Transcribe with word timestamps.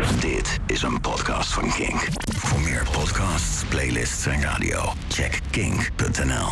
Dit 0.00 0.58
is 0.66 0.82
een 0.82 1.00
podcast 1.00 1.52
van 1.52 1.70
Kink. 1.70 2.08
Voor 2.36 2.60
meer 2.60 2.86
podcasts, 2.92 3.64
playlists 3.64 4.26
en 4.26 4.42
radio, 4.42 4.92
check 5.08 5.40
kink.nl. 5.50 6.48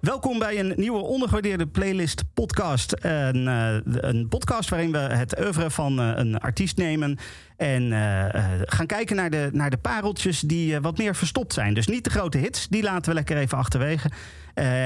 Welkom 0.00 0.38
bij 0.38 0.58
een 0.58 0.72
nieuwe 0.76 0.98
ondergewaardeerde 0.98 1.66
playlist 1.66 2.22
podcast. 2.34 2.94
Een, 3.00 3.46
uh, 3.46 3.76
een 3.84 4.28
podcast 4.28 4.68
waarin 4.68 4.92
we 4.92 4.98
het 4.98 5.40
oeuvre 5.40 5.70
van 5.70 6.00
uh, 6.00 6.12
een 6.14 6.38
artiest 6.38 6.76
nemen 6.76 7.18
en 7.56 7.82
uh, 7.82 8.24
gaan 8.64 8.86
kijken 8.86 9.16
naar 9.16 9.30
de, 9.30 9.48
naar 9.52 9.70
de 9.70 9.76
pareltjes 9.76 10.40
die 10.40 10.80
wat 10.80 10.98
meer 10.98 11.14
verstopt 11.14 11.52
zijn. 11.52 11.74
Dus 11.74 11.86
niet 11.86 12.04
de 12.04 12.10
grote 12.10 12.38
hits, 12.38 12.68
die 12.68 12.82
laten 12.82 13.08
we 13.08 13.14
lekker 13.14 13.36
even 13.36 13.58
achterwege. 13.58 14.10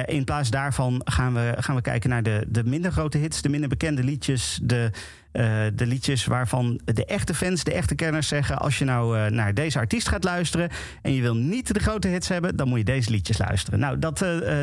In 0.05 0.25
plaats 0.25 0.51
daarvan 0.51 1.01
gaan 1.05 1.35
we, 1.35 1.55
gaan 1.59 1.75
we 1.75 1.81
kijken 1.81 2.11
naar 2.11 2.23
de, 2.23 2.45
de 2.49 2.65
minder 2.65 2.93
grote 2.93 3.19
hits, 3.19 3.43
de 3.43 3.49
minder 3.49 3.69
bekende 3.69 4.05
liedjes, 4.05 4.61
de 4.63 4.91
uh, 5.37 5.67
de 5.75 5.87
liedjes 5.87 6.25
waarvan 6.25 6.81
de 6.85 7.05
echte 7.05 7.35
fans, 7.35 7.65
de 7.65 7.73
echte 7.73 7.95
kenners 7.95 8.29
zeggen: 8.29 8.59
als 8.59 8.79
je 8.79 8.85
nou 8.85 9.19
uh, 9.19 9.27
naar 9.27 9.55
deze 9.55 9.79
artiest 9.79 10.09
gaat 10.09 10.25
luisteren 10.25 10.71
en 11.03 11.13
je 11.13 11.21
wil 11.23 11.35
niet 11.35 11.75
de 11.75 11.81
grote 11.81 12.09
hits 12.09 12.29
hebben, 12.29 12.57
dan 12.57 12.69
moet 12.69 12.79
je 12.79 12.85
deze 12.85 13.11
liedjes 13.11 13.39
luisteren. 13.39 13.79
Nou, 13.79 13.99
dat 13.99 14.19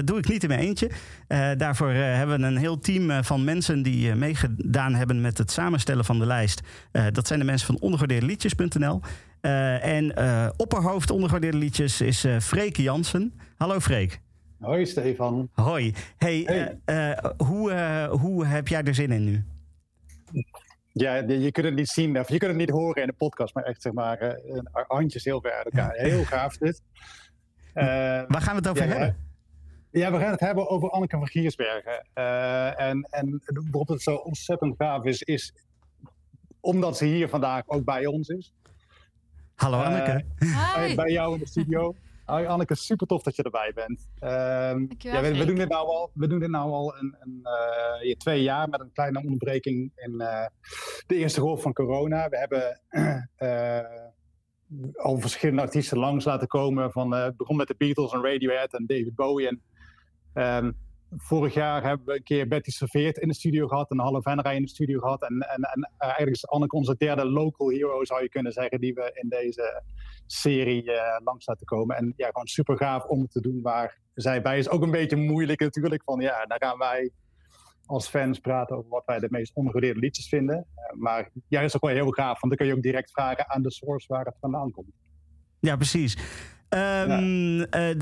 doe 0.05 0.17
ik 0.17 0.27
niet 0.27 0.43
in 0.43 0.49
mijn 0.49 0.61
eentje. 0.61 0.89
daarvoor 1.57 1.89
hebben 1.89 2.39
we 2.39 2.45
een 2.45 2.57
heel 2.57 2.79
team 2.79 3.23
van 3.23 3.43
mensen 3.43 3.83
die 3.83 4.15
meegedaan 4.15 4.93
hebben 4.93 5.21
met 5.21 5.37
het 5.37 5.51
samenstellen 5.51 6.05
van 6.05 6.19
de 6.19 6.25
lijst. 6.25 6.61
dat 7.11 7.27
zijn 7.27 7.39
de 7.39 7.45
mensen 7.45 7.67
van 7.67 7.79
ondergewaardeerdeliedjes.nl. 7.79 9.01
en 9.81 10.13
opperhoofd 10.57 11.11
ondergewaardeerde 11.11 11.57
liedjes 11.57 12.01
is 12.01 12.25
Freek 12.39 12.77
Jansen. 12.77 13.33
Hallo 13.57 13.79
Freek. 13.79 14.19
Hoi 14.63 14.85
Stefan. 14.85 15.49
Hoi. 15.53 15.93
Hey, 16.17 16.43
hey. 16.85 17.19
hoe, 17.37 18.07
hoe 18.11 18.45
heb 18.45 18.67
jij 18.67 18.83
er 18.83 18.95
zin 18.95 19.11
in 19.11 19.23
nu? 19.23 19.43
Ja, 20.91 21.15
je 21.15 21.51
kunt 21.51 21.65
het 21.65 21.75
niet 21.75 21.89
zien, 21.89 22.19
of 22.19 22.29
je 22.29 22.37
kunt 22.37 22.51
het 22.51 22.59
niet 22.59 22.69
horen 22.69 23.01
in 23.01 23.07
de 23.07 23.13
podcast, 23.13 23.53
maar 23.53 23.63
echt 23.63 23.81
zeg 23.81 23.93
maar, 23.93 24.21
uh, 24.21 24.59
handjes 24.87 25.23
heel 25.23 25.41
ver 25.41 25.51
uit 25.51 25.65
elkaar. 25.65 25.93
Heel 26.07 26.23
gaaf 26.23 26.57
dit. 26.57 26.81
Uh, 27.73 27.83
Waar 28.27 28.41
gaan 28.41 28.55
we 28.55 28.61
het 28.61 28.67
over 28.67 28.83
ja, 28.83 28.89
hebben? 28.89 29.17
Ja, 29.91 30.11
we 30.11 30.19
gaan 30.19 30.31
het 30.31 30.39
hebben 30.39 30.69
over 30.69 30.89
Anneke 30.89 31.17
van 31.17 31.27
Giersbergen. 31.27 32.07
Uh, 32.15 32.79
en, 32.79 33.07
en 33.09 33.41
waarom 33.71 33.85
het 33.87 34.01
zo 34.01 34.15
ontzettend 34.15 34.75
gaaf 34.77 35.03
is, 35.03 35.21
is 35.21 35.53
omdat 36.59 36.97
ze 36.97 37.05
hier 37.05 37.29
vandaag 37.29 37.63
ook 37.67 37.83
bij 37.83 38.05
ons 38.05 38.27
is. 38.27 38.53
Hallo 39.55 39.81
Anneke. 39.81 40.25
Hi. 40.39 40.95
Bij 40.95 41.11
jou 41.11 41.33
in 41.33 41.39
de 41.39 41.47
studio. 41.47 41.95
Hoi 42.25 42.45
Anneke, 42.45 42.75
super 42.75 43.07
tof 43.07 43.23
dat 43.23 43.35
je 43.35 43.43
erbij 43.43 43.71
bent. 43.75 44.09
Uh, 44.23 44.29
ja, 44.97 45.21
we, 45.21 45.37
we, 45.37 45.45
doen 45.45 45.55
dit 45.55 45.69
nou 45.69 45.87
al, 45.87 46.11
we 46.13 46.27
doen 46.27 46.39
dit 46.39 46.49
nou 46.49 46.71
al 46.71 46.97
een, 46.97 47.15
een 47.19 47.47
uh, 48.03 48.15
twee 48.15 48.41
jaar 48.41 48.69
met 48.69 48.79
een 48.79 48.91
kleine 48.91 49.19
onderbreking 49.23 49.91
in 49.95 50.13
uh, 50.17 50.45
de 51.07 51.15
eerste 51.15 51.41
golf 51.41 51.61
van 51.61 51.73
corona. 51.73 52.29
We 52.29 52.37
hebben 52.37 52.81
eh, 53.35 53.79
al 54.95 55.19
verschillende 55.19 55.61
artiesten 55.61 55.97
langs 55.97 56.25
laten 56.25 56.47
komen. 56.47 56.91
Van, 56.91 57.13
het 57.13 57.37
begon 57.37 57.55
met 57.55 57.67
de 57.67 57.75
Beatles 57.77 58.11
en 58.11 58.23
Radiohead 58.23 58.73
en 58.73 58.85
David 58.85 59.15
Bowie. 59.15 59.47
En, 59.47 59.61
ehm, 60.33 60.71
vorig 61.17 61.53
jaar 61.53 61.83
hebben 61.83 62.05
we 62.05 62.15
een 62.15 62.23
keer 62.23 62.47
Betty 62.47 62.71
Serveert 62.71 63.17
in 63.17 63.27
de 63.27 63.33
studio 63.33 63.67
gehad. 63.67 63.91
En 63.91 63.99
Halle 63.99 64.21
Venray 64.21 64.55
in 64.55 64.61
de 64.61 64.69
studio 64.69 64.99
gehad. 64.99 65.21
En, 65.21 65.39
en, 65.39 65.61
en 65.61 65.91
eigenlijk 65.97 66.35
is 66.35 66.47
Anneke 66.47 66.75
onze 66.75 66.95
derde 66.97 67.25
local 67.25 67.69
hero, 67.69 68.05
zou 68.05 68.21
je 68.21 68.29
kunnen 68.29 68.51
zeggen, 68.51 68.79
die 68.79 68.93
we 68.93 69.11
in 69.13 69.29
deze 69.29 69.83
serie 70.27 70.83
uh, 70.83 70.95
langs 71.23 71.45
laten 71.45 71.65
komen. 71.65 71.95
En 71.95 72.13
ja, 72.15 72.27
gewoon 72.27 72.47
super 72.47 72.77
gaaf 72.77 73.03
om 73.03 73.27
te 73.27 73.41
doen 73.41 73.59
waar 73.61 73.97
zij 74.13 74.41
bij 74.41 74.57
is. 74.57 74.69
Ook 74.69 74.81
een 74.81 74.91
beetje 74.91 75.15
moeilijk 75.15 75.59
natuurlijk. 75.59 76.03
Van 76.03 76.19
ja, 76.19 76.45
dan 76.45 76.57
gaan 76.59 76.77
wij 76.77 77.11
als 77.85 78.07
fans 78.07 78.39
praten 78.39 78.77
over 78.77 78.89
wat 78.89 79.05
wij 79.05 79.19
de 79.19 79.27
meest 79.29 79.51
ongewaardeerde 79.53 79.99
liedjes 79.99 80.27
vinden. 80.27 80.55
Uh, 80.55 81.01
maar 81.01 81.29
ja, 81.47 81.61
is 81.61 81.75
ook 81.75 81.81
wel 81.81 81.91
heel 81.91 82.11
gaaf, 82.11 82.41
want 82.41 82.47
dan 82.47 82.55
kun 82.55 82.65
je 82.65 82.73
ook 82.73 82.81
direct 82.81 83.11
vragen 83.11 83.49
aan 83.49 83.61
de 83.61 83.71
source 83.71 84.07
waar 84.07 84.25
het 84.25 84.37
vandaan 84.39 84.71
komt. 84.71 84.91
Ja, 85.59 85.75
precies. 85.75 86.17
Um, 86.69 86.79
ja. 86.79 87.89
uh, 87.91 87.95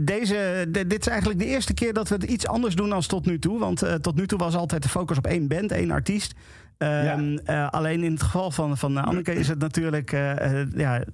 deze, 0.00 0.66
de, 0.68 0.86
dit 0.86 1.00
is 1.00 1.06
eigenlijk 1.06 1.38
de 1.38 1.46
eerste 1.46 1.74
keer 1.74 1.92
dat 1.92 2.08
we 2.08 2.14
het 2.14 2.24
iets 2.24 2.46
anders 2.46 2.74
doen 2.74 2.88
dan 2.88 3.00
tot 3.00 3.26
nu 3.26 3.38
toe. 3.38 3.58
Want 3.58 3.82
uh, 3.82 3.94
tot 3.94 4.14
nu 4.14 4.26
toe 4.26 4.38
was 4.38 4.54
altijd 4.54 4.82
de 4.82 4.88
focus 4.88 5.18
op 5.18 5.26
één 5.26 5.48
band, 5.48 5.72
één 5.72 5.90
artiest. 5.90 6.34
Um, 6.78 6.88
ja. 6.88 7.18
uh, 7.46 7.70
alleen 7.70 8.02
in 8.02 8.12
het 8.12 8.22
geval 8.22 8.50
van, 8.50 8.76
van 8.76 8.96
Anneke 8.96 9.34
is 9.34 9.48
het 9.48 9.58
natuurlijk 9.58 10.10
ja, 10.74 11.04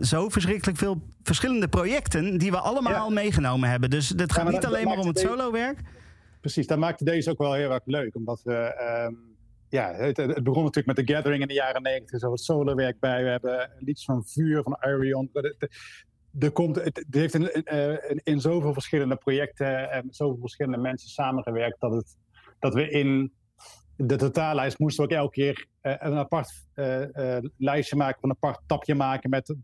zo 0.00 0.28
verschrikkelijk 0.28 0.78
veel 0.78 1.02
verschillende 1.22 1.68
projecten 1.68 2.38
die 2.38 2.50
we 2.50 2.58
allemaal 2.58 3.08
ja. 3.08 3.14
meegenomen 3.14 3.70
hebben. 3.70 3.90
Dus 3.90 4.08
het 4.08 4.32
gaat 4.32 4.50
niet 4.50 4.66
alleen 4.66 4.84
maar 4.84 4.98
om 4.98 5.06
het 5.06 5.18
solowerk. 5.18 5.78
Precies, 6.40 6.66
dat 6.66 6.78
maakte 6.78 7.04
deze 7.04 7.30
ook 7.30 7.38
wel 7.38 7.52
heel 7.52 7.72
erg 7.72 7.84
leuk. 7.84 8.14
Omdat 8.14 8.40
we. 8.44 8.82
Um, 9.06 9.28
ja, 9.68 9.92
het, 9.92 10.16
het, 10.16 10.42
begon 10.42 10.64
natuurlijk 10.64 10.96
met 10.96 11.06
The 11.06 11.12
Gathering 11.12 11.42
in 11.42 11.48
de 11.48 11.54
jaren 11.54 11.82
negentig. 11.82 12.18
Zo 12.18 12.30
het 12.30 12.40
solowerk 12.40 13.00
bij. 13.00 13.22
We 13.22 13.30
hebben 13.30 13.70
liedjes 13.78 14.04
van 14.04 14.24
Vuur, 14.26 14.62
van 14.62 14.78
Arion 14.78 15.30
er 16.38 16.50
komt, 16.50 16.76
het, 16.76 17.06
heeft 17.10 17.34
in, 17.34 17.54
in, 18.08 18.20
in, 18.24 18.40
zoveel 18.40 18.72
verschillende 18.72 19.16
projecten 19.16 19.90
en 19.90 20.06
met 20.06 20.16
zoveel 20.16 20.40
verschillende 20.40 20.78
mensen 20.78 21.08
samengewerkt 21.08 21.80
dat, 21.80 21.92
het, 21.92 22.16
dat 22.58 22.74
we 22.74 22.90
in 22.90 23.32
de 24.02 24.16
totaallijst 24.16 24.78
moesten 24.78 25.04
we 25.04 25.10
ook 25.10 25.18
elke 25.18 25.32
keer 25.32 25.66
uh, 25.82 25.94
een 25.98 26.16
apart 26.16 26.66
uh, 26.74 27.00
uh, 27.00 27.36
lijstje 27.56 27.96
maken, 27.96 28.18
een 28.22 28.30
apart 28.30 28.60
tapje 28.66 28.94
maken 28.94 29.30
met 29.30 29.54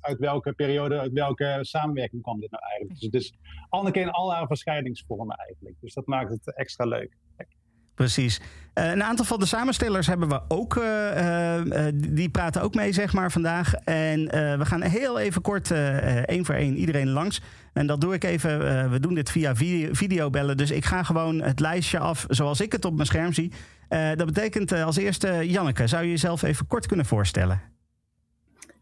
uit 0.00 0.18
welke 0.18 0.52
periode, 0.52 0.98
uit 0.98 1.12
welke 1.12 1.58
samenwerking 1.60 2.22
kwam 2.22 2.40
dit 2.40 2.50
nou 2.50 2.62
eigenlijk. 2.64 3.00
Dus 3.00 3.04
het 3.04 3.14
is 3.14 3.34
Anneke 3.68 4.00
in 4.00 4.10
al 4.10 4.32
haar 4.32 4.46
verschijningsvormen 4.46 5.36
eigenlijk. 5.36 5.76
Dus 5.80 5.94
dat 5.94 6.06
maakt 6.06 6.30
het 6.30 6.56
extra 6.56 6.84
leuk. 6.84 7.16
Precies. 8.00 8.40
Uh, 8.74 8.90
een 8.90 9.02
aantal 9.02 9.24
van 9.24 9.38
de 9.38 9.46
samenstellers 9.46 10.06
hebben 10.06 10.28
we 10.28 10.40
ook. 10.48 10.76
Uh, 10.76 11.64
uh, 11.64 11.86
die 11.94 12.28
praten 12.28 12.62
ook 12.62 12.74
mee, 12.74 12.92
zeg 12.92 13.12
maar, 13.12 13.30
vandaag. 13.30 13.74
En 13.74 14.24
we 14.58 14.66
gaan 14.66 14.82
heel 14.82 15.18
even 15.18 15.42
kort, 15.42 15.70
één 16.24 16.44
voor 16.44 16.54
één, 16.54 16.76
iedereen 16.76 17.08
langs. 17.08 17.42
En 17.72 17.86
dat 17.86 18.00
doe 18.00 18.14
ik 18.14 18.24
even. 18.24 18.90
we 18.90 19.00
doen 19.00 19.14
dit 19.14 19.30
via 19.30 19.54
videobellen. 19.92 20.56
Dus 20.56 20.70
ik 20.70 20.84
ga 20.84 21.02
gewoon 21.02 21.42
het 21.42 21.60
lijstje 21.60 21.98
af 21.98 22.24
zoals 22.28 22.60
ik 22.60 22.72
het 22.72 22.84
op 22.84 22.94
mijn 22.94 23.06
scherm 23.06 23.32
zie. 23.32 23.52
dat 23.88 24.26
betekent 24.26 24.72
als 24.72 24.96
eerste, 24.96 25.50
Janneke, 25.50 25.86
zou 25.86 26.04
je 26.04 26.10
jezelf 26.10 26.42
even 26.42 26.66
kort 26.66 26.86
kunnen 26.86 27.06
voorstellen? 27.06 27.60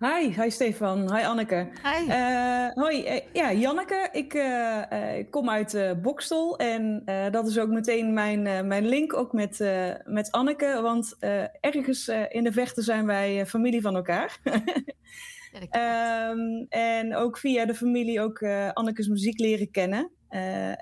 Hi, 0.01 0.31
hi 0.43 0.51
Stefan. 0.51 1.15
Hi 1.15 1.25
Anneke. 1.25 1.69
Hi. 1.83 2.07
Uh, 2.09 2.71
hoi, 2.75 3.03
uh, 3.03 3.21
ja, 3.33 3.53
Janneke. 3.53 4.09
Ik 4.13 4.35
uh, 4.35 4.83
kom 5.31 5.51
uit 5.51 6.03
Bokstel 6.03 6.59
en 6.59 7.03
dat 7.31 7.47
is 7.47 7.59
ook 7.59 7.69
meteen 7.69 8.13
mijn, 8.13 8.67
mijn 8.67 8.89
link 8.89 9.15
ook 9.15 9.33
met, 9.33 9.59
met 10.05 10.31
Anneke, 10.31 10.79
want 10.83 11.17
ergens 11.61 12.09
in 12.29 12.45
de 12.45 12.53
vechten 12.53 12.83
zijn 12.83 13.07
wij 13.07 13.47
familie 13.47 13.81
van 13.81 13.97
elkaar. 13.97 14.39
ja, 15.71 16.31
um, 16.31 16.67
en 16.69 17.17
ook 17.17 17.39
via 17.39 17.67
de 17.67 17.75
familie 17.75 18.21
ook 18.21 18.43
Anneke's 18.73 19.09
muziek 19.09 19.39
leren 19.39 19.71
kennen. 19.71 20.11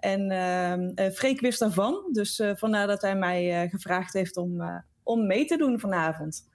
en 0.00 0.30
ehm, 0.30 1.10
Freek 1.10 1.40
wist 1.40 1.58
daarvan, 1.58 2.08
dus 2.12 2.42
vandaar 2.54 2.86
dat 2.86 3.02
hij 3.02 3.16
mij 3.16 3.68
gevraagd 3.68 4.12
heeft 4.12 4.36
om, 4.36 4.82
om 5.02 5.26
mee 5.26 5.44
te 5.44 5.56
doen 5.56 5.80
vanavond. 5.80 6.54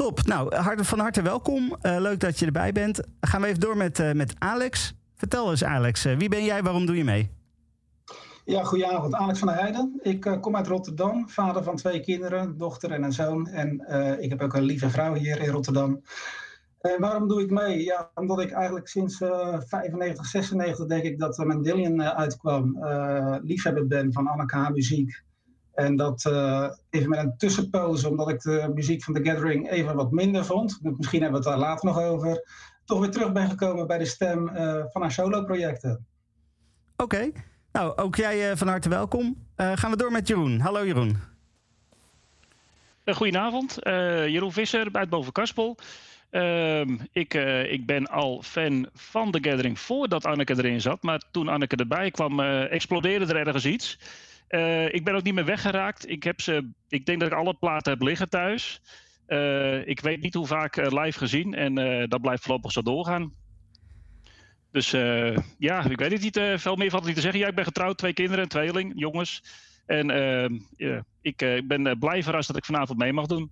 Top. 0.00 0.26
Nou, 0.26 0.52
van 0.84 0.98
harte 0.98 1.22
welkom. 1.22 1.76
Uh, 1.82 1.96
leuk 1.98 2.20
dat 2.20 2.38
je 2.38 2.46
erbij 2.46 2.72
bent. 2.72 3.00
Gaan 3.20 3.40
we 3.40 3.46
even 3.46 3.60
door 3.60 3.76
met, 3.76 3.98
uh, 3.98 4.12
met 4.12 4.34
Alex. 4.38 4.94
Vertel 5.14 5.50
eens, 5.50 5.64
Alex. 5.64 6.06
Uh, 6.06 6.16
wie 6.16 6.28
ben 6.28 6.44
jij? 6.44 6.62
Waarom 6.62 6.86
doe 6.86 6.96
je 6.96 7.04
mee? 7.04 7.30
Ja, 8.44 8.64
goedenavond. 8.64 9.14
Alex 9.14 9.38
van 9.38 9.48
der 9.48 9.56
Heijden. 9.56 10.00
Ik 10.02 10.38
kom 10.40 10.56
uit 10.56 10.66
Rotterdam. 10.66 11.28
Vader 11.28 11.62
van 11.62 11.76
twee 11.76 12.00
kinderen, 12.00 12.58
dochter 12.58 12.90
en 12.90 13.02
een 13.02 13.12
zoon. 13.12 13.46
En 13.46 13.86
ik 14.20 14.30
heb 14.30 14.42
ook 14.42 14.54
een 14.54 14.62
lieve 14.62 14.90
vrouw 14.90 15.14
hier 15.14 15.40
in 15.40 15.50
Rotterdam. 15.50 16.02
En 16.80 17.00
waarom 17.00 17.28
doe 17.28 17.42
ik 17.42 17.50
mee? 17.50 17.84
Ja, 17.84 18.10
omdat 18.14 18.40
ik 18.40 18.50
eigenlijk 18.50 18.88
sinds 18.88 19.16
95, 19.16 20.26
96 20.26 20.86
denk 20.86 21.02
ik 21.02 21.18
dat 21.18 21.38
mijn 21.38 21.62
Dillian 21.62 22.02
uitkwam. 22.02 22.78
liefhebber 23.42 23.86
ben 23.86 24.12
van 24.12 24.26
Anneke 24.26 24.70
muziek. 24.72 25.22
En 25.74 25.96
dat 25.96 26.24
uh, 26.28 26.70
even 26.90 27.08
met 27.08 27.18
een 27.18 27.36
tussenpauze, 27.36 28.08
omdat 28.08 28.28
ik 28.28 28.40
de 28.40 28.70
muziek 28.74 29.02
van 29.02 29.14
The 29.14 29.24
Gathering 29.24 29.70
even 29.70 29.94
wat 29.94 30.10
minder 30.10 30.44
vond. 30.44 30.78
Misschien 30.82 31.22
hebben 31.22 31.42
we 31.42 31.48
het 31.48 31.58
daar 31.58 31.68
later 31.68 31.86
nog 31.86 32.00
over. 32.00 32.44
Toch 32.84 33.00
weer 33.00 33.10
terug 33.10 33.32
ben 33.32 33.50
gekomen 33.50 33.86
bij 33.86 33.98
de 33.98 34.04
stem 34.04 34.48
uh, 34.48 34.84
van 34.88 35.02
haar 35.02 35.12
solo-projecten. 35.12 36.06
Oké, 36.96 37.16
okay. 37.16 37.32
nou 37.72 37.96
ook 37.96 38.16
jij 38.16 38.50
uh, 38.50 38.56
van 38.56 38.68
harte 38.68 38.88
welkom. 38.88 39.46
gaan 39.56 39.90
we 39.90 39.96
door 39.96 40.12
met 40.12 40.28
Jeroen. 40.28 40.60
Hallo 40.60 40.86
Jeroen. 40.86 41.16
Goedenavond, 43.04 43.78
Jeroen 44.26 44.52
Visser 44.52 44.88
uit 44.92 45.08
Bovenkaspel. 45.08 45.76
Ehm, 46.30 46.96
ik, 47.12 47.34
ik 47.68 47.86
ben 47.86 48.06
al 48.06 48.42
fan 48.42 48.88
van 48.94 49.30
The 49.30 49.38
Gathering 49.42 49.78
voordat 49.78 50.24
Anneke 50.24 50.56
erin 50.56 50.80
zat. 50.80 51.02
Maar 51.02 51.22
toen 51.30 51.48
Anneke 51.48 51.76
erbij 51.76 52.10
kwam, 52.10 52.40
explodeerde 52.40 53.34
er 53.34 53.46
ergens 53.46 53.66
iets. 53.66 53.98
Uh, 54.50 54.94
ik 54.94 55.04
ben 55.04 55.14
ook 55.14 55.22
niet 55.22 55.34
meer 55.34 55.44
weggeraakt. 55.44 56.08
Ik, 56.08 56.22
heb 56.22 56.40
ze, 56.40 56.70
ik 56.88 57.06
denk 57.06 57.20
dat 57.20 57.30
ik 57.30 57.36
alle 57.36 57.54
platen 57.54 57.92
heb 57.92 58.02
liggen 58.02 58.28
thuis. 58.28 58.80
Uh, 59.28 59.86
ik 59.86 60.00
weet 60.00 60.22
niet 60.22 60.34
hoe 60.34 60.46
vaak 60.46 60.76
uh, 60.76 61.02
live 61.02 61.18
gezien 61.18 61.54
en 61.54 61.74
dat 62.08 62.20
blijft 62.20 62.42
voorlopig 62.42 62.72
zo 62.72 62.82
doorgaan. 62.82 63.32
Dus 64.72 64.90
ja, 65.58 65.84
ik 65.84 65.98
weet 65.98 66.12
het 66.12 66.22
niet. 66.22 66.60
veel 66.60 66.76
meer 66.76 66.90
valt 66.90 67.04
niet 67.04 67.14
te 67.14 67.20
zeggen. 67.20 67.40
Ja, 67.40 67.48
ik 67.48 67.54
ben 67.54 67.64
getrouwd, 67.64 67.98
twee 67.98 68.12
kinderen, 68.12 68.48
tweeling, 68.48 68.92
jongens. 68.96 69.42
En 69.86 70.10
ehm, 70.10 70.58
ik 71.20 71.62
ben 71.66 71.98
blij 71.98 72.22
verrast 72.22 72.48
dat 72.48 72.56
ik 72.56 72.64
vanavond 72.64 72.98
mee 72.98 73.12
mag 73.12 73.26
doen. 73.26 73.50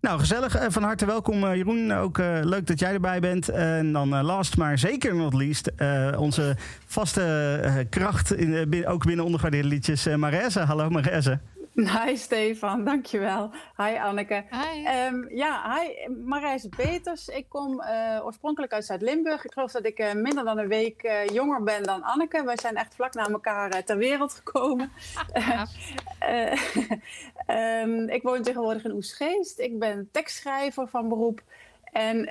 Nou, 0.00 0.18
gezellig. 0.18 0.56
Van 0.68 0.82
harte 0.82 1.06
welkom, 1.06 1.54
Jeroen. 1.54 1.92
Ook 1.92 2.18
leuk 2.42 2.66
dat 2.66 2.78
jij 2.78 2.92
erbij 2.92 3.20
bent. 3.20 3.48
En 3.48 3.92
dan 3.92 4.22
last, 4.22 4.56
maar 4.56 4.78
zeker 4.78 5.14
not 5.14 5.34
least, 5.34 5.70
onze 6.16 6.56
vaste 6.86 7.86
kracht, 7.90 8.34
in, 8.34 8.86
ook 8.86 9.04
binnen 9.04 9.24
ondergewaardeerde 9.24 9.68
liedjes, 9.68 10.06
Marese. 10.16 10.60
Hallo 10.60 10.90
Marese. 10.90 11.38
Hi 11.96 12.16
Stefan, 12.16 12.84
dankjewel. 12.84 13.50
Hi 13.76 13.98
Anneke. 13.98 14.44
Hi. 14.50 15.06
Um, 15.06 15.28
ja, 15.30 15.76
hi 15.76 16.12
Marijs 16.24 16.66
Peters. 16.76 17.28
Ik 17.28 17.48
kom 17.48 17.80
uh, 17.80 18.20
oorspronkelijk 18.24 18.72
uit 18.72 18.84
Zuid-Limburg. 18.84 19.44
Ik 19.44 19.52
geloof 19.52 19.72
dat 19.72 19.84
ik 19.84 19.98
uh, 19.98 20.12
minder 20.12 20.44
dan 20.44 20.58
een 20.58 20.68
week 20.68 21.02
uh, 21.02 21.26
jonger 21.26 21.62
ben 21.62 21.82
dan 21.82 22.02
Anneke. 22.02 22.44
Wij 22.44 22.58
zijn 22.60 22.76
echt 22.76 22.94
vlak 22.94 23.14
na 23.14 23.28
elkaar 23.28 23.84
ter 23.84 23.96
wereld 23.96 24.32
gekomen. 24.32 24.92
um, 27.82 28.08
ik 28.16 28.22
woon 28.22 28.42
tegenwoordig 28.42 28.84
in 28.84 28.92
Oesgeest. 28.92 29.58
Ik 29.58 29.78
ben 29.78 30.08
tekstschrijver 30.12 30.88
van 30.88 31.08
beroep. 31.08 31.42
En 31.92 32.28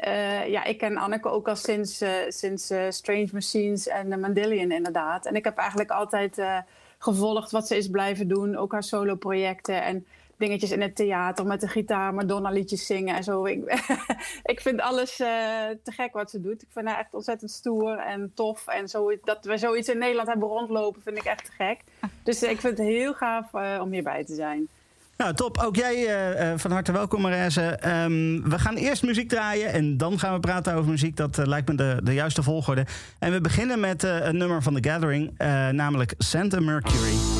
ja, 0.50 0.64
ik 0.64 0.78
ken 0.78 0.98
Anneke 0.98 1.30
ook 1.30 1.48
al 1.48 1.56
sinds, 1.56 2.04
sinds 2.28 2.74
Strange 2.90 3.30
Machines 3.32 3.88
en 3.88 4.12
uh, 4.12 4.18
Mandelian 4.18 4.72
inderdaad. 4.72 5.26
En 5.26 5.36
ik 5.36 5.44
heb 5.44 5.58
eigenlijk 5.58 5.92
altijd 5.92 6.42
gevolgd 6.98 7.52
wat 7.52 7.68
ze 7.68 7.78
is 7.78 7.90
blijven 7.90 8.28
doen. 8.28 8.56
Ook 8.56 8.72
haar 8.72 8.84
solo-projecten 8.84 9.84
en 9.84 10.06
dingetjes 10.38 10.72
in 10.72 10.82
het 10.82 10.96
theater 10.96 11.46
met 11.46 11.62
de 11.62 11.68
gitaar, 11.68 12.14
Madonna-liedjes 12.14 12.86
zingen 12.86 13.16
en 13.16 13.24
zo. 13.24 13.46
Ik, 13.46 14.60
vind 14.62 14.82
alles 14.82 15.20
uh, 15.20 15.28
te 15.84 15.92
gek 15.92 16.14
wat 16.14 16.30
ze 16.30 16.42
doet. 16.42 16.62
Ik 16.62 16.68
vind 16.72 16.88
haar 16.88 17.00
echt 17.00 17.14
ontzettend 17.14 17.52
stoer 17.52 17.98
en 17.98 18.32
tof. 18.34 18.68
En 18.68 18.88
zo, 18.88 19.12
dat 19.24 19.46
we 19.46 19.58
zoiets 19.58 19.90
in 19.90 19.98
Nederland 19.98 20.28
hebben 20.28 20.48
rondlopen, 20.48 21.02
vind 21.02 21.18
ik 21.18 21.24
echt 21.24 21.46
te 21.46 21.52
gek. 21.52 21.80
Dus 22.24 22.44
ik 22.44 22.60
vind 22.60 22.78
het 22.78 22.88
heel 22.88 23.14
gaaf 23.14 23.54
uh, 23.54 23.80
om 23.82 23.92
hierbij 23.92 24.26
te 24.26 24.36
zijn. 24.36 24.68
Nou, 25.18 25.34
top. 25.34 25.58
Ook 25.58 25.76
jij 25.76 25.96
uh, 26.52 26.54
van 26.56 26.72
harte 26.72 26.92
welkom, 26.92 27.22
Marijse. 27.22 27.80
Um, 27.86 28.50
we 28.50 28.60
gaan 28.60 28.76
eerst 28.76 29.04
muziek 29.04 29.30
draaien 29.30 29.72
en 29.74 29.98
dan 29.98 30.20
gaan 30.20 30.34
we 30.34 30.40
praten 30.40 30.74
over 30.74 30.90
muziek. 30.90 31.16
Dat 31.16 31.38
uh, 31.40 31.46
lijkt 31.46 31.68
me 31.68 31.76
de, 31.76 32.00
de 32.04 32.14
juiste 32.14 32.44
volgorde. 32.44 32.86
En 33.20 33.32
we 33.32 33.42
beginnen 33.42 33.80
met 33.80 34.04
uh, 34.04 34.26
een 34.26 34.38
nummer 34.38 34.64
van 34.64 34.82
The 34.82 34.90
Gathering, 34.90 35.38
namelijk 35.72 36.14
Santa 36.18 36.60
Mercury. 36.60 37.37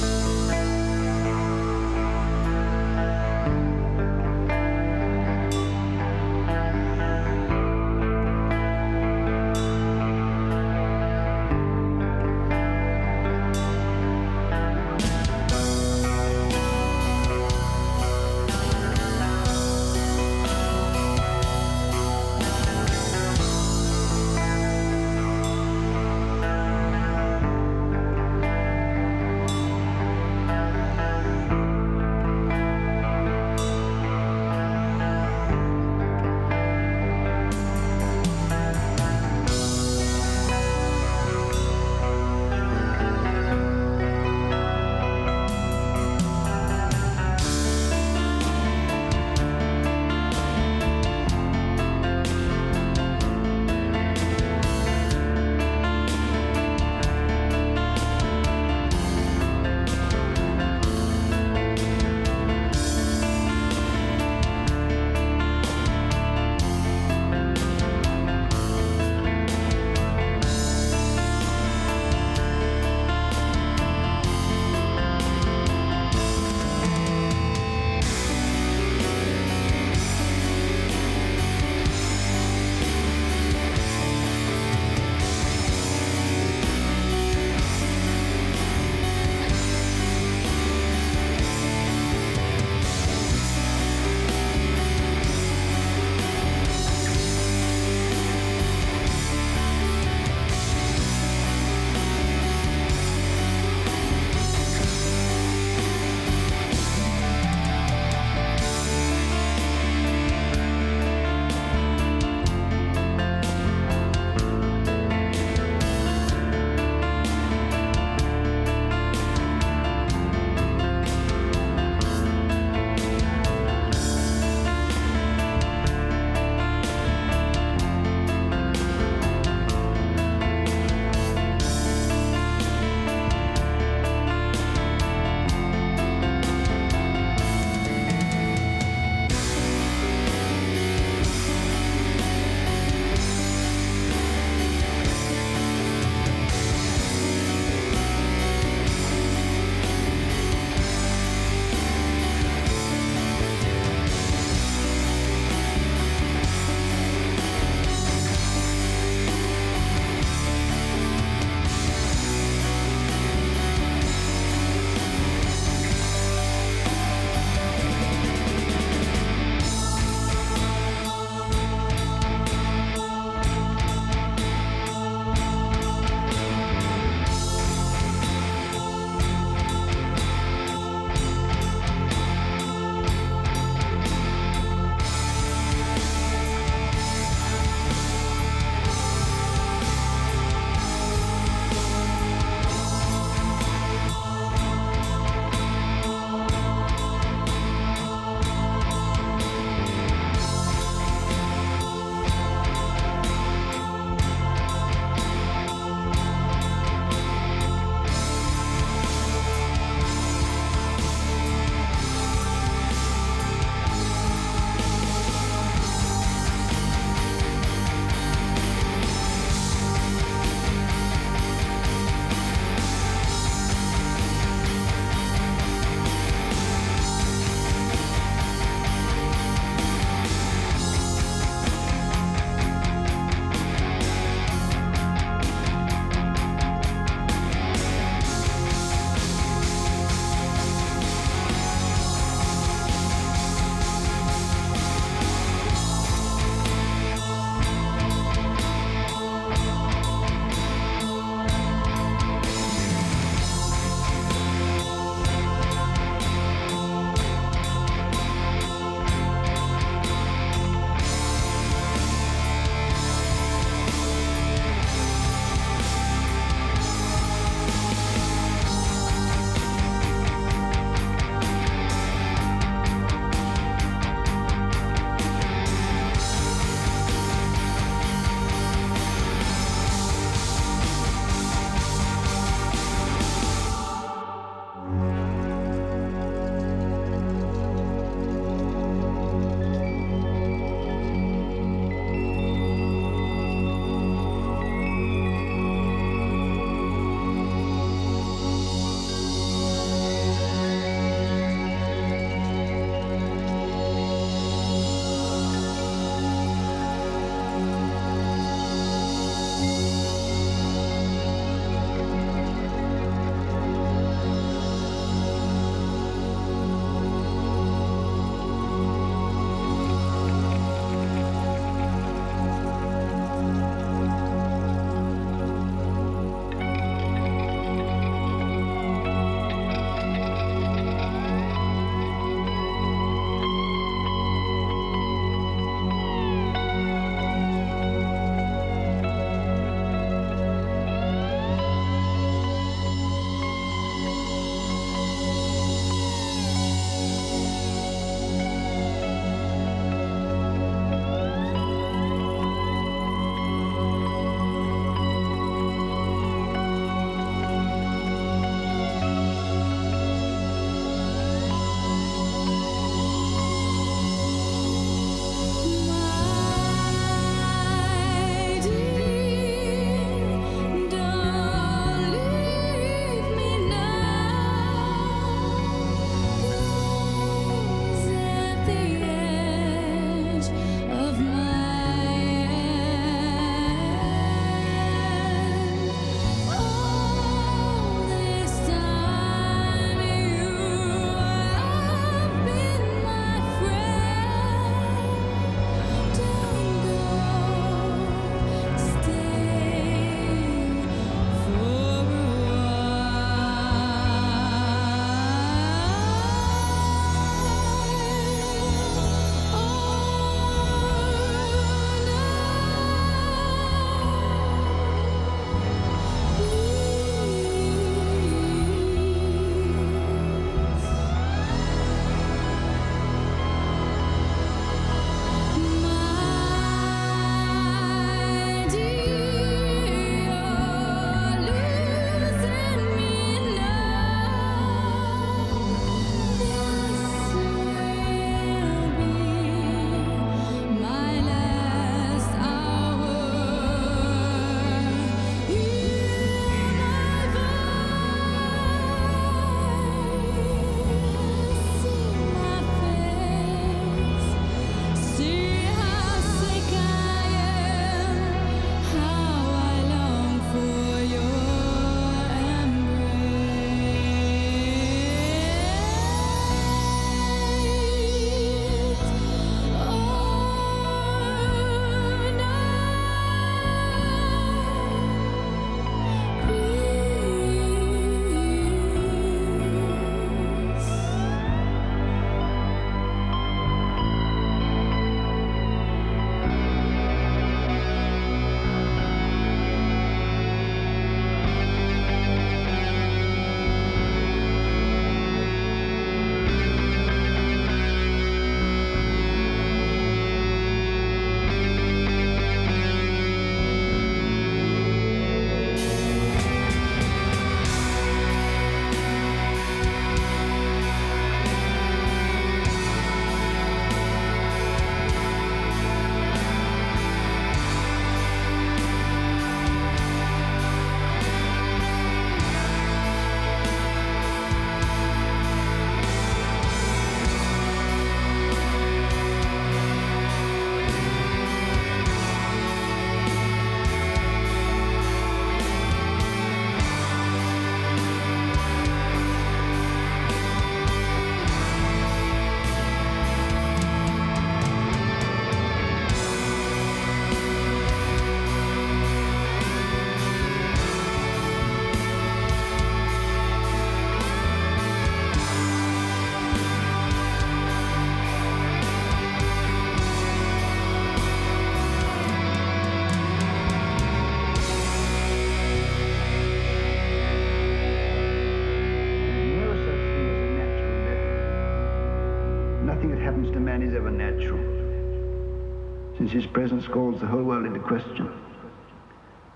Since 576.28 576.44
his 576.44 576.52
presence 576.52 576.86
calls 576.88 577.22
the 577.22 577.26
whole 577.26 577.44
world 577.44 577.66
into 577.66 577.80
question. 577.80 578.30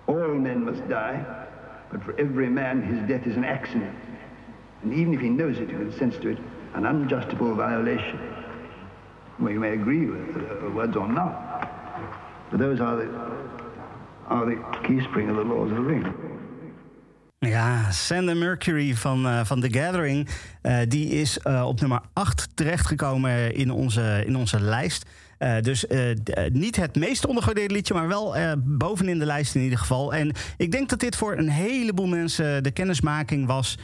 All 0.07 0.35
men 0.35 0.63
must 0.63 0.87
die, 0.87 1.21
but 1.91 2.01
for 2.01 2.17
every 2.17 2.49
man 2.49 2.81
his 2.81 3.05
death 3.09 3.27
is 3.27 3.35
an 3.35 3.43
accident. 3.43 3.93
And 4.81 4.93
even 4.93 5.13
if 5.13 5.19
he 5.19 5.27
knows 5.27 5.57
it, 5.57 5.69
he 5.69 5.75
consents 5.75 6.17
to 6.19 6.29
it, 6.29 6.37
an 6.73 6.85
unjustifiable 6.85 7.55
violation. 7.55 8.19
Well, 9.39 9.51
you 9.51 9.59
may 9.59 9.73
agree 9.73 10.05
with 10.05 10.33
the 10.61 10.69
words 10.69 10.95
or 10.95 11.09
not, 11.09 11.67
but 12.51 12.59
those 12.59 12.79
are 12.79 12.95
the, 12.95 13.09
are 14.27 14.45
the 14.45 14.87
keyspring 14.87 15.29
of 15.29 15.35
the 15.35 15.43
laws 15.43 15.71
of 15.71 15.77
the 15.77 15.83
ring. 15.83 16.31
Ja, 17.39 17.91
Sander 17.91 18.37
Mercury 18.37 18.95
van, 18.95 19.25
uh, 19.25 19.43
van 19.43 19.59
The 19.59 19.73
Gathering. 19.73 20.29
Uh, 20.61 20.79
die 20.87 21.07
is 21.09 21.39
uh, 21.43 21.67
op 21.67 21.79
nummer 21.79 22.01
8 22.13 22.49
terechtgekomen 22.53 23.53
in 23.53 23.71
onze, 23.71 24.23
in 24.25 24.35
onze 24.35 24.61
lijst. 24.61 25.05
Dus 25.61 25.85
niet 26.51 26.75
het 26.75 26.95
meest 26.95 27.25
ondergewaardeerde 27.25 27.73
liedje, 27.73 27.93
maar 27.93 28.07
wel 28.07 28.35
bovenin 28.57 29.19
de 29.19 29.25
lijst 29.25 29.55
in 29.55 29.61
ieder 29.61 29.77
geval. 29.77 30.13
En 30.13 30.31
ik 30.57 30.71
denk 30.71 30.89
dat 30.89 30.99
dit 30.99 31.15
voor 31.15 31.37
een 31.37 31.49
heleboel 31.49 32.07
mensen 32.07 32.63
de 32.63 32.71
kennismaking 32.71 33.47
was 33.47 33.77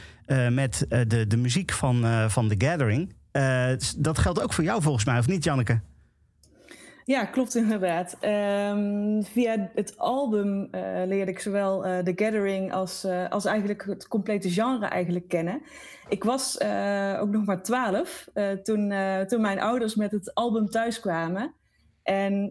met 0.50 0.86
de, 0.88 1.26
de 1.26 1.36
muziek 1.36 1.72
van, 1.72 2.30
van 2.30 2.48
The 2.48 2.66
Gathering. 2.66 3.12
dat 3.96 4.18
geldt 4.18 4.42
ook 4.42 4.52
voor 4.52 4.64
jou 4.64 4.82
volgens 4.82 5.04
mij, 5.04 5.18
of 5.18 5.26
niet, 5.26 5.44
Janneke? 5.44 5.80
Ja, 7.08 7.24
klopt 7.24 7.54
inderdaad. 7.54 8.16
Um, 8.24 9.24
via 9.24 9.70
het 9.74 9.98
album 9.98 10.60
uh, 10.60 11.02
leerde 11.06 11.30
ik 11.30 11.38
zowel 11.40 11.86
uh, 11.86 11.98
The 11.98 12.12
Gathering 12.16 12.72
als, 12.72 13.04
uh, 13.04 13.28
als 13.28 13.44
eigenlijk 13.44 13.84
het 13.84 14.08
complete 14.08 14.50
genre 14.50 14.86
eigenlijk 14.86 15.28
kennen. 15.28 15.62
Ik 16.08 16.24
was 16.24 16.60
ook 17.20 17.30
nog 17.30 17.44
maar 17.44 17.62
twaalf 17.62 18.28
toen, 18.62 18.92
toen 19.26 19.40
mijn 19.40 19.60
ouders 19.60 19.94
met 19.94 20.10
het 20.10 20.34
album 20.34 20.66
thuis 20.66 21.00
kwamen. 21.00 21.54
En 22.02 22.48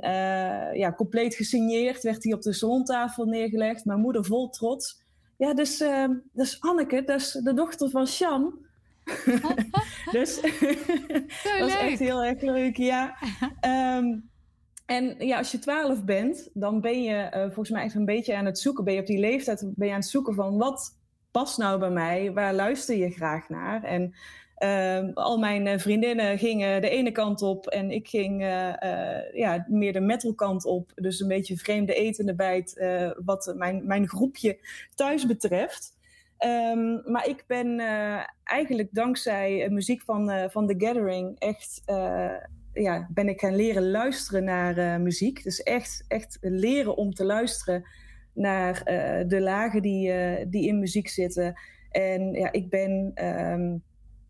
ja, 0.74 0.94
compleet 0.96 1.36
gesigneerd 1.36 2.04
werd 2.04 2.24
hij 2.24 2.34
op 2.34 2.42
de 2.42 2.54
zalontafel 2.54 3.26
neergelegd. 3.26 3.86
Mijn 3.86 4.00
moeder 4.00 4.26
vol 4.26 4.50
trots. 4.50 5.02
Ja, 5.38 5.54
dus 5.54 5.80
ehm, 5.80 6.14
dat 6.34 6.46
is 6.46 6.62
Anneke, 6.62 7.04
dat 7.04 7.20
is 7.20 7.32
de 7.32 7.54
dochter 7.54 7.90
van 7.90 8.08
Sjan. 8.08 8.54
dus 10.12 10.42
dat 11.60 11.68
is 11.68 11.78
echt 11.78 12.00
heel 12.00 12.24
erg 12.24 12.42
leuk, 12.42 12.78
ja. 12.78 13.18
Um, 13.98 14.30
En 14.88 15.16
ja, 15.18 15.38
als 15.38 15.52
je 15.52 15.60
12 15.60 16.04
bent, 16.04 16.50
dan 16.54 16.82
ben 16.82 17.04
je 17.04 17.32
uh, 17.34 17.42
volgens 17.42 17.70
mij 17.70 17.84
echt 17.84 17.96
een 17.96 18.06
beetje 18.06 18.36
aan 18.36 18.46
het 18.46 18.60
zoeken. 18.60 18.84
Ben 18.84 18.94
je 18.94 19.00
op 19.00 19.06
die 19.06 19.20
leeftijd 19.20 19.72
ben 19.76 19.88
je 19.88 19.94
aan 19.94 20.00
het 20.00 20.10
zoeken 20.10 20.34
van 20.34 20.58
wat 20.58 20.98
past 21.32 21.58
nou 21.58 21.80
bij 21.80 21.90
mij? 21.90 22.34
Waar 22.34 22.54
luister 22.54 22.96
je 22.96 23.10
graag 23.10 23.50
naar? 23.50 23.84
En 23.84 24.14
uh, 24.60 25.14
al 25.14 25.38
mijn 25.38 25.66
uh, 25.66 25.78
vriendinnen 25.78 26.38
gingen 26.38 26.82
de 26.82 26.90
ene 26.90 27.12
kant 27.12 27.42
op 27.42 27.68
en 27.68 27.92
ik 27.92 28.08
ging 28.08 28.42
ja, 29.34 29.66
meer 29.68 29.94
de 29.94 30.00
metal 30.00 30.34
kant 30.34 30.66
op. 30.66 30.92
Dus 30.96 31.20
een 31.20 31.28
beetje 31.28 31.58
vreemde 31.58 31.94
etende 31.94 32.36
bijt 32.36 32.86
wat 33.26 33.54
mijn, 33.56 33.86
mijn 33.86 34.08
groepje 34.08 34.60
thuis 34.96 35.26
betreft. 35.26 35.96
Um, 36.46 37.02
maar 37.06 37.28
ik 37.28 37.44
ben 37.48 37.80
eigenlijk 38.44 38.90
dankzij 38.92 39.70
muziek 39.70 40.02
van, 40.02 40.50
van 40.50 40.68
The 40.68 40.86
Gathering 40.86 41.40
echt 41.40 41.82
ja, 42.82 43.08
ben 43.10 43.28
ik 43.28 43.40
gaan 43.40 43.56
leren 43.56 43.92
luisteren 43.92 44.44
naar 44.44 44.78
uh, 44.78 44.96
muziek. 44.96 45.44
Dus 45.44 45.64
echt, 45.64 46.06
echt 46.08 46.38
leren 46.42 46.98
om 46.98 47.14
te 47.14 47.26
luisteren 47.26 47.88
naar 48.34 48.82
uh, 48.86 49.28
de 49.28 49.42
lagen 49.42 49.82
die, 49.82 50.10
uh, 50.10 50.46
die 50.48 50.68
in 50.68 50.80
muziek 50.80 51.08
zitten. 51.08 51.60
En 51.92 52.32
ja, 52.32 52.52
ik 52.52 52.70
ben 52.70 53.12
um, 53.26 53.84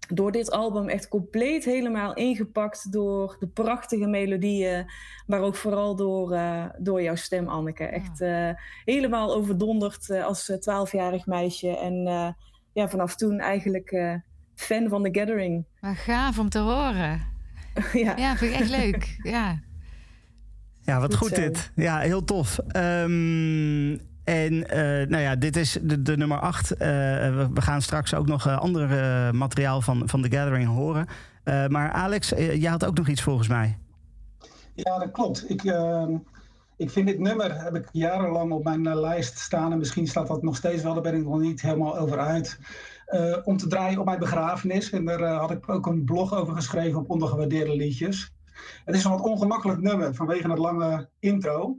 door 0.08 0.32
dit 0.32 0.52
album 0.52 0.90
echt 0.90 1.08
compleet 1.08 1.66
helemaal 1.66 2.14
ingepakt 2.14 2.92
door 2.92 3.36
de 3.40 3.48
prachtige 3.48 4.08
melodieën, 4.08 4.86
maar 5.26 5.42
ook 5.42 5.56
vooral 5.56 5.96
door, 5.96 6.38
door 6.78 7.02
jouw 7.02 7.16
stem, 7.16 7.48
Anneke. 7.48 7.84
Echt 7.84 8.20
helemaal 8.86 9.36
overdonderd 9.36 10.10
als 10.10 10.52
twaalfjarig 10.60 11.26
meisje. 11.26 11.78
En 11.78 12.04
ja, 12.74 12.90
vanaf 12.90 13.16
toen 13.16 13.40
eigenlijk 13.40 14.20
fan 14.56 14.90
van 14.90 15.04
The 15.04 15.20
Gathering. 15.20 15.66
Maar 15.82 15.96
gaaf 15.96 16.40
om 16.40 16.50
te 16.50 16.60
horen. 16.60 17.37
ja. 18.06 18.18
ja, 18.18 18.36
vind 18.36 18.54
ik 18.54 18.60
echt 18.60 18.70
leuk. 18.70 19.20
Ja, 19.24 19.60
ja 20.82 21.00
wat 21.00 21.16
goed, 21.16 21.36
dit. 21.36 21.72
Ja, 21.76 22.00
heel 22.00 22.24
tof. 22.24 22.60
Um, 22.76 24.00
en 24.24 24.54
uh, 24.54 25.08
nou 25.08 25.18
ja, 25.18 25.36
dit 25.36 25.56
is 25.56 25.78
de, 25.82 26.02
de 26.02 26.18
nummer 26.18 26.40
8. 26.40 26.72
Uh, 26.72 26.78
we, 26.80 27.48
we, 27.54 27.62
gaan 27.62 27.82
straks 27.82 28.14
ook 28.14 28.28
nog 28.28 28.48
uh, 28.48 28.58
ander 28.58 28.90
materiaal 29.36 29.82
van, 29.82 30.10
van 30.10 30.22
The 30.22 30.32
Gathering 30.32 30.68
horen. 30.68 31.08
maar 31.68 31.92
Alex, 31.92 32.30
jij 32.30 32.70
had 32.70 32.86
ook 32.86 32.98
nog 32.98 33.08
iets 33.08 33.22
volgens 33.22 33.48
mij. 33.48 33.78
Ja, 34.74 35.00
dat 35.00 35.12
klopt. 35.12 35.50
Ik, 35.50 35.64
ehm, 35.64 36.16
ik 36.78 36.90
vind 36.90 37.08
dit 37.08 37.20
nummer, 37.20 37.64
heb 37.64 37.76
ik 37.76 37.90
jarenlang 37.92 38.52
op 38.52 38.64
mijn 38.64 39.00
lijst 39.00 39.38
staan. 39.38 39.72
En 39.72 39.78
misschien 39.78 40.08
staat 40.08 40.28
dat 40.28 40.44
nog 40.44 40.56
steeds 40.56 40.84
wel, 40.84 40.94
daar 40.94 41.04
ben 41.04 41.16
ik 41.16 41.24
nog 41.24 41.40
niet 41.40 41.62
helemaal 41.62 41.98
over 41.98 42.20
uit. 42.20 42.60
Uh, 43.08 43.38
om 43.44 43.58
te 43.58 43.68
draaien 43.68 44.00
op 44.00 44.06
mijn 44.06 44.20
begrafenis. 44.20 44.90
En 44.90 45.06
daar 45.06 45.22
uh, 45.22 45.40
had 45.40 45.52
ik 45.52 45.70
ook 45.70 45.86
een 45.86 46.04
blog 46.04 46.34
over 46.34 46.56
geschreven 46.56 47.00
op 47.00 47.10
ondergewaardeerde 47.10 47.76
liedjes. 47.76 48.34
Het 48.86 48.96
is 48.96 49.04
een 49.04 49.12
wat 49.12 49.22
ongemakkelijk 49.22 49.82
nummer 49.82 50.16
vanwege 50.16 50.50
het 50.50 50.58
lange 50.58 51.10
intro. 51.20 51.78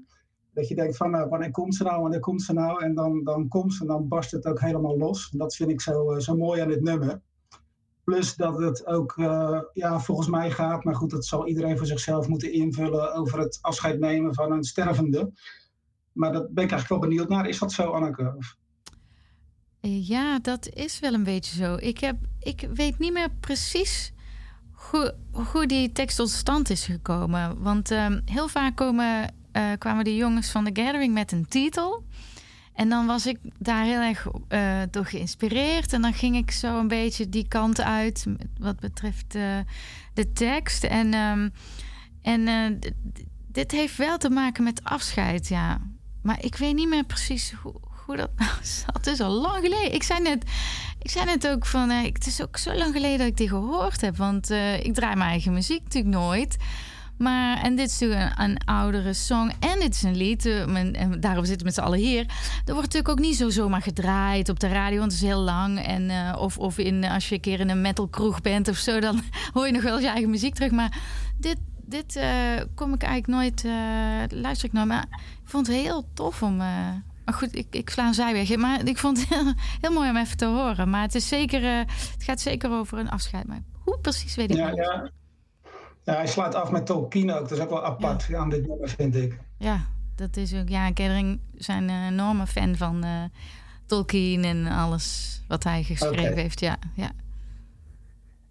Dat 0.53 0.69
je 0.69 0.75
denkt 0.75 0.97
van 0.97 1.15
uh, 1.15 1.29
wanneer 1.29 1.51
komt 1.51 1.75
ze 1.75 1.83
nou, 1.83 2.01
wanneer 2.01 2.21
komt 2.21 2.43
ze 2.43 2.53
nou? 2.53 2.83
En 2.83 2.95
dan, 2.95 3.25
dan 3.25 3.49
komt 3.49 3.75
ze 3.75 3.81
en 3.81 3.87
dan 3.87 4.09
barst 4.09 4.31
het 4.31 4.47
ook 4.47 4.61
helemaal 4.61 4.99
los. 4.99 5.29
En 5.33 5.39
dat 5.39 5.55
vind 5.55 5.71
ik 5.71 5.81
zo, 5.81 6.19
zo 6.19 6.37
mooi 6.37 6.61
aan 6.61 6.69
dit 6.69 6.83
nummer. 6.83 7.21
Plus 8.05 8.37
dat 8.37 8.59
het 8.59 8.87
ook 8.87 9.15
ja, 9.73 10.01
volgens 10.01 10.29
mij 10.29 10.51
gaat, 10.51 10.85
maar 10.85 10.95
goed, 10.95 11.11
dat 11.11 11.25
zal 11.25 11.47
iedereen 11.47 11.77
voor 11.77 11.87
zichzelf 11.87 12.29
moeten 12.29 12.53
invullen 12.53 13.15
over 13.15 13.39
het 13.39 13.59
afscheid 13.61 13.99
nemen 13.99 14.35
van 14.35 14.53
een 14.53 14.65
stervende. 14.65 15.33
Maar 16.13 16.33
dat 16.33 16.55
ben 16.55 16.65
ik 16.65 16.71
eigenlijk 16.71 16.89
wel 16.89 17.11
benieuwd 17.11 17.29
naar. 17.29 17.49
Is 17.49 17.59
dat 17.59 17.73
zo, 17.73 17.91
Anneke? 17.91 18.37
Ja, 19.81 20.39
dat 20.39 20.69
is 20.69 20.99
wel 20.99 21.15
een 21.15 21.25
beetje 21.25 21.57
zo. 21.57 21.75
Ik, 21.75 21.99
heb, 21.99 22.17
ik 22.41 22.69
weet 22.75 22.99
niet 22.99 23.13
meer 23.13 23.31
precies 23.41 24.13
hoe, 24.73 25.15
hoe 25.31 25.67
die 25.67 25.93
tekst 25.93 26.17
tot 26.17 26.31
stand 26.31 26.71
is 26.71 26.85
gekomen. 26.85 27.63
Want 27.63 27.91
uh, 27.91 28.07
heel 28.25 28.49
vaak 28.49 28.77
komen, 28.77 29.35
uh, 29.53 29.73
kwamen 29.79 30.05
de 30.05 30.17
jongens 30.17 30.51
van 30.51 30.65
The 30.65 30.83
Gathering 30.83 31.15
met 31.15 31.33
een 31.33 31.47
titel. 31.47 32.05
En 32.75 32.89
dan 32.89 33.07
was 33.07 33.27
ik 33.27 33.39
daar 33.59 33.85
heel 33.85 34.01
erg 34.01 34.27
uh, 34.49 34.83
door 34.91 35.05
geïnspireerd. 35.05 35.93
En 35.93 36.03
dan 36.03 36.15
ging 36.15 36.37
ik 36.37 36.51
zo 36.51 36.79
een 36.79 36.89
beetje 36.89 37.29
die 37.29 37.49
kant 37.49 37.81
uit 37.81 38.27
wat 38.59 38.81
betreft 38.81 39.33
de 40.15 40.33
tekst. 40.33 40.85
En, 40.85 41.15
um, 41.15 41.53
en 42.23 42.79
dit 43.47 43.71
heeft 43.71 43.97
wel 43.97 44.19
te 44.19 44.31
maken 44.31 44.65
met 44.65 44.85
afscheid, 44.85 45.49
ja. 45.49 45.81
Maar 46.23 46.45
ik 46.45 46.57
weet 46.57 46.75
niet 46.75 46.89
meer 46.89 47.05
precies 47.05 47.53
hoe, 47.63 47.81
dat 48.17 48.31
nou. 48.37 48.51
Het 48.99 49.07
is 49.07 49.21
al 49.21 49.31
lang 49.31 49.63
geleden. 49.63 49.95
Ik 49.95 50.03
zei 50.03 50.21
net, 50.21 50.45
ik 51.03 51.11
zei 51.11 51.25
net 51.25 51.49
ook 51.49 51.67
van... 51.67 51.91
Uh, 51.91 52.03
het 52.03 52.27
is 52.27 52.43
ook 52.43 52.57
zo 52.57 52.75
lang 52.75 52.93
geleden 52.93 53.19
dat 53.19 53.27
ik 53.27 53.37
die 53.37 53.49
gehoord 53.49 54.01
heb. 54.01 54.17
Want 54.17 54.51
uh, 54.51 54.85
ik 54.85 54.95
draai 54.95 55.17
mijn 55.17 55.31
eigen 55.31 55.53
muziek 55.53 55.83
natuurlijk 55.83 56.15
nooit. 56.15 56.57
Maar, 57.19 57.63
en 57.63 57.77
dit 57.77 57.91
is 57.91 57.99
natuurlijk 57.99 58.39
een, 58.39 58.51
een 58.51 58.59
oudere 58.65 59.13
song. 59.13 59.53
En 59.59 59.81
dit 59.81 59.95
is 59.95 60.03
een 60.03 60.17
lied. 60.17 60.47
Uh, 60.47 60.77
en 60.77 61.21
daarom 61.21 61.45
zitten 61.45 61.59
we 61.59 61.65
met 61.65 61.75
z'n 61.75 61.81
allen 61.81 61.99
hier. 61.99 62.21
Er 62.65 62.75
wordt 62.75 62.95
natuurlijk 62.95 63.09
ook 63.09 63.19
niet 63.19 63.37
zo 63.37 63.51
zomaar 63.51 63.83
gedraaid 63.83 64.49
op 64.49 64.61
de 64.61 64.69
radio. 64.69 64.99
Want 64.99 65.13
het 65.13 65.21
is 65.21 65.29
heel 65.29 65.41
lang. 65.41 65.85
En, 65.85 66.03
uh, 66.03 66.37
of 66.39 66.59
of 66.59 66.79
in, 66.79 67.05
als 67.05 67.29
je 67.29 67.35
een 67.35 67.41
keer 67.41 67.61
in 67.61 67.71
een 67.71 67.81
metal 67.81 68.09
kroeg 68.09 68.41
bent 68.41 68.69
of 68.69 68.77
zo... 68.77 69.01
dan 69.01 69.23
hoor 69.53 69.67
je 69.67 69.73
nog 69.73 69.83
wel 69.83 69.99
je 69.99 70.09
eigen 70.09 70.31
muziek 70.31 70.55
terug. 70.55 70.71
Maar 70.71 70.99
dit, 71.37 71.57
dit 71.85 72.17
uh, 72.17 72.25
kom 72.75 72.95
ik 72.95 73.03
eigenlijk 73.03 73.41
nooit... 73.41 73.65
luister 74.33 74.69
ik 74.69 74.73
nooit. 74.73 74.87
Maar 74.87 75.07
ik 75.13 75.49
vond 75.49 75.67
het 75.67 75.77
heel 75.77 76.09
tof 76.15 76.43
om 76.43 76.63
maar 77.29 77.37
goed, 77.37 77.57
ik, 77.57 77.67
ik 77.71 77.91
sla 77.91 78.07
een 78.07 78.15
zijweg. 78.15 78.57
Maar 78.57 78.87
ik 78.87 78.99
vond 78.99 79.19
het 79.19 79.29
heel, 79.29 79.53
heel, 79.81 79.93
mooi 79.93 80.11
om 80.11 80.17
even 80.17 80.37
te 80.37 80.47
horen. 80.47 80.91
Maar 80.91 81.03
het, 81.03 81.15
is 81.15 81.29
zeker, 81.29 81.63
uh, 81.63 81.79
het 82.13 82.25
gaat 82.25 82.41
zeker 82.41 82.71
over 82.71 82.99
een 82.99 83.11
afscheid. 83.11 83.47
Maar 83.47 83.63
hoe 83.73 83.99
precies 83.99 84.35
weet 84.35 84.51
ik 84.51 84.57
ja, 84.57 84.69
niet. 84.69 84.77
Ja. 84.77 85.11
ja, 86.05 86.15
hij 86.15 86.27
slaat 86.27 86.55
af 86.55 86.71
met 86.71 86.87
Tolkien 86.87 87.31
ook. 87.31 87.49
Dat 87.49 87.51
is 87.51 87.59
ook 87.59 87.71
wel 87.71 87.85
apart 87.85 88.25
ja. 88.25 88.39
aan 88.39 88.51
dit 88.51 88.67
nummer, 88.67 88.89
vind 88.89 89.17
ik. 89.17 89.39
Ja, 89.59 89.81
dat 90.15 90.37
is 90.37 90.55
ook... 90.55 90.69
Ja, 90.69 90.93
Kering 90.93 91.41
zijn 91.55 91.89
een 91.89 92.13
enorme 92.13 92.47
fan 92.47 92.77
van 92.77 93.05
uh, 93.05 93.11
Tolkien 93.87 94.45
en 94.45 94.67
alles 94.67 95.41
wat 95.49 95.65
hij 95.65 95.83
geschreven 95.83 96.31
okay. 96.31 96.43
heeft. 96.43 96.61
Ja, 96.61 96.77
ja. 96.95 97.11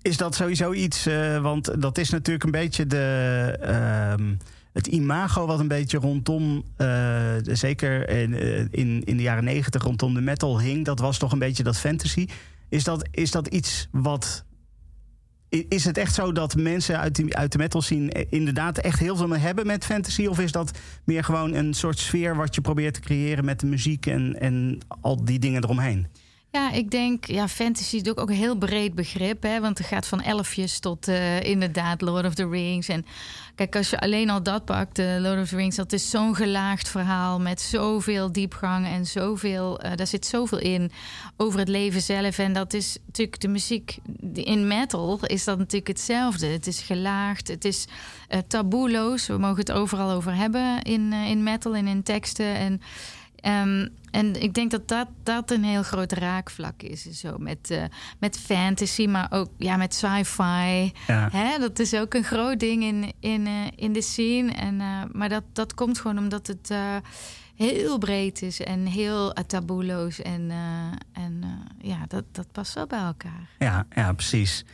Is 0.02 0.18
dat 0.18 0.36
sowieso 0.36 0.74
iets... 0.74 1.08
Uh, 1.08 1.42
want 1.42 1.82
dat 1.82 1.98
is 1.98 2.10
natuurlijk 2.10 2.44
een 2.44 2.52
beetje 2.52 2.88
de... 2.88 4.38
Het 4.78 4.88
imago 4.88 5.46
wat 5.46 5.60
een 5.60 5.68
beetje 5.68 5.98
rondom, 5.98 6.64
uh, 6.78 7.34
zeker 7.44 8.10
in, 8.10 8.32
uh, 8.32 8.60
in, 8.60 9.04
in 9.04 9.18
de 9.18 9.24
jaren 9.24 9.44
negentig, 9.44 9.84
rondom 9.84 10.14
de 10.14 10.22
metal 10.22 10.60
hing, 10.60 10.86
dat 10.86 11.00
was 11.00 11.18
toch 11.18 11.32
een 11.32 11.40
beetje 11.40 11.64
dat 11.64 11.78
fantasy. 11.78 12.28
Is 12.70 12.84
dat, 12.84 13.08
is 13.12 13.32
dat 13.32 13.48
iets 13.48 13.88
wat. 13.92 14.46
Is 15.50 15.86
het 15.86 15.98
echt 15.98 16.14
zo 16.14 16.32
dat 16.32 16.56
mensen 16.56 17.00
uit, 17.00 17.16
die, 17.16 17.36
uit 17.36 17.52
de 17.52 17.58
metal 17.58 17.82
zien 17.82 18.10
inderdaad 18.30 18.78
echt 18.78 19.00
heel 19.00 19.16
veel 19.16 19.38
hebben 19.38 19.68
met 19.68 19.86
fantasy? 19.86 20.26
Of 20.26 20.40
is 20.40 20.52
dat 20.52 20.78
meer 21.04 21.24
gewoon 21.24 21.54
een 21.54 21.74
soort 21.74 22.00
sfeer 22.00 22.36
wat 22.36 22.56
je 22.56 22.62
probeert 22.62 22.94
te 22.94 23.00
creëren 23.00 23.46
met 23.46 23.60
de 23.60 23.66
muziek 23.66 24.06
en, 24.06 24.40
en 24.40 24.78
al 25.02 25.26
die 25.26 25.40
dingen 25.40 25.64
eromheen? 25.64 26.08
Ja, 26.58 26.72
ik 26.72 26.92
denk, 26.92 27.26
ja, 27.26 27.48
fantasy 27.48 27.96
is 27.96 28.16
ook 28.16 28.30
een 28.30 28.36
heel 28.36 28.58
breed 28.58 28.96
begrip. 28.96 29.44
Hè? 29.44 29.60
Want 29.60 29.78
het 29.78 29.88
gaat 29.88 30.08
van 30.08 30.22
elfjes 30.22 30.80
tot 30.80 31.08
uh, 31.08 31.42
inderdaad 31.42 32.02
Lord 32.02 32.26
of 32.26 32.34
the 32.34 32.50
Rings. 32.50 32.88
En 32.88 33.06
kijk, 33.56 33.76
als 33.76 33.90
je 33.90 34.00
alleen 34.00 34.30
al 34.30 34.44
dat 34.44 34.66
pakt, 34.66 34.98
Lord 34.98 35.42
of 35.42 35.48
the 35.48 35.56
Rings, 35.56 35.76
dat 35.76 35.94
is 35.94 36.10
zo'n 36.10 36.36
gelaagd 36.36 36.90
verhaal 36.90 37.40
met 37.40 37.62
zoveel 37.62 38.32
diepgang 38.32 38.86
en 38.86 39.06
zoveel, 39.06 39.86
uh, 39.86 39.92
daar 39.96 40.08
zit 40.08 40.26
zoveel 40.26 40.60
in 40.60 40.92
over 41.36 41.60
het 41.60 41.68
leven 41.68 42.02
zelf. 42.02 42.38
En 42.38 42.54
dat 42.54 42.74
is 42.74 42.98
natuurlijk 43.06 43.42
de 43.42 43.48
muziek 43.48 43.98
in 44.34 44.68
metal 44.68 45.20
is 45.26 45.44
dat 45.44 45.58
natuurlijk 45.58 45.88
hetzelfde. 45.88 46.48
Het 46.48 46.68
is 46.68 46.82
gelaagd, 46.82 47.48
het 47.48 47.66
is 47.66 47.86
taboeloos. 48.48 49.28
We 49.28 49.38
mogen 49.38 49.60
het 49.60 49.72
overal 49.72 50.12
over 50.12 50.36
hebben 50.36 50.82
in, 50.82 51.14
in 51.14 51.44
metal 51.44 51.76
en 51.76 51.88
in 51.88 52.04
teksten. 52.04 52.56
En 52.56 52.82
Um, 53.46 53.90
en 54.12 54.42
ik 54.42 54.54
denk 54.54 54.72
dat 54.72 54.88
dat, 54.88 55.08
dat 55.24 55.52
een 55.52 55.64
heel 55.64 55.84
groot 55.84 56.12
raakvlak 56.12 56.82
is. 56.82 57.02
Zo 57.02 57.38
met, 57.38 57.70
uh, 57.72 57.84
met 58.20 58.40
fantasy, 58.40 59.06
maar 59.06 59.28
ook 59.30 59.50
ja, 59.58 59.78
met 59.78 59.94
sci-fi. 59.94 60.92
Ja. 61.08 61.30
Hè? 61.32 61.60
Dat 61.60 61.80
is 61.80 61.94
ook 61.94 62.14
een 62.14 62.24
groot 62.24 62.60
ding 62.60 62.84
in, 62.84 63.14
in, 63.20 63.46
uh, 63.46 63.68
in 63.76 63.94
de 63.94 64.02
scene. 64.02 64.52
En, 64.52 64.80
uh, 64.80 65.02
maar 65.12 65.30
dat, 65.30 65.44
dat 65.54 65.74
komt 65.74 66.00
gewoon 66.00 66.18
omdat 66.18 66.48
het 66.48 66.74
heel 67.56 67.98
breed 67.98 68.42
is 68.42 68.62
en 68.62 68.86
heel 68.86 69.34
taboeloos. 69.48 70.22
En, 70.22 70.52
en 71.14 71.44
ja, 71.82 72.06
dat, 72.08 72.24
dat 72.32 72.52
past 72.52 72.74
wel 72.74 72.88
bij 72.88 73.00
elkaar. 73.00 73.50
Ja, 73.60 73.86
ja 73.96 74.14
precies. 74.14 74.66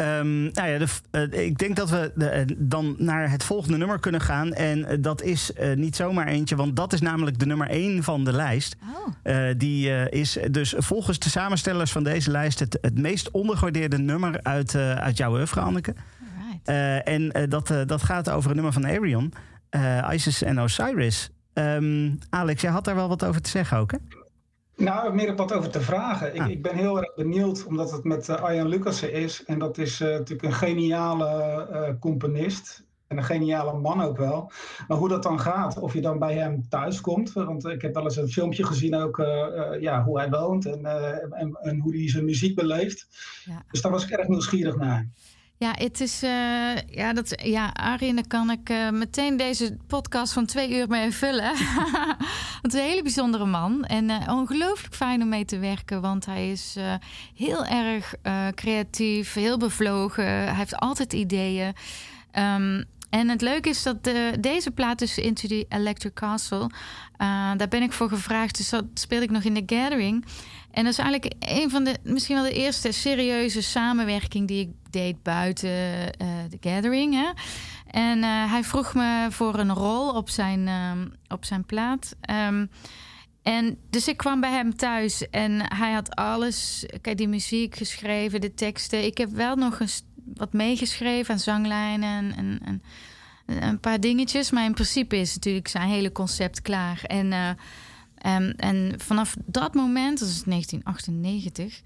Um, 0.00 0.50
nou 0.52 0.68
ja, 0.68 0.78
de, 0.78 0.86
uh, 1.12 1.46
ik 1.46 1.58
denk 1.58 1.76
dat 1.76 1.90
we 1.90 2.12
de, 2.14 2.46
uh, 2.48 2.56
dan 2.58 2.94
naar 2.98 3.30
het 3.30 3.44
volgende 3.44 3.76
nummer 3.76 4.00
kunnen 4.00 4.20
gaan. 4.20 4.52
En 4.52 4.78
uh, 4.78 4.86
dat 5.00 5.22
is 5.22 5.52
niet 5.74 5.96
zomaar 5.96 6.26
eentje, 6.26 6.56
want 6.56 6.76
dat 6.76 6.92
is 6.92 7.00
namelijk 7.00 7.38
de 7.38 7.46
nummer 7.46 7.68
1 7.68 8.02
van 8.02 8.24
de 8.24 8.32
lijst. 8.32 8.76
Oh. 9.24 9.50
die 9.56 10.08
is 10.08 10.38
dus 10.50 10.74
volgens 10.76 11.18
de 11.18 11.28
samenstellers 11.28 11.92
van 11.92 12.04
deze 12.04 12.30
lijst 12.30 12.58
het, 12.58 12.78
het 12.80 12.98
meest 12.98 13.30
ondergewaardeerde 13.30 13.98
nummer 13.98 14.42
uit, 14.42 14.74
uit 14.74 15.16
jouw 15.16 15.32
oeuvre, 15.32 15.60
Anneke. 15.60 15.94
en 17.04 17.32
dat, 17.48 17.74
dat 17.86 18.02
gaat 18.02 18.30
over 18.30 18.50
een 18.50 18.56
nummer 18.56 18.72
van 18.72 18.86
Arion, 18.86 19.32
Isis 20.12 20.42
en 20.42 20.60
Osiris. 20.60 21.30
Um, 21.54 22.18
Alex, 22.30 22.62
jij 22.62 22.70
had 22.70 22.84
daar 22.84 22.94
wel 22.94 23.08
wat 23.08 23.24
over 23.24 23.40
te 23.42 23.50
zeggen 23.50 23.78
ook, 23.78 23.90
hè? 23.90 23.98
Nou, 24.80 25.14
meer 25.14 25.30
op 25.30 25.38
wat 25.38 25.52
over 25.52 25.70
te 25.70 25.80
vragen. 25.80 26.34
Ik, 26.34 26.40
ah. 26.40 26.48
ik 26.48 26.62
ben 26.62 26.76
heel 26.76 26.98
erg 26.98 27.14
benieuwd, 27.14 27.64
omdat 27.64 27.90
het 27.90 28.04
met 28.04 28.28
uh, 28.28 28.42
Arjan 28.42 28.68
Lucassen 28.68 29.12
is. 29.12 29.44
En 29.44 29.58
dat 29.58 29.78
is 29.78 30.00
uh, 30.00 30.08
natuurlijk 30.08 30.42
een 30.42 30.52
geniale 30.52 31.66
uh, 31.72 31.98
componist. 32.00 32.88
En 33.06 33.16
een 33.16 33.24
geniale 33.24 33.78
man 33.78 34.02
ook 34.02 34.16
wel. 34.16 34.52
Maar 34.88 34.98
hoe 34.98 35.08
dat 35.08 35.22
dan 35.22 35.40
gaat, 35.40 35.78
of 35.78 35.92
je 35.92 36.00
dan 36.00 36.18
bij 36.18 36.34
hem 36.34 36.68
thuis 36.68 37.00
komt. 37.00 37.32
Want 37.32 37.66
ik 37.66 37.82
heb 37.82 37.94
wel 37.94 38.04
eens 38.04 38.16
een 38.16 38.28
filmpje 38.28 38.64
gezien 38.64 38.94
ook, 38.94 39.16
ja, 39.80 40.04
hoe 40.04 40.18
hij 40.18 40.30
woont 40.30 40.66
en, 40.66 40.84
en, 41.30 41.58
en, 41.62 41.78
hoe 41.78 41.96
hij 41.96 42.08
zijn 42.08 42.24
muziek 42.24 42.54
beleeft. 42.54 43.06
Ja. 43.44 43.62
Dus 43.70 43.80
daar 43.80 43.92
was 43.92 44.04
ik 44.04 44.10
erg 44.10 44.28
nieuwsgierig 44.28 44.76
naar. 44.76 45.08
Ja, 45.60 45.74
het 45.78 46.00
is. 46.00 46.22
Uh, 46.22 46.76
ja, 46.76 47.12
dat, 47.12 47.42
ja, 47.42 47.70
Arjen, 47.72 48.14
daar 48.14 48.26
kan 48.26 48.50
ik 48.50 48.70
uh, 48.70 48.90
meteen 48.90 49.36
deze 49.36 49.76
podcast 49.86 50.32
van 50.32 50.46
twee 50.46 50.76
uur 50.76 50.88
mee 50.88 51.10
vullen. 51.10 51.52
het 52.62 52.72
is 52.72 52.80
een 52.80 52.86
hele 52.86 53.02
bijzondere 53.02 53.44
man. 53.44 53.84
En 53.84 54.08
uh, 54.08 54.28
ongelooflijk 54.28 54.94
fijn 54.94 55.22
om 55.22 55.28
mee 55.28 55.44
te 55.44 55.58
werken. 55.58 56.00
Want 56.00 56.26
hij 56.26 56.50
is 56.50 56.76
heel 57.34 57.64
erg 57.64 58.14
creatief, 58.54 59.34
heel 59.34 59.58
bevlogen. 59.58 60.24
Hij 60.24 60.54
heeft 60.54 60.76
altijd 60.76 61.12
ideeën. 61.12 61.74
Um, 62.34 62.84
en 63.10 63.28
het 63.28 63.40
leuke 63.40 63.68
is 63.68 63.82
dat 63.82 64.04
de, 64.04 64.36
deze 64.40 64.70
plaat, 64.70 64.98
dus 64.98 65.18
Into 65.18 65.48
the 65.48 65.66
Electric 65.68 66.14
Castle, 66.14 66.70
daar 67.56 67.68
ben 67.68 67.82
ik 67.82 67.92
voor 67.92 68.08
gevraagd. 68.08 68.56
Dus 68.56 68.68
dat 68.68 68.84
speelde 68.94 69.24
ik 69.24 69.30
nog 69.30 69.42
in 69.42 69.66
The 69.66 69.74
Gathering. 69.76 70.24
En 70.70 70.84
dat 70.84 70.92
is 70.92 70.98
eigenlijk 70.98 71.34
een 71.38 71.70
van 71.70 71.84
de, 71.84 71.96
misschien 72.02 72.36
wel 72.36 72.44
de 72.44 72.52
eerste 72.52 72.92
serieuze 72.92 73.62
samenwerking 73.62 74.48
die 74.48 74.60
ik 74.60 74.70
deed 74.90 75.22
buiten 75.22 75.70
uh, 75.70 76.28
de 76.50 76.58
gathering. 76.60 77.14
Hè? 77.14 77.30
En 77.86 78.18
uh, 78.18 78.50
hij 78.50 78.64
vroeg 78.64 78.94
me 78.94 79.26
voor 79.30 79.58
een 79.58 79.74
rol 79.74 80.14
op 80.14 80.28
zijn, 80.28 80.60
uh, 80.66 80.92
op 81.28 81.44
zijn 81.44 81.64
plaat. 81.64 82.16
Um, 82.48 82.70
en 83.42 83.78
dus 83.90 84.08
ik 84.08 84.16
kwam 84.16 84.40
bij 84.40 84.52
hem 84.52 84.76
thuis 84.76 85.28
en 85.30 85.74
hij 85.74 85.92
had 85.92 86.14
alles, 86.14 86.86
kijk, 87.00 87.16
die 87.16 87.28
muziek 87.28 87.76
geschreven, 87.76 88.40
de 88.40 88.54
teksten. 88.54 89.04
Ik 89.04 89.18
heb 89.18 89.30
wel 89.30 89.56
nog 89.56 89.80
eens 89.80 90.02
wat 90.34 90.52
meegeschreven 90.52 91.34
aan 91.34 91.40
zanglijnen 91.40 92.34
en, 92.36 92.36
en, 92.36 92.60
en, 92.64 92.82
een 93.62 93.80
paar 93.80 94.00
dingetjes. 94.00 94.50
Maar 94.50 94.64
in 94.64 94.74
principe 94.74 95.16
is 95.16 95.34
natuurlijk 95.34 95.68
zijn 95.68 95.88
hele 95.88 96.12
concept 96.12 96.62
klaar. 96.62 97.02
En 97.06 97.56
Um, 98.26 98.50
en 98.56 98.94
vanaf 98.96 99.36
dat 99.46 99.74
moment, 99.74 100.18
dat 100.18 100.28
is 100.28 100.42
1998, 100.42 101.80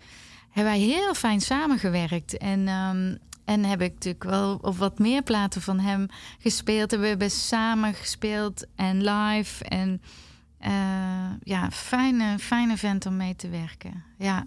hebben 0.50 0.72
wij 0.72 0.82
heel 0.82 1.14
fijn 1.14 1.40
samengewerkt. 1.40 2.36
En, 2.36 2.68
um, 2.68 3.18
en 3.44 3.64
heb 3.64 3.80
ik 3.80 3.92
natuurlijk 3.92 4.24
wel 4.24 4.58
op 4.62 4.76
wat 4.76 4.98
meer 4.98 5.22
platen 5.22 5.62
van 5.62 5.78
hem 5.78 6.06
gespeeld. 6.38 6.92
En 6.92 7.00
we 7.00 7.06
hebben 7.06 7.30
samen 7.30 7.94
gespeeld 7.94 8.66
en 8.76 9.02
live. 9.04 9.64
En 9.64 10.02
uh, 10.60 10.70
ja, 11.42 11.70
fijne, 11.70 12.38
fijne 12.38 12.76
vent 12.76 13.06
om 13.06 13.16
mee 13.16 13.36
te 13.36 13.48
werken. 13.48 14.04
Ja. 14.18 14.44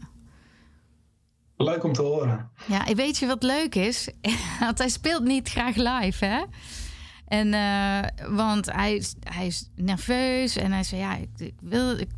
Leuk 1.57 1.83
om 1.83 1.93
te 1.93 2.01
horen. 2.01 2.49
Ja, 2.65 2.93
weet 2.93 3.17
je 3.17 3.27
wat 3.27 3.43
leuk 3.43 3.75
is? 3.75 4.09
Want 4.59 4.77
hij 4.77 4.89
speelt 4.89 5.23
niet 5.23 5.49
graag 5.49 5.75
live, 5.75 6.25
hè? 6.25 6.43
En, 7.27 7.47
uh, 7.47 8.35
want 8.35 8.71
hij, 8.71 9.03
hij 9.19 9.45
is 9.45 9.69
nerveus 9.75 10.55
en 10.55 10.71
hij 10.71 10.83
zei: 10.83 11.01
Ja, 11.01 11.15
ik, 11.37 11.53
wil, 11.61 11.97
ik, 11.97 12.09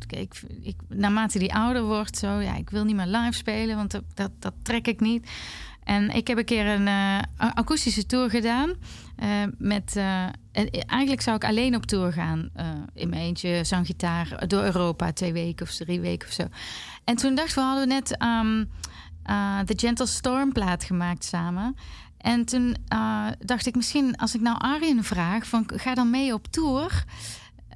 ik, 0.62 0.74
naarmate 0.88 1.38
hij 1.38 1.48
ouder 1.48 1.82
wordt, 1.82 2.18
zo, 2.18 2.40
ja, 2.40 2.56
ik 2.56 2.70
wil 2.70 2.84
niet 2.84 2.96
meer 2.96 3.06
live 3.06 3.32
spelen, 3.32 3.76
want 3.76 3.90
dat, 4.14 4.30
dat, 4.38 4.52
trek 4.62 4.86
ik 4.86 5.00
niet. 5.00 5.30
En 5.84 6.10
ik 6.10 6.26
heb 6.26 6.38
een 6.38 6.44
keer 6.44 6.66
een 6.66 6.86
uh, 6.86 7.18
akoestische 7.36 8.06
tour 8.06 8.30
gedaan. 8.30 8.74
Uh, 9.22 9.28
met, 9.58 9.96
en 10.52 10.70
eigenlijk 10.70 11.20
zou 11.20 11.36
ik 11.36 11.44
alleen 11.44 11.74
op 11.74 11.86
tour 11.86 12.12
gaan. 12.12 12.50
in 12.94 13.08
mijn 13.08 13.22
eentje, 13.22 13.64
zo'n 13.64 13.84
gitaar, 13.84 14.48
door 14.48 14.62
Europa, 14.62 15.12
twee 15.12 15.32
weken 15.32 15.66
of 15.66 15.74
drie 15.74 16.00
weken 16.00 16.28
of 16.28 16.34
zo. 16.34 16.44
En 17.04 17.16
toen 17.16 17.34
dachten 17.34 17.54
we, 17.54 17.60
hadden 17.60 17.88
we 17.88 17.94
net 17.94 18.22
um, 18.22 18.70
The 19.66 19.74
Gentle 19.76 20.06
Storm 20.06 20.52
plaat 20.52 20.84
gemaakt 20.84 21.24
samen. 21.24 21.76
En 22.20 22.44
toen 22.44 22.76
uh, 22.92 23.26
dacht 23.38 23.66
ik, 23.66 23.76
misschien 23.76 24.16
als 24.16 24.34
ik 24.34 24.40
nou 24.40 24.58
Arjen 24.58 25.04
vraag, 25.04 25.46
van 25.46 25.70
ga 25.74 25.94
dan 25.94 26.10
mee 26.10 26.34
op 26.34 26.46
tour, 26.46 27.04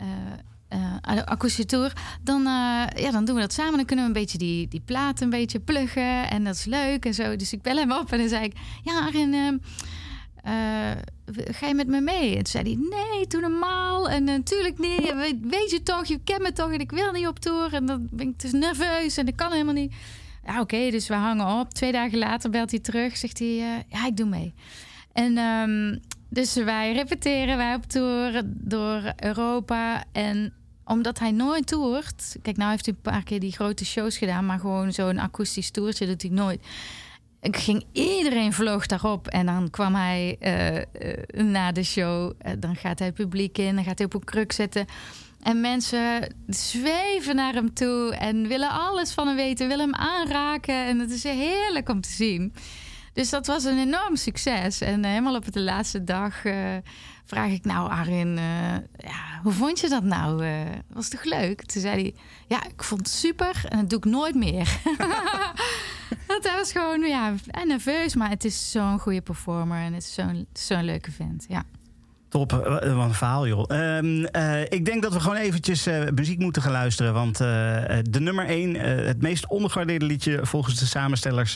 uh, 0.02 0.78
uh, 1.14 1.22
akoestische 1.24 1.66
tour, 1.66 1.92
dan, 2.22 2.42
ja, 2.96 3.10
dan 3.10 3.24
doen 3.24 3.34
we 3.34 3.40
dat 3.40 3.52
samen. 3.52 3.76
Dan 3.76 3.84
kunnen 3.84 4.04
we 4.04 4.10
een 4.10 4.20
beetje 4.20 4.38
die, 4.38 4.68
die 4.68 4.82
plaat 4.84 5.20
een 5.20 5.30
beetje 5.30 5.60
pluggen 5.60 6.30
en 6.30 6.44
dat 6.44 6.54
is 6.54 6.64
leuk 6.64 7.04
en 7.04 7.14
zo. 7.14 7.36
Dus 7.36 7.52
ik 7.52 7.62
bel 7.62 7.76
hem 7.76 7.92
op 7.92 8.12
en 8.12 8.18
dan 8.18 8.28
zei 8.28 8.44
ik, 8.44 8.56
ja 8.82 8.98
Arjen, 8.98 9.62
ga 11.34 11.66
je 11.66 11.74
met 11.74 11.86
me 11.86 12.00
mee? 12.00 12.28
En 12.28 12.42
toen 12.42 12.46
zei 12.46 12.64
hij, 12.64 12.98
nee, 12.98 13.26
doe 13.26 13.40
normaal. 13.40 14.08
En 14.08 14.24
natuurlijk 14.24 14.78
niet, 14.78 15.14
weet 15.42 15.70
je 15.70 15.80
toch, 15.82 16.04
je 16.04 16.20
kent 16.24 16.42
me 16.42 16.52
toch 16.52 16.72
en 16.72 16.80
ik 16.80 16.90
wil 16.90 17.12
niet 17.12 17.26
op 17.26 17.38
tour. 17.38 17.74
En 17.74 17.86
dan 17.86 18.08
ben 18.10 18.28
ik 18.28 18.40
dus 18.40 18.52
nerveus 18.52 19.16
en 19.16 19.26
dat 19.26 19.34
kan 19.34 19.52
helemaal 19.52 19.74
niet. 19.74 19.94
Ja, 20.46 20.60
oké, 20.60 20.90
dus 20.90 21.08
we 21.08 21.14
hangen 21.14 21.60
op. 21.60 21.74
Twee 21.74 21.92
dagen 21.92 22.18
later 22.18 22.50
belt 22.50 22.70
hij 22.70 22.80
terug, 22.80 23.16
zegt 23.16 23.38
hij, 23.38 23.48
uh, 23.48 23.76
ja, 23.88 24.06
ik 24.06 24.16
doe 24.16 24.26
mee. 24.26 24.54
En 25.12 25.38
um, 25.38 26.00
dus 26.28 26.54
wij 26.54 26.92
repeteren, 26.92 27.56
wij 27.56 27.74
op 27.74 27.84
tour 27.86 28.42
door 28.46 29.12
Europa. 29.16 30.04
En 30.12 30.52
omdat 30.84 31.18
hij 31.18 31.30
nooit 31.30 31.66
toert... 31.66 32.36
Kijk, 32.42 32.56
nou 32.56 32.70
heeft 32.70 32.86
hij 32.86 32.94
een 32.94 33.12
paar 33.12 33.22
keer 33.22 33.40
die 33.40 33.52
grote 33.52 33.84
shows 33.84 34.18
gedaan... 34.18 34.46
maar 34.46 34.58
gewoon 34.58 34.92
zo'n 34.92 35.18
akoestisch 35.18 35.70
toertje 35.70 36.06
doet 36.06 36.22
hij 36.22 36.30
nooit. 36.30 36.66
Ik 37.40 37.56
ging, 37.56 37.84
iedereen 37.92 38.52
vloog 38.52 38.86
daarop. 38.86 39.26
En 39.26 39.46
dan 39.46 39.70
kwam 39.70 39.94
hij 39.94 40.36
uh, 40.40 40.74
uh, 40.76 41.44
na 41.52 41.72
de 41.72 41.82
show. 41.82 42.32
dan 42.58 42.76
gaat 42.76 42.98
hij 42.98 43.08
het 43.08 43.16
publiek 43.16 43.58
in, 43.58 43.74
dan 43.74 43.84
gaat 43.84 43.98
hij 43.98 44.06
op 44.06 44.14
een 44.14 44.24
kruk 44.24 44.52
zitten... 44.52 44.86
En 45.44 45.60
mensen 45.60 46.34
zweven 46.46 47.36
naar 47.36 47.54
hem 47.54 47.74
toe 47.74 48.16
en 48.18 48.48
willen 48.48 48.70
alles 48.70 49.12
van 49.12 49.26
hem 49.26 49.36
weten, 49.36 49.68
willen 49.68 49.84
hem 49.90 50.00
aanraken. 50.00 50.74
En 50.74 50.98
het 50.98 51.10
is 51.10 51.22
heerlijk 51.22 51.88
om 51.88 52.00
te 52.00 52.08
zien. 52.08 52.54
Dus 53.12 53.30
dat 53.30 53.46
was 53.46 53.64
een 53.64 53.78
enorm 53.78 54.16
succes. 54.16 54.80
En 54.80 55.04
helemaal 55.04 55.36
op 55.36 55.52
de 55.52 55.60
laatste 55.60 56.04
dag 56.04 56.44
uh, 56.44 56.76
vraag 57.24 57.50
ik 57.50 57.64
nou, 57.64 57.90
Arin, 57.90 58.36
uh, 58.36 58.74
ja, 58.96 59.40
hoe 59.42 59.52
vond 59.52 59.80
je 59.80 59.88
dat 59.88 60.02
nou? 60.02 60.44
Was 60.88 61.08
toch 61.08 61.24
leuk? 61.24 61.64
Toen 61.64 61.82
zei 61.82 62.02
hij, 62.02 62.14
ja, 62.46 62.64
ik 62.66 62.82
vond 62.82 63.00
het 63.00 63.10
super 63.10 63.64
en 63.68 63.78
dat 63.78 63.90
doe 63.90 63.98
ik 63.98 64.04
nooit 64.04 64.34
meer. 64.34 64.80
dat 66.26 66.42
was 66.42 66.72
gewoon, 66.72 67.00
ja, 67.00 67.34
nerveus, 67.64 68.14
maar 68.14 68.30
het 68.30 68.44
is 68.44 68.70
zo'n 68.70 68.98
goede 68.98 69.22
performer 69.22 69.78
en 69.78 69.92
het 69.92 70.02
is 70.02 70.14
zo'n 70.14 70.46
zo'n 70.52 70.84
leuke 70.84 71.10
vent, 71.10 71.44
ja. 71.48 71.64
Top, 72.34 72.50
wat 72.50 72.82
een 72.82 73.14
verhaal 73.14 73.46
joh. 73.46 73.64
Um, 73.68 74.26
uh, 74.36 74.60
ik 74.60 74.84
denk 74.84 75.02
dat 75.02 75.12
we 75.12 75.20
gewoon 75.20 75.36
eventjes 75.36 75.86
uh, 75.86 76.08
muziek 76.14 76.38
moeten 76.38 76.62
gaan 76.62 76.72
luisteren. 76.72 77.12
Want 77.12 77.38
de 77.38 78.20
nummer 78.20 78.46
1, 78.46 78.74
het 79.06 79.22
meest 79.22 79.48
ondergewaardeerde 79.48 80.06
liedje 80.06 80.46
volgens 80.46 80.78
de 80.78 80.86
samenstellers 80.86 81.52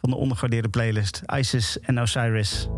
van 0.00 0.10
de 0.10 0.16
ondergewaardeerde 0.16 0.68
playlist. 0.68 1.22
Isis 1.26 1.80
en 1.80 2.00
Osiris. 2.00 2.68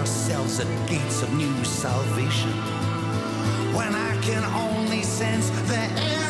ourselves 0.00 0.58
at 0.60 0.88
gates 0.88 1.22
of 1.22 1.30
new 1.34 1.62
salvation. 1.62 2.50
When 3.74 3.94
I 3.94 4.18
can 4.22 4.42
only 4.44 5.02
sense 5.02 5.50
the 5.68 5.76
air. 5.76 6.29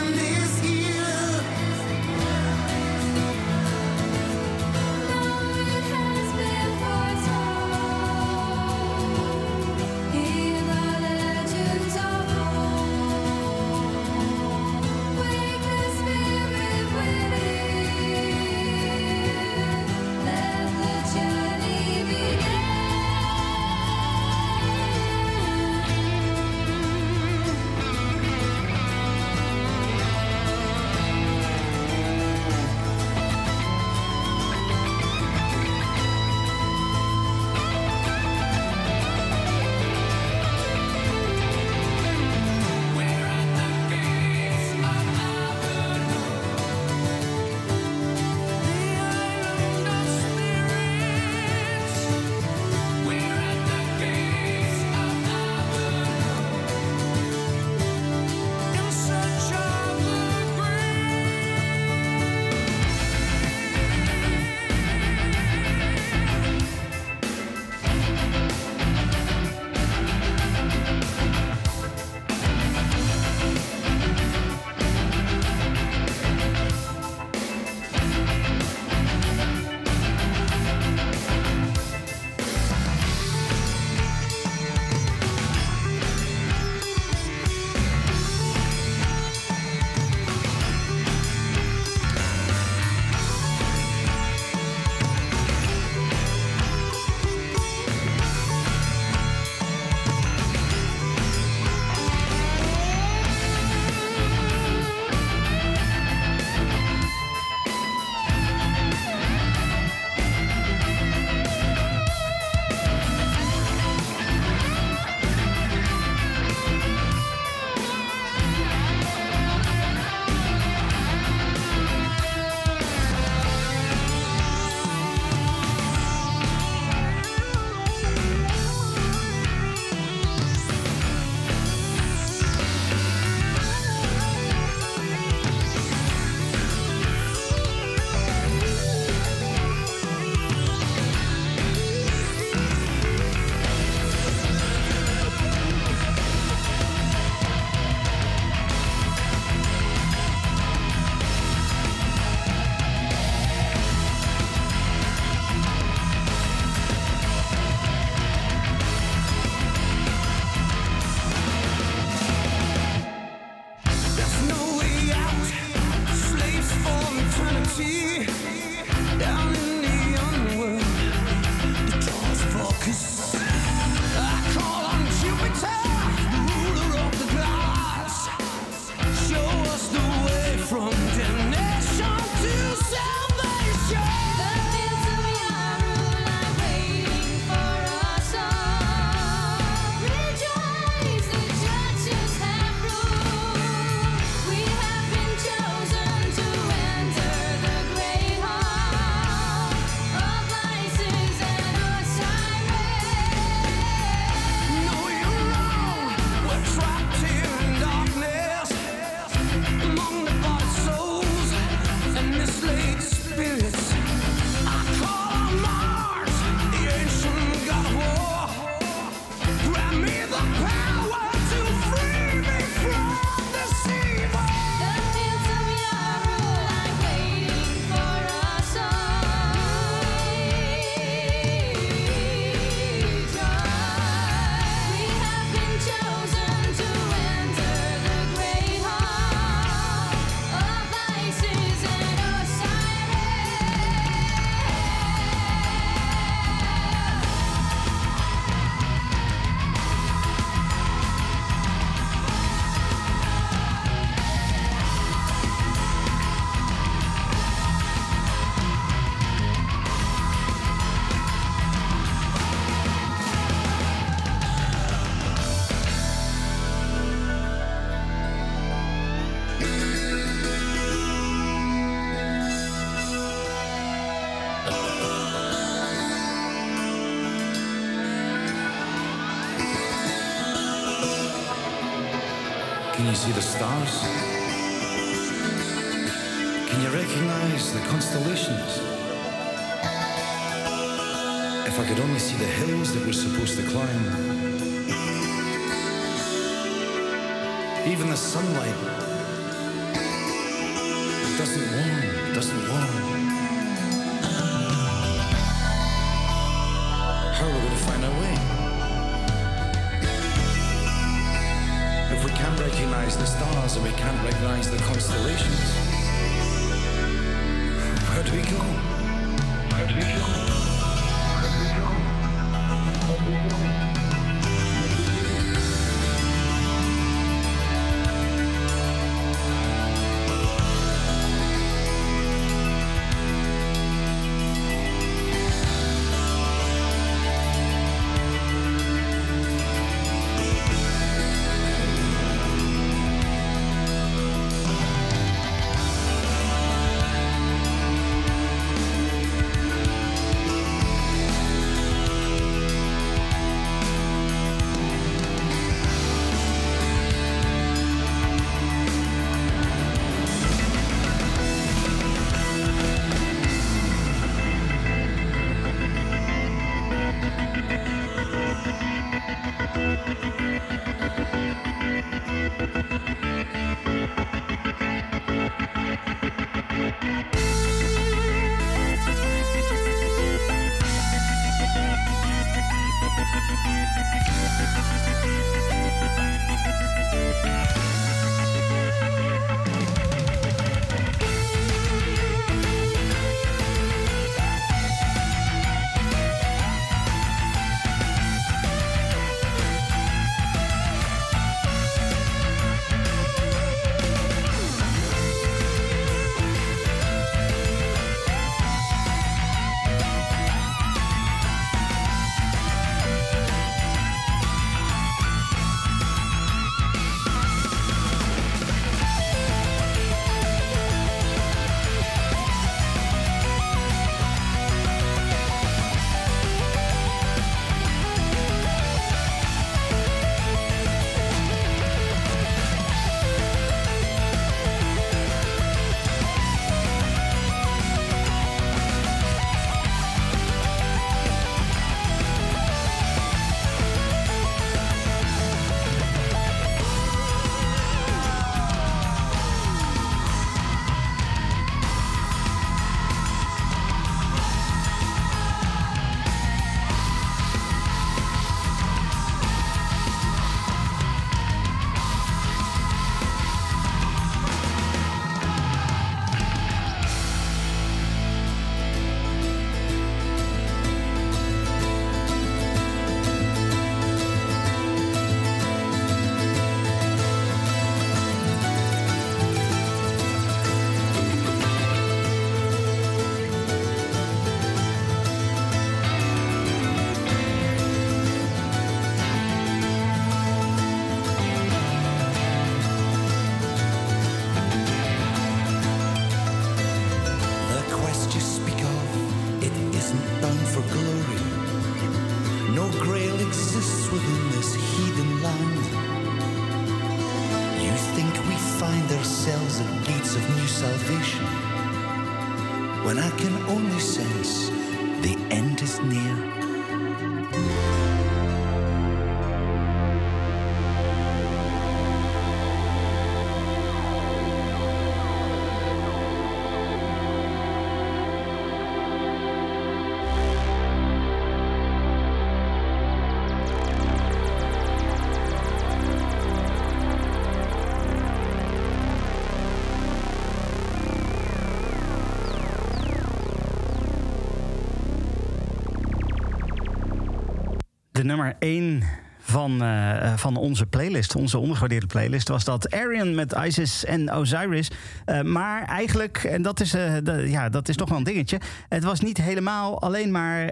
Nummer 548.30 548.56
1 548.58 549.02
van, 549.38 549.82
uh, 549.82 550.36
van 550.36 550.56
onze 550.56 550.86
playlist, 550.86 551.36
onze 551.36 551.58
ondergewaardeerde 551.58 552.06
playlist, 552.06 552.48
was 552.48 552.64
dat 552.64 552.90
Arian 552.90 553.34
met 553.34 553.52
Isis 553.64 554.04
en 554.04 554.32
Osiris. 554.32 554.90
Uh, 555.26 555.40
maar 555.40 555.84
eigenlijk, 555.84 556.44
en 556.44 556.62
dat 556.62 556.80
is, 556.80 556.94
uh, 556.94 557.50
ja, 557.50 557.68
dat 557.68 557.88
is 557.88 557.96
toch 557.96 558.08
wel 558.08 558.18
een 558.18 558.24
dingetje. 558.24 558.60
Het 558.88 559.04
was 559.04 559.20
niet 559.20 559.36
helemaal 559.36 560.00
alleen 560.00 560.30
maar 560.30 560.66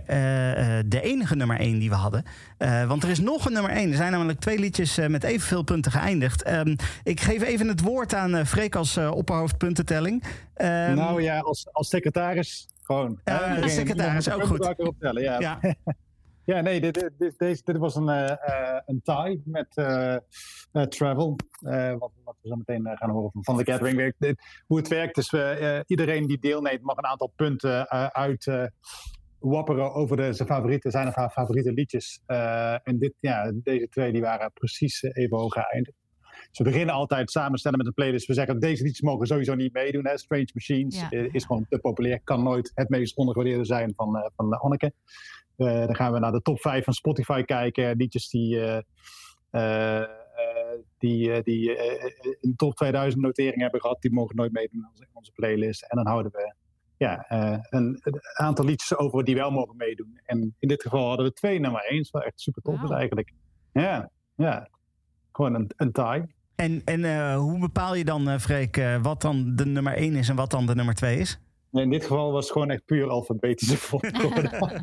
de 0.86 1.00
enige 1.00 1.36
nummer 1.36 1.60
1 1.60 1.78
die 1.78 1.88
we 1.88 1.94
hadden. 1.94 2.24
want 2.86 3.02
er 3.02 3.08
is 3.08 3.20
nog 3.20 3.46
een 3.46 3.52
nummer 3.52 3.72
1. 3.72 3.90
Er 3.90 3.96
zijn 3.96 4.12
namelijk 4.12 4.40
twee 4.40 4.58
liedjes 4.58 4.98
met 5.08 5.24
evenveel 5.24 5.62
punten 5.62 5.92
geëindigd. 5.92 6.50
Um, 6.50 6.76
ik 7.02 7.20
geef 7.20 7.42
even 7.42 7.68
het 7.68 7.80
woord 7.80 8.14
aan 8.14 8.46
Freek 8.46 8.74
als 8.74 8.96
opperhoofdpuntentelling. 8.96 10.24
Um, 10.56 10.94
nou 10.94 11.22
ja, 11.22 11.38
als, 11.38 11.66
als 11.72 11.88
secretaris 11.88 12.68
gewoon. 12.82 13.20
Secretaris 13.64 14.30
ook 14.30 14.46
goed. 14.46 14.74
Ja. 15.38 15.58
Ja, 16.48 16.60
nee, 16.60 16.80
dit, 16.80 16.94
dit, 17.18 17.38
dit, 17.38 17.66
dit 17.66 17.78
was 17.78 17.96
een, 17.96 18.08
uh, 18.08 18.78
een 18.86 19.00
tie 19.02 19.42
met 19.44 19.76
uh, 19.76 20.16
Travel. 20.82 21.36
wat, 21.98 22.12
wat, 22.24 22.36
we 22.42 22.48
zo 22.48 22.56
meteen 22.56 22.96
gaan 22.96 23.10
horen 23.10 23.30
van, 23.32 23.44
van 23.44 23.56
de 23.56 23.72
Gathering. 23.72 24.14
hoe 24.66 24.78
het 24.78 24.88
werkt 24.88 25.16
is, 25.16 25.32
iedereen 25.86 26.26
die 26.26 26.38
deelneemt 26.38 26.82
mag 26.82 26.96
een 26.96 27.06
aantal 27.06 27.32
punten 27.36 27.88
uit 28.12 28.70
wapperen 29.38 29.94
over 29.94 30.16
de, 30.16 30.32
zijn 30.32 30.48
favoriete, 30.48 30.90
zijn 30.90 31.06
of 31.08 31.14
haar 31.14 31.30
favoriete 31.30 31.72
liedjes. 31.72 32.22
en 32.82 32.98
dit, 32.98 33.14
ja, 33.20 33.52
deze 33.54 33.88
twee 33.88 34.12
die 34.12 34.22
waren 34.22 34.52
precies 34.52 35.02
even 35.02 35.38
hoog 35.38 35.52
geëindigd. 35.52 35.96
Ze 36.50 36.62
beginnen 36.62 36.94
altijd 36.94 37.30
samenstellen 37.30 37.78
met 37.78 37.86
een 37.86 37.94
playlist. 37.94 38.26
We 38.26 38.34
zeggen 38.34 38.60
deze 38.60 38.82
liedjes 38.82 39.00
mogen 39.00 39.26
sowieso 39.26 39.54
niet 39.54 39.72
meedoen. 39.72 40.06
Hè. 40.06 40.18
Strange 40.18 40.50
Machines 40.54 41.04
is 41.10 41.44
gewoon 41.44 41.66
te 41.68 41.78
populair. 41.78 42.20
Kan 42.24 42.42
nooit 42.42 42.72
het 42.74 42.88
meest 42.88 43.16
ondergewaardeerde 43.16 43.64
zijn 43.64 43.92
van, 43.96 44.16
uh, 44.16 44.22
van 44.36 44.52
Anneke. 44.52 44.92
Uh, 45.58 45.86
dan 45.86 45.96
gaan 45.96 46.12
we 46.12 46.18
naar 46.18 46.32
de 46.32 46.42
top 46.42 46.60
5 46.60 46.84
van 46.84 46.92
Spotify 46.92 47.42
kijken. 47.42 47.96
Liedjes 47.96 48.28
die, 48.28 48.56
uh, 49.50 50.04
die, 50.98 51.42
die 51.42 51.78
een 52.40 52.56
top 52.56 52.74
2000 52.74 53.22
notering 53.22 53.60
hebben 53.60 53.80
gehad, 53.80 54.00
die 54.00 54.12
mogen 54.12 54.36
nooit 54.36 54.52
meedoen 54.52 54.88
in 54.98 55.06
onze 55.12 55.32
playlist. 55.32 55.82
En 55.82 55.96
dan 55.96 56.06
houden 56.06 56.32
we 56.32 56.54
ja, 56.96 57.24
een, 57.28 57.98
een, 58.00 58.20
aantal 58.34 58.64
liedjes 58.64 58.96
over 58.96 59.24
die 59.24 59.34
wel 59.34 59.50
mogen 59.50 59.76
meedoen. 59.76 60.20
En 60.24 60.54
in 60.58 60.68
dit 60.68 60.82
geval 60.82 61.08
hadden 61.08 61.26
we 61.26 61.32
twee 61.32 61.60
nummer 61.60 61.84
1. 61.84 62.06
Wat 62.10 62.24
echt 62.24 62.40
super 62.40 62.62
tof 62.62 62.82
is 62.82 62.90
eigenlijk. 62.90 63.32
Ja, 63.72 64.10
ja. 64.34 64.68
Gewoon 65.32 65.54
een, 65.54 65.70
een 65.76 65.92
tie. 65.92 66.36
En, 66.54 66.82
en 66.84 67.34
hoe 67.34 67.58
bepaal 67.58 67.94
je 67.94 68.04
dan, 68.04 68.40
Freek, 68.40 68.82
wat 69.02 69.22
dan 69.22 69.56
de 69.56 69.66
nummer 69.66 69.92
1 69.92 70.14
is 70.14 70.28
en 70.28 70.36
wat 70.36 70.50
dan 70.50 70.66
de 70.66 70.74
nummer 70.74 70.94
2 70.94 71.18
is? 71.18 71.40
In 71.72 71.90
dit 71.90 72.02
geval 72.02 72.32
was 72.32 72.44
het 72.44 72.52
gewoon 72.52 72.70
echt 72.70 72.84
puur 72.84 73.08
alfabetische 73.08 73.76
volgorde. 73.88 74.50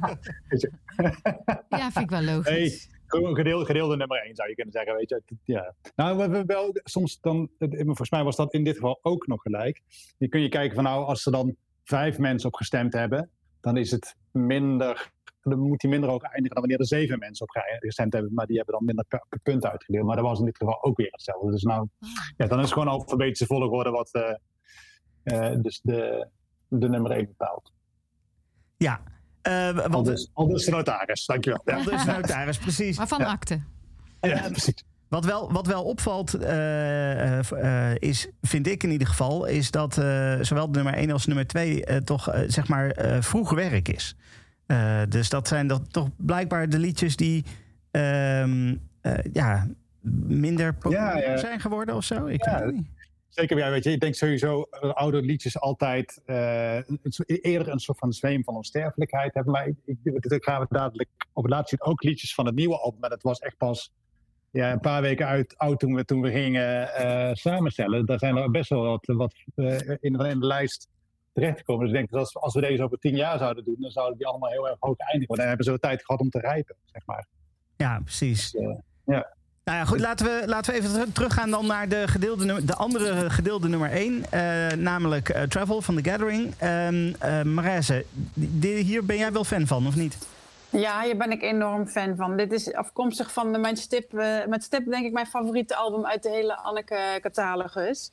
ja, 1.70 1.92
vind 1.92 1.98
ik 1.98 2.10
wel 2.10 2.22
logisch. 2.22 2.50
Nee, 2.50 3.34
gedeelde, 3.36 3.66
gedeelde 3.66 3.96
nummer 3.96 4.24
1 4.24 4.36
zou 4.36 4.50
je 4.50 4.56
kunnen 4.56 4.74
zeggen, 4.74 4.96
weet 4.96 5.10
je. 5.10 5.22
Ja. 5.44 5.74
Nou, 5.96 6.16
we 6.16 6.22
hebben 6.22 6.46
wel 6.46 6.70
soms 6.74 7.20
dan, 7.20 7.50
volgens 7.60 8.10
mij 8.10 8.24
was 8.24 8.36
dat 8.36 8.54
in 8.54 8.64
dit 8.64 8.76
geval 8.76 9.00
ook 9.02 9.28
nog 9.28 9.42
gelijk. 9.42 9.82
Je 10.18 10.28
kun 10.28 10.42
je 10.42 10.50
kijken 10.50 10.76
van 10.76 10.84
nou, 10.84 11.06
als 11.06 11.26
er 11.26 11.32
dan 11.32 11.56
vijf 11.84 12.18
mensen 12.18 12.50
op 12.50 12.56
gestemd 12.56 12.94
hebben, 12.94 13.30
dan 13.62 13.78
is 13.78 13.92
het 13.92 14.16
minder, 14.32 15.12
dan 15.42 15.60
moet 15.60 15.82
hij 15.82 15.92
minder 15.92 16.10
hoog 16.10 16.22
eindigen 16.22 16.50
dan 16.50 16.60
wanneer 16.60 16.80
er 16.80 16.88
zeven 16.88 17.20
mensen 17.20 17.48
op 17.48 17.64
gestemd 17.80 18.14
hebben, 18.14 18.34
maar 18.34 18.46
die 18.46 18.56
hebben 18.56 18.76
dan 18.76 18.86
minder 18.86 19.06
punten 19.44 19.72
uitgedeeld. 19.72 20.06
Maar 20.06 20.16
dat 20.16 20.26
was 20.26 20.40
in 20.40 20.46
dit 20.46 20.58
geval 20.58 20.84
ook 20.84 20.98
weer 20.98 21.12
hetzelfde. 21.12 21.52
Dus 21.52 21.64
nou, 21.64 21.88
ah. 22.00 22.10
ja, 22.38 22.48
dan 22.48 22.58
is 22.58 22.64
het 22.64 22.74
gewoon 22.74 22.88
alfabetische 22.88 23.46
volgorde 23.46 23.90
wat, 23.90 24.10
uh, 24.14 24.34
uh, 25.24 25.62
dus 25.62 25.80
de, 25.82 26.28
de 26.68 26.90
nummer 26.90 27.12
1 27.12 27.26
bepaalt. 27.26 27.72
Ja. 28.78 29.02
Uh, 29.48 29.80
al, 29.80 30.04
dus, 30.04 30.30
al 30.34 30.48
dus 30.48 30.66
de 30.66 30.72
notaris, 30.72 31.26
dankjewel. 31.26 31.62
Ja. 31.66 31.76
Al 31.76 31.84
dus 31.84 32.06
de 32.06 32.12
notaris, 32.12 32.58
precies. 32.58 32.98
Maar 32.98 33.08
van 33.08 33.20
ja. 33.20 33.26
akte. 33.26 33.62
Ja, 34.22 34.50
precies. 34.52 34.84
Wat 35.08 35.26
wel, 35.26 35.52
wat 35.52 35.68
wel 35.68 35.84
opvalt, 35.84 36.36
uh, 36.36 37.40
uh, 37.40 37.96
is, 37.96 38.30
vind 38.42 38.68
ik 38.68 38.84
in 38.84 38.92
ieder 38.92 39.08
geval, 39.08 39.46
is 39.46 39.72
dat 39.72 39.94
zowel 40.42 40.72
de 40.72 40.82
nummer 40.82 40.94
1 40.94 41.12
als 41.12 41.26
nummer 41.26 41.48
2 41.48 42.04
toch 42.04 42.44
zeg 42.48 42.68
maar 42.68 42.96
vroeg 43.20 43.52
werk 43.52 43.88
is. 43.88 44.16
dus 45.10 45.30
dat 45.30 45.48
zijn 45.48 45.68
dat 45.68 45.94
toch 45.94 46.10
blijkbaar 46.18 46.70
de 46.70 46.80
liedjes 46.80 47.16
die 47.16 47.46
ehm, 47.92 48.76
ja, 49.32 49.68
minder 50.28 50.74
populair 50.74 51.30
ja, 51.32 51.38
zijn 51.38 51.60
geworden 51.60 51.96
of 51.96 52.04
zo. 52.04 52.26
Ik 52.26 52.44
weet 52.44 52.56
het 52.56 52.72
niet. 52.72 52.88
Zeker, 53.36 53.58
ja, 53.58 53.70
weet 53.70 53.84
je, 53.84 53.92
ik 53.92 54.00
denk 54.00 54.16
sowieso 54.16 54.66
uh, 54.72 54.94
oude 54.94 55.22
liedjes 55.22 55.60
altijd 55.60 56.22
uh, 56.26 56.76
eerder 57.26 57.68
een 57.68 57.80
soort 57.80 57.98
van 57.98 58.14
zweem 58.14 58.44
van 58.44 58.56
onsterfelijkheid 58.56 59.34
hebben. 59.34 59.54
Maar 59.54 59.68
ik, 59.68 59.76
ik, 59.86 60.26
ik 60.26 60.44
gaan 60.44 60.62
we 60.62 60.68
dadelijk 60.70 61.10
op 61.34 61.44
het 61.44 61.52
laatste 61.52 61.82
ook 61.82 62.04
liedjes 62.04 62.34
van 62.34 62.46
het 62.46 62.56
nieuwe 62.56 62.78
album. 62.78 63.00
Maar 63.00 63.10
dat 63.10 63.22
was 63.22 63.40
echt 63.40 63.58
pas 63.58 63.94
ja, 64.52 64.72
een 64.72 64.80
paar 64.80 65.02
weken 65.02 65.28
uit, 65.28 65.58
oud 65.58 65.80
toen 65.80 65.96
we, 65.96 66.06
toen 66.06 66.22
we 66.22 66.32
gingen 66.32 66.90
uh, 67.00 67.34
samenstellen. 67.34 68.06
Daar 68.06 68.20
zijn 68.20 68.36
er 68.36 68.52
best 68.52 68.70
wel 68.70 68.84
wat, 68.84 69.06
wat 69.06 69.34
in, 69.56 69.98
in, 70.02 70.40
de 70.40 70.46
lijst 70.46 70.90
terechtgekomen. 71.34 71.82
Dus 71.82 71.94
ik 71.94 71.96
denk 71.96 72.10
dat 72.10 72.20
als, 72.20 72.36
als, 72.36 72.54
we 72.54 72.62
deze 72.62 72.84
over 72.84 72.98
tien 72.98 73.16
jaar 73.16 73.38
zouden 73.38 73.64
doen, 73.64 73.78
dan 73.80 73.92
zouden 73.92 74.18
die 74.18 74.28
allemaal 74.28 74.52
heel 74.52 74.70
erg 74.70 74.78
hoog 74.80 74.98
eindigen. 74.98 75.36
Dan 75.36 75.48
hebben 75.48 75.66
ze 75.66 75.80
tijd 75.80 76.06
gehad 76.06 76.22
om 76.22 76.30
te 76.30 76.40
rijpen, 76.40 76.76
zeg 76.86 77.06
maar. 77.06 77.28
Ja, 77.78 78.00
precies. 78.00 78.52
Dus, 78.52 78.76
ja. 79.06 79.35
Nou 79.66 79.78
ja, 79.78 79.86
goed, 79.86 80.00
laten 80.00 80.26
we, 80.26 80.44
laten 80.48 80.74
we 80.74 80.80
even 80.80 81.12
teruggaan 81.12 81.50
dan 81.50 81.66
naar 81.66 81.90
de, 81.90 82.08
gedeelde, 82.08 82.66
de 82.66 82.76
andere 82.76 83.30
gedeelde 83.30 83.68
nummer 83.68 83.92
1. 83.92 84.26
Uh, 84.34 84.72
eh, 84.72 84.78
namelijk 84.78 85.36
uh, 85.36 85.42
Travel 85.42 85.82
van 85.82 85.96
The 85.96 86.10
Gathering. 86.10 86.54
Uh, 86.64 86.92
uh, 86.92 87.42
Marijse, 87.42 88.06
hier 88.60 89.06
ben 89.06 89.18
jij 89.18 89.32
wel 89.32 89.44
fan 89.44 89.68
van, 89.68 89.88
of 89.88 89.96
niet? 89.96 90.18
Ja, 90.70 91.02
hier 91.02 91.18
ben 91.18 91.32
ik 91.32 91.42
enorm 91.42 91.88
fan 91.88 92.16
van. 92.16 92.38
Dit 92.38 92.52
is 92.52 92.74
afkomstig 92.74 93.32
van 93.32 93.52
de, 93.52 93.58
mijn 93.58 93.78
stip, 93.78 94.12
met 94.48 94.64
stip 94.64 94.90
denk 94.90 95.06
ik 95.06 95.14
mijn 95.14 95.28
favoriete 95.28 95.76
album 95.76 96.06
uit 96.06 96.24
de 96.24 96.30
hele 96.30 96.56
Anneke-catalogus. 96.56 98.12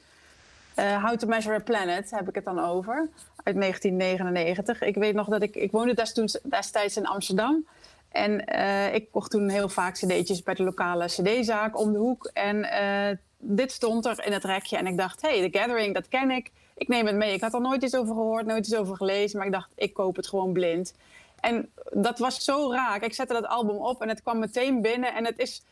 How 0.74 1.16
to 1.16 1.26
Measure 1.26 1.54
a 1.54 1.60
Planet 1.60 2.10
heb 2.10 2.28
ik 2.28 2.34
het 2.34 2.44
dan 2.44 2.58
over. 2.58 3.08
Uit 3.42 3.60
1999. 3.60 4.80
Ik 4.82 4.94
weet 4.94 5.14
nog 5.14 5.28
dat 5.28 5.42
ik... 5.42 5.54
Ik 5.54 5.70
woonde 5.70 6.06
destijds 6.42 6.96
in 6.96 7.06
Amsterdam. 7.06 7.64
En 8.12 8.44
uh, 8.54 8.94
ik 8.94 9.10
kocht 9.10 9.30
toen 9.30 9.48
heel 9.48 9.68
vaak 9.68 9.94
cd'tjes 9.94 10.42
bij 10.42 10.54
de 10.54 10.62
lokale 10.62 11.06
cd-zaak 11.06 11.78
om 11.78 11.92
de 11.92 11.98
hoek. 11.98 12.30
En 12.32 12.56
uh, 12.56 13.16
dit 13.38 13.72
stond 13.72 14.06
er 14.06 14.26
in 14.26 14.32
het 14.32 14.44
rekje 14.44 14.76
en 14.76 14.86
ik 14.86 14.96
dacht, 14.96 15.22
hey, 15.22 15.50
The 15.50 15.58
Gathering, 15.58 15.94
dat 15.94 16.08
ken 16.08 16.30
ik. 16.30 16.50
Ik 16.76 16.88
neem 16.88 17.06
het 17.06 17.16
mee. 17.16 17.34
Ik 17.34 17.40
had 17.40 17.54
er 17.54 17.60
nooit 17.60 17.82
iets 17.82 17.96
over 17.96 18.14
gehoord, 18.14 18.46
nooit 18.46 18.66
iets 18.66 18.76
over 18.76 18.96
gelezen. 18.96 19.38
Maar 19.38 19.46
ik 19.46 19.52
dacht, 19.52 19.70
ik 19.74 19.94
koop 19.94 20.16
het 20.16 20.26
gewoon 20.26 20.52
blind. 20.52 20.94
En 21.40 21.70
dat 21.90 22.18
was 22.18 22.44
zo 22.44 22.72
raak. 22.72 23.02
Ik 23.02 23.14
zette 23.14 23.32
dat 23.32 23.46
album 23.46 23.76
op 23.76 24.02
en 24.02 24.08
het 24.08 24.22
kwam 24.22 24.38
meteen 24.38 24.80
binnen. 24.80 25.14
En 25.14 25.24
het 25.24 25.38
is, 25.38 25.62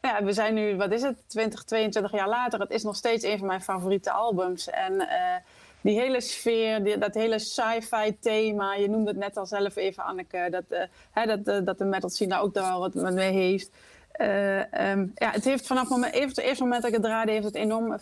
ja, 0.00 0.24
we 0.24 0.32
zijn 0.32 0.54
nu, 0.54 0.76
wat 0.76 0.92
is 0.92 1.02
het, 1.02 1.22
20, 1.26 1.64
22 1.64 2.12
jaar 2.12 2.28
later. 2.28 2.60
Het 2.60 2.70
is 2.70 2.82
nog 2.82 2.96
steeds 2.96 3.24
een 3.24 3.38
van 3.38 3.46
mijn 3.46 3.62
favoriete 3.62 4.10
albums. 4.10 4.70
En... 4.70 4.92
Uh, 4.92 5.08
die 5.82 6.00
hele 6.00 6.20
sfeer, 6.20 6.84
die, 6.84 6.98
dat 6.98 7.14
hele 7.14 7.38
sci-fi 7.38 8.16
thema. 8.20 8.74
Je 8.74 8.88
noemde 8.88 9.10
het 9.10 9.18
net 9.18 9.36
al 9.36 9.46
zelf 9.46 9.76
even, 9.76 10.04
Anneke, 10.04 10.48
dat, 10.50 10.64
uh, 10.68 10.78
hè, 11.10 11.26
dat, 11.26 11.48
uh, 11.48 11.66
dat 11.66 11.78
de 11.78 11.84
metal 11.84 12.08
scene 12.08 12.30
daar 12.30 12.42
ook 12.42 12.54
daar 12.54 12.78
wat 12.78 12.94
mee 12.94 13.32
heeft. 13.32 13.70
Uh, 14.16 14.58
um, 14.58 15.12
ja, 15.14 15.30
het 15.30 15.44
heeft 15.44 15.66
vanaf 15.66 15.88
moment, 15.88 16.14
even, 16.14 16.28
het 16.28 16.38
eerste 16.38 16.62
moment 16.62 16.82
dat 16.82 16.90
ik 16.90 16.96
het 16.96 17.06
draaide, 17.06 17.32
heeft 17.32 17.44
het 17.44 17.54
een 17.54 17.62
enorm 17.62 17.98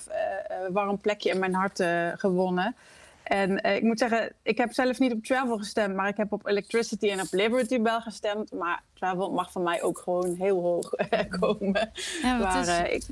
warm 0.68 0.99
plekje 0.99 1.31
in 1.31 1.39
mijn 1.39 1.55
hart 1.55 1.83
gewonnen. 2.20 2.76
En 3.22 3.64
ik 3.64 3.83
moet 3.83 3.99
zeggen, 3.99 4.33
ik 4.43 4.59
heb 4.59 4.72
zelf 4.72 4.99
niet 4.99 5.12
op 5.12 5.24
Travel 5.24 5.59
gestemd, 5.59 5.95
maar 5.95 6.09
ik 6.09 6.16
heb 6.16 6.33
op 6.33 6.47
Electricity 6.47 7.09
en 7.09 7.20
op 7.20 7.26
Liberty 7.31 7.81
Bell 7.81 8.01
gestemd. 8.01 8.53
Maar 8.53 8.83
Travel 8.95 9.31
mag 9.31 9.53
van 9.53 9.62
mij 9.62 9.83
ook 9.83 9.99
gewoon 9.99 10.35
heel 10.39 10.61
hoog 10.61 10.91
komen. 11.41 11.91
Ja, 12.22 12.39
maar, 12.39 12.87
is... 12.87 12.95
ik, 12.95 13.03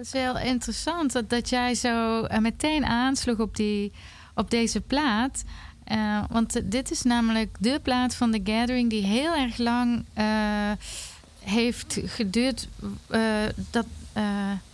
dat 0.00 0.14
is 0.14 0.20
heel 0.20 0.38
interessant 0.38 1.12
dat, 1.12 1.30
dat 1.30 1.48
jij 1.48 1.74
zo 1.74 2.24
uh, 2.24 2.38
meteen 2.38 2.84
aansloeg 2.84 3.38
op, 3.38 3.56
die, 3.56 3.92
op 4.34 4.50
deze 4.50 4.80
plaat. 4.80 5.44
Uh, 5.92 6.22
want 6.30 6.60
dit 6.64 6.90
is 6.90 7.02
namelijk 7.02 7.56
de 7.58 7.80
plaat 7.82 8.14
van 8.14 8.30
The 8.30 8.40
Gathering 8.44 8.90
die 8.90 9.02
heel 9.02 9.34
erg 9.34 9.58
lang 9.58 10.04
uh, 10.18 10.24
heeft 11.40 12.00
geduurd. 12.04 12.68
dat, 13.70 13.86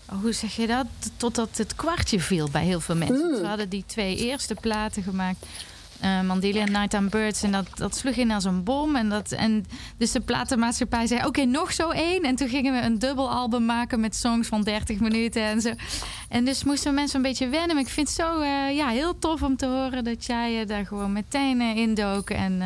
hoe 0.06 0.32
zeg 0.32 0.56
je 0.56 0.66
dat? 0.66 0.86
Totdat 1.16 1.56
het 1.56 1.74
kwartje 1.74 2.20
viel 2.20 2.50
bij 2.50 2.64
heel 2.64 2.80
veel 2.80 2.96
mensen. 2.96 3.30
Mm. 3.30 3.40
We 3.40 3.46
hadden 3.46 3.68
die 3.68 3.84
twee 3.86 4.16
eerste 4.16 4.54
platen 4.54 5.02
gemaakt 5.02 5.46
uh, 6.04 6.20
Mandelia 6.20 6.64
Night 6.64 6.94
on 6.94 7.08
Birds. 7.08 7.42
En 7.42 7.52
dat, 7.52 7.66
dat 7.74 7.96
sloeg 7.96 8.14
in 8.14 8.30
als 8.30 8.44
een 8.44 8.64
bom. 8.64 8.96
En, 8.96 9.08
dat, 9.08 9.32
en 9.32 9.66
dus 9.96 10.12
de 10.12 10.20
platenmaatschappij 10.20 11.06
zei: 11.06 11.26
Oké, 11.26 11.44
nog 11.44 11.72
zo 11.72 11.90
één. 11.90 12.22
En 12.22 12.36
toen 12.36 12.48
gingen 12.48 12.72
we 12.72 12.80
een 12.80 12.98
dubbel 12.98 13.30
album 13.30 13.64
maken 13.64 14.00
met 14.00 14.16
songs 14.16 14.48
van 14.48 14.62
30 14.62 15.00
minuten 15.00 15.42
en 15.42 15.60
zo. 15.60 15.72
En 16.28 16.44
dus 16.44 16.64
moesten 16.64 16.94
mensen 16.94 17.16
een 17.16 17.22
beetje 17.22 17.48
wennen. 17.48 17.74
Maar 17.74 17.84
ik 17.84 17.90
vind 17.90 18.08
het 18.08 18.16
zo 18.16 18.40
uh, 18.40 18.76
ja, 18.76 18.88
heel 18.88 19.18
tof 19.18 19.42
om 19.42 19.56
te 19.56 19.66
horen 19.66 20.04
dat 20.04 20.24
jij 20.24 20.52
je 20.52 20.64
daar 20.64 20.86
gewoon 20.86 21.12
meteen 21.12 21.60
uh, 21.60 21.76
indook. 21.76 22.30
En, 22.30 22.58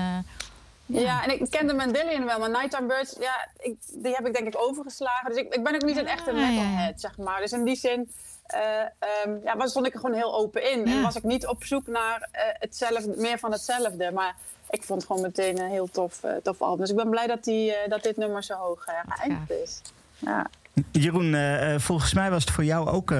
ja. 0.86 1.00
ja. 1.00 1.24
en 1.24 1.40
ik 1.40 1.50
kende 1.50 1.74
Mandelian 1.74 2.24
wel, 2.24 2.38
maar 2.38 2.50
Night 2.50 2.80
on 2.80 2.86
Birds, 2.86 3.16
ja, 3.20 3.48
ik, 3.58 3.74
die 4.02 4.14
heb 4.14 4.26
ik 4.26 4.34
denk 4.34 4.46
ik 4.46 4.62
overgeslagen. 4.62 5.30
Dus 5.30 5.38
ik, 5.38 5.54
ik 5.54 5.64
ben 5.64 5.74
ook 5.74 5.84
niet 5.84 5.96
een 5.96 6.06
echte 6.06 6.32
metalhead, 6.32 7.00
zeg 7.00 7.16
maar. 7.16 7.40
Dus 7.40 7.52
in 7.52 7.64
die 7.64 7.76
zin 7.76 8.10
uh, 8.54 9.32
um, 9.32 9.40
ja, 9.44 9.66
stond 9.66 9.86
ik 9.86 9.94
er 9.94 10.00
gewoon 10.00 10.16
heel 10.16 10.34
open 10.34 10.72
in. 10.72 10.86
En 10.86 11.02
was 11.02 11.16
ik 11.16 11.22
niet 11.22 11.46
op 11.46 11.64
zoek 11.64 11.86
naar 11.86 12.28
uh, 12.32 12.40
hetzelfde, 12.52 13.14
meer 13.16 13.38
van 13.38 13.52
hetzelfde. 13.52 14.10
Maar 14.12 14.36
ik 14.70 14.82
vond 14.82 15.00
het 15.00 15.10
gewoon 15.10 15.22
meteen 15.22 15.60
een 15.60 15.70
heel 15.70 15.88
tof, 15.90 16.24
uh, 16.24 16.30
tof 16.42 16.62
album. 16.62 16.80
Dus 16.80 16.90
ik 16.90 16.96
ben 16.96 17.10
blij 17.10 17.26
dat, 17.26 17.44
die, 17.44 17.72
dat 17.88 18.02
dit 18.02 18.16
nummer 18.16 18.42
zo 18.42 18.54
hoog 18.54 18.84
geëindigd 18.84 19.50
is. 19.50 19.82
Ja. 20.18 20.46
Jeroen, 20.92 21.36
volgens 21.80 22.14
mij 22.14 22.30
was 22.30 22.44
het 22.44 22.54
voor 22.54 22.64
jou 22.64 22.88
ook 22.88 23.10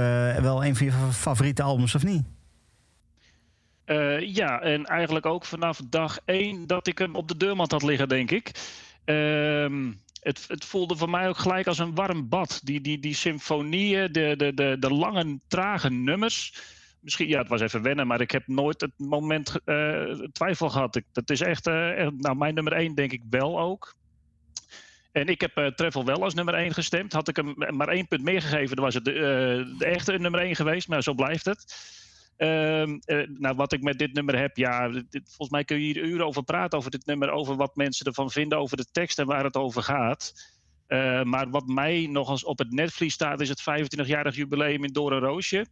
wel 0.41 0.65
een 0.65 0.77
van 0.77 0.87
je 0.87 0.93
favoriete 1.13 1.63
albums, 1.63 1.95
of 1.95 2.05
niet? 2.05 2.23
ja, 4.21 4.61
en 4.61 4.85
eigenlijk 4.85 5.27
ook 5.27 5.45
vanaf 5.45 5.81
dag 5.85 6.19
één 6.25 6.67
dat 6.67 6.87
ik 6.87 6.99
hem 6.99 7.15
op 7.15 7.29
de 7.29 7.37
deurmat 7.37 7.71
had 7.71 7.83
liggen, 7.83 8.09
denk 8.09 8.31
ik. 8.31 8.53
Ehm, 9.05 9.93
het, 10.21 10.45
het, 10.49 10.65
voelde 10.65 10.97
voor 10.97 11.11
mij 11.11 11.29
ook 11.29 11.39
gelijk 11.39 11.67
als 11.67 11.79
een 11.79 11.95
warm 11.95 12.29
bad. 12.29 12.61
Die, 12.63 12.81
die, 12.81 12.99
die 12.99 13.15
symfonieën, 13.15 14.13
de, 14.13 14.35
de, 14.37 14.55
de, 14.55 14.77
de 14.79 14.91
lange, 14.91 15.39
trage 15.49 15.91
nummers. 15.91 16.63
Misschien, 17.01 17.29
ja, 17.29 17.39
het 17.39 17.49
was 17.49 17.61
even 17.61 17.83
wennen, 17.83 18.07
maar 18.07 18.21
ik 18.21 18.31
heb 18.31 18.47
nooit 18.47 18.81
het 18.81 18.93
moment 18.97 19.55
uh, 19.65 20.13
twijfel 20.33 20.69
gehad. 20.71 20.97
Ik, 20.97 21.05
dat 21.13 21.31
is 21.31 21.41
echt, 21.41 21.67
uh, 21.67 21.99
echt, 21.99 22.13
nou, 22.17 22.37
mijn 22.37 22.55
nummer 22.55 22.73
één 22.73 22.95
denk 22.95 23.13
ik 23.13 23.23
wel 23.31 23.61
ook. 23.61 23.99
En 25.13 25.27
ik 25.27 25.41
heb 25.41 25.59
uh, 25.59 25.67
Travel 25.67 26.05
wel 26.05 26.23
als 26.23 26.35
nummer 26.35 26.55
1 26.55 26.75
gestemd. 26.75 27.13
Had 27.13 27.29
ik 27.29 27.37
hem 27.37 27.55
maar 27.57 27.89
één 27.89 28.09
punt 28.09 28.23
meer 28.23 28.43
gegeven, 28.43 28.77
dan 28.77 28.85
was 28.85 28.95
het 28.95 29.05
de, 29.05 29.75
de 29.79 29.85
echte 29.85 30.13
nummer 30.13 30.41
1 30.41 30.57
geweest. 30.57 30.89
Maar 30.89 31.03
zo 31.03 31.15
blijft 31.15 31.45
het. 31.45 31.75
Ehm, 32.41 32.99
nou, 33.39 33.57
wat 33.57 33.73
ik 33.73 33.83
met 33.83 33.99
dit 33.99 34.13
nummer 34.13 34.39
heb, 34.39 34.57
ja, 34.57 34.91
volgens 35.11 35.51
mij 35.51 35.65
kun 35.65 35.77
je 35.77 35.83
hier 35.83 36.05
uren 36.05 36.27
over 36.27 36.45
praten 36.45 36.79
over 36.79 36.91
dit 36.91 37.07
nummer, 37.07 37.31
over 37.31 37.57
wat 37.57 37.77
mensen 37.77 38.07
ervan 38.07 38.31
vinden, 38.31 38.59
over 38.59 38.77
de 38.77 38.87
tekst 38.93 39.19
en 39.19 39.27
waar 39.27 39.45
het 39.45 39.57
over 39.57 39.83
gaat. 39.83 40.33
maar 41.25 41.51
wat 41.51 41.67
mij 41.67 42.07
nog 42.11 42.29
als 42.29 42.45
op 42.45 42.59
het 42.59 42.73
netvlies 42.73 43.15
staat, 43.15 43.41
is 43.41 43.49
het 43.49 43.61
25-jarig 43.61 44.37
jubileum 44.37 44.85
in 44.85 44.93
Doornroosje. 44.93 45.67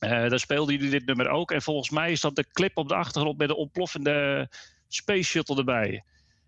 Uh, 0.00 0.10
daar 0.10 0.38
speelden 0.38 0.74
jullie 0.74 0.90
dit 0.90 1.06
nummer 1.06 1.28
ook. 1.28 1.50
En 1.50 1.62
volgens 1.62 1.90
mij 1.90 2.12
is 2.12 2.20
dat 2.20 2.36
de 2.36 2.50
clip 2.52 2.76
op 2.76 2.88
de 2.88 2.94
achtergrond 2.94 3.38
met 3.38 3.48
de 3.48 3.56
ontploffende 3.56 4.48
Space 4.88 5.30
Shuttle 5.30 5.56
erbij. 5.56 6.04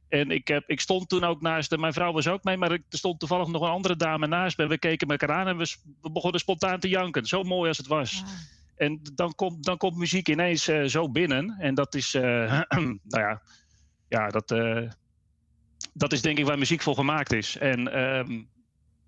En 0.09 0.31
ik, 0.31 0.49
heb, 0.49 0.65
ik 0.67 0.81
stond 0.81 1.09
toen 1.09 1.25
ook 1.25 1.41
naast, 1.41 1.77
mijn 1.77 1.93
vrouw 1.93 2.13
was 2.13 2.29
ook 2.29 2.45
mee, 2.45 2.57
maar 2.57 2.71
er 2.71 2.83
stond 2.89 3.19
toevallig 3.19 3.49
nog 3.49 3.63
een 3.63 3.69
andere 3.69 3.97
dame 3.97 4.27
naast 4.27 4.59
me. 4.59 4.67
We 4.67 4.79
keken 4.79 5.09
elkaar 5.09 5.31
aan 5.33 5.49
en 5.49 5.57
we, 5.57 5.77
we 6.03 6.11
begonnen 6.11 6.41
spontaan 6.41 6.81
te 6.81 6.89
janken. 6.89 7.27
Zo 7.27 7.43
mooi 7.43 7.69
als 7.69 7.79
het 7.79 7.87
was. 7.87 8.23
En 8.79 9.01
dan 9.15 9.35
komt, 9.35 9.65
dan 9.65 9.77
komt 9.77 9.97
muziek 9.97 10.29
ineens 10.29 10.69
uh, 10.69 10.85
zo 10.85 11.11
binnen. 11.11 11.57
En 11.59 11.75
dat 11.75 11.95
is, 11.95 12.15
uh, 12.15 12.23
nou 13.13 13.23
ja, 13.23 13.43
ja 14.09 14.29
dat, 14.29 14.51
uh, 14.51 14.91
dat 15.93 16.13
is 16.13 16.23
denk 16.23 16.39
ik 16.39 16.45
waar 16.45 16.59
muziek 16.59 16.83
voor 16.83 16.95
gemaakt 16.95 17.33
is. 17.33 17.57
En 17.57 18.03
um, 18.03 18.49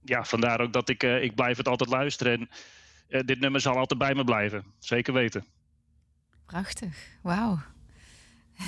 ja, 0.03 0.25
vandaar 0.25 0.61
ook 0.61 0.73
dat 0.73 0.89
ik, 0.89 1.03
ik 1.03 1.35
blijf 1.35 1.57
het 1.57 1.69
altijd 1.69 1.91
luisteren. 1.91 2.49
En 3.09 3.27
dit 3.27 3.41
nummer 3.41 3.61
zal 3.61 3.77
altijd 3.77 4.01
bij 4.01 4.15
me 4.15 4.25
blijven. 4.25 4.65
Zeker 4.79 5.13
weten. 5.13 5.45
Prachtig. 6.47 7.19
Wauw. 7.23 7.59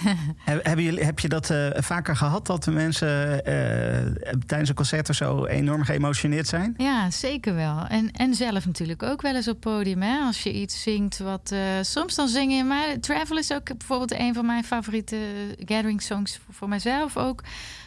Hebben 0.44 0.84
jullie, 0.84 1.04
heb 1.04 1.18
je 1.18 1.28
dat 1.28 1.50
uh, 1.50 1.68
vaker 1.74 2.16
gehad 2.16 2.46
dat 2.46 2.64
de 2.64 2.70
mensen 2.70 3.34
uh, 3.34 4.36
tijdens 4.46 4.68
een 4.68 4.74
concert 4.74 5.08
of 5.08 5.14
zo 5.16 5.44
enorm 5.44 5.82
geëmotioneerd 5.84 6.46
zijn? 6.46 6.74
Ja, 6.76 7.10
zeker 7.10 7.54
wel. 7.54 7.86
En, 7.86 8.10
en 8.10 8.34
zelf 8.34 8.66
natuurlijk 8.66 9.02
ook 9.02 9.22
wel 9.22 9.34
eens 9.34 9.48
op 9.48 9.60
podium. 9.60 10.02
Hè? 10.02 10.18
Als 10.18 10.42
je 10.42 10.52
iets 10.52 10.82
zingt 10.82 11.18
wat. 11.18 11.50
Uh, 11.52 11.60
soms 11.82 12.14
dan 12.14 12.28
zing 12.28 12.56
je. 12.56 12.64
Maar 12.64 13.00
Travel 13.00 13.38
is 13.38 13.52
ook 13.52 13.78
bijvoorbeeld 13.78 14.12
een 14.12 14.34
van 14.34 14.46
mijn 14.46 14.64
favoriete 14.64 15.16
gathering 15.58 16.02
songs 16.02 16.40
voor, 16.50 16.68
mijzelf 16.68 17.16
ook. 17.16 17.42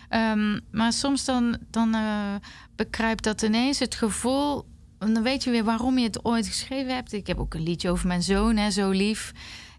Um, 0.09 0.59
maar 0.71 0.93
soms 0.93 1.25
dan, 1.25 1.57
dan 1.71 1.95
bekruipt 2.75 3.23
dat 3.23 3.41
ineens 3.41 3.79
het 3.79 3.95
gevoel. 3.95 4.65
Dan 4.97 5.23
weet 5.23 5.43
je 5.43 5.51
weer 5.51 5.63
waarom 5.63 5.97
je 5.97 6.05
het 6.05 6.25
ooit 6.25 6.47
geschreven 6.47 6.95
hebt. 6.95 7.13
Ik 7.13 7.27
heb 7.27 7.39
ook 7.39 7.53
een 7.53 7.63
liedje 7.63 7.89
over 7.89 8.07
mijn 8.07 8.23
zoon, 8.23 8.57
hè, 8.57 8.71
zo 8.71 8.89
lief 8.89 9.33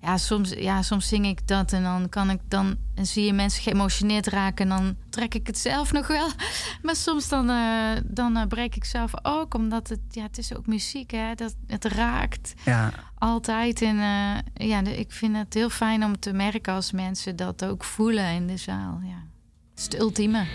ja, 0.06 0.16
soms, 0.16 0.50
ja, 0.50 0.82
soms 0.82 1.08
zing 1.08 1.26
ik 1.26 1.46
dat 1.46 1.72
en 1.72 1.82
dan 1.82 2.08
kan 2.08 2.30
ik 2.30 2.40
dan 2.48 2.76
en 2.94 3.06
zie 3.06 3.24
je 3.24 3.32
mensen 3.32 3.62
geëmotioneerd 3.62 4.26
raken 4.26 4.70
en 4.70 4.76
dan 4.76 4.96
trek 5.10 5.34
ik 5.34 5.46
het 5.46 5.58
zelf 5.58 5.92
nog 5.92 6.06
wel. 6.06 6.28
Maar 6.82 6.96
soms 6.96 7.28
dan, 7.28 7.50
uh, 7.50 7.90
dan 8.04 8.36
uh, 8.36 8.46
breek 8.46 8.76
ik 8.76 8.84
zelf 8.84 9.12
ook, 9.22 9.54
omdat 9.54 9.88
het, 9.88 10.00
ja, 10.10 10.22
het 10.22 10.38
is 10.38 10.56
ook 10.56 10.66
muziek, 10.66 11.10
hè, 11.10 11.34
dat 11.34 11.54
het 11.66 11.84
raakt 11.84 12.54
ja. 12.64 12.92
altijd. 13.18 13.82
En 13.82 13.96
uh, 13.96 14.68
ja, 14.68 14.80
ik 14.84 15.12
vind 15.12 15.36
het 15.36 15.54
heel 15.54 15.70
fijn 15.70 16.04
om 16.04 16.18
te 16.18 16.32
merken 16.32 16.74
als 16.74 16.92
mensen 16.92 17.36
dat 17.36 17.64
ook 17.64 17.84
voelen 17.84 18.30
in 18.32 18.46
de 18.46 18.56
zaal. 18.56 19.00
Ja. 19.02 19.24
Het 19.70 19.78
is 19.78 19.84
het 19.84 19.98
ultieme. 19.98 20.46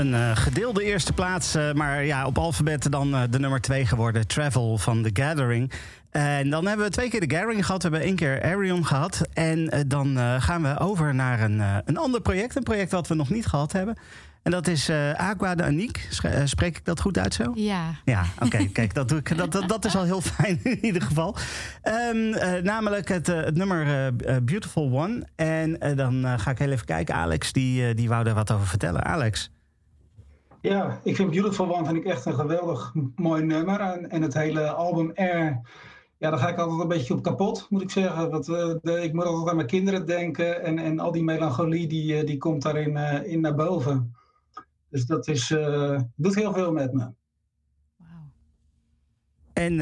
Een 0.00 0.36
gedeelde 0.36 0.84
eerste 0.84 1.12
plaats. 1.12 1.56
maar 1.74 2.04
ja, 2.04 2.26
op 2.26 2.38
alfabet 2.38 2.90
dan 2.90 3.10
de 3.30 3.38
nummer 3.38 3.60
twee 3.60 3.86
geworden. 3.86 4.26
Travel 4.26 4.78
van 4.78 5.02
The 5.02 5.22
Gathering. 5.22 5.72
En 6.10 6.50
dan 6.50 6.66
hebben 6.66 6.86
we 6.86 6.92
twee 6.92 7.10
keer 7.10 7.28
de 7.28 7.34
Gathering 7.34 7.66
gehad. 7.66 7.82
We 7.82 7.88
hebben 7.88 8.08
één 8.08 8.16
keer 8.16 8.42
Arion 8.42 8.86
gehad. 8.86 9.28
En 9.32 9.84
dan 9.86 10.16
gaan 10.40 10.62
we 10.62 10.78
over 10.78 11.14
naar 11.14 11.40
een, 11.40 11.62
een 11.84 11.96
ander 11.96 12.20
project. 12.20 12.56
Een 12.56 12.62
project 12.62 12.90
dat 12.90 13.08
we 13.08 13.14
nog 13.14 13.30
niet 13.30 13.46
gehad 13.46 13.72
hebben. 13.72 13.96
En 14.42 14.50
dat 14.50 14.66
is 14.66 14.90
uh, 14.90 15.14
Aqua 15.14 15.54
de 15.54 15.62
Aniek. 15.62 16.08
Eh, 16.22 16.40
spreek 16.44 16.76
ik 16.76 16.84
dat 16.84 17.00
goed 17.00 17.18
uit 17.18 17.34
zo? 17.34 17.52
Ja. 17.54 17.94
Ja, 18.04 18.24
oké. 18.38 18.66
kijk, 18.72 18.94
dat, 18.94 19.08
doe 19.08 19.18
ik, 19.18 19.36
dat, 19.36 19.52
dat, 19.52 19.68
dat, 19.68 19.84
is 19.84 19.96
al 19.96 20.04
heel 20.04 20.20
fijn 20.36 20.60
in 20.62 20.84
ieder 20.84 21.02
geval. 21.02 21.36
Um, 22.12 22.30
namelijk 22.62 23.08
het, 23.08 23.26
het 23.26 23.56
nummer 23.56 24.14
Beautiful 24.44 24.90
One. 24.92 25.26
En 25.36 25.96
dan 25.96 26.38
ga 26.38 26.50
ik 26.50 26.58
heel 26.58 26.70
even 26.70 26.86
kijken. 26.86 27.14
Alex, 27.14 27.52
die, 27.52 27.94
die 27.94 28.08
wou 28.08 28.24
daar 28.24 28.34
wat 28.34 28.50
over 28.50 28.66
vertellen. 28.66 29.04
Alex. 29.04 29.50
Ja, 30.60 31.00
ik 31.04 31.16
vind 31.16 31.30
Beautiful 31.30 31.74
One 31.74 31.84
vind 31.84 31.96
ik 31.96 32.04
echt 32.04 32.26
een 32.26 32.34
geweldig 32.34 32.94
mooi 33.16 33.42
nummer. 33.42 33.80
En, 33.80 34.10
en 34.10 34.22
het 34.22 34.34
hele 34.34 34.70
album 34.70 35.12
Air... 35.14 35.60
Ja, 36.18 36.30
daar 36.30 36.38
ga 36.38 36.48
ik 36.48 36.58
altijd 36.58 36.80
een 36.80 36.88
beetje 36.88 37.14
op 37.14 37.22
kapot, 37.22 37.66
moet 37.70 37.82
ik 37.82 37.90
zeggen. 37.90 38.30
Want, 38.30 38.44
de, 38.46 39.00
ik 39.02 39.12
moet 39.12 39.24
altijd 39.24 39.48
aan 39.48 39.56
mijn 39.56 39.68
kinderen 39.68 40.06
denken. 40.06 40.62
En, 40.62 40.78
en 40.78 40.98
al 40.98 41.12
die 41.12 41.24
melancholie 41.24 41.86
die, 41.86 42.24
die 42.24 42.38
komt 42.38 42.62
daarin 42.62 42.96
in 43.24 43.40
naar 43.40 43.54
boven. 43.54 44.14
Dus 44.88 45.06
dat 45.06 45.28
is, 45.28 45.48
doet 46.16 46.34
heel 46.34 46.52
veel 46.52 46.72
met 46.72 46.92
me. 46.92 47.08
Wow. 47.96 48.08
En 49.52 49.74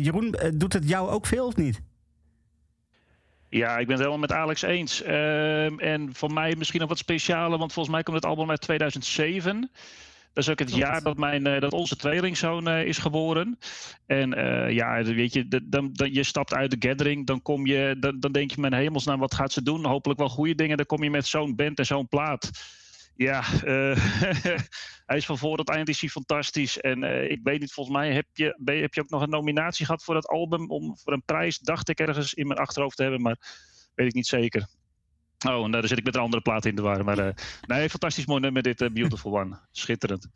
Jeroen, 0.00 0.36
doet 0.54 0.72
het 0.72 0.88
jou 0.88 1.10
ook 1.10 1.26
veel 1.26 1.46
of 1.46 1.56
niet? 1.56 1.82
Ja, 3.54 3.78
ik 3.78 3.86
ben 3.86 3.96
het 3.96 3.98
helemaal 3.98 4.18
met 4.18 4.32
Alex 4.32 4.62
eens. 4.62 5.02
Ehm, 5.02 5.78
en 5.78 6.14
voor 6.14 6.32
mij 6.32 6.54
misschien 6.58 6.80
nog 6.80 6.88
wat 6.88 6.98
specialer, 6.98 7.58
want 7.58 7.72
volgens 7.72 7.94
mij 7.94 8.02
komt 8.02 8.16
het 8.16 8.26
album 8.26 8.50
uit 8.50 8.60
2007. 8.60 9.70
Dat 10.32 10.44
is 10.44 10.50
ook 10.50 10.58
het 10.58 10.74
jaar 10.74 11.02
dat, 11.02 11.16
mijn, 11.16 11.44
dat 11.44 11.72
onze 11.72 11.96
tweelingzoon 11.96 12.68
is 12.68 12.98
geboren. 12.98 13.58
En 14.06 14.30
ja, 14.74 15.02
weet 15.02 15.32
je, 15.32 15.48
dan, 15.48 15.90
dan, 15.92 16.12
je 16.12 16.22
stapt 16.22 16.54
uit 16.54 16.70
de 16.70 16.88
gathering, 16.88 17.26
dan, 17.26 17.42
kom 17.42 17.66
je, 17.66 17.96
dan, 18.00 18.20
dan 18.20 18.32
denk 18.32 18.50
je, 18.50 18.60
mijn 18.60 18.74
hemelsnaam, 18.74 19.18
wat 19.18 19.34
gaat 19.34 19.52
ze 19.52 19.62
doen? 19.62 19.84
Hopelijk 19.84 20.18
wel 20.18 20.28
goede 20.28 20.54
dingen. 20.54 20.76
Dan 20.76 20.86
kom 20.86 21.02
je 21.02 21.10
met 21.10 21.26
zo'n 21.26 21.54
band 21.54 21.78
en 21.78 21.86
zo'n 21.86 22.08
plaat. 22.08 22.50
Ja, 23.16 23.44
uh, 23.64 23.96
hij 25.06 25.16
is 25.16 25.26
van 25.26 25.38
voor 25.38 25.56
tot 25.56 25.70
eind 25.70 25.88
is 25.88 26.00
hij 26.00 26.10
fantastisch. 26.10 26.80
En 26.80 27.02
uh, 27.02 27.30
ik 27.30 27.40
weet 27.42 27.60
niet, 27.60 27.72
volgens 27.72 27.96
mij 27.96 28.12
heb 28.12 28.26
je, 28.32 28.58
heb 28.64 28.94
je 28.94 29.00
ook 29.00 29.10
nog 29.10 29.22
een 29.22 29.30
nominatie 29.30 29.86
gehad 29.86 30.04
voor 30.04 30.14
dat 30.14 30.26
album. 30.26 30.70
Om, 30.70 30.98
voor 30.98 31.12
een 31.12 31.24
prijs, 31.24 31.58
dacht 31.58 31.88
ik 31.88 32.00
ergens 32.00 32.34
in 32.34 32.46
mijn 32.46 32.60
achterhoofd 32.60 32.96
te 32.96 33.02
hebben, 33.02 33.22
maar 33.22 33.36
weet 33.94 34.08
ik 34.08 34.14
niet 34.14 34.26
zeker. 34.26 34.66
Oh, 35.46 35.50
nou, 35.50 35.70
daar 35.70 35.86
zit 35.86 35.98
ik 35.98 36.04
met 36.04 36.14
een 36.14 36.20
andere 36.20 36.42
plaat 36.42 36.64
in 36.64 36.74
te 36.74 36.82
waren. 36.82 37.04
Maar 37.04 37.18
uh, 37.18 37.32
nee, 37.66 37.90
fantastisch 37.90 38.26
mooi 38.26 38.40
nummer 38.40 38.62
dit, 38.62 38.78
Beautiful 38.78 39.38
One. 39.38 39.58
Schitterend. 39.70 40.28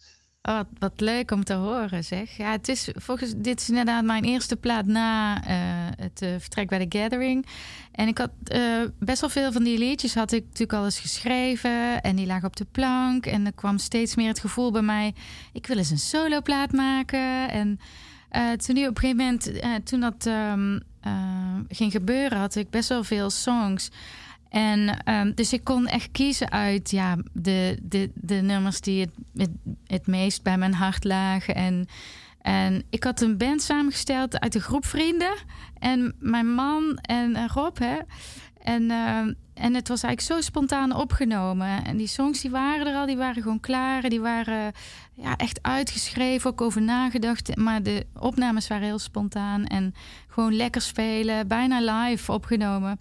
Oh, 0.49 0.61
wat 0.79 0.93
leuk 1.01 1.31
om 1.31 1.45
te 1.45 1.55
horen, 1.55 2.05
zeg. 2.05 2.37
Ja, 2.37 2.51
het 2.51 2.69
is, 2.69 2.89
volgens, 2.95 3.33
dit 3.37 3.61
is 3.61 3.69
inderdaad 3.69 4.05
mijn 4.05 4.25
eerste 4.25 4.57
plaat 4.57 4.87
na 4.87 5.37
uh, 5.37 5.51
het 5.97 6.23
uh, 6.23 6.29
vertrek 6.39 6.69
bij 6.69 6.87
de 6.87 6.99
Gathering. 6.99 7.47
En 7.93 8.09
ik 8.09 8.19
had 8.19 8.31
uh, 8.55 8.83
best 8.99 9.21
wel 9.21 9.31
veel 9.31 9.53
van 9.53 9.63
die 9.63 9.79
liedjes 9.79 10.15
had 10.15 10.33
ik 10.33 10.43
natuurlijk 10.43 10.73
al 10.73 10.85
eens 10.85 10.99
geschreven. 10.99 12.03
En 12.03 12.17
die 12.17 12.27
lagen 12.27 12.49
op 12.49 12.57
de 12.57 12.67
plank. 12.73 13.27
En 13.27 13.47
er 13.47 13.53
kwam 13.53 13.79
steeds 13.79 14.15
meer 14.15 14.29
het 14.29 14.41
gevoel 14.41 14.71
bij 14.71 14.83
mij... 14.83 15.15
ik 15.53 15.67
wil 15.67 15.77
eens 15.77 15.91
een 15.91 15.99
soloplaat 15.99 16.73
maken. 16.73 17.51
En 17.51 17.81
toen 18.57 18.79
op 18.79 18.85
een 18.85 18.99
gegeven 18.99 19.17
moment, 19.17 19.51
toen 19.87 20.01
dat 20.01 20.27
um, 20.27 20.81
ging 21.69 21.93
gebeuren... 21.93 22.39
had 22.39 22.55
ik 22.55 22.71
best 22.71 22.89
wel 22.89 23.05
veel 23.05 23.31
songs... 23.31 23.91
En 24.49 24.99
um, 25.05 25.35
dus 25.35 25.53
ik 25.53 25.65
kon 25.65 25.87
echt 25.87 26.11
kiezen 26.13 26.51
uit 26.51 26.91
ja, 26.91 27.17
de, 27.33 27.79
de, 27.83 28.11
de 28.15 28.35
nummers 28.35 28.81
die 28.81 29.01
het, 29.35 29.49
het, 29.87 30.07
meest 30.07 30.43
bij 30.43 30.59
mijn 30.59 30.75
hart 30.75 31.05
lagen. 31.05 31.55
En, 31.55 31.87
en 32.43 32.83
ik 32.91 33.05
had 33.05 33.21
een 33.21 33.37
band 33.37 33.63
samengesteld 33.63 34.41
uit 34.41 34.55
een 34.55 34.61
groep 34.61 34.87
vrienden. 34.87 35.35
En 35.79 36.15
mijn 36.19 36.55
man 36.55 36.99
en 37.03 37.49
Rob. 37.49 37.79
Hè. 37.79 37.97
En, 38.59 38.83
uh, 38.83 39.19
en 39.55 39.75
het 39.75 39.89
was 39.89 40.03
eigenlijk 40.03 40.21
zo 40.21 40.41
spontaan 40.41 40.95
opgenomen. 40.95 41.85
En 41.85 41.97
die 41.97 42.07
songs 42.07 42.41
die 42.41 42.51
waren 42.51 42.87
er 42.87 42.95
al, 42.95 43.07
die 43.07 43.17
waren 43.17 43.43
gewoon 43.43 43.61
klaar. 43.61 44.09
Die 44.09 44.21
waren 44.21 44.73
ja, 45.13 45.37
echt 45.37 45.59
uitgeschreven, 45.63 46.51
ook 46.51 46.61
over 46.61 46.83
nagedacht. 46.83 47.57
Maar 47.57 47.83
de 47.83 48.07
opnames 48.19 48.69
waren 48.69 48.87
heel 48.87 48.99
spontaan. 48.99 49.65
En 49.65 49.95
gewoon 50.29 50.57
lekker 50.57 50.81
spelen, 50.81 51.49
bijna 51.49 52.05
live 52.05 52.33
opgenomen. 52.33 53.01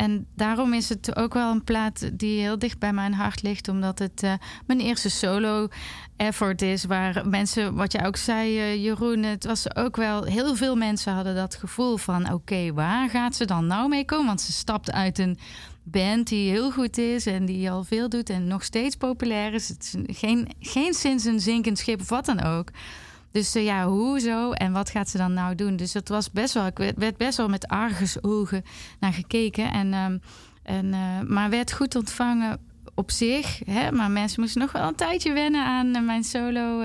En 0.00 0.26
daarom 0.34 0.72
is 0.72 0.88
het 0.88 1.16
ook 1.16 1.34
wel 1.34 1.50
een 1.50 1.64
plaat 1.64 2.10
die 2.12 2.40
heel 2.40 2.58
dicht 2.58 2.78
bij 2.78 2.92
mijn 2.92 3.14
hart 3.14 3.42
ligt, 3.42 3.68
omdat 3.68 3.98
het 3.98 4.22
uh, 4.22 4.32
mijn 4.66 4.80
eerste 4.80 5.10
solo 5.10 5.68
effort 6.16 6.62
is. 6.62 6.84
Waar 6.84 7.28
mensen, 7.28 7.74
wat 7.74 7.92
jij 7.92 8.06
ook 8.06 8.16
zei, 8.16 8.58
uh, 8.58 8.84
Jeroen, 8.84 9.22
het 9.22 9.44
was 9.44 9.76
ook 9.76 9.96
wel 9.96 10.24
heel 10.24 10.56
veel 10.56 10.76
mensen 10.76 11.12
hadden 11.12 11.34
dat 11.34 11.54
gevoel 11.54 11.96
van: 11.96 12.32
oké, 12.32 12.72
waar 12.72 13.10
gaat 13.10 13.36
ze 13.36 13.44
dan 13.44 13.66
nou 13.66 13.88
mee 13.88 14.04
komen? 14.04 14.26
Want 14.26 14.40
ze 14.40 14.52
stapt 14.52 14.92
uit 14.92 15.18
een 15.18 15.38
band 15.82 16.28
die 16.28 16.50
heel 16.50 16.70
goed 16.70 16.98
is 16.98 17.26
en 17.26 17.44
die 17.44 17.70
al 17.70 17.84
veel 17.84 18.08
doet 18.08 18.30
en 18.30 18.46
nog 18.46 18.64
steeds 18.64 18.96
populair 18.96 19.54
is. 19.54 19.68
Het 19.68 19.82
is 19.82 20.16
geen, 20.18 20.48
geen 20.60 20.94
sinds 20.94 21.24
een 21.24 21.40
zinkend 21.40 21.78
schip 21.78 22.00
of 22.00 22.08
wat 22.08 22.26
dan 22.26 22.42
ook. 22.42 22.68
Dus 23.30 23.56
uh, 23.56 23.64
ja, 23.64 23.86
hoezo 23.86 24.52
en 24.52 24.72
wat 24.72 24.90
gaat 24.90 25.08
ze 25.08 25.18
dan 25.18 25.32
nou 25.32 25.54
doen? 25.54 25.76
Dus 25.76 25.92
dat 25.92 26.08
was 26.08 26.30
best 26.30 26.54
wel, 26.54 26.66
ik 26.66 26.94
werd 26.96 27.16
best 27.16 27.36
wel 27.36 27.48
met 27.48 27.66
argusogen 27.66 28.62
naar 29.00 29.12
gekeken. 29.12 29.70
En, 29.70 29.86
uh, 29.92 30.04
en, 30.76 30.86
uh, 30.86 31.20
maar 31.28 31.50
werd 31.50 31.72
goed 31.72 31.96
ontvangen 31.96 32.60
op 32.94 33.10
zich. 33.10 33.60
Hè? 33.64 33.92
Maar 33.92 34.10
mensen 34.10 34.40
moesten 34.40 34.60
nog 34.60 34.72
wel 34.72 34.88
een 34.88 34.94
tijdje 34.94 35.32
wennen 35.32 35.64
aan 35.64 35.94
eh, 35.94 36.02
mijn 36.02 36.24
solo 36.24 36.84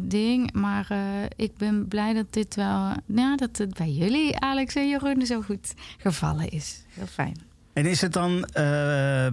ding. 0.00 0.52
Maar 0.52 0.88
ik 1.36 1.56
ben 1.56 1.88
blij 1.88 2.12
dat 2.12 2.32
dit 2.32 2.54
wel, 2.54 2.92
nou, 3.06 3.36
dat 3.36 3.58
het 3.58 3.74
bij 3.74 3.90
jullie, 3.90 4.38
Alex 4.38 4.74
en 4.74 4.88
Jeroen, 4.88 5.26
zo 5.26 5.40
goed 5.40 5.74
gevallen 5.98 6.48
is. 6.48 6.84
Heel 6.88 7.06
fijn. 7.06 7.47
En 7.78 7.86
is 7.86 8.00
het 8.00 8.12
dan. 8.12 8.48
Uh, 8.54 9.26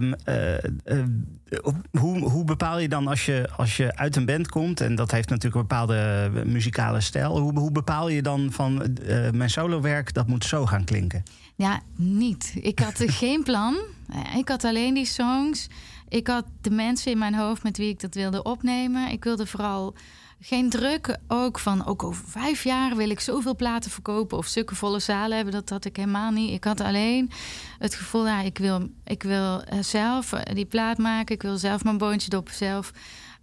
hoe, 1.90 2.18
hoe 2.18 2.44
bepaal 2.44 2.78
je 2.78 2.88
dan 2.88 3.06
als 3.06 3.26
je, 3.26 3.48
als 3.56 3.76
je 3.76 3.96
uit 3.96 4.16
een 4.16 4.24
band 4.24 4.48
komt. 4.48 4.80
En 4.80 4.94
dat 4.94 5.10
heeft 5.10 5.28
natuurlijk 5.28 5.54
een 5.54 5.68
bepaalde 5.68 6.30
muzikale 6.44 7.00
stijl. 7.00 7.38
Hoe, 7.38 7.58
hoe 7.58 7.72
bepaal 7.72 8.08
je 8.08 8.22
dan 8.22 8.52
van 8.52 8.96
mijn 9.32 9.50
solowerk, 9.50 10.14
dat 10.14 10.26
moet 10.26 10.44
zo 10.44 10.66
gaan 10.66 10.84
klinken? 10.84 11.22
Ja, 11.54 11.80
niet. 11.96 12.54
Ik 12.60 12.78
had 12.78 13.02
geen 13.22 13.42
plan. 13.42 13.76
Ik 14.36 14.48
had 14.48 14.64
alleen 14.64 14.94
die 14.94 15.06
songs. 15.06 15.66
Ik 16.08 16.26
had 16.26 16.44
de 16.60 16.70
mensen 16.70 17.12
in 17.12 17.18
mijn 17.18 17.34
hoofd 17.34 17.62
met 17.62 17.76
wie 17.76 17.88
ik 17.88 18.00
dat 18.00 18.14
wilde 18.14 18.42
opnemen. 18.42 19.10
Ik 19.10 19.24
wilde 19.24 19.46
vooral 19.46 19.94
geen 20.40 20.70
druk 20.70 21.18
ook 21.28 21.58
van 21.58 21.86
ook 21.86 22.02
over 22.02 22.24
vijf 22.26 22.64
jaar 22.64 22.96
wil 22.96 23.10
ik 23.10 23.20
zoveel 23.20 23.56
platen 23.56 23.90
verkopen 23.90 24.38
of 24.38 24.46
stukken 24.46 24.76
volle 24.76 24.98
zalen 24.98 25.36
hebben. 25.36 25.54
Dat 25.54 25.68
had 25.68 25.84
ik 25.84 25.96
helemaal 25.96 26.30
niet. 26.30 26.52
Ik 26.52 26.64
had 26.64 26.80
alleen 26.80 27.30
het 27.78 27.94
gevoel, 27.94 28.26
ja, 28.26 28.40
ik 28.40 28.58
wil, 28.58 28.88
ik 29.04 29.22
wil 29.22 29.62
eh, 29.62 29.78
zelf 29.82 30.32
eh, 30.32 30.54
die 30.54 30.64
plaat 30.64 30.98
maken. 30.98 31.34
Ik 31.34 31.42
wil 31.42 31.56
zelf 31.56 31.84
mijn 31.84 31.98
boontje 31.98 32.30
doppen, 32.30 32.54
zelf 32.54 32.92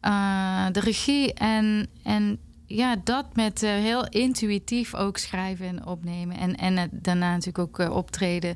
uh, 0.02 0.66
de 0.72 0.80
regie 0.80 1.34
en, 1.34 1.88
en 2.04 2.40
ja, 2.66 2.96
dat 3.04 3.36
met 3.36 3.62
heel 3.62 4.08
intuïtief 4.08 4.96
ook 4.96 5.18
schrijven 5.18 5.68
en 5.68 5.86
opnemen. 5.86 6.38
En, 6.38 6.56
en 6.56 6.90
daarna 6.92 7.32
natuurlijk 7.32 7.82
ook 7.82 7.92
optreden. 7.92 8.56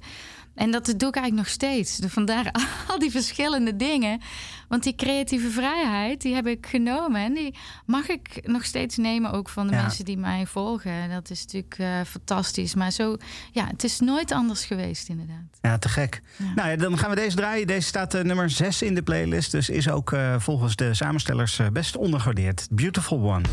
En 0.58 0.72
dat 0.72 0.86
doe 0.86 1.10
ik 1.10 1.16
eigenlijk 1.16 1.36
nog 1.36 1.47
steeds. 1.47 1.99
Vandaar 2.08 2.51
al 2.88 2.99
die 2.99 3.12
verschillende 3.12 3.76
dingen. 3.76 4.22
Want 4.68 4.84
die 4.84 4.95
creatieve 4.95 5.49
vrijheid, 5.49 6.22
die 6.22 6.36
heb 6.36 6.47
ik 6.47 6.66
genomen. 6.66 7.22
En 7.22 7.34
die 7.34 7.55
mag 7.86 8.10
ik 8.10 8.39
nog 8.43 8.66
steeds 8.66 8.97
nemen, 8.97 9.32
ook 9.32 9.49
van 9.49 9.68
de 9.68 9.76
mensen 9.76 10.05
die 10.05 10.18
mij 10.18 10.45
volgen. 10.45 11.10
Dat 11.10 11.30
is 11.30 11.41
natuurlijk 11.41 11.78
uh, 11.80 12.01
fantastisch. 12.05 12.76
Maar 12.76 12.91
zo, 12.91 13.18
ja, 13.51 13.68
het 13.68 13.84
is 13.84 13.99
nooit 13.99 14.32
anders 14.32 14.66
geweest, 14.66 15.10
inderdaad. 15.10 15.58
Ja, 15.62 15.78
te 15.78 15.89
gek. 15.89 16.22
Nou 16.55 16.70
ja, 16.70 16.76
dan 16.76 16.97
gaan 16.97 17.10
we 17.10 17.16
deze 17.16 17.36
draaien. 17.36 17.68
Deze 17.68 17.88
staat 17.88 18.16
uh, 18.16 18.22
nummer 18.22 18.49
6 18.49 18.82
in 18.82 18.95
de 18.95 19.03
playlist. 19.03 19.51
Dus 19.51 19.70
is 19.70 19.89
ook 19.89 20.12
uh, 20.12 20.36
volgens 20.39 20.76
de 20.76 20.93
samenstellers 20.93 21.60
best 21.72 21.97
ondergewaardeerd. 21.97 22.68
Beautiful 22.72 23.20
One. 23.20 23.45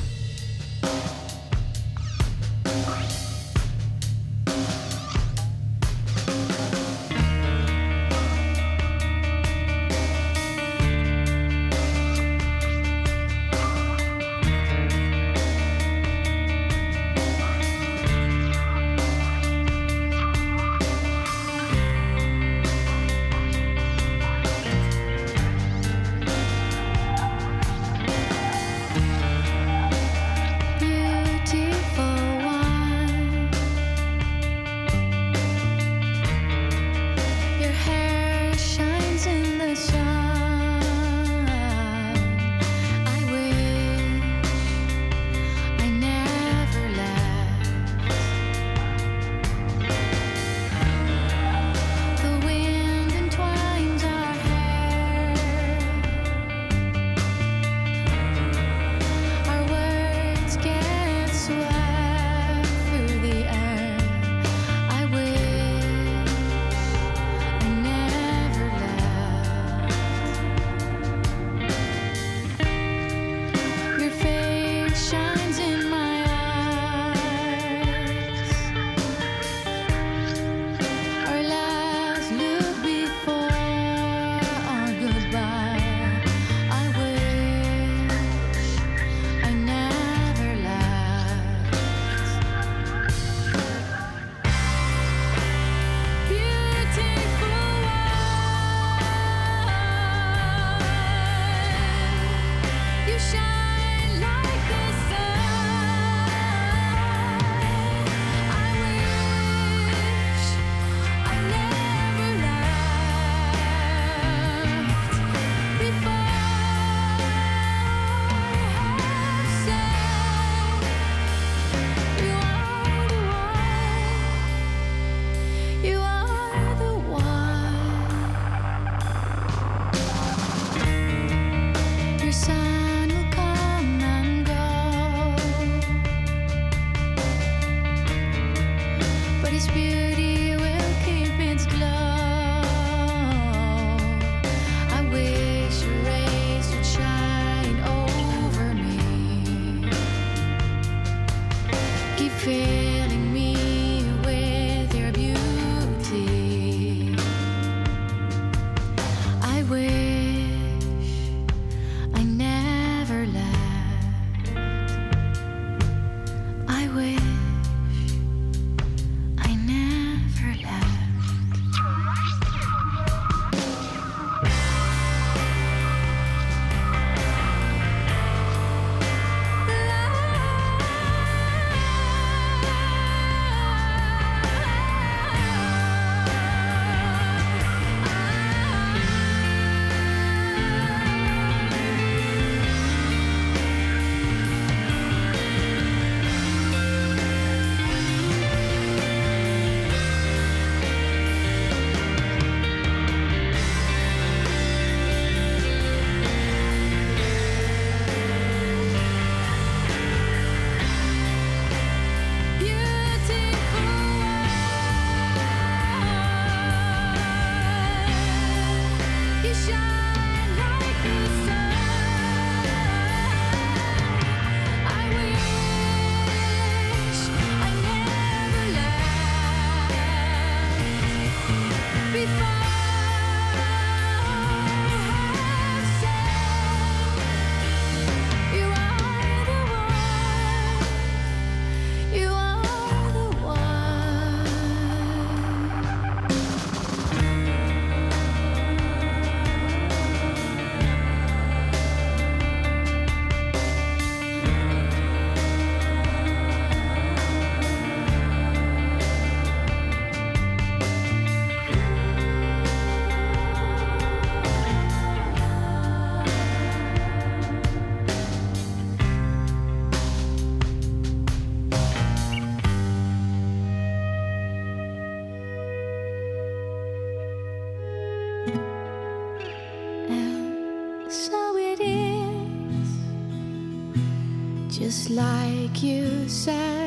And 285.17 286.84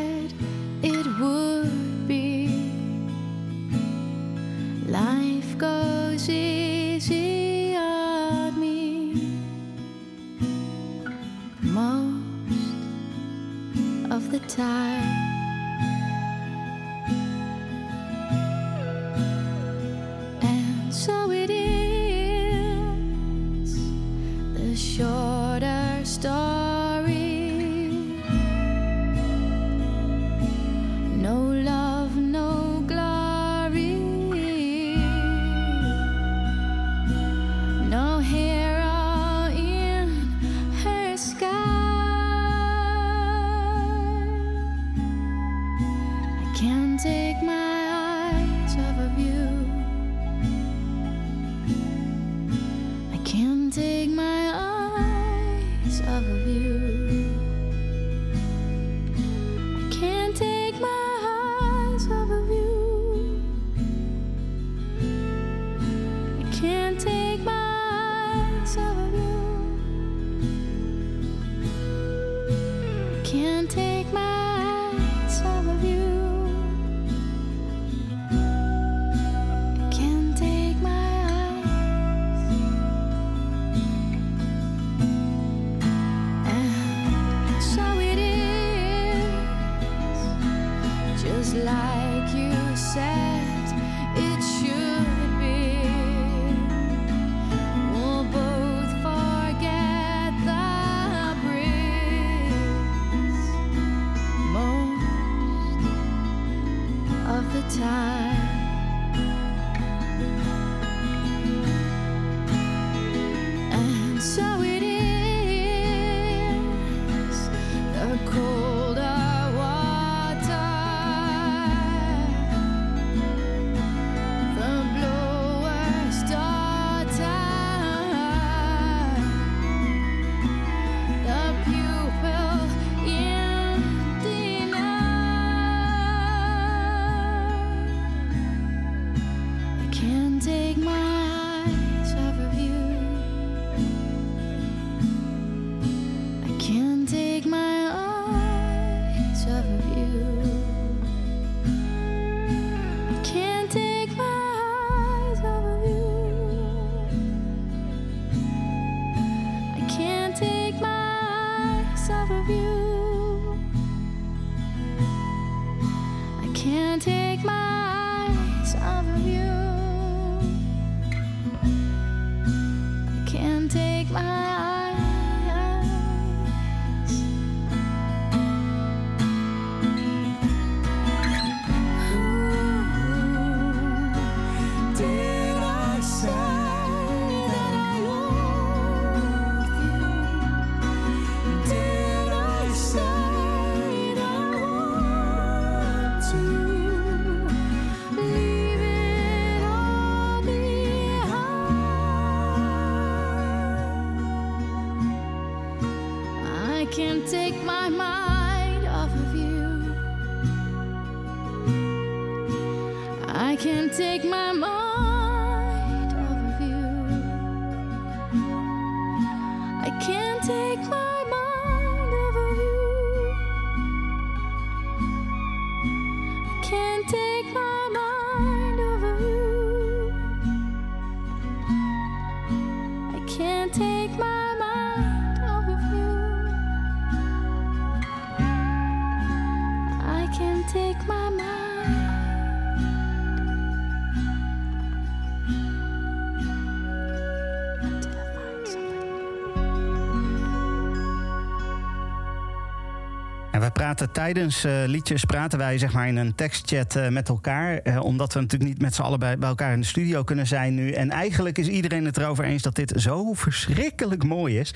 tijdens 254.05 254.63
eh, 254.63 254.83
liedjes, 254.85 255.25
praten 255.25 255.59
wij 255.59 255.77
zeg 255.77 255.93
maar 255.93 256.07
in 256.07 256.17
een 256.17 256.35
tekstchat 256.35 256.95
eh, 256.95 257.07
met 257.07 257.29
elkaar. 257.29 257.77
eh, 257.77 258.03
omdat 258.03 258.33
we 258.33 258.39
natuurlijk 258.39 258.69
niet 258.69 258.81
met 258.81 258.95
z'n 258.95 259.01
allen 259.01 259.19
bij, 259.19 259.37
elkaar 259.39 259.73
in 259.73 259.79
de 259.79 259.85
studio 259.85 260.23
kunnen 260.23 260.47
zijn 260.47 260.75
nu. 260.75 260.91
En 260.91 261.09
eigenlijk 261.09 261.57
is 261.57 261.67
iedereen 261.67 262.05
het 262.05 262.17
erover 262.17 262.43
eens 262.43 262.61
dat 262.61 262.75
dit 262.75 262.93
zo 262.95 263.33
verschrikkelijk 263.33 264.23
mooi 264.23 264.59
is. 264.59 264.73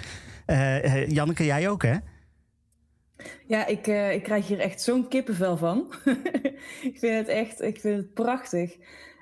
Janneke, 1.07 1.45
jij 1.45 1.69
ook 1.69 1.83
hè? 1.83 1.95
Ja, 3.47 3.65
ik, 3.65 3.87
ik 3.87 4.23
krijg 4.23 4.47
hier 4.47 4.59
echt 4.59 4.81
zo'n 4.81 5.07
kippenvel 5.07 5.57
van. 5.57 5.93
ik 6.91 6.97
vind 6.99 7.17
het 7.17 7.27
echt 7.27 7.61
ik 7.61 7.79
vind 7.79 7.97
het 7.97 8.13
prachtig. 8.13 8.75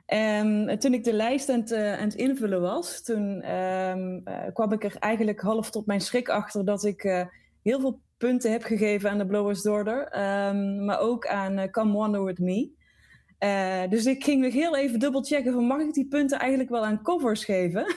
En 0.05 0.79
toen 0.79 0.93
ik 0.93 1.03
de 1.03 1.13
lijst 1.13 1.49
aan 1.49 1.59
het, 1.59 1.73
aan 1.73 2.07
het 2.07 2.15
invullen 2.15 2.61
was, 2.61 3.03
toen 3.03 3.41
ehm, 3.41 4.19
eh, 4.23 4.53
kwam 4.53 4.71
ik 4.73 4.83
er 4.83 4.95
eigenlijk 4.99 5.39
half 5.39 5.69
tot 5.71 5.85
mijn 5.85 6.01
schrik 6.01 6.29
achter 6.29 6.65
dat 6.65 6.83
ik 6.83 7.27
heel 7.63 7.79
veel 7.79 7.99
punten 8.19 8.51
heb 8.51 8.63
gegeven 8.63 9.09
aan 9.09 9.17
de 9.17 9.25
Blowers 9.25 9.61
Daughter, 9.61 10.07
ehm, 10.07 10.85
maar 10.85 10.99
ook 10.99 11.27
aan 11.27 11.57
eh, 11.57 11.71
Come 11.71 11.97
Wander 11.97 12.23
With 12.23 12.39
Me. 12.39 12.69
Eh, 13.37 13.83
dus 13.89 14.05
ik 14.05 14.23
ging 14.23 14.41
nog 14.41 14.53
heel 14.53 14.77
even 14.77 14.99
dubbel 14.99 15.23
checken 15.23 15.53
van 15.53 15.63
mag 15.63 15.79
ik 15.79 15.93
die 15.93 16.07
punten 16.07 16.39
eigenlijk 16.39 16.69
wel 16.69 16.85
aan 16.85 17.01
covers 17.01 17.45
geven? 17.45 17.95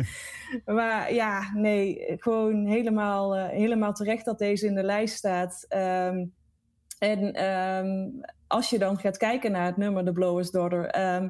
maar 0.76 1.14
ja, 1.14 1.52
nee, 1.54 2.04
gewoon 2.18 2.66
helemaal, 2.66 3.36
eh, 3.36 3.48
helemaal 3.48 3.92
terecht 3.92 4.24
dat 4.24 4.38
deze 4.38 4.66
in 4.66 4.74
de 4.74 4.82
lijst 4.82 5.16
staat. 5.16 5.64
Ehm, 5.68 6.24
en 6.98 7.32
ehm, 7.32 8.08
als 8.46 8.70
je 8.70 8.78
dan 8.78 8.98
gaat 8.98 9.16
kijken 9.16 9.52
naar 9.52 9.66
het 9.66 9.76
nummer 9.76 10.04
The 10.04 10.12
Blower's 10.12 10.50
Daughter, 10.50 10.86
ehm, 10.86 11.28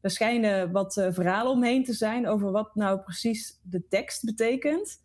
er 0.00 0.10
schijnen 0.10 0.72
wat 0.72 0.92
verhalen 1.10 1.52
omheen 1.52 1.84
te 1.84 1.92
zijn 1.92 2.28
over 2.28 2.50
wat 2.50 2.74
nou 2.74 3.00
precies 3.00 3.60
de 3.62 3.86
tekst 3.88 4.24
betekent. 4.24 5.04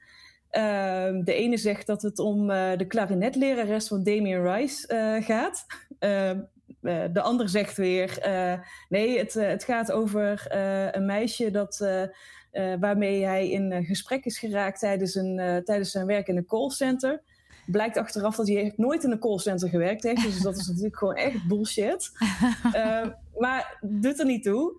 Ehm, 0.52 1.24
de 1.24 1.34
ene 1.34 1.58
zegt 1.58 1.88
dat 1.88 2.02
het 2.02 2.20
om 2.20 2.50
eh, 2.50 2.78
de 2.78 2.86
klarinetlerares 2.86 3.88
van 3.88 4.04
Damien 4.04 4.44
Rice 4.44 4.88
eh, 4.88 5.26
gaat. 5.26 5.66
Ehm, 6.00 6.40
eh, 6.82 7.04
de 7.14 7.22
ander 7.22 7.50
zegt 7.50 7.78
weer: 7.78 8.20
nee, 8.90 9.18
het, 9.18 9.34
het 9.34 9.64
gaat 9.64 9.92
over 9.92 10.46
een 10.96 11.06
meisje 11.06 11.52
dat, 11.52 11.86
waarmee 12.80 13.26
hij 13.26 13.50
in 13.50 13.86
gesprek 13.86 14.26
is 14.26 14.40
geraakt 14.40 14.80
tijdens, 14.80 15.16
een, 15.16 15.62
tijdens 15.66 15.92
zijn 15.92 16.06
werk 16.06 16.28
in 16.28 16.38
een 16.38 16.46
callcenter. 16.46 17.22
Blijkt 17.66 17.98
achteraf 17.98 18.36
dat 18.36 18.48
hij 18.48 18.74
nooit 18.76 19.04
in 19.04 19.12
een 19.12 19.20
callcenter 19.20 19.70
gewerkt 19.70 20.04
heeft. 20.04 20.24
Dus 20.24 20.42
dat 20.42 20.58
is 20.58 20.68
natuurlijk 20.68 20.98
gewoon 20.98 21.16
echt 21.16 21.48
bullshit. 21.48 22.12
Ehm, 22.72 23.10
maar 23.38 23.78
doet 23.82 24.20
er 24.20 24.26
niet 24.26 24.44
toe. 24.44 24.76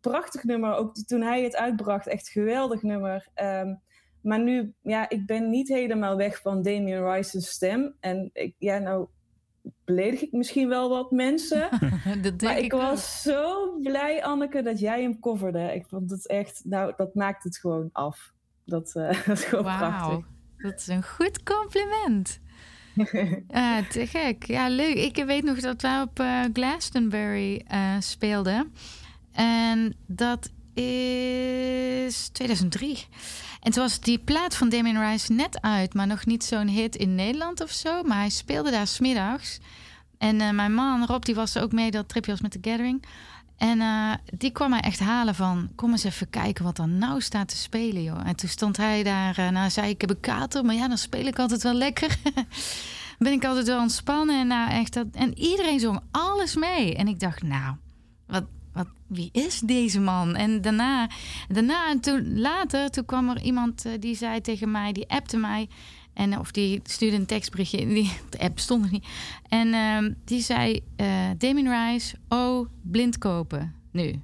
Prachtig 0.00 0.44
nummer. 0.44 0.74
Ook 0.74 0.94
toen 0.94 1.22
hij 1.22 1.42
het 1.42 1.56
uitbracht, 1.56 2.06
echt 2.06 2.28
geweldig 2.28 2.82
nummer. 2.82 3.28
Maar 4.26 4.40
nu, 4.40 4.74
ja, 4.82 5.08
ik 5.08 5.26
ben 5.26 5.50
niet 5.50 5.68
helemaal 5.68 6.16
weg 6.16 6.40
van 6.40 6.62
Damien 6.62 7.12
Rice's 7.12 7.48
stem. 7.48 7.94
En 8.00 8.30
ik, 8.32 8.54
ja, 8.58 8.78
nou 8.78 9.06
beledig 9.84 10.22
ik 10.22 10.32
misschien 10.32 10.68
wel 10.68 10.88
wat 10.88 11.10
mensen. 11.10 11.68
dat 12.22 12.22
denk 12.22 12.42
maar 12.42 12.58
ik, 12.58 12.64
ik 12.64 12.72
was 12.72 13.22
zo 13.22 13.72
blij, 13.82 14.24
Anneke, 14.24 14.62
dat 14.62 14.78
jij 14.78 15.02
hem 15.02 15.20
coverde. 15.20 15.74
Ik 15.74 15.86
vond 15.86 16.10
het 16.10 16.26
echt, 16.26 16.60
nou, 16.64 16.92
dat 16.96 17.14
maakt 17.14 17.44
het 17.44 17.58
gewoon 17.58 17.88
af. 17.92 18.32
Dat, 18.64 18.94
eh, 18.94 19.24
dat 19.26 19.38
is 19.38 19.44
gewoon 19.44 19.64
prachtig. 19.64 20.06
Wauw, 20.06 20.24
dat 20.56 20.80
is 20.80 20.86
een 20.86 21.04
goed 21.04 21.42
compliment. 21.42 22.40
Ah, 23.48 23.88
te 23.92 24.06
gek. 24.06 24.44
Ja, 24.44 24.68
leuk. 24.68 24.94
Ik 24.94 25.24
weet 25.24 25.44
nog 25.44 25.60
dat 25.60 25.82
wij 25.82 26.00
op 26.00 26.20
eh, 26.20 26.40
Glastonbury 26.52 27.64
eh, 27.66 27.96
speelden. 27.98 28.72
En 29.32 29.96
dat 30.06 30.50
is 30.76 32.28
2003. 32.28 33.06
En 33.60 33.72
toen 33.72 33.82
was 33.82 34.00
die 34.00 34.18
plaat 34.18 34.56
van 34.56 34.68
Damien 34.68 35.10
Rice 35.10 35.32
net 35.32 35.60
uit, 35.60 35.94
maar 35.94 36.06
nog 36.06 36.26
niet 36.26 36.44
zo'n 36.44 36.68
hit 36.68 36.96
in 36.96 37.14
Nederland 37.14 37.62
of 37.62 37.70
zo. 37.70 38.02
Maar 38.02 38.18
hij 38.18 38.28
speelde 38.28 38.70
daar 38.70 38.86
smiddags. 38.86 39.58
En 40.18 40.40
eh, 40.40 40.50
mijn 40.50 40.74
man, 40.74 41.06
Rob, 41.06 41.22
die 41.22 41.34
was 41.34 41.58
ook 41.58 41.72
mee 41.72 41.90
dat 41.90 42.08
tripje 42.08 42.30
was 42.30 42.40
met 42.40 42.50
The 42.50 42.58
Gathering. 42.62 43.04
En 43.56 43.80
eh, 43.80 44.12
die 44.38 44.50
kwam 44.50 44.70
mij 44.70 44.80
echt 44.80 44.98
halen 44.98 45.34
van... 45.34 45.70
kom 45.74 45.90
eens 45.90 46.04
even 46.04 46.30
kijken 46.30 46.64
wat 46.64 46.78
er 46.78 46.88
nou 46.88 47.20
staat 47.20 47.48
te 47.48 47.56
spelen, 47.56 48.02
joh. 48.02 48.26
En 48.26 48.36
toen 48.36 48.48
stond 48.48 48.76
hij 48.76 49.02
daar... 49.02 49.38
Uh, 49.38 49.48
nou, 49.48 49.70
zei 49.70 49.86
ik, 49.86 49.92
ik 49.92 50.00
heb 50.00 50.10
een 50.10 50.20
kater, 50.20 50.64
maar 50.64 50.74
ja, 50.74 50.88
dan 50.88 50.98
speel 50.98 51.26
ik 51.26 51.38
altijd 51.38 51.62
wel 51.62 51.74
lekker. 51.74 52.18
ben 53.18 53.32
ik 53.32 53.44
altijd 53.44 53.66
wel 53.66 53.80
ontspannen. 53.80 54.40
En, 54.40 54.46
nou, 54.46 54.70
echt 54.70 54.92
dat, 54.92 55.06
en 55.12 55.38
iedereen 55.38 55.80
zong 55.80 56.00
alles 56.10 56.56
mee. 56.56 56.94
En 56.94 57.08
ik 57.08 57.20
dacht, 57.20 57.42
nou, 57.42 57.76
wat, 58.26 58.44
wat, 58.76 58.88
wie 59.06 59.28
is 59.32 59.60
deze 59.60 60.00
man? 60.00 60.34
En 60.34 60.60
daarna, 60.60 61.10
daarna 61.48 61.90
en 61.90 62.00
toen, 62.00 62.38
later, 62.38 62.90
toen 62.90 63.04
kwam 63.04 63.28
er 63.28 63.42
iemand 63.42 63.86
uh, 63.86 63.92
die 64.00 64.14
zei 64.14 64.40
tegen 64.40 64.70
mij... 64.70 64.92
die 64.92 65.08
appte 65.08 65.36
mij... 65.36 65.68
En, 66.12 66.38
of 66.38 66.50
die 66.50 66.80
stuurde 66.84 67.16
een 67.16 67.26
tekstberichtje. 67.26 67.86
Die, 67.86 68.12
de 68.30 68.38
app 68.38 68.58
stond 68.58 68.82
nog 68.82 68.90
niet. 68.90 69.06
En 69.48 69.68
uh, 69.68 70.12
die 70.24 70.40
zei: 70.40 70.82
uh, 70.96 71.06
Damien 71.38 71.68
Rice, 71.68 72.16
oh, 72.28 72.68
blind 72.82 73.18
kopen. 73.18 73.74
Nu. 73.90 74.20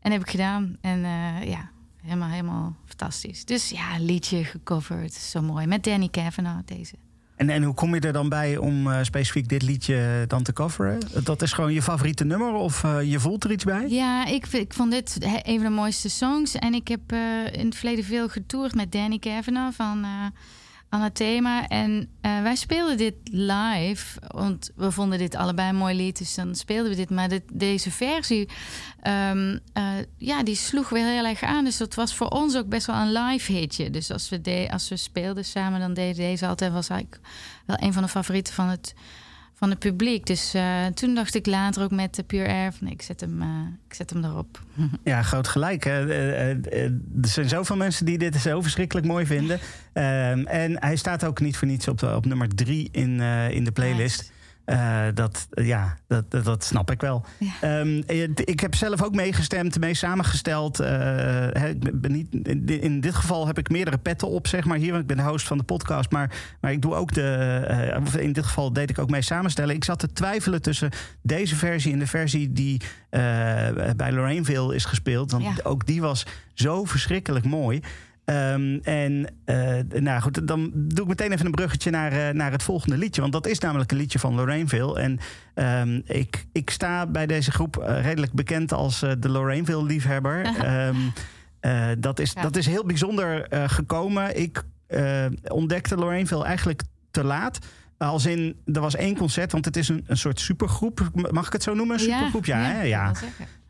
En 0.00 0.12
heb 0.12 0.20
ik 0.20 0.30
gedaan. 0.30 0.76
En 0.80 0.98
uh, 0.98 1.48
ja, 1.48 1.70
helemaal, 2.02 2.28
helemaal 2.28 2.76
fantastisch. 2.86 3.44
Dus 3.44 3.70
ja, 3.70 3.98
liedje 3.98 4.44
gecoverd. 4.44 5.12
Zo 5.12 5.42
mooi. 5.42 5.66
Met 5.66 5.84
Danny 5.84 6.08
Kavanagh, 6.08 6.66
deze. 6.66 6.94
En, 7.36 7.62
hoe 7.62 7.74
kom 7.74 7.94
je 7.94 8.00
er 8.00 8.12
dan 8.12 8.28
bij 8.28 8.56
om 8.56 8.86
uh, 8.86 8.98
specifiek 9.02 9.48
dit 9.48 9.62
liedje 9.62 10.24
dan 10.26 10.42
te 10.42 10.52
coveren? 10.52 10.98
Dat 11.24 11.42
is 11.42 11.52
gewoon 11.52 11.72
je 11.72 11.82
favoriete 11.82 12.24
nummer 12.24 12.52
of 12.52 12.82
uh, 12.82 13.02
je 13.02 13.20
voelt 13.20 13.44
er 13.44 13.52
iets 13.52 13.64
bij? 13.64 13.88
Ja, 13.88 14.26
ik, 14.26 14.46
ik 14.46 14.72
vond 14.72 14.90
dit 14.90 15.16
een 15.20 15.60
van 15.60 15.64
de 15.64 15.74
mooiste 15.74 16.08
songs. 16.08 16.54
En 16.54 16.74
ik 16.74 16.88
heb 16.88 17.12
uh, 17.12 17.18
in 17.52 17.64
het 17.64 17.76
verleden 17.76 18.04
veel 18.04 18.28
getoerd 18.28 18.74
met 18.74 18.92
Danny 18.92 19.18
Kavanagh 19.18 19.76
van 19.76 20.06
Anathema. 20.92 21.68
En 21.68 22.08
uh, 22.22 22.42
wij 22.42 22.56
speelden 22.56 22.96
dit 22.96 23.14
live, 23.24 24.20
want 24.26 24.70
we 24.76 24.90
vonden 24.90 25.18
dit 25.18 25.34
allebei 25.34 25.68
een 25.68 25.76
mooi 25.76 25.94
lied, 25.96 26.18
dus 26.18 26.34
dan 26.34 26.54
speelden 26.54 26.90
we 26.90 26.96
dit. 26.96 27.10
Maar 27.10 27.28
deze 27.52 27.90
versie, 27.90 28.48
um, 29.30 29.60
uh, 29.78 29.92
ja, 30.16 30.42
die 30.42 30.54
sloeg 30.54 30.88
weer 30.88 31.06
heel 31.06 31.24
erg 31.24 31.42
aan. 31.42 31.64
Dus 31.64 31.76
dat 31.76 31.94
was 31.94 32.14
voor 32.14 32.28
ons 32.28 32.56
ook 32.56 32.68
best 32.68 32.86
wel 32.86 32.96
een 32.96 33.12
live 33.12 33.52
hitje. 33.52 33.90
Dus 33.90 34.10
als 34.10 34.28
we, 34.28 34.40
de, 34.40 34.68
als 34.70 34.88
we 34.88 34.96
speelden 34.96 35.44
samen, 35.44 35.80
dan 35.80 35.94
deden 35.94 36.16
deze 36.16 36.46
altijd, 36.46 36.72
was 36.72 36.88
eigenlijk 36.88 37.22
wel 37.66 37.76
een 37.80 37.92
van 37.92 38.02
de 38.02 38.08
favorieten 38.08 38.54
van 38.54 38.68
het, 38.68 38.94
van 39.62 39.70
het 39.70 39.78
publiek. 39.78 40.26
Dus 40.26 40.54
uh, 40.54 40.86
toen 40.86 41.14
dacht 41.14 41.34
ik 41.34 41.46
later 41.46 41.82
ook 41.82 41.90
met 41.90 42.14
de 42.14 42.22
Pure 42.22 42.48
Air 42.48 42.72
van 42.72 42.86
ik 42.86 43.02
zet 43.02 43.20
hem, 43.20 43.42
uh, 43.42 43.48
ik 43.88 43.94
zet 43.94 44.10
hem 44.10 44.24
erop. 44.24 44.62
Ja, 45.04 45.22
groot 45.22 45.48
gelijk. 45.48 45.84
Uh, 45.84 46.48
er 46.48 46.92
zijn 47.20 47.48
zoveel 47.48 47.76
mensen 47.76 48.06
die 48.06 48.18
dit 48.18 48.36
zo 48.36 48.60
verschrikkelijk 48.60 49.06
mooi 49.06 49.26
vinden. 49.26 49.60
Ehm, 49.92 50.46
en 50.46 50.80
hij 50.80 50.96
staat 50.96 51.24
ook 51.24 51.40
niet 51.40 51.56
voor 51.56 51.68
niets 51.68 51.88
op, 51.88 51.98
de, 51.98 52.14
op 52.14 52.26
nummer 52.26 52.48
drie 52.54 52.88
in, 52.92 53.20
in 53.50 53.64
de 53.64 53.72
playlist. 53.72 54.32
Uh, 54.66 55.04
dat, 55.14 55.48
ja, 55.50 55.96
dat, 56.06 56.30
dat, 56.30 56.44
dat, 56.44 56.64
snap 56.64 56.90
ik 56.90 57.00
wel. 57.00 57.24
Ja. 57.38 57.80
Um, 57.80 58.02
ik 58.34 58.60
heb 58.60 58.74
zelf 58.74 59.02
ook 59.02 59.14
meegestemd, 59.14 59.80
mee 59.80 59.94
samengesteld. 59.94 60.80
Uh, 60.80 61.46
ik 61.46 62.00
ben 62.00 62.12
niet, 62.12 62.34
in 62.68 63.00
dit 63.00 63.14
geval 63.14 63.46
heb 63.46 63.58
ik 63.58 63.70
meerdere 63.70 63.98
petten 63.98 64.28
op, 64.28 64.46
zeg 64.46 64.64
maar 64.64 64.76
hier. 64.76 64.90
Want 64.90 65.02
ik 65.02 65.08
ben 65.08 65.16
de 65.16 65.30
host 65.30 65.46
van 65.46 65.58
de 65.58 65.64
podcast. 65.64 66.10
Maar, 66.10 66.30
maar 66.60 66.72
ik 66.72 66.82
doe 66.82 66.94
ook 66.94 67.12
de. 67.12 68.00
Uh, 68.14 68.22
in 68.22 68.32
dit 68.32 68.44
geval 68.44 68.72
deed 68.72 68.90
ik 68.90 68.98
ook 68.98 69.10
mee 69.10 69.22
samenstellen. 69.22 69.74
Ik 69.74 69.84
zat 69.84 69.98
te 69.98 70.12
twijfelen 70.12 70.62
tussen 70.62 70.90
deze 71.22 71.56
versie 71.56 71.92
en 71.92 71.98
de 71.98 72.06
versie 72.06 72.52
die 72.52 72.80
bij 73.96 74.12
Lorraineville 74.12 74.74
is 74.74 74.84
gespeeld. 74.84 75.30
Want 75.30 75.44
ja. 75.44 75.54
ook 75.62 75.86
die 75.86 76.00
was 76.00 76.26
zo 76.54 76.84
verschrikkelijk 76.84 77.44
mooi. 77.44 77.80
Um, 78.24 78.80
en 78.82 79.26
uh, 79.46 80.00
nou 80.00 80.20
goed, 80.20 80.48
dan 80.48 80.70
doe 80.74 81.02
ik 81.02 81.08
meteen 81.08 81.32
even 81.32 81.46
een 81.46 81.52
bruggetje 81.52 81.90
naar, 81.90 82.12
uh, 82.12 82.28
naar 82.28 82.52
het 82.52 82.62
volgende 82.62 82.96
liedje. 82.96 83.20
Want 83.20 83.32
dat 83.32 83.46
is 83.46 83.58
namelijk 83.58 83.90
een 83.90 83.96
liedje 83.96 84.18
van 84.18 84.34
Lorraineville. 84.34 85.00
En 85.00 85.18
um, 85.54 86.02
ik, 86.06 86.46
ik 86.52 86.70
sta 86.70 87.06
bij 87.06 87.26
deze 87.26 87.50
groep 87.50 87.76
uh, 87.76 88.02
redelijk 88.02 88.32
bekend 88.32 88.72
als 88.72 89.00
de 89.00 89.28
Lorraineville-liefhebber. 89.28 90.46
um, 90.88 91.12
dat, 92.00 92.18
is, 92.18 92.32
ja. 92.32 92.42
dat 92.42 92.56
is 92.56 92.66
heel 92.66 92.84
bijzonder 92.84 93.46
gekomen. 93.68 94.40
Ik 94.40 94.62
ontdekte 95.48 95.96
Lorraineville 95.96 96.44
eigenlijk 96.44 96.82
te 97.10 97.24
laat. 97.24 97.58
Als 97.98 98.26
in, 98.26 98.56
er 98.72 98.80
was 98.80 98.96
één 98.96 99.16
concert, 99.16 99.52
want 99.52 99.64
het 99.64 99.76
is 99.76 99.88
een, 99.88 100.04
een 100.06 100.16
soort 100.16 100.40
supergroep. 100.40 101.10
Mag 101.30 101.46
ik 101.46 101.52
het 101.52 101.62
zo 101.62 101.74
noemen? 101.74 101.94
Een 101.94 102.02
supergroep? 102.02 102.44
Ja, 102.44 102.70
ja, 102.70 102.82
ja. 102.82 103.12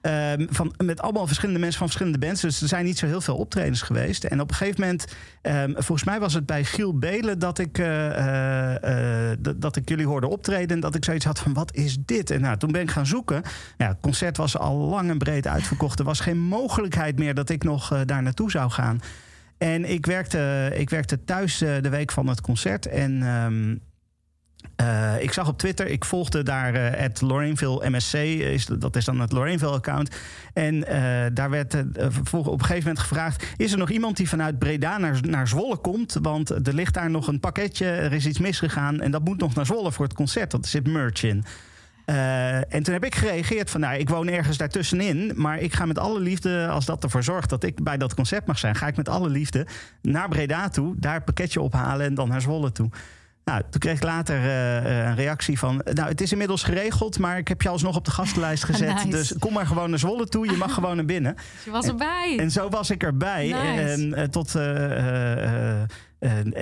Ehm, 0.03 0.47
van, 0.51 0.74
met 0.85 1.01
allemaal 1.01 1.27
verschillende 1.27 1.61
mensen 1.61 1.79
van 1.79 1.87
verschillende 1.87 2.27
bands. 2.27 2.41
Dus 2.41 2.62
er 2.62 2.69
zijn 2.69 2.85
niet 2.85 2.99
zo 2.99 3.07
heel 3.07 3.20
veel 3.20 3.37
optredens 3.37 3.83
geweest. 3.83 4.24
En 4.24 4.41
op 4.41 4.51
een 4.51 4.57
gegeven 4.57 4.81
moment, 4.81 5.07
um, 5.43 5.73
volgens 5.73 6.05
mij 6.05 6.20
was 6.20 6.35
het 6.35 6.47
bij 6.47 6.65
Giel 6.65 6.99
Belen 6.99 7.39
dat 7.39 7.59
ik, 7.59 7.79
uh, 7.79 8.74
uh, 8.85 9.31
dat 9.57 9.77
ik 9.77 9.89
jullie 9.89 10.07
hoorde 10.07 10.29
optreden. 10.29 10.70
En 10.70 10.81
dat 10.81 10.95
ik 10.95 11.05
zoiets 11.05 11.24
had 11.24 11.39
van: 11.39 11.53
wat 11.53 11.74
is 11.74 11.97
dit? 12.05 12.31
En 12.31 12.41
nou, 12.41 12.57
toen 12.57 12.73
ben 12.73 12.81
ik 12.81 12.91
gaan 12.91 13.07
zoeken. 13.07 13.43
Ja, 13.77 13.89
het 13.89 14.01
concert 14.01 14.37
was 14.37 14.59
al 14.59 14.77
lang 14.77 15.11
en 15.11 15.19
breed 15.19 15.47
uitverkocht. 15.47 15.99
Er 15.99 16.05
was 16.05 16.20
geen 16.20 16.39
mogelijkheid 16.39 17.19
meer 17.19 17.35
dat 17.35 17.49
ik 17.49 17.65
nog 17.65 18.05
daar 18.05 18.23
naartoe 18.23 18.51
zou 18.51 18.70
gaan. 18.70 19.01
En 19.59 19.91
ik 19.91 20.07
werkte, 20.07 20.73
ik 20.74 20.91
werkte 20.91 21.24
thuis 21.24 21.59
de 21.59 21.89
week 21.89 22.12
van 22.12 22.27
het 22.27 22.41
concert. 22.41 22.87
En. 22.87 23.23
Um, 23.23 23.81
uh, 24.77 25.23
ik 25.23 25.32
zag 25.32 25.49
op 25.49 25.59
Twitter, 25.59 25.86
ik 25.86 26.05
volgde 26.05 26.43
daar 26.43 26.74
het 26.74 27.20
Lorraineville 27.20 27.90
MSC, 27.90 28.15
is, 28.15 28.66
dat 28.66 28.97
is 28.97 29.05
dan 29.05 29.20
het 29.20 29.32
Lorraineville-account. 29.32 30.16
En 30.53 30.74
uh, 30.74 30.85
daar 31.32 31.51
werd 31.51 31.74
op 31.74 32.47
een 32.47 32.61
gegeven 32.61 32.78
moment 32.78 32.99
gevraagd: 32.99 33.47
is 33.57 33.73
er 33.73 33.78
nog 33.78 33.90
iemand 33.90 34.16
die 34.16 34.28
vanuit 34.28 34.59
Breda 34.59 34.99
naar, 34.99 35.19
naar 35.23 35.49
Zwolle 35.49 35.77
komt? 35.77 36.19
Want 36.23 36.51
er 36.51 36.74
ligt 36.74 36.94
daar 36.94 37.11
nog 37.11 37.27
een 37.27 37.40
pakketje, 37.40 37.86
er 37.86 38.12
is 38.12 38.27
iets 38.27 38.39
misgegaan 38.39 39.01
en 39.01 39.11
dat 39.11 39.24
moet 39.24 39.39
nog 39.39 39.55
naar 39.55 39.66
Zwolle 39.66 39.93
voor 39.93 40.05
het 40.05 40.15
concert. 40.15 40.51
Dat 40.51 40.66
zit 40.66 40.86
merch 40.86 41.23
in. 41.23 41.44
en 42.69 42.82
toen 42.82 42.94
heb 42.94 43.05
ik 43.05 43.15
gereageerd 43.15 43.70
van, 43.70 43.81
nou, 43.81 43.99
ik 43.99 44.09
woon 44.09 44.28
ergens 44.28 44.57
daartussenin, 44.57 45.32
maar 45.36 45.59
ik 45.59 45.74
ga 45.74 45.86
met 45.86 45.99
alle 45.99 46.20
liefde, 46.20 46.66
als 46.69 46.85
dat 46.85 47.03
ervoor 47.03 47.23
zorgt 47.23 47.51
dat 47.51 47.65
ik 47.65 47.82
bij 47.85 47.97
dat 47.97 48.15
concert 48.15 48.47
mag 48.47 48.59
zijn, 48.59 48.74
ga 48.74 48.86
ik 48.86 48.97
met 48.97 49.09
alle 49.09 49.28
liefde 49.28 49.66
naar 50.03 50.28
Breda 50.28 50.69
toe, 50.69 50.94
daar 50.99 51.15
het 51.15 51.24
pakketje 51.24 51.61
ophalen 51.61 52.07
en 52.07 52.15
dan 52.15 52.28
naar 52.28 52.40
Zwolle 52.40 52.73
toe. 52.73 52.90
Nou, 53.44 53.62
toen 53.70 53.81
kreeg 53.81 53.97
ik 53.97 54.02
later 54.02 54.36
uh, 54.36 55.06
een 55.06 55.14
reactie 55.14 55.59
van... 55.59 55.82
nou, 55.85 56.09
het 56.09 56.20
is 56.20 56.32
inmiddels 56.32 56.62
geregeld, 56.62 57.19
maar 57.19 57.39
ik 57.39 57.48
heb 57.48 57.62
je 57.62 57.69
alsnog 57.69 57.97
op 57.97 58.05
de 58.05 58.10
gastenlijst 58.10 58.64
gezet. 58.70 58.94
nice. 58.94 59.09
Dus 59.09 59.35
kom 59.39 59.52
maar 59.52 59.66
gewoon 59.66 59.90
naar 59.90 59.98
Zwolle 59.98 60.27
toe. 60.27 60.51
Je 60.51 60.56
mag 60.56 60.74
gewoon 60.74 60.97
naar 60.97 61.05
binnen. 61.05 61.35
Dus 61.35 61.64
je 61.64 61.70
was 61.70 61.86
erbij. 61.86 62.32
En, 62.32 62.39
en 62.39 62.51
zo 62.51 62.69
was 62.69 62.90
ik 62.90 63.02
erbij. 63.02 63.44
Nice. 63.47 63.93
En 63.93 64.19
uh, 64.19 64.23
tot... 64.23 64.55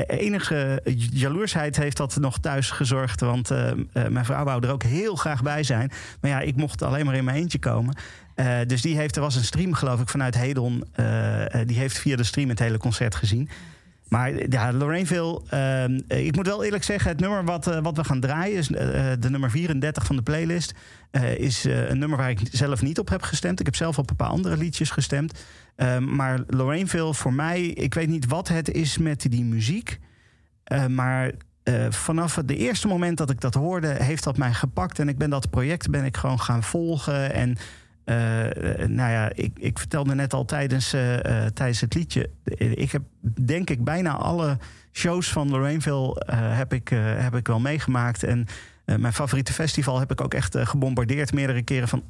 enige 0.07 0.82
jaloersheid 1.12 1.77
heeft 1.77 1.97
dat 1.97 2.16
nog 2.16 2.39
thuis 2.39 2.70
gezorgd. 2.70 3.20
Want 3.20 3.48
mijn 3.93 4.24
vrouw 4.24 4.44
wou 4.44 4.66
er 4.66 4.73
ook 4.73 4.82
heel 4.82 5.16
graag 5.16 5.43
bij 5.43 5.62
zijn. 5.62 5.90
Maar 6.20 6.31
ja, 6.31 6.40
ik 6.40 6.57
mocht 6.57 6.82
alleen 6.82 7.07
maar 7.07 7.15
in 7.15 7.24
mijn 7.24 7.36
eentje 7.36 7.59
komen. 7.59 7.97
dus 8.66 8.82
die 8.82 8.97
heeft, 8.97 9.16
er 9.16 9.23
was 9.23 9.36
een 9.36 9.44
stream 9.44 9.74
geloof 9.74 10.01
ik 10.01 10.09
vanuit 10.09 10.35
Hedon. 10.35 10.85
die 11.66 11.78
heeft 11.78 11.98
via 11.98 12.16
de 12.16 12.24
stream 12.24 12.48
het 12.48 12.59
hele 12.59 12.78
concert 12.78 13.15
gezien. 13.15 13.48
Maar 14.11 14.49
ja, 14.49 14.73
Lorraineville, 14.73 15.43
uh, 15.55 16.24
ik 16.24 16.37
moet 16.37 16.47
wel 16.47 16.65
eerlijk 16.65 16.85
zeggen, 16.85 17.11
het 17.11 17.20
nummer 17.20 17.45
wat, 17.45 17.66
uh, 17.66 17.78
wat 17.82 17.97
we 17.97 18.05
gaan 18.05 18.20
draaien, 18.20 18.57
is 18.57 18.70
uh, 18.70 18.78
de 19.19 19.31
nummer 19.31 19.51
34 19.51 20.07
van 20.07 20.16
de 20.16 20.23
playlist, 20.23 20.74
is 21.37 21.65
een 21.65 21.99
nummer 21.99 22.19
waar 22.19 22.31
ik 22.31 22.41
zelf 22.51 22.82
niet 22.82 22.99
op 22.99 23.09
heb 23.09 23.23
gestemd. 23.23 23.61
Ik 23.61 23.66
heb 23.66 23.77
zelf 23.77 23.99
op 23.99 24.11
een 24.11 24.16
paar 24.16 24.28
andere 24.28 24.57
liedjes 24.57 24.91
gestemd. 24.91 25.45
Ehm, 25.77 26.15
maar 26.15 26.41
Lorraineville, 26.47 27.15
voor 27.15 27.32
mij, 27.32 27.62
ik 27.62 27.95
weet 27.95 28.09
niet 28.09 28.27
wat 28.27 28.49
het 28.49 28.70
is 28.70 28.99
met 28.99 29.27
die 29.31 29.45
muziek, 29.45 29.99
maar 30.89 31.32
vanaf 31.89 32.35
het 32.35 32.51
eerste 32.51 32.89
moment 32.89 33.19
dat 33.19 33.31
ik 33.31 33.41
dat 33.41 33.55
hoorde, 33.55 33.89
heeft 33.89 34.24
dat 34.24 34.37
mij 34.37 34.53
gepakt 34.53 34.99
en 34.99 35.09
ik 35.09 35.19
ben 35.19 35.31
dat 35.31 35.51
project 35.51 35.91
ben 35.91 36.05
ik 36.05 36.16
gewoon 36.16 36.41
gaan 36.41 36.62
volgen 36.62 37.32
en 37.32 37.57
nou 38.87 39.11
ja, 39.11 39.31
ik, 39.35 39.59
ik, 39.59 39.79
vertelde 39.79 40.15
net 40.15 40.33
al 40.33 40.45
tijdens, 40.45 40.95
uh, 40.95 41.17
tijdens 41.55 41.81
het 41.81 41.95
liedje. 41.95 42.31
Ik 42.59 42.93
heb 42.93 43.03
denk 43.45 43.71
ik 43.71 43.85
bijna 43.85 44.17
alle 44.17 44.59
shows 44.93 45.33
van 45.33 45.51
Lorraineville 45.51 46.23
heb, 46.35 46.73
ik, 46.73 46.89
heb 47.17 47.35
ik 47.35 47.47
wel 47.47 47.61
meegemaakt. 47.61 48.23
En 48.23 48.47
mijn 48.85 49.13
favoriete 49.13 49.53
festival 49.53 49.99
heb 49.99 50.11
ik 50.11 50.21
ook 50.21 50.35
echt 50.35 50.57
gebombardeerd 50.59 51.33
meerdere 51.33 51.63
keren 51.63 51.89
van. 51.89 52.03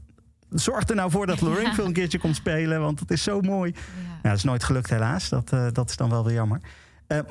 Zorg 0.51 0.89
er 0.89 0.95
nou 0.95 1.11
voor 1.11 1.27
dat 1.27 1.41
Lorraineville 1.47 1.87
een 1.87 1.93
keertje 1.93 2.19
komt 2.19 2.37
spelen, 2.37 2.81
want 2.81 3.01
het 3.01 3.11
is 3.11 3.23
zo 3.23 3.41
mooi. 3.41 3.73
Ja. 3.75 4.09
Nou, 4.09 4.23
dat 4.23 4.37
is 4.37 4.45
nooit 4.45 4.65
gelukt 4.65 4.91
helaas. 4.91 5.29
Dat, 5.29 5.53
dat 5.73 5.91
is 5.91 5.97
dan 5.97 6.11
wel 6.11 6.25
weer 6.25 6.35
jammer. 6.35 6.61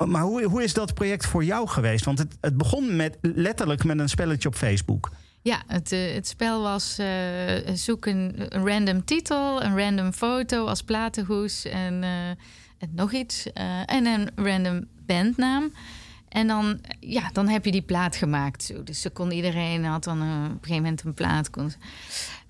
maar 0.06 0.22
hoe, 0.22 0.44
hoe 0.44 0.62
is 0.62 0.74
dat 0.74 0.94
project 0.94 1.26
voor 1.26 1.44
jou 1.44 1.68
geweest? 1.68 2.04
Want 2.04 2.18
het, 2.18 2.36
het 2.40 2.56
begon 2.56 2.96
met, 2.96 3.18
letterlijk 3.20 3.84
met 3.84 3.98
een 3.98 4.08
spelletje 4.08 4.48
op 4.48 4.54
Facebook. 4.54 5.10
Ja, 5.42 5.62
het, 5.66 5.92
uh, 5.92 6.14
het 6.14 6.28
spel 6.28 6.62
was 6.62 6.98
uh, 6.98 7.06
zoek 7.74 8.06
een, 8.06 8.34
een, 8.48 8.66
random 8.66 9.04
titel, 9.04 9.62
een 9.62 9.78
random 9.78 10.12
foto 10.12 10.66
als 10.66 10.82
platenhoes 10.82 11.64
en, 11.64 12.02
uh, 12.02 12.28
en 12.78 12.90
nog 12.94 13.12
iets. 13.12 13.52
en 13.86 14.06
een 14.06 14.30
random 14.34 14.86
bandnaam. 15.06 15.72
En 16.28 16.46
dan, 16.46 16.80
ja, 17.00 17.30
dan 17.32 17.48
heb 17.48 17.64
je 17.64 17.72
die 17.72 17.82
plaat 17.82 18.16
gemaakt. 18.16 18.62
Zo. 18.62 18.82
Dus 18.82 19.00
ze 19.00 19.10
kon 19.10 19.30
iedereen 19.30 19.84
had 19.84 20.04
dan 20.04 20.20
op 20.20 20.26
een 20.26 20.58
gegeven 20.60 20.82
moment 20.82 21.04
een 21.04 21.14
plaat. 21.14 21.50
Kon... 21.50 21.72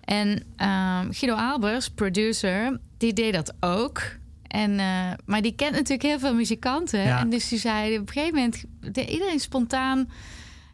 En 0.04 0.42
ehm, 0.56 1.12
Guido 1.12 1.34
Albers, 1.34 1.90
producer, 1.90 2.80
die 2.96 3.12
deed 3.12 3.32
dat 3.32 3.54
ook. 3.60 4.02
En, 4.46 4.74
maar 5.24 5.42
die 5.42 5.54
kent 5.54 5.72
natuurlijk 5.72 6.02
heel 6.02 6.18
veel 6.18 6.34
muzikanten. 6.34 7.00
Ja. 7.00 7.18
En 7.18 7.30
dus 7.30 7.48
die 7.48 7.58
zei 7.58 7.98
op 7.98 8.08
een 8.08 8.12
gegeven 8.12 8.34
moment, 8.34 8.64
iedereen 9.08 9.40
spontaan 9.40 10.08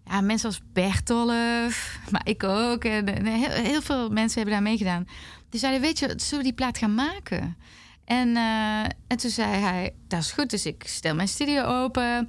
ja, 0.07 0.21
mensen 0.21 0.49
als 0.49 0.61
Bertolf, 0.73 1.99
maar 2.11 2.21
ik 2.25 2.45
ook. 2.45 2.85
En 2.85 3.27
heel, 3.27 3.51
heel, 3.51 3.83
veel 3.83 4.09
mensen 4.09 4.37
hebben 4.37 4.55
daar 4.55 4.71
meegedaan. 4.71 5.07
Die 5.51 5.61
zeiden, 5.61 5.81
weet 5.81 5.99
je, 5.99 6.13
zullen 6.17 6.39
we 6.39 6.43
die 6.43 6.53
plaat 6.53 6.79
gaan 6.79 6.95
maken? 6.95 7.57
En, 8.05 8.29
uh, 8.29 8.81
en 8.83 9.17
toen 9.17 9.31
zei 9.31 9.61
hij, 9.61 9.95
dat 10.09 10.21
is 10.21 10.33
goed, 10.33 10.51
dus 10.51 10.67
ik 10.67 10.83
stel 10.87 11.15
mijn 11.15 11.29
studio 11.29 11.63
open. 11.63 12.29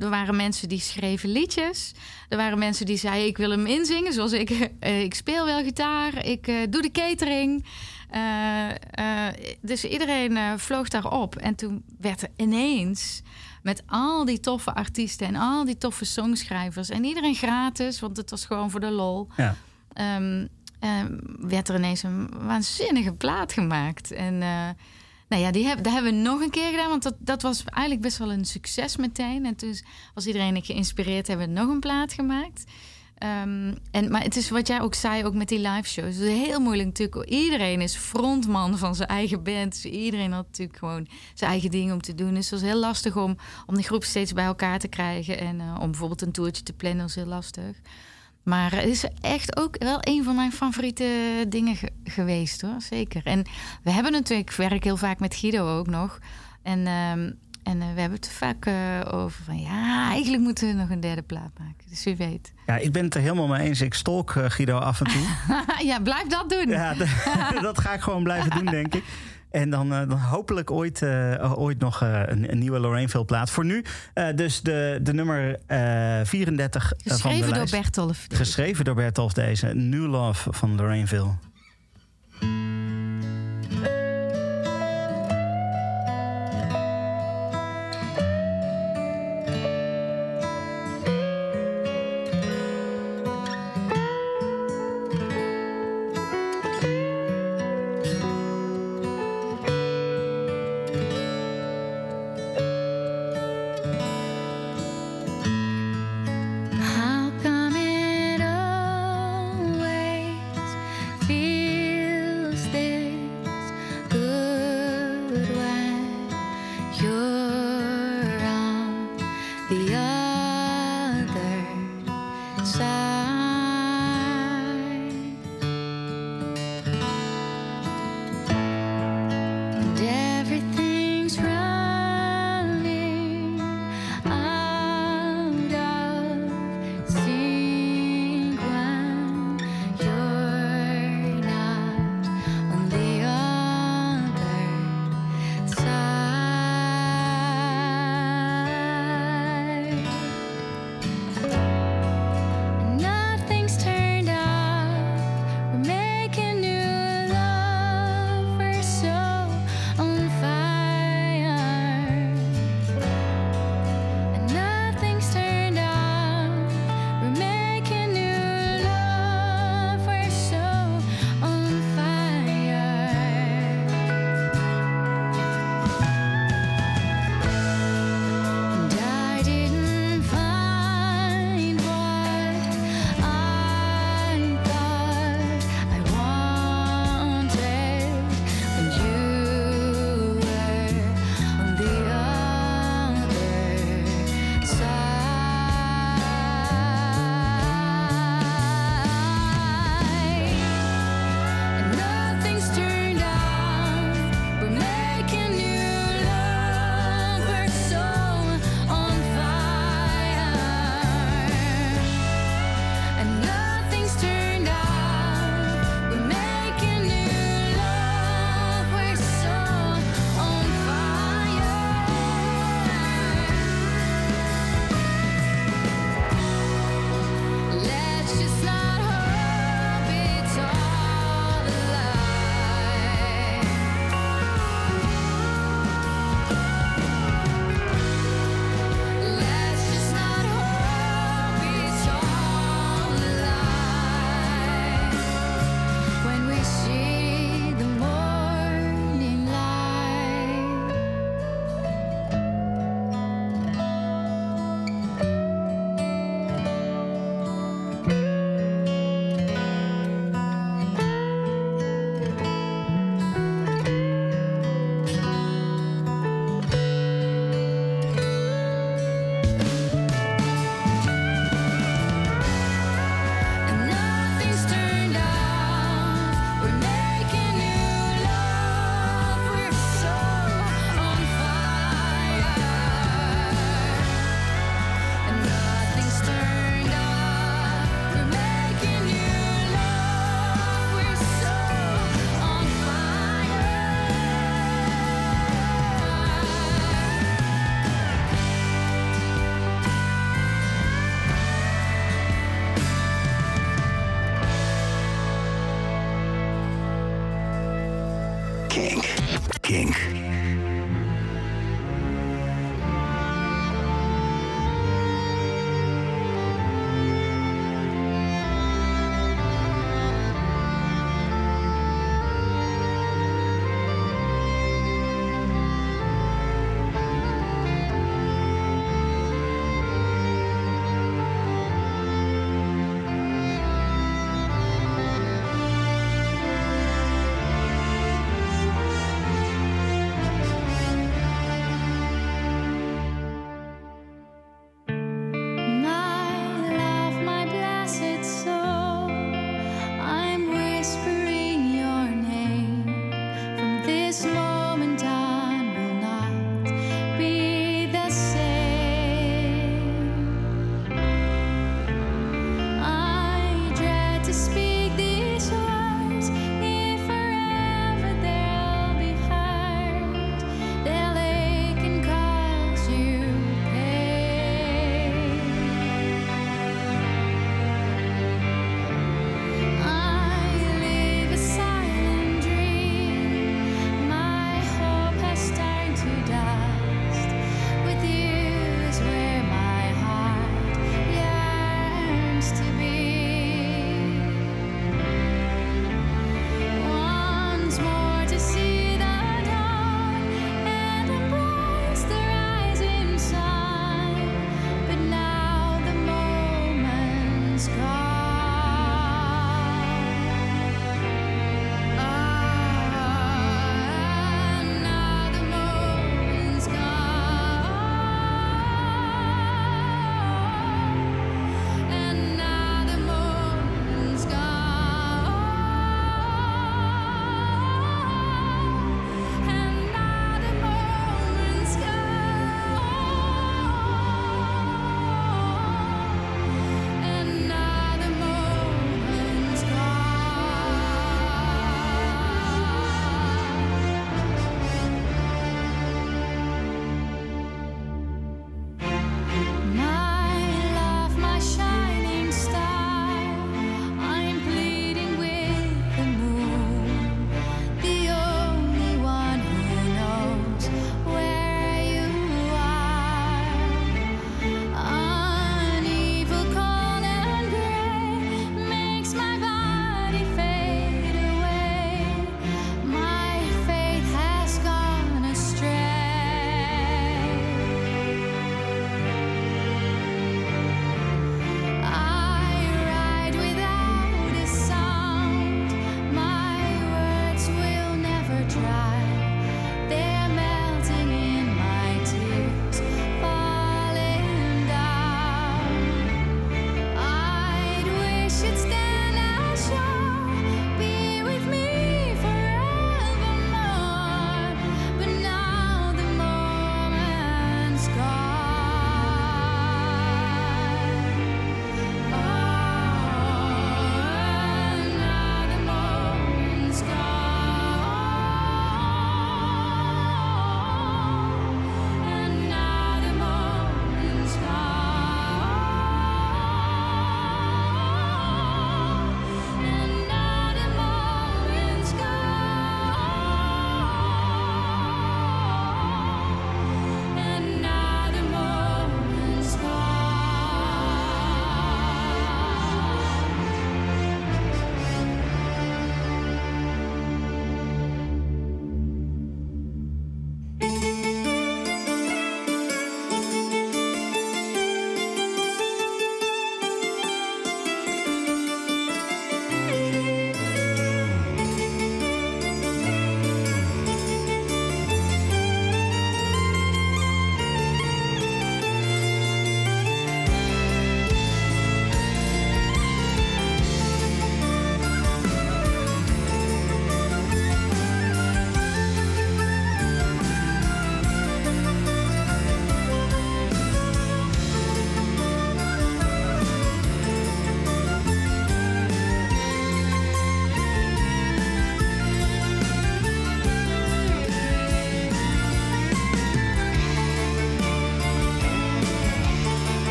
Er 0.00 0.10
waren 0.10 0.36
mensen 0.36 0.68
die 0.68 0.80
schreven 0.80 1.28
liedjes. 1.28 1.92
Er 2.28 2.36
waren 2.36 2.58
mensen 2.58 2.86
die 2.86 2.96
zeiden, 2.96 3.26
ik 3.26 3.36
wil 3.36 3.50
hem 3.50 3.66
inzingen. 3.66 4.12
Zoals 4.12 4.32
ik, 4.32 4.50
uh, 4.50 5.02
ik 5.08 5.14
speel 5.14 5.44
wel 5.44 5.62
gitaar, 5.62 6.26
ik 6.26 6.46
doe 6.70 6.82
de 6.82 6.90
catering. 6.90 7.64
dus 9.60 9.84
iedereen 9.84 10.58
vloog 10.58 10.88
daarop. 10.88 11.36
En 11.36 11.54
toen 11.54 11.84
werd 11.98 12.22
er 12.22 12.30
ineens 12.36 13.22
met 13.62 13.82
al 13.86 14.24
die 14.24 14.40
toffe 14.40 14.74
artiesten 14.74 15.26
en 15.26 15.36
al 15.36 15.64
die 15.64 15.78
toffe 15.78 16.04
songschrijvers. 16.04 16.88
En 16.88 17.04
iedereen 17.04 17.34
gratis, 17.34 18.00
want 18.00 18.16
het 18.16 18.30
was 18.30 18.44
gewoon 18.44 18.70
voor 18.70 18.80
de 18.80 18.90
lol. 18.90 19.28
Ja. 19.36 19.56
Um, 20.16 20.48
um, 20.80 21.20
werd 21.38 21.68
er 21.68 21.74
ineens 21.74 22.02
een 22.02 22.28
waanzinnige 22.46 23.12
plaat 23.12 23.52
gemaakt. 23.52 24.10
En 24.12 24.34
uh, 24.34 24.68
nou 25.28 25.42
ja, 25.42 25.50
die 25.50 25.66
heb, 25.66 25.82
dat 25.82 25.92
hebben 25.92 26.12
we 26.12 26.18
nog 26.18 26.40
een 26.40 26.50
keer 26.50 26.70
gedaan. 26.70 26.88
Want 26.88 27.02
dat, 27.02 27.14
dat 27.18 27.42
was 27.42 27.64
eigenlijk 27.64 28.04
best 28.04 28.18
wel 28.18 28.32
een 28.32 28.44
succes 28.44 28.96
meteen. 28.96 29.46
En 29.46 29.56
toen 29.56 29.76
was 30.14 30.26
iedereen 30.26 30.64
geïnspireerd, 30.64 31.26
hebben 31.26 31.46
we 31.46 31.52
nog 31.52 31.68
een 31.68 31.80
plaat 31.80 32.12
gemaakt. 32.12 32.64
Um, 33.24 33.74
en, 33.90 34.10
maar 34.10 34.22
het 34.22 34.36
is 34.36 34.50
wat 34.50 34.66
jij 34.66 34.80
ook 34.80 34.94
zei, 34.94 35.24
ook 35.24 35.34
met 35.34 35.48
die 35.48 35.58
live 35.58 35.88
shows. 35.88 36.14
Het 36.14 36.24
is 36.24 36.46
heel 36.46 36.60
moeilijk 36.60 36.88
natuurlijk. 36.88 37.30
Iedereen 37.30 37.80
is 37.80 37.96
frontman 37.96 38.78
van 38.78 38.94
zijn 38.94 39.08
eigen 39.08 39.42
band. 39.42 39.82
Dus 39.82 39.92
iedereen 39.92 40.32
had 40.32 40.46
natuurlijk 40.46 40.78
gewoon 40.78 41.06
zijn 41.34 41.50
eigen 41.50 41.70
ding 41.70 41.92
om 41.92 42.00
te 42.00 42.14
doen. 42.14 42.34
Dus 42.34 42.50
het 42.50 42.60
was 42.60 42.70
heel 42.70 42.80
lastig 42.80 43.16
om, 43.16 43.36
om 43.66 43.74
die 43.74 43.84
groep 43.84 44.04
steeds 44.04 44.32
bij 44.32 44.44
elkaar 44.44 44.78
te 44.78 44.88
krijgen. 44.88 45.38
En 45.38 45.60
uh, 45.60 45.76
om 45.80 45.90
bijvoorbeeld 45.90 46.22
een 46.22 46.32
toertje 46.32 46.62
te 46.62 46.72
plannen 46.72 47.02
was 47.02 47.14
heel 47.14 47.26
lastig. 47.26 47.76
Maar 48.42 48.74
het 48.74 48.84
is 48.84 49.04
echt 49.20 49.56
ook 49.56 49.76
wel 49.78 49.98
een 50.00 50.24
van 50.24 50.34
mijn 50.34 50.52
favoriete 50.52 51.44
dingen 51.48 51.76
ge 51.76 51.90
geweest 52.04 52.60
hoor. 52.60 52.80
Zeker. 52.80 53.20
En 53.24 53.44
we 53.82 53.90
hebben 53.90 54.12
natuurlijk, 54.12 54.50
ik 54.50 54.56
werk 54.56 54.84
heel 54.84 54.96
vaak 54.96 55.20
met 55.20 55.34
Guido 55.34 55.78
ook 55.78 55.86
nog. 55.86 56.18
En 56.62 56.86
um, 56.86 57.38
en 57.62 57.76
uh, 57.76 57.82
we 57.94 58.00
hebben 58.00 58.18
het 58.18 58.30
vaak 58.30 58.66
uh, 58.66 58.74
over 59.10 59.44
van 59.44 59.60
ja, 59.60 60.10
eigenlijk 60.10 60.42
moeten 60.42 60.66
we 60.66 60.72
nog 60.72 60.90
een 60.90 61.00
derde 61.00 61.22
plaat 61.22 61.50
maken. 61.58 61.88
Dus 61.88 62.04
wie 62.04 62.16
weet. 62.16 62.52
Ja, 62.66 62.76
ik 62.76 62.92
ben 62.92 63.04
het 63.04 63.14
er 63.14 63.20
helemaal 63.20 63.46
mee 63.46 63.68
eens. 63.68 63.80
Ik 63.80 63.94
stalk 63.94 64.34
uh, 64.34 64.44
Guido 64.48 64.78
af 64.78 65.00
en 65.00 65.06
toe. 65.06 65.22
ja, 65.90 66.00
blijf 66.00 66.26
dat 66.26 66.50
doen. 66.50 66.68
Ja, 66.68 66.94
dat 67.60 67.80
ga 67.80 67.92
ik 67.92 68.00
gewoon 68.00 68.22
blijven 68.22 68.50
doen, 68.50 68.64
denk 68.64 68.94
ik. 68.94 69.04
En 69.50 69.70
dan, 69.70 69.88
dan 69.88 70.12
hopelijk 70.12 70.70
ooit, 70.70 71.02
ooit 71.54 71.78
nog 71.78 72.00
een, 72.00 72.50
een, 72.52 72.58
nieuwe 72.58 72.78
Lorraineville 72.78 73.24
plaat. 73.24 73.50
Voor 73.50 73.64
nu 73.64 73.84
dus 74.34 74.60
de, 74.60 74.98
de 75.02 75.12
nummer 75.12 75.58
34 76.24 76.92
Geschreven 76.96 77.44
van 77.44 77.52
de 77.52 77.58
door. 77.58 77.80
Bertolf. 77.80 78.26
Geschreven 78.28 78.84
door 78.84 78.94
Bertolf 78.94 79.32
deze. 79.32 79.66
New 79.66 80.06
Love 80.06 80.52
van 80.52 80.76
Lorraineville. 80.76 81.30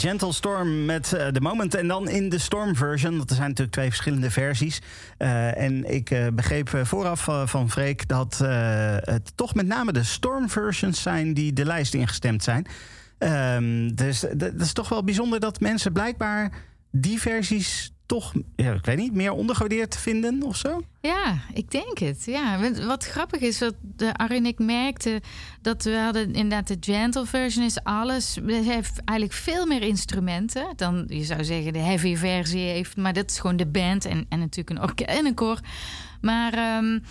Gentle 0.00 0.32
Storm 0.32 0.84
met 0.84 1.12
uh, 1.14 1.26
The 1.26 1.40
Moment. 1.40 1.74
En 1.74 1.88
dan 1.88 2.08
in 2.08 2.28
de 2.28 2.38
Storm 2.38 2.76
version. 2.76 3.20
Er 3.20 3.34
zijn 3.34 3.48
natuurlijk 3.48 3.72
twee 3.72 3.88
verschillende 3.88 4.30
versies. 4.30 4.80
Uh, 5.18 5.56
en 5.56 5.84
ik 5.94 6.10
uh, 6.10 6.26
begreep 6.32 6.68
vooraf 6.82 7.28
van 7.44 7.70
Freek 7.70 8.08
dat 8.08 8.38
het 9.04 9.32
toch 9.34 9.54
met 9.54 9.66
name 9.66 9.92
de 9.92 10.02
Storm 10.02 10.48
versions 10.48 11.02
zijn 11.02 11.34
die 11.34 11.52
de 11.52 11.64
lijst 11.64 11.94
ingestemd 11.94 12.42
zijn. 12.42 12.66
Um, 13.18 13.94
dus 13.94 14.24
dat 14.36 14.60
is 14.60 14.72
toch 14.72 14.88
wel 14.88 15.04
bijzonder 15.04 15.40
dat 15.40 15.60
mensen 15.60 15.92
blijkbaar 15.92 16.52
die 16.90 17.20
versies 17.20 17.92
toch, 18.10 18.32
ik 18.56 18.84
weet 18.84 18.96
niet, 18.96 19.14
meer 19.14 19.32
ondergewaardeerd 19.32 19.96
vinden 19.96 20.42
of 20.42 20.56
zo? 20.56 20.82
Ja, 21.00 21.38
ik 21.52 21.70
denk 21.70 21.98
het. 21.98 22.24
Ja. 22.24 22.58
Wat 22.86 23.04
grappig 23.04 23.40
is, 23.40 23.58
dat 23.58 23.74
de 23.80 24.14
Arjen 24.14 24.46
ik 24.46 24.58
merkte 24.58 25.20
dat 25.62 25.82
we 25.82 25.96
hadden 25.96 26.34
inderdaad 26.34 26.66
de 26.66 26.92
gentle 26.92 27.26
version 27.26 27.64
is 27.64 27.82
alles. 27.82 28.34
Het 28.46 28.64
heeft 28.64 29.04
eigenlijk 29.04 29.38
veel 29.38 29.66
meer 29.66 29.82
instrumenten 29.82 30.72
dan 30.76 31.04
je 31.08 31.24
zou 31.24 31.44
zeggen 31.44 31.72
de 31.72 31.78
heavy 31.78 32.16
versie 32.16 32.66
heeft. 32.66 32.96
Maar 32.96 33.12
dat 33.12 33.30
is 33.30 33.38
gewoon 33.38 33.56
de 33.56 33.66
band 33.66 34.04
en, 34.04 34.26
en 34.28 34.38
natuurlijk 34.38 34.70
een 34.70 34.82
orkest 34.82 35.18
en 35.18 35.26
een 35.26 35.34
koor. 35.34 35.60
Maar 36.20 36.76
um, 36.76 37.02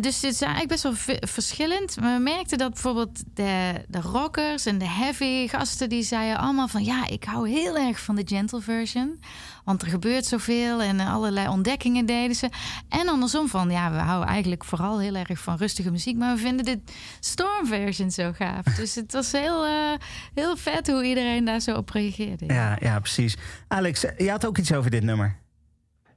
dus 0.00 0.22
het 0.22 0.32
is 0.32 0.40
eigenlijk 0.40 0.70
best 0.70 0.82
wel 0.82 1.18
verschillend. 1.20 1.94
We 1.94 2.18
merkten 2.20 2.58
dat 2.58 2.72
bijvoorbeeld 2.72 3.22
de, 3.34 3.84
de 3.88 4.00
rockers 4.00 4.66
en 4.66 4.78
de 4.78 4.88
heavy 4.88 5.48
gasten... 5.48 5.88
die 5.88 6.02
zeiden 6.02 6.38
allemaal 6.38 6.68
van... 6.68 6.84
ja, 6.84 7.08
ik 7.08 7.24
hou 7.24 7.48
heel 7.48 7.78
erg 7.78 8.00
van 8.00 8.14
de 8.14 8.22
gentle 8.26 8.60
version. 8.60 9.20
Want 9.64 9.82
er 9.82 9.88
gebeurt 9.88 10.24
zoveel 10.24 10.82
en 10.82 11.00
allerlei 11.00 11.48
ontdekkingen 11.48 12.06
deden 12.06 12.36
ze. 12.36 12.48
En 12.88 13.08
andersom 13.08 13.48
van... 13.48 13.70
ja, 13.70 13.90
we 13.90 13.98
houden 13.98 14.28
eigenlijk 14.28 14.64
vooral 14.64 15.00
heel 15.00 15.14
erg 15.14 15.38
van 15.38 15.56
rustige 15.56 15.90
muziek... 15.90 16.16
maar 16.16 16.34
we 16.34 16.40
vinden 16.40 16.64
de 16.64 16.80
storm 17.20 17.66
version 17.66 18.10
zo 18.10 18.32
gaaf. 18.32 18.64
Dus 18.82 18.94
het 18.94 19.12
was 19.12 19.32
heel, 19.32 19.66
uh, 19.66 19.92
heel 20.34 20.56
vet 20.56 20.86
hoe 20.86 21.04
iedereen 21.04 21.44
daar 21.44 21.60
zo 21.60 21.76
op 21.76 21.90
reageerde. 21.90 22.44
Ja, 22.46 22.76
ja, 22.80 22.98
precies. 22.98 23.36
Alex, 23.68 24.00
je 24.16 24.30
had 24.30 24.46
ook 24.46 24.58
iets 24.58 24.72
over 24.72 24.90
dit 24.90 25.02
nummer. 25.02 25.40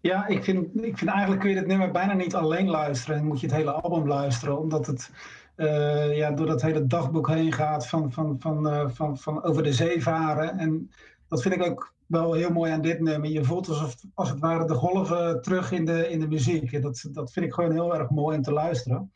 Ja, 0.01 0.27
ik 0.27 0.43
vind, 0.43 0.83
ik 0.83 0.97
vind 0.97 1.09
eigenlijk 1.11 1.41
kun 1.41 1.49
je 1.49 1.55
dit 1.55 1.67
nummer 1.67 1.91
bijna 1.91 2.13
niet 2.13 2.35
alleen 2.35 2.69
luisteren. 2.69 3.17
Dan 3.17 3.27
moet 3.27 3.39
je 3.39 3.47
het 3.47 3.55
hele 3.55 3.71
album 3.71 4.07
luisteren, 4.07 4.59
omdat 4.59 4.87
het 4.87 5.11
uh, 5.57 6.17
ja, 6.17 6.31
door 6.31 6.45
dat 6.45 6.61
hele 6.61 6.87
dagboek 6.87 7.29
heen 7.29 7.53
gaat 7.53 7.87
van, 7.87 8.11
van, 8.11 8.35
van, 8.39 8.67
uh, 8.67 8.89
van, 8.89 9.17
van 9.17 9.43
over 9.43 9.63
de 9.63 9.73
zee 9.73 10.03
varen. 10.03 10.57
En 10.57 10.91
dat 11.27 11.41
vind 11.41 11.55
ik 11.55 11.63
ook 11.63 11.93
wel 12.07 12.33
heel 12.33 12.51
mooi 12.51 12.71
aan 12.71 12.81
dit 12.81 12.99
nummer. 12.99 13.29
Je 13.29 13.43
voelt 13.43 13.67
alsof 13.67 13.95
als 14.13 14.29
het 14.29 14.39
ware 14.39 14.65
de 14.65 14.73
golven 14.73 15.41
terug 15.41 15.71
in 15.71 15.85
de, 15.85 16.09
in 16.09 16.19
de 16.19 16.27
muziek. 16.27 16.81
Dat, 16.81 17.07
dat 17.11 17.31
vind 17.31 17.45
ik 17.45 17.53
gewoon 17.53 17.71
heel 17.71 17.95
erg 17.95 18.09
mooi 18.09 18.37
om 18.37 18.43
te 18.43 18.51
luisteren. 18.51 19.11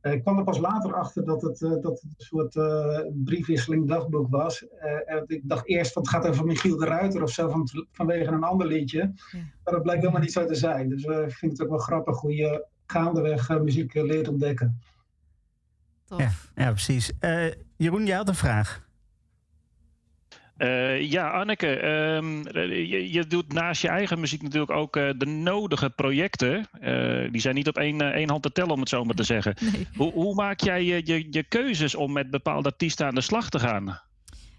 Eh, 0.00 0.12
ik 0.12 0.22
kwam 0.22 0.38
er 0.38 0.44
pas 0.44 0.58
later 0.58 0.94
achter 0.94 1.24
dat 1.24 1.42
het, 1.42 1.60
uh, 1.60 1.70
dat 1.70 1.82
het 1.82 2.02
een 2.02 2.14
soort 2.16 2.54
uh, 2.54 3.00
briefwisseling 3.24 3.88
dagboek 3.88 4.30
was. 4.30 4.66
ik 5.26 5.40
dacht 5.42 5.68
eerst 5.68 5.92
van 5.92 6.02
het 6.02 6.10
gaat 6.10 6.26
over 6.26 6.44
Michiel 6.44 6.76
de 6.76 6.86
Ruiter 6.86 7.22
of 7.22 7.30
zo 7.30 7.48
van, 7.48 7.68
vanwege 7.92 8.30
een 8.30 8.44
ander 8.44 8.66
liedje. 8.66 8.98
Ja. 8.98 9.38
Maar 9.64 9.74
dat 9.74 9.82
blijkt 9.82 10.00
helemaal 10.00 10.22
niet 10.22 10.32
zo 10.32 10.46
te 10.46 10.54
zijn. 10.54 10.88
Dus 10.88 11.04
ik 11.04 11.32
vind 11.32 11.52
het 11.52 11.62
ook 11.62 11.68
wel 11.68 11.78
grappig 11.78 12.20
hoe 12.20 12.34
je 12.34 12.66
gaandeweg 12.86 13.60
muziek 13.60 13.94
leert 13.94 14.28
ontdekken. 14.28 14.80
Ja, 16.16 16.30
ja, 16.54 16.70
precies. 16.70 17.12
Jeroen, 17.76 18.06
jij 18.06 18.16
had 18.16 18.28
een 18.28 18.34
vraag. 18.34 18.88
Uh, 20.60 21.10
ja, 21.10 21.28
Anneke, 21.30 21.88
um, 21.88 22.44
je, 22.52 23.12
je, 23.12 23.26
doet 23.26 23.52
naast 23.52 23.82
je 23.82 23.88
eigen 23.88 24.20
muziek 24.20 24.42
natuurlijk 24.42 24.70
ook 24.70 24.96
uh, 24.96 25.10
de 25.16 25.26
nodige 25.26 25.90
projecten. 25.90 26.68
Uh, 26.82 27.32
die 27.32 27.40
zijn 27.40 27.54
niet 27.54 27.68
op 27.68 27.78
één, 27.78 28.00
één 28.00 28.28
hand 28.28 28.42
te 28.42 28.52
tellen, 28.52 28.70
om 28.70 28.80
het 28.80 28.88
zo 28.88 29.04
maar 29.04 29.14
te 29.14 29.22
zeggen. 29.22 29.54
Nee. 29.60 29.86
Hoe, 29.96 30.12
hoe, 30.12 30.34
maak 30.34 30.60
jij 30.60 30.84
je, 30.84 31.00
je, 31.04 31.26
je, 31.30 31.42
keuzes 31.42 31.94
om 31.94 32.12
met 32.12 32.30
bepaalde 32.30 32.68
artiesten 32.68 33.06
aan 33.06 33.14
de 33.14 33.20
slag 33.20 33.48
te 33.48 33.58
gaan? 33.58 34.00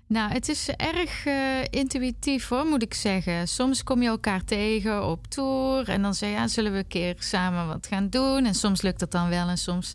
Nou, 0.08 0.32
het 0.32 0.50
is 0.50 0.70
erg 0.70 1.26
intuïtief 1.70 2.48
hoor, 2.48 2.66
moet 2.66 2.84
ik 2.84 2.94
zeggen. 2.94 3.48
Soms 3.48 3.84
kom 3.84 4.02
je 4.02 4.08
elkaar 4.08 4.44
tegen 4.44 5.06
op 5.06 5.28
tour 5.28 5.90
en 5.90 6.02
dan 6.02 6.14
zeg 6.14 6.30
je, 6.30 6.36
ja, 6.36 6.48
zullen 6.48 6.72
we 6.72 6.78
een 6.78 6.88
keer 6.88 7.16
samen 7.20 7.68
wat 7.68 7.88
gaan 7.88 8.10
doen? 8.10 8.46
En 8.46 8.54
soms 8.54 8.82
lukt 8.82 9.00
dat 9.00 9.12
dan 9.12 9.30
wel 9.30 9.48
en 9.48 9.58
soms 9.58 9.94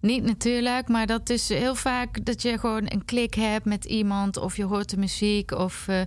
niet 0.00 0.24
natuurlijk, 0.24 0.88
maar 0.88 1.06
dat 1.06 1.30
is 1.30 1.48
heel 1.48 1.74
vaak 1.74 2.24
dat 2.24 2.42
je 2.42 2.58
gewoon 2.58 2.82
een 2.84 3.04
klik 3.04 3.34
hebt 3.34 3.64
met 3.64 3.84
iemand 3.84 4.36
of 4.36 4.56
je 4.56 4.64
hoort 4.64 4.90
de 4.90 4.96
muziek. 4.96 5.50
Of, 5.50 5.86
uh, 5.88 6.00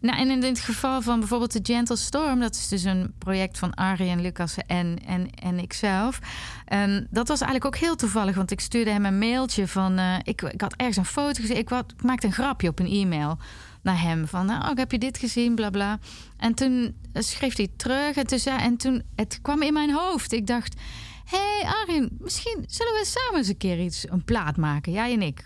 nou, 0.00 0.18
en 0.18 0.30
in 0.30 0.42
het 0.42 0.60
geval 0.60 1.02
van 1.02 1.18
bijvoorbeeld 1.18 1.50
The 1.50 1.72
Gentle 1.72 1.96
Storm, 1.96 2.40
dat 2.40 2.54
is 2.54 2.68
dus 2.68 2.84
een 2.84 3.12
project 3.18 3.58
van 3.58 3.74
Arie 3.74 4.10
en 4.10 4.20
Lucas 4.20 4.56
en, 4.66 4.98
en, 5.06 5.30
en 5.30 5.58
ikzelf. 5.58 6.18
Dat 7.10 7.28
was 7.28 7.40
eigenlijk 7.40 7.64
ook 7.64 7.76
heel 7.76 7.96
toevallig, 7.96 8.34
want 8.34 8.50
ik 8.50 8.60
stuurde 8.60 8.90
hem 8.90 9.04
een 9.04 9.18
mailtje 9.18 9.68
van. 9.68 9.98
Uh, 9.98 10.14
ik, 10.22 10.42
ik 10.42 10.60
had 10.60 10.74
ergens 10.76 10.96
een 10.96 11.04
foto 11.04 11.40
gezien, 11.40 11.56
ik, 11.56 11.68
wat, 11.68 11.92
ik 11.96 12.02
maakte 12.02 12.26
een 12.26 12.32
grapje 12.32 12.68
op 12.68 12.78
een 12.78 12.90
e-mail 12.90 13.38
naar 13.82 14.00
hem. 14.00 14.26
Van, 14.26 14.46
nou, 14.46 14.78
heb 14.78 14.90
je 14.90 14.98
dit 14.98 15.18
gezien, 15.18 15.54
bla 15.54 15.70
bla. 15.70 15.98
En 16.36 16.54
toen 16.54 16.94
schreef 17.12 17.56
hij 17.56 17.68
terug 17.76 18.16
en 18.16 18.26
toen, 18.26 18.38
en 18.46 18.76
toen 18.76 19.02
het 19.16 19.38
kwam 19.42 19.62
in 19.62 19.72
mijn 19.72 19.92
hoofd. 19.92 20.32
Ik 20.32 20.46
dacht 20.46 20.80
hey 21.30 21.64
Arjen, 21.64 22.16
misschien 22.20 22.64
zullen 22.66 22.92
we 22.92 23.04
samen 23.04 23.38
eens 23.38 23.48
een 23.48 23.56
keer 23.56 23.80
iets, 23.80 24.10
een 24.10 24.24
plaat 24.24 24.56
maken, 24.56 24.92
jij 24.92 25.12
en 25.12 25.22
ik. 25.22 25.44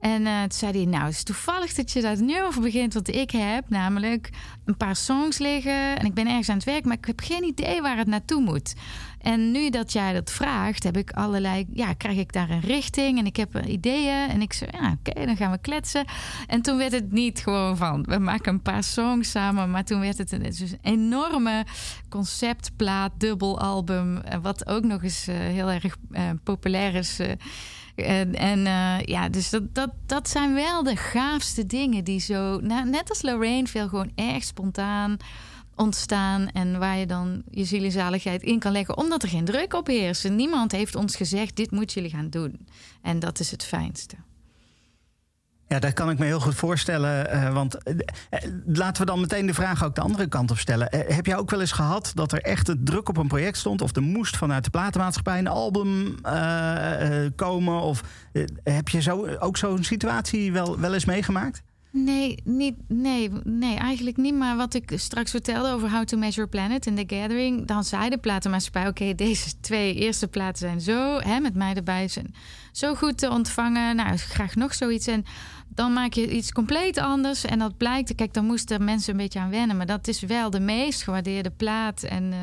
En 0.00 0.22
uh, 0.22 0.40
toen 0.40 0.52
zei 0.52 0.72
hij, 0.72 0.84
nou, 0.84 1.04
het 1.04 1.14
is 1.14 1.22
toevallig 1.22 1.74
dat 1.74 1.92
je 1.92 2.00
daar 2.00 2.22
nu 2.22 2.42
over 2.42 2.62
begint. 2.62 2.94
Want 2.94 3.14
ik 3.14 3.30
heb 3.30 3.68
namelijk 3.68 4.30
een 4.64 4.76
paar 4.76 4.96
songs 4.96 5.38
liggen 5.38 5.98
en 5.98 6.06
ik 6.06 6.14
ben 6.14 6.26
ergens 6.26 6.48
aan 6.48 6.56
het 6.56 6.64
werk, 6.64 6.84
maar 6.84 6.96
ik 6.96 7.04
heb 7.04 7.20
geen 7.20 7.44
idee 7.44 7.82
waar 7.82 7.96
het 7.96 8.06
naartoe 8.06 8.42
moet. 8.42 8.74
En 9.18 9.50
nu 9.50 9.70
dat 9.70 9.92
jij 9.92 10.12
dat 10.12 10.30
vraagt, 10.30 10.82
heb 10.82 10.96
ik 10.96 11.10
allerlei, 11.10 11.66
ja, 11.72 11.92
krijg 11.92 12.18
ik 12.18 12.32
daar 12.32 12.50
een 12.50 12.60
richting 12.60 13.18
en 13.18 13.26
ik 13.26 13.36
heb 13.36 13.66
ideeën. 13.66 14.28
En 14.28 14.42
ik 14.42 14.52
zei, 14.52 14.70
ja, 14.80 14.96
oké, 14.98 15.26
dan 15.26 15.36
gaan 15.36 15.50
we 15.50 15.58
kletsen. 15.58 16.04
En 16.46 16.62
toen 16.62 16.76
werd 16.76 16.92
het 16.92 17.12
niet 17.12 17.40
gewoon 17.40 17.76
van, 17.76 18.02
we 18.02 18.18
maken 18.18 18.52
een 18.52 18.62
paar 18.62 18.84
songs 18.84 19.30
samen, 19.30 19.70
maar 19.70 19.84
toen 19.84 20.00
werd 20.00 20.18
het 20.18 20.32
een, 20.32 20.52
enorme 20.82 21.64
conceptplaat, 22.08 23.12
dubbelalbum, 23.18 24.16
eh, 24.16 24.38
wat 24.42 24.68
ook 24.68 24.84
nog 24.84 25.02
eens 25.02 25.26
heel 25.26 25.70
erg 25.70 25.96
populair 26.42 26.94
is. 26.94 27.20
En, 27.98 28.34
en 28.34 28.58
uh, 28.58 29.00
ja, 29.00 29.28
dus 29.28 29.50
dat, 29.50 29.74
dat, 29.74 29.90
dat 30.06 30.28
zijn 30.28 30.54
wel 30.54 30.82
de 30.82 30.96
gaafste 30.96 31.66
dingen 31.66 32.04
die 32.04 32.20
zo, 32.20 32.60
nou, 32.60 32.88
net 32.88 33.08
als 33.08 33.22
Lorraine, 33.22 33.66
veel 33.66 33.88
gewoon 33.88 34.12
erg 34.14 34.44
spontaan 34.44 35.16
ontstaan 35.74 36.48
en 36.48 36.78
waar 36.78 36.96
je 36.96 37.06
dan 37.06 37.42
je 37.50 37.64
zielenzaligheid 37.64 38.42
in 38.42 38.58
kan 38.58 38.72
leggen, 38.72 38.96
omdat 38.96 39.22
er 39.22 39.28
geen 39.28 39.44
druk 39.44 39.74
op 39.74 39.86
heerst. 39.86 40.30
Niemand 40.30 40.72
heeft 40.72 40.94
ons 40.94 41.16
gezegd: 41.16 41.56
dit 41.56 41.70
moet 41.70 41.92
jullie 41.92 42.10
gaan 42.10 42.30
doen. 42.30 42.66
En 43.02 43.18
dat 43.18 43.40
is 43.40 43.50
het 43.50 43.64
fijnste. 43.64 44.16
Ja, 45.68 45.78
dat 45.78 45.92
kan 45.92 46.10
ik 46.10 46.18
me 46.18 46.24
heel 46.24 46.40
goed 46.40 46.54
voorstellen. 46.54 47.34
Uh, 47.34 47.52
want 47.52 47.76
uh, 47.84 47.94
laten 48.66 49.02
we 49.02 49.10
dan 49.10 49.20
meteen 49.20 49.46
de 49.46 49.54
vraag 49.54 49.84
ook 49.84 49.94
de 49.94 50.00
andere 50.00 50.26
kant 50.26 50.50
op 50.50 50.58
stellen. 50.58 50.88
Heb 50.90 51.26
jij 51.26 51.36
ook 51.36 51.50
wel 51.50 51.60
eens 51.60 51.72
gehad 51.72 52.12
dat 52.14 52.32
er 52.32 52.40
echt 52.40 52.66
het 52.66 52.86
druk 52.86 53.08
op 53.08 53.16
een 53.16 53.28
project 53.28 53.56
stond? 53.56 53.82
Of 53.82 53.96
er 53.96 54.02
moest 54.02 54.36
vanuit 54.36 54.64
de 54.64 54.70
platenmaatschappij 54.70 55.38
een 55.38 55.46
album 55.46 56.14
komen? 57.34 57.80
Of 57.80 58.02
heb 58.62 58.88
je 58.88 59.00
zo, 59.00 59.26
ook 59.26 59.56
zo'n 59.56 59.84
situatie 59.84 60.52
wel, 60.52 60.78
wel 60.78 60.94
eens 60.94 61.04
meegemaakt? 61.04 61.62
Nee, 62.04 62.40
niet, 62.44 62.74
nee, 62.88 63.30
nee, 63.44 63.76
eigenlijk 63.76 64.16
niet. 64.16 64.34
Maar 64.34 64.56
wat 64.56 64.74
ik 64.74 64.92
straks 64.94 65.30
vertelde 65.30 65.70
over 65.70 65.90
How 65.90 66.04
to 66.04 66.16
Measure 66.16 66.46
Planet 66.46 66.86
in 66.86 66.94
The 66.94 67.16
Gathering... 67.16 67.66
dan 67.66 67.84
zei 67.84 68.10
de 68.10 68.18
platenmaatschappij... 68.18 68.88
oké, 68.88 69.14
deze 69.14 69.60
twee 69.60 69.94
eerste 69.94 70.28
platen 70.28 70.58
zijn 70.58 70.80
zo, 70.80 71.18
hè, 71.20 71.40
met 71.40 71.54
mij 71.54 71.74
erbij... 71.74 72.08
zijn 72.08 72.34
zo 72.72 72.94
goed 72.94 73.18
te 73.18 73.30
ontvangen. 73.30 73.96
Nou, 73.96 74.16
graag 74.16 74.54
nog 74.54 74.74
zoiets. 74.74 75.06
En 75.06 75.24
dan 75.68 75.92
maak 75.92 76.12
je 76.12 76.30
iets 76.30 76.52
compleet 76.52 76.98
anders. 76.98 77.44
En 77.44 77.58
dat 77.58 77.76
blijkt... 77.76 78.14
Kijk, 78.14 78.34
dan 78.34 78.44
moesten 78.44 78.84
mensen 78.84 79.12
een 79.12 79.18
beetje 79.18 79.40
aan 79.40 79.50
wennen. 79.50 79.76
Maar 79.76 79.86
dat 79.86 80.08
is 80.08 80.20
wel 80.20 80.50
de 80.50 80.60
meest 80.60 81.02
gewaardeerde 81.02 81.50
plaat. 81.50 82.02
En... 82.02 82.24
Uh, 82.32 82.38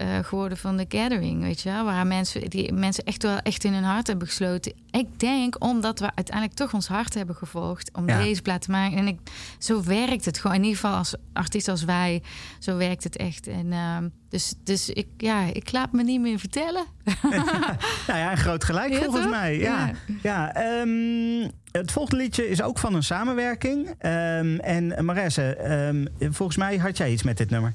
uh, 0.00 0.18
geworden 0.22 0.58
van 0.58 0.76
de 0.76 0.84
gathering, 0.88 1.42
weet 1.42 1.60
je 1.60 1.70
wel. 1.70 1.84
Waar 1.84 2.06
mensen, 2.06 2.50
die 2.50 2.72
mensen 2.72 3.04
echt 3.04 3.22
wel 3.22 3.38
echt 3.38 3.64
in 3.64 3.72
hun 3.72 3.82
hart 3.82 4.06
hebben 4.06 4.26
gesloten. 4.26 4.72
Ik 4.90 5.20
denk 5.20 5.64
omdat 5.64 5.98
we 5.98 6.10
uiteindelijk 6.14 6.56
toch 6.56 6.74
ons 6.74 6.88
hart 6.88 7.14
hebben 7.14 7.34
gevolgd 7.34 7.90
om 7.92 8.06
deze 8.06 8.42
plaat 8.42 8.62
te 8.62 8.70
maken. 8.70 8.98
En 8.98 9.06
ik, 9.06 9.18
zo 9.58 9.82
werkt 9.82 10.24
het 10.24 10.38
gewoon. 10.38 10.56
In 10.56 10.62
ieder 10.62 10.78
geval 10.78 10.96
als 10.96 11.14
artiest 11.32 11.68
als 11.68 11.84
wij, 11.84 12.22
zo 12.58 12.76
werkt 12.76 13.04
het 13.04 13.16
echt. 13.16 13.46
En 13.46 13.66
uh, 13.66 13.96
dus, 14.28 14.54
dus 14.64 14.88
ik, 14.88 15.06
ja, 15.16 15.42
ik 15.52 15.72
laat 15.72 15.92
me 15.92 16.02
niet 16.02 16.20
meer 16.20 16.38
vertellen. 16.38 16.84
nou 18.06 18.18
ja, 18.18 18.36
groot 18.36 18.64
gelijk 18.64 18.94
volgens 18.94 19.28
mij. 19.28 19.58
Ja, 19.58 19.90
ja. 20.22 20.56
Um, 20.80 21.50
het 21.70 21.92
volgende 21.92 22.22
liedje 22.22 22.48
is 22.48 22.62
ook 22.62 22.78
van 22.78 22.94
een 22.94 23.02
samenwerking. 23.02 23.86
Um, 23.88 24.58
en 24.60 25.04
Maresse, 25.04 25.72
um, 25.88 26.32
volgens 26.32 26.58
mij 26.58 26.76
had 26.76 26.96
jij 26.96 27.12
iets 27.12 27.22
met 27.22 27.36
dit 27.36 27.50
nummer. 27.50 27.72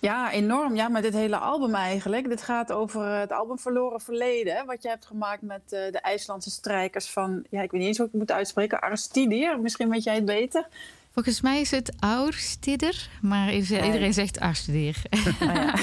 Ja, 0.00 0.32
enorm. 0.32 0.74
Ja, 0.74 0.88
met 0.88 1.02
dit 1.02 1.12
hele 1.12 1.36
album 1.36 1.74
eigenlijk. 1.74 2.28
Dit 2.28 2.42
gaat 2.42 2.72
over 2.72 3.04
het 3.06 3.32
album 3.32 3.58
Verloren 3.58 4.00
Verleden. 4.00 4.66
Wat 4.66 4.82
je 4.82 4.88
hebt 4.88 5.06
gemaakt 5.06 5.42
met 5.42 5.62
uh, 5.64 5.70
de 5.70 6.00
IJslandse 6.00 6.50
strijkers 6.50 7.10
van... 7.10 7.44
Ja, 7.50 7.62
ik 7.62 7.70
weet 7.70 7.80
niet 7.80 7.88
eens 7.88 7.96
hoe 7.96 8.06
ik 8.06 8.12
het 8.12 8.20
moet 8.20 8.32
uitspreken. 8.32 8.80
Aristidir, 8.80 9.60
misschien 9.60 9.90
weet 9.90 10.02
jij 10.04 10.14
het 10.14 10.24
beter. 10.24 10.66
Volgens 11.12 11.40
mij 11.40 11.60
is 11.60 11.70
het 11.70 11.92
Aurstider, 11.98 13.08
maar 13.22 13.52
iedereen 13.54 14.12
zegt 14.12 14.40
Arstidir. 14.40 14.96
Ja. 15.40 15.74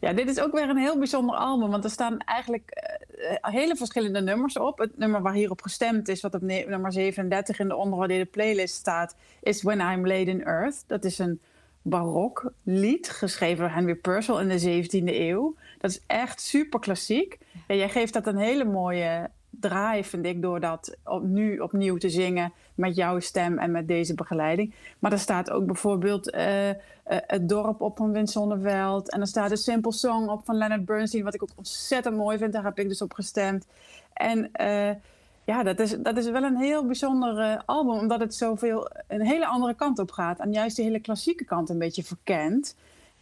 ja, 0.00 0.12
dit 0.12 0.28
is 0.28 0.40
ook 0.40 0.52
weer 0.52 0.68
een 0.68 0.76
heel 0.76 0.98
bijzonder 0.98 1.36
album, 1.36 1.70
want 1.70 1.84
er 1.84 1.90
staan 1.90 2.18
eigenlijk 2.18 2.96
uh, 3.18 3.52
hele 3.52 3.76
verschillende 3.76 4.20
nummers 4.20 4.56
op. 4.56 4.78
Het 4.78 4.98
nummer 4.98 5.22
waar 5.22 5.32
hierop 5.32 5.62
gestemd 5.62 6.08
is, 6.08 6.20
wat 6.20 6.34
op 6.34 6.42
nummer 6.42 6.92
37 6.92 7.58
in 7.58 7.68
de 7.68 7.76
ondergewaardeerde 7.76 8.30
playlist 8.30 8.74
staat, 8.74 9.16
is 9.40 9.62
When 9.62 9.80
I'm 9.80 10.06
Laid 10.06 10.26
in 10.26 10.44
Earth. 10.44 10.84
Dat 10.86 11.04
is 11.04 11.18
een 11.18 11.40
barok 11.88 12.52
lied, 12.62 13.08
geschreven 13.08 13.58
door 13.58 13.74
Henry 13.74 13.94
Purcell 13.94 14.40
in 14.40 14.48
de 14.48 14.84
17e 14.84 15.14
eeuw. 15.14 15.54
Dat 15.78 15.90
is 15.90 16.00
echt 16.06 16.40
super 16.40 16.80
klassiek. 16.80 17.38
Ja, 17.68 17.74
jij 17.74 17.88
geeft 17.88 18.12
dat 18.12 18.26
een 18.26 18.36
hele 18.36 18.64
mooie 18.64 19.30
draai, 19.50 20.04
vind 20.04 20.26
ik, 20.26 20.42
door 20.42 20.60
dat 20.60 20.96
nu 21.22 21.58
opnieuw 21.58 21.96
te 21.96 22.10
zingen 22.10 22.52
met 22.74 22.96
jouw 22.96 23.20
stem 23.20 23.58
en 23.58 23.70
met 23.70 23.88
deze 23.88 24.14
begeleiding. 24.14 24.74
Maar 24.98 25.12
er 25.12 25.18
staat 25.18 25.50
ook 25.50 25.66
bijvoorbeeld 25.66 26.34
uh, 26.34 26.70
Het 27.04 27.48
dorp 27.48 27.80
op 27.80 27.96
van 27.96 28.12
Wim 28.12 28.26
Sonneveld. 28.26 29.10
En 29.10 29.20
er 29.20 29.26
staat 29.26 29.50
een 29.50 29.56
Simple 29.56 29.92
Song 29.92 30.28
op 30.28 30.44
van 30.44 30.56
Leonard 30.56 30.84
Bernstein, 30.84 31.24
wat 31.24 31.34
ik 31.34 31.42
ook 31.42 31.52
ontzettend 31.56 32.16
mooi 32.16 32.38
vind. 32.38 32.52
Daar 32.52 32.64
heb 32.64 32.78
ik 32.78 32.88
dus 32.88 33.02
op 33.02 33.12
gestemd. 33.12 33.66
En 34.12 34.50
uh, 34.60 34.90
ja, 35.48 35.62
dat 35.62 35.80
is, 35.80 35.96
dat 35.98 36.16
is 36.16 36.30
wel 36.30 36.42
een 36.42 36.56
heel 36.56 36.86
bijzonder 36.86 37.62
album, 37.66 37.98
omdat 37.98 38.20
het 38.20 38.34
zoveel 38.34 38.90
een 39.06 39.26
hele 39.26 39.46
andere 39.46 39.74
kant 39.74 39.98
op 39.98 40.10
gaat. 40.10 40.38
En 40.38 40.52
juist 40.52 40.76
die 40.76 40.84
hele 40.84 41.00
klassieke 41.00 41.44
kant 41.44 41.68
een 41.68 41.78
beetje 41.78 42.02
verkent. 42.02 42.76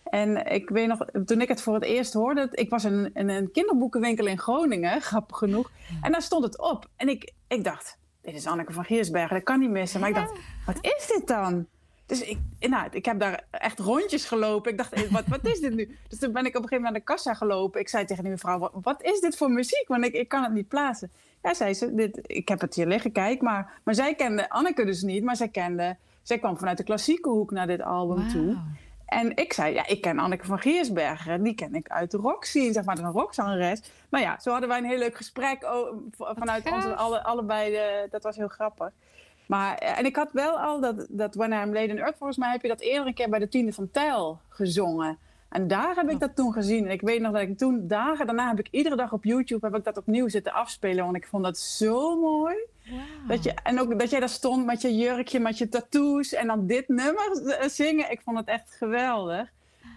En 0.04 0.46
ik 0.46 0.68
weet 0.68 0.86
nog, 0.88 1.06
toen 1.24 1.40
ik 1.40 1.48
het 1.48 1.62
voor 1.62 1.74
het 1.74 1.84
eerst 1.84 2.12
hoorde, 2.12 2.48
ik 2.50 2.70
was 2.70 2.84
in, 2.84 3.10
in 3.14 3.28
een 3.28 3.50
kinderboekenwinkel 3.50 4.26
in 4.26 4.38
Groningen, 4.38 5.00
grappig 5.10 5.38
genoeg. 5.38 5.70
En 6.02 6.12
daar 6.12 6.22
stond 6.22 6.44
het 6.44 6.60
op. 6.60 6.88
En 6.96 7.08
ik, 7.08 7.32
ik 7.48 7.64
dacht, 7.64 7.98
dit 8.20 8.34
is 8.34 8.46
Anneke 8.46 8.72
van 8.72 8.84
Giersbergen, 8.84 9.34
dat 9.36 9.44
kan 9.44 9.60
niet 9.60 9.70
missen. 9.70 10.00
Maar 10.00 10.08
ik 10.08 10.14
dacht, 10.14 10.32
wat 10.66 10.78
is 10.80 11.06
dit 11.06 11.26
dan? 11.26 11.66
Dus 12.06 12.20
ik, 12.20 12.38
nou, 12.58 12.88
ik 12.90 13.04
heb 13.04 13.20
daar 13.20 13.44
echt 13.50 13.78
rondjes 13.78 14.24
gelopen. 14.24 14.70
Ik 14.70 14.78
dacht, 14.78 14.92
eh, 14.92 15.02
wat, 15.10 15.26
wat 15.26 15.46
is 15.46 15.60
dit 15.60 15.74
nu? 15.74 15.98
Dus 16.08 16.18
toen 16.18 16.32
ben 16.32 16.46
ik 16.46 16.56
op 16.56 16.62
een 16.62 16.68
gegeven 16.68 16.84
moment 16.84 16.92
naar 16.92 17.16
de 17.16 17.22
kassa 17.22 17.34
gelopen. 17.34 17.80
Ik 17.80 17.88
zei 17.88 18.04
tegen 18.04 18.22
die 18.22 18.32
mevrouw, 18.32 18.58
wat, 18.58 18.72
wat 18.82 19.02
is 19.02 19.20
dit 19.20 19.36
voor 19.36 19.50
muziek? 19.50 19.84
Want 19.86 20.04
ik, 20.04 20.12
ik 20.12 20.28
kan 20.28 20.42
het 20.42 20.52
niet 20.52 20.68
plaatsen. 20.68 21.10
Ja, 21.42 21.54
zei 21.54 21.74
ze, 21.74 21.94
dit, 21.94 22.20
ik 22.22 22.48
heb 22.48 22.60
het 22.60 22.74
hier 22.74 22.86
liggen, 22.86 23.12
kijk 23.12 23.40
maar. 23.40 23.80
Maar 23.82 23.94
zij 23.94 24.14
kende 24.14 24.50
Anneke 24.50 24.84
dus 24.84 25.02
niet, 25.02 25.24
maar 25.24 25.36
zij 25.36 25.48
kende... 25.48 25.96
Zij 26.22 26.38
kwam 26.38 26.58
vanuit 26.58 26.76
de 26.76 26.84
klassieke 26.84 27.28
hoek 27.28 27.50
naar 27.50 27.66
dit 27.66 27.82
album 27.82 28.28
toe. 28.28 28.56
En 29.06 29.36
ik 29.36 29.52
zei, 29.52 29.74
ja, 29.74 29.86
ik 29.86 30.00
ken 30.00 30.18
Anneke 30.18 30.44
van 30.44 30.58
Giersbergen. 30.58 31.42
Die 31.42 31.54
ken 31.54 31.74
ik 31.74 31.88
uit 31.88 32.10
de 32.10 32.16
rockscene, 32.16 32.72
zeg 32.72 32.84
maar, 32.84 32.98
een 32.98 33.10
rockzangeres. 33.10 33.82
Nou 34.08 34.24
ja, 34.24 34.38
zo 34.40 34.50
hadden 34.50 34.68
wij 34.68 34.78
een 34.78 34.84
heel 34.84 34.98
leuk 34.98 35.16
gesprek 35.16 35.66
vanuit 36.16 36.70
onze 36.72 36.94
alle, 36.94 37.24
allebei. 37.24 37.70
De, 37.70 38.06
dat 38.10 38.22
was 38.22 38.36
heel 38.36 38.48
grappig. 38.48 38.90
Maar, 39.46 39.78
eh, 39.78 39.98
en 39.98 40.04
ik 40.04 40.16
had 40.16 40.32
wel 40.32 40.58
al 40.58 40.80
dat, 40.80 41.06
dat 41.08 41.34
When 41.34 41.52
I'm 41.52 41.72
Laid 41.72 41.88
in 41.88 41.98
Earth, 41.98 42.16
volgens 42.18 42.38
mij 42.38 42.50
heb 42.50 42.62
je 42.62 42.68
dat 42.68 42.80
eerder 42.80 43.06
een 43.06 43.14
keer 43.14 43.30
bij 43.30 43.38
de 43.38 43.48
Tiende 43.48 43.72
van 43.72 43.90
Tijl 43.90 44.40
gezongen. 44.48 45.18
En 45.48 45.68
daar 45.68 45.94
heb 45.94 46.10
ik 46.10 46.20
dat 46.20 46.36
toen 46.36 46.52
gezien. 46.52 46.84
En 46.84 46.90
ik 46.90 47.00
weet 47.00 47.20
nog 47.20 47.32
dat 47.32 47.40
ik 47.40 47.58
toen, 47.58 47.88
dagen 47.88 48.26
daarna, 48.26 48.48
heb 48.48 48.58
ik 48.58 48.68
iedere 48.70 48.96
dag 48.96 49.12
op 49.12 49.24
YouTube 49.24 49.66
heb 49.66 49.76
ik 49.76 49.84
dat 49.84 49.96
opnieuw 49.96 50.28
zitten 50.28 50.52
afspelen. 50.52 51.04
Want 51.04 51.16
ik 51.16 51.26
vond 51.26 51.44
dat 51.44 51.58
zo 51.58 52.20
mooi. 52.20 52.54
Dat 53.28 53.44
je, 53.44 53.54
en 53.62 53.80
ook 53.80 53.98
dat 53.98 54.10
jij 54.10 54.20
daar 54.20 54.28
stond 54.28 54.66
met 54.66 54.80
je 54.80 54.96
jurkje, 54.96 55.40
met 55.40 55.58
je 55.58 55.68
tattoos 55.68 56.32
en 56.32 56.46
dan 56.46 56.66
dit 56.66 56.88
nummer 56.88 57.46
eh, 57.46 57.68
zingen. 57.68 58.10
Ik 58.10 58.20
vond 58.20 58.38
het 58.38 58.48
echt 58.48 58.74
geweldig. 58.78 59.48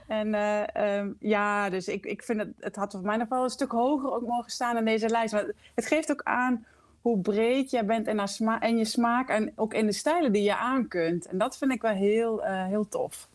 En 0.07 0.27
uh, 0.27 0.97
um, 0.97 1.15
ja, 1.19 1.69
dus 1.69 1.87
ik, 1.87 2.05
ik 2.05 2.23
vind 2.23 2.39
het, 2.39 2.49
het 2.59 2.75
had 2.75 2.91
voor 2.91 3.01
mij 3.01 3.17
nog 3.17 3.27
wel 3.27 3.43
een 3.43 3.49
stuk 3.49 3.71
hoger 3.71 4.13
ook 4.13 4.27
mogen 4.27 4.51
staan 4.51 4.77
in 4.77 4.85
deze 4.85 5.09
lijst. 5.09 5.33
Maar 5.33 5.51
het 5.75 5.85
geeft 5.85 6.11
ook 6.11 6.23
aan 6.23 6.65
hoe 7.01 7.19
breed 7.19 7.71
jij 7.71 7.85
bent 7.85 8.07
en, 8.07 8.27
sma 8.27 8.59
en 8.59 8.77
je 8.77 8.85
smaak 8.85 9.29
en 9.29 9.51
ook 9.55 9.73
in 9.73 9.85
de 9.85 9.93
stijlen 9.93 10.31
die 10.31 10.43
je 10.43 10.57
aan 10.57 10.87
kunt. 10.87 11.25
En 11.25 11.37
dat 11.37 11.57
vind 11.57 11.71
ik 11.71 11.81
wel 11.81 11.93
heel, 11.93 12.43
uh, 12.43 12.65
heel 12.65 12.87
tof. 12.87 13.27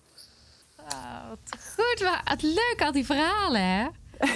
Oh, 0.78 1.28
wat 1.28 1.60
goed, 1.76 2.08
wat 2.24 2.42
leuk 2.42 2.76
al 2.78 2.92
die 2.92 3.04
verhalen, 3.04 3.60
hè? 3.60 3.86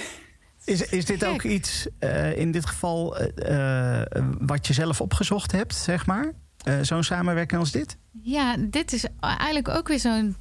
Is, 0.65 0.89
is 0.89 1.05
dit 1.05 1.25
ook 1.25 1.43
iets, 1.43 1.87
uh, 1.99 2.37
in 2.37 2.51
dit 2.51 2.65
geval, 2.65 3.21
uh, 3.21 4.01
wat 4.39 4.67
je 4.67 4.73
zelf 4.73 5.01
opgezocht 5.01 5.51
hebt, 5.51 5.75
zeg 5.75 6.05
maar? 6.05 6.33
zo'n 6.81 7.03
samenwerking 7.03 7.59
als 7.59 7.71
dit? 7.71 7.97
Ja, 8.21 8.55
dit 8.59 8.93
is 8.93 9.05
eigenlijk 9.19 9.67
ook 9.67 9.87
weer 9.87 9.99
zo'n 9.99 10.35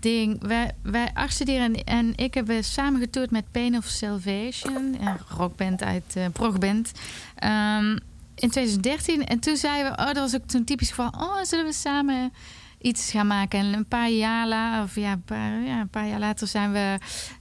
ding. 0.00 0.46
Wij, 0.46 0.70
wij 0.82 1.10
Arstuderen 1.14 1.74
en, 1.74 1.84
en 1.84 2.12
ik 2.16 2.34
hebben 2.34 2.64
samen 2.64 3.00
getoerd 3.00 3.30
met 3.30 3.50
Pain 3.50 3.76
of 3.76 3.84
Salvation, 3.84 4.96
een 5.00 5.18
rockband 5.28 5.82
uit 5.82 6.14
uh, 6.16 6.24
Progband. 6.32 6.92
Um, 7.44 7.98
in 8.40 8.50
2013. 8.50 9.26
En 9.26 9.38
toen 9.38 9.56
zeiden 9.56 9.92
we, 9.92 9.98
oh, 9.98 10.06
dat 10.06 10.16
was 10.16 10.34
ook 10.34 10.42
zo'n 10.46 10.64
typisch 10.64 10.88
geval. 10.88 11.10
Oh, 11.18 11.42
zullen 11.42 11.64
we 11.64 11.72
samen 11.72 12.32
iets 12.80 13.10
gaan 13.10 13.26
maken. 13.26 13.58
En 13.58 13.72
een 13.72 13.86
paar 13.86 14.10
jaar 14.10 14.48
later, 14.48 14.82
of 14.82 14.94
ja, 14.94 15.12
een 15.12 15.22
paar, 15.22 15.52
een 15.52 15.88
paar 15.88 16.06
jaar 16.06 16.18
later 16.18 16.46
zijn 16.46 16.72
we 16.72 16.98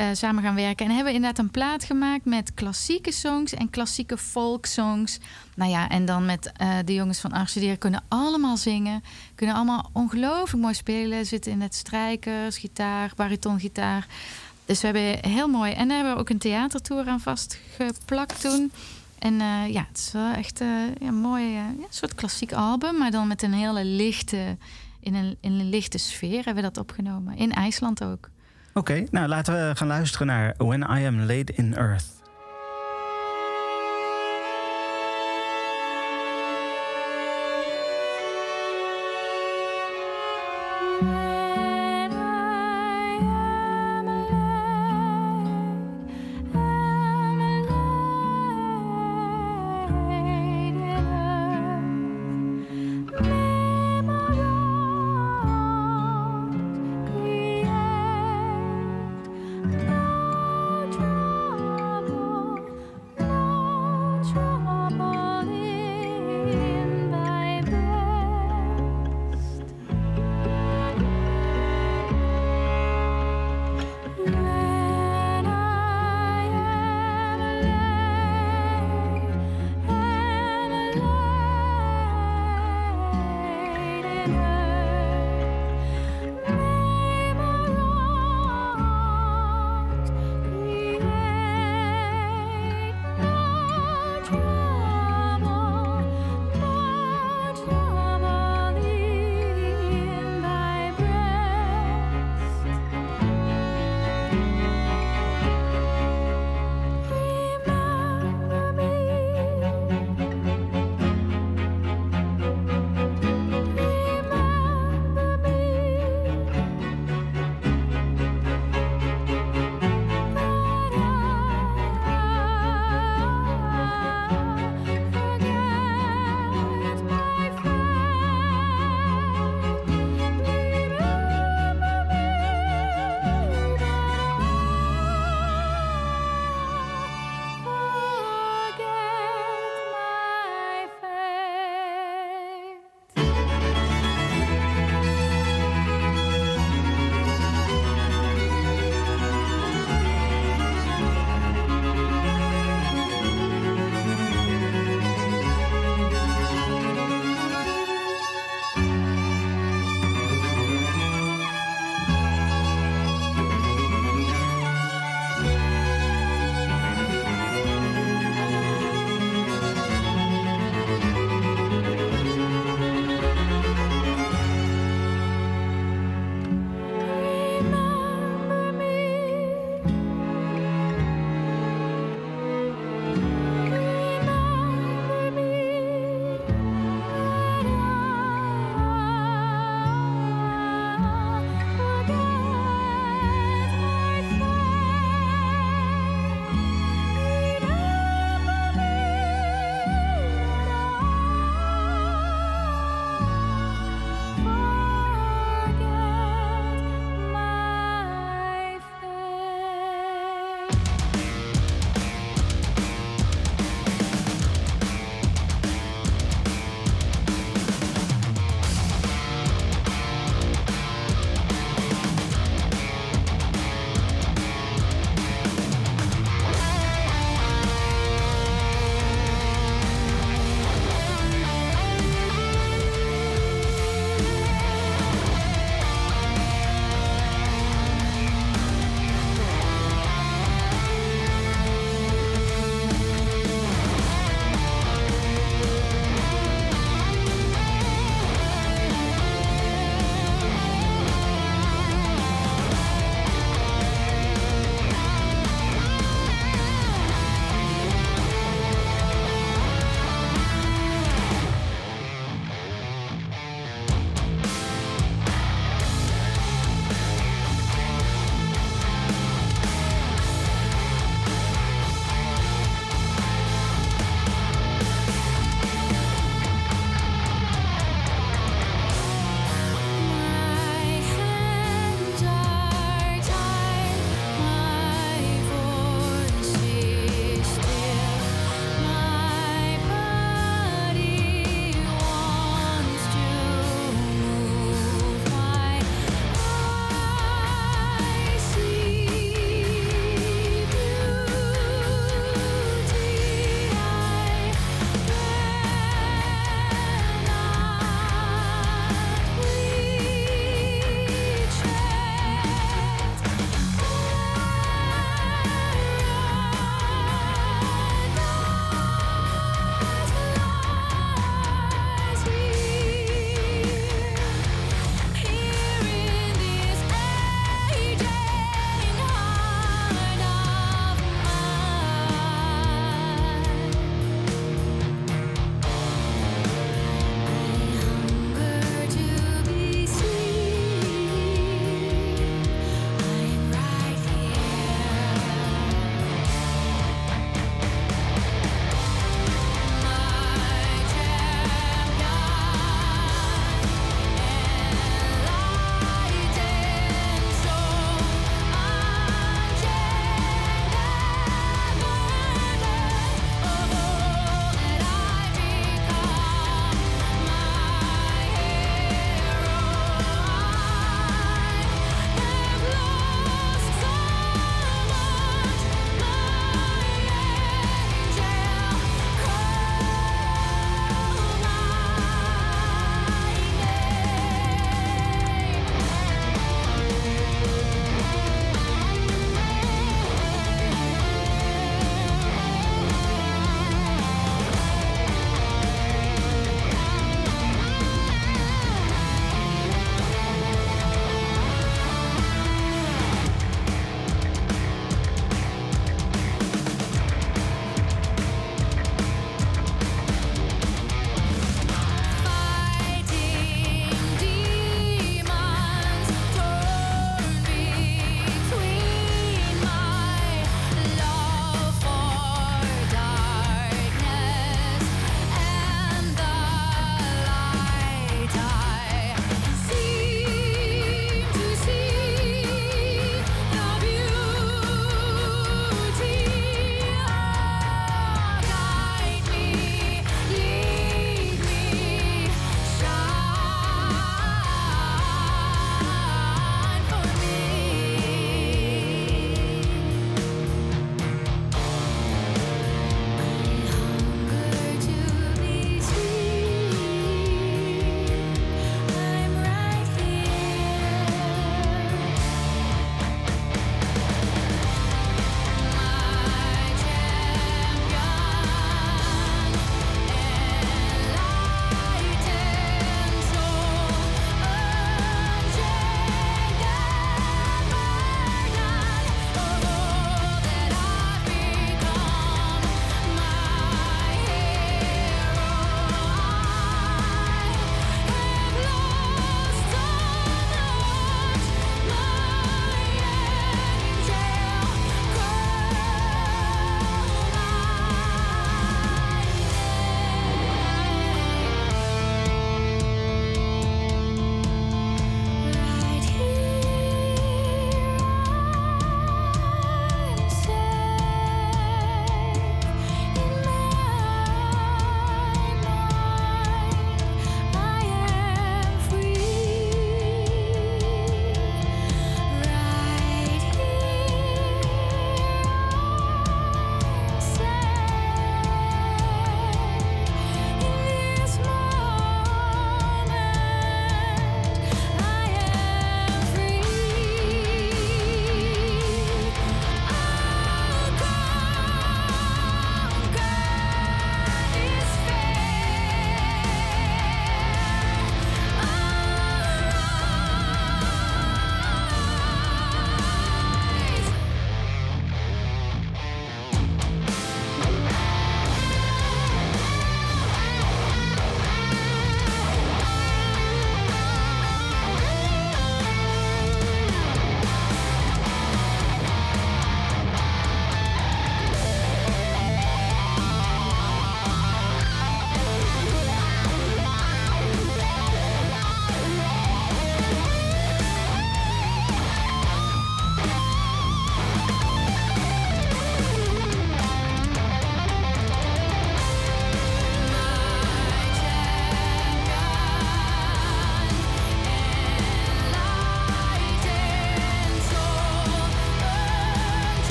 uh, 0.00 0.06
samen 0.12 0.42
gaan 0.42 0.54
werken. 0.54 0.86
En 0.86 0.94
hebben 0.94 1.12
inderdaad 1.12 1.38
een 1.38 1.50
plaat 1.50 1.84
gemaakt 1.84 2.24
met 2.24 2.54
klassieke 2.54 3.12
songs 3.12 3.54
en 3.54 3.70
klassieke 3.70 4.18
folksongs. 4.18 5.18
Nou 5.54 5.70
ja, 5.70 5.88
en 5.88 6.04
dan 6.04 6.24
met 6.24 6.52
uh, 6.60 6.74
de 6.84 6.94
jongens 6.94 7.20
van 7.20 7.32
Arcedier 7.32 7.78
kunnen 7.78 8.02
allemaal 8.08 8.56
zingen. 8.56 9.02
Kunnen 9.34 9.56
allemaal 9.56 9.90
ongelooflijk 9.92 10.62
mooi 10.62 10.74
spelen. 10.74 11.26
Zitten 11.26 11.52
in 11.52 11.60
het 11.60 11.74
strijkers, 11.74 12.58
gitaar, 12.58 13.12
baritongitaar. 13.16 14.06
Dus 14.64 14.80
we 14.80 14.86
hebben 14.86 15.30
heel 15.30 15.48
mooi. 15.48 15.72
En 15.72 15.88
daar 15.88 15.96
hebben 15.96 16.14
we 16.14 16.20
ook 16.20 16.30
een 16.30 16.38
theatertour 16.38 17.08
aan 17.08 17.20
vastgeplakt 17.20 18.40
toen. 18.40 18.72
En 19.22 19.32
uh, 19.32 19.72
ja, 19.72 19.84
het 19.88 19.98
is 19.98 20.12
wel 20.12 20.32
echt 20.32 20.60
mooi, 21.10 21.46
uh, 21.46 21.54
ja, 21.54 21.66
een 21.68 21.86
soort 21.88 22.14
klassiek 22.14 22.52
album, 22.52 22.98
maar 22.98 23.10
dan 23.10 23.28
met 23.28 23.42
een 23.42 23.52
hele 23.52 23.84
lichte 23.84 24.56
in 25.00 25.14
een, 25.14 25.36
in 25.40 25.52
een 25.52 25.68
lichte 25.68 25.98
sfeer 25.98 26.44
hebben 26.44 26.54
we 26.54 26.70
dat 26.72 26.78
opgenomen. 26.78 27.36
In 27.36 27.52
IJsland 27.52 28.04
ook. 28.04 28.30
Oké, 28.74 29.04
nou 29.10 29.28
laten 29.28 29.54
we 29.54 29.76
gaan 29.76 29.86
luisteren 29.86 30.26
naar 30.26 30.54
When 30.56 30.80
I 30.80 31.06
Am 31.06 31.20
Laid 31.20 31.50
in 31.50 31.76
Earth. 31.76 32.21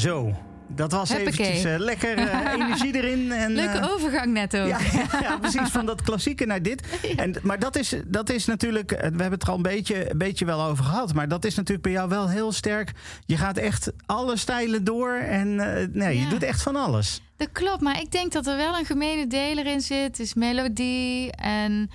Zo, 0.00 0.34
dat 0.74 0.92
was 0.92 1.08
Huppakee. 1.08 1.46
eventjes 1.46 1.72
eh, 1.72 1.78
lekker 1.78 2.18
eh, 2.18 2.52
energie 2.54 2.94
erin. 2.94 3.32
En, 3.32 3.52
Leuke 3.52 3.78
eh, 3.78 3.92
overgang 3.92 4.32
net 4.32 4.56
ook. 4.56 4.68
ja, 4.68 4.78
ja, 5.22 5.38
precies, 5.38 5.68
van 5.68 5.86
dat 5.86 6.02
klassieke 6.02 6.46
naar 6.46 6.62
dit. 6.62 6.82
En, 7.16 7.34
maar 7.42 7.58
dat 7.58 7.76
is, 7.76 7.94
dat 8.06 8.30
is 8.30 8.46
natuurlijk, 8.46 8.90
we 8.90 8.96
hebben 8.96 9.30
het 9.30 9.42
er 9.42 9.48
al 9.48 9.56
een 9.56 9.62
beetje, 9.62 10.10
een 10.10 10.18
beetje 10.18 10.44
wel 10.44 10.62
over 10.62 10.84
gehad. 10.84 11.14
Maar 11.14 11.28
dat 11.28 11.44
is 11.44 11.54
natuurlijk 11.54 11.82
bij 11.82 11.92
jou 11.92 12.08
wel 12.08 12.28
heel 12.28 12.52
sterk. 12.52 12.92
Je 13.26 13.36
gaat 13.36 13.56
echt 13.56 13.92
alle 14.06 14.36
stijlen 14.36 14.84
door 14.84 15.12
en 15.14 15.54
nee, 15.92 16.20
je 16.20 16.28
doet 16.28 16.42
echt 16.42 16.62
van 16.62 16.76
alles. 16.76 17.22
Dat 17.36 17.52
klopt, 17.52 17.80
maar 17.80 18.00
ik 18.00 18.12
denk 18.12 18.32
dat 18.32 18.46
er 18.46 18.56
wel 18.56 18.78
een 18.78 18.84
gemene 18.84 19.26
deler 19.26 19.66
in 19.66 19.80
zit. 19.80 20.18
Is 20.18 20.34
melodie 20.34 21.32
en 21.32 21.90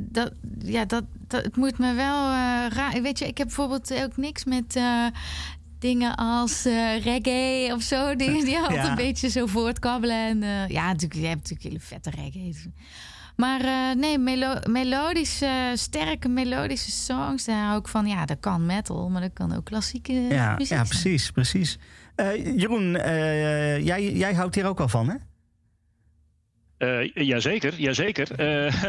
dat, 0.00 0.32
ja, 0.58 0.84
dat, 0.84 1.04
dat, 1.26 1.44
het 1.44 1.56
moet 1.56 1.78
me 1.78 1.94
wel 1.94 2.30
raar. 2.68 3.02
Weet 3.02 3.18
je, 3.18 3.26
ik 3.26 3.38
heb 3.38 3.46
bijvoorbeeld 3.46 3.94
ook 4.02 4.16
niks 4.16 4.44
met 4.44 4.80
dingen 5.82 6.14
als 6.14 6.64
eh, 6.64 7.04
reggae 7.04 7.74
of 7.74 7.82
zo. 7.82 8.16
Die, 8.16 8.44
die 8.44 8.56
altijd 8.58 8.82
Ja. 8.82 8.88
een 8.90 8.94
beetje 8.96 9.28
zo 9.30 9.46
voortkabbelen. 9.46 10.16
En, 10.26 10.42
eh, 10.42 10.68
ja, 10.68 10.86
natuurlijk, 10.86 11.20
je 11.20 11.26
hebt 11.26 11.40
natuurlijk 11.50 11.62
hele 11.68 11.80
vette 11.80 12.10
reggae. 12.10 12.54
Maar 13.36 13.60
eh, 13.60 13.96
nee, 13.96 14.18
melo 14.18 14.54
melodische, 14.70 15.72
sterke 15.74 16.28
melodische 16.28 16.90
songs. 16.90 17.44
Daar 17.44 17.64
hou 17.66 17.78
ik 17.78 17.88
van. 17.88 18.06
Ja, 18.06 18.26
dat 18.26 18.40
kan 18.40 18.66
metal, 18.66 19.08
maar 19.10 19.20
dat 19.20 19.32
kan 19.32 19.56
ook 19.56 19.64
klassieke 19.64 20.12
Ja, 20.12 20.50
muziek 20.52 20.58
ja 20.58 20.84
zijn. 20.84 20.88
precies, 20.88 21.30
precies. 21.30 21.78
Jeroen, 22.56 22.90
jij, 23.84 24.12
jij 24.12 24.34
houdt 24.34 24.54
hier 24.54 24.66
ook 24.66 24.80
al 24.80 24.88
van, 24.88 25.08
hè? 25.08 25.14
Eh, 26.82 27.14
jazeker, 27.14 27.74
jazeker. 27.74 28.34
Eh 28.34 28.82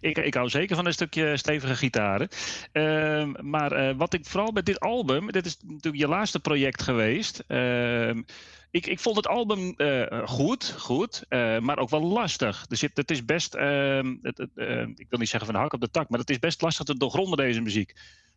ik, 0.10 0.18
ik 0.18 0.34
hou 0.34 0.48
zeker 0.48 0.76
van 0.76 0.86
een 0.86 0.92
stukje 0.92 1.36
stevige 1.36 1.76
gitaren. 1.76 2.28
Ehm, 2.72 3.32
maar 3.40 3.72
eh, 3.72 3.96
wat 3.96 4.14
ik 4.14 4.26
vooral 4.26 4.50
met 4.50 4.66
dit 4.66 4.80
album, 4.80 5.32
dit 5.32 5.46
is 5.46 5.56
natuurlijk 5.66 6.02
je 6.02 6.08
laatste 6.08 6.40
project 6.40 6.82
geweest. 6.82 7.44
Ehm, 7.46 8.22
ik, 8.70 8.86
ik 8.86 9.00
vond 9.00 9.16
het 9.16 9.28
album 9.28 9.74
goed, 10.24 10.74
goed, 10.78 11.24
maar 11.60 11.78
ook 11.78 11.90
wel 11.90 12.02
lastig. 12.02 12.66
Er 12.68 12.90
het 12.94 13.10
is 13.10 13.24
best, 13.24 13.54
ehm, 13.54 14.16
het, 14.22 14.38
ik 14.94 15.06
wil 15.08 15.18
niet 15.18 15.28
zeggen 15.28 15.50
van 15.50 15.54
de 15.54 15.60
hak 15.60 15.72
op 15.72 15.80
de 15.80 15.90
tak, 15.90 16.08
maar 16.08 16.20
het 16.20 16.30
is 16.30 16.38
best 16.38 16.62
lastig 16.62 16.84
te 16.84 16.98
doorgronden 16.98 17.36
deze 17.36 17.60
muziek. 17.60 17.94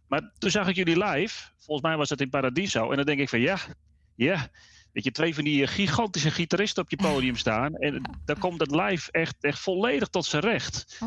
Maar 0.07 0.31
toen 0.38 0.51
zag 0.51 0.68
ik 0.68 0.76
jullie 0.76 1.03
live, 1.03 1.49
volgens 1.57 1.88
mij 1.88 1.97
was 1.97 2.10
het 2.10 2.22
in 2.22 2.30
Paradiso, 2.30 2.89
en 2.89 2.95
dan 2.95 3.06
denk 3.06 3.19
ik 3.19 3.30
van 3.30 3.39
ja, 3.39 3.57
ja, 4.15 4.49
dat 4.94 5.03
je 5.03 5.11
twee 5.11 5.36
van 5.36 5.44
die 5.44 5.68
gigantische 5.68 6.32
gitaristen 6.32 6.84
op 6.84 6.90
je 6.90 6.95
podium 6.95 7.36
staan. 7.45 7.76
En 7.76 8.02
dan 8.26 8.38
komt 8.38 8.60
het 8.60 8.72
live 8.72 9.11
echt, 9.11 9.36
echt 9.40 9.60
volledig 9.60 10.07
tot 10.07 10.26
zijn 10.26 10.41
recht. 10.41 10.98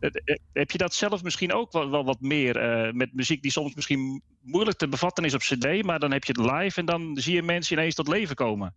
Eh, 0.00 0.10
eh, 0.24 0.36
Heb 0.52 0.70
je 0.70 0.78
dat 0.78 0.94
zelf 0.94 1.22
misschien 1.22 1.52
ook 1.52 1.72
wel, 1.72 1.90
wel 1.90 2.04
wat 2.04 2.20
meer 2.20 2.56
eh, 2.56 2.92
met 2.92 3.14
muziek 3.14 3.42
die 3.42 3.50
soms 3.50 3.74
misschien 3.74 4.22
moeilijk 4.40 4.78
te 4.78 4.88
bevatten 4.88 5.24
is 5.24 5.34
op 5.34 5.40
CD, 5.40 5.82
maar 5.82 5.98
dan 5.98 6.12
heb 6.12 6.24
je 6.24 6.32
het 6.40 6.50
live 6.52 6.80
en 6.80 6.86
dan 6.86 7.16
zie 7.16 7.34
je 7.34 7.42
mensen 7.42 7.76
ineens 7.76 7.94
tot 7.94 8.08
leven 8.08 8.36
komen. 8.36 8.74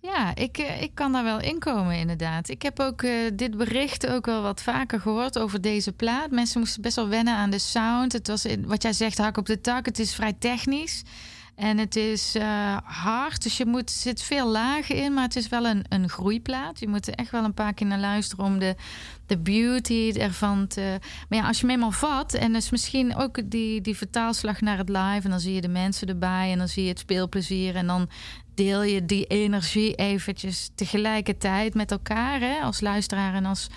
Ja, 0.00 0.34
ik, 0.34 0.58
eh, 0.58 0.82
ik 0.82 0.94
kan 0.94 1.12
daar 1.12 1.24
wel 1.24 1.40
in 1.40 1.58
komen, 1.58 1.96
inderdaad. 1.96 2.48
Ik 2.48 2.62
heb 2.62 2.80
ook 2.80 3.02
eh, 3.02 3.12
dit 3.34 3.56
bericht 3.56 4.06
ook 4.06 4.26
wel 4.26 4.42
wat 4.42 4.62
vaker 4.62 5.00
gehoord 5.00 5.38
over 5.38 5.60
deze 5.60 5.92
plaat. 5.92 6.30
Mensen 6.30 6.60
moesten 6.60 6.82
best 6.82 6.96
wel 6.96 7.08
wennen 7.08 7.34
aan 7.34 7.50
de 7.50 7.58
sound. 7.58 8.12
Het 8.12 8.26
was, 8.26 8.46
wat 8.60 8.82
jij 8.82 8.92
zegt, 8.92 9.18
hak 9.18 9.36
op 9.36 9.46
de 9.46 9.60
tak. 9.60 9.86
Het 9.86 9.98
is 9.98 10.14
vrij 10.14 10.32
technisch. 10.32 11.02
En 11.58 11.78
het 11.78 11.96
is 11.96 12.34
eh, 12.34 12.76
hard, 12.84 13.42
dus 13.42 13.56
je 13.56 13.66
moet, 13.66 13.90
zit 13.90 14.22
veel 14.22 14.48
lagen 14.48 14.96
in, 14.96 15.14
maar 15.14 15.24
het 15.24 15.36
is 15.36 15.48
wel 15.48 15.66
een, 15.66 15.84
een 15.88 16.08
groeiplaat. 16.08 16.80
Je 16.80 16.88
moet 16.88 17.06
er 17.06 17.14
echt 17.14 17.30
wel 17.30 17.44
een 17.44 17.54
paar 17.54 17.74
keer 17.74 17.86
naar 17.86 17.98
luisteren 17.98 18.44
om 18.44 18.58
de, 18.58 18.74
de 19.26 19.38
beauty 19.38 20.12
ervan 20.18 20.66
te... 20.66 20.98
Maar 21.28 21.38
ja, 21.38 21.46
als 21.46 21.60
je 21.60 21.66
hem 21.66 21.74
eenmaal 21.74 21.90
vat, 21.90 22.34
en 22.34 22.52
dus 22.52 22.70
misschien 22.70 23.16
ook 23.16 23.50
die, 23.50 23.80
die 23.80 23.96
vertaalslag 23.96 24.60
naar 24.60 24.78
het 24.78 24.88
live... 24.88 25.20
en 25.22 25.30
dan 25.30 25.40
zie 25.40 25.54
je 25.54 25.60
de 25.60 25.68
mensen 25.68 26.08
erbij 26.08 26.52
en 26.52 26.58
dan 26.58 26.68
zie 26.68 26.82
je 26.82 26.88
het 26.88 26.98
speelplezier... 26.98 27.76
en 27.76 27.86
dan 27.86 28.08
deel 28.54 28.82
je 28.82 29.04
die 29.04 29.24
energie 29.24 29.94
eventjes 29.94 30.70
tegelijkertijd 30.74 31.74
met 31.74 31.90
elkaar... 31.90 32.40
Hè, 32.40 32.60
als 32.60 32.80
luisteraar 32.80 33.34
en 33.34 33.44
als, 33.44 33.68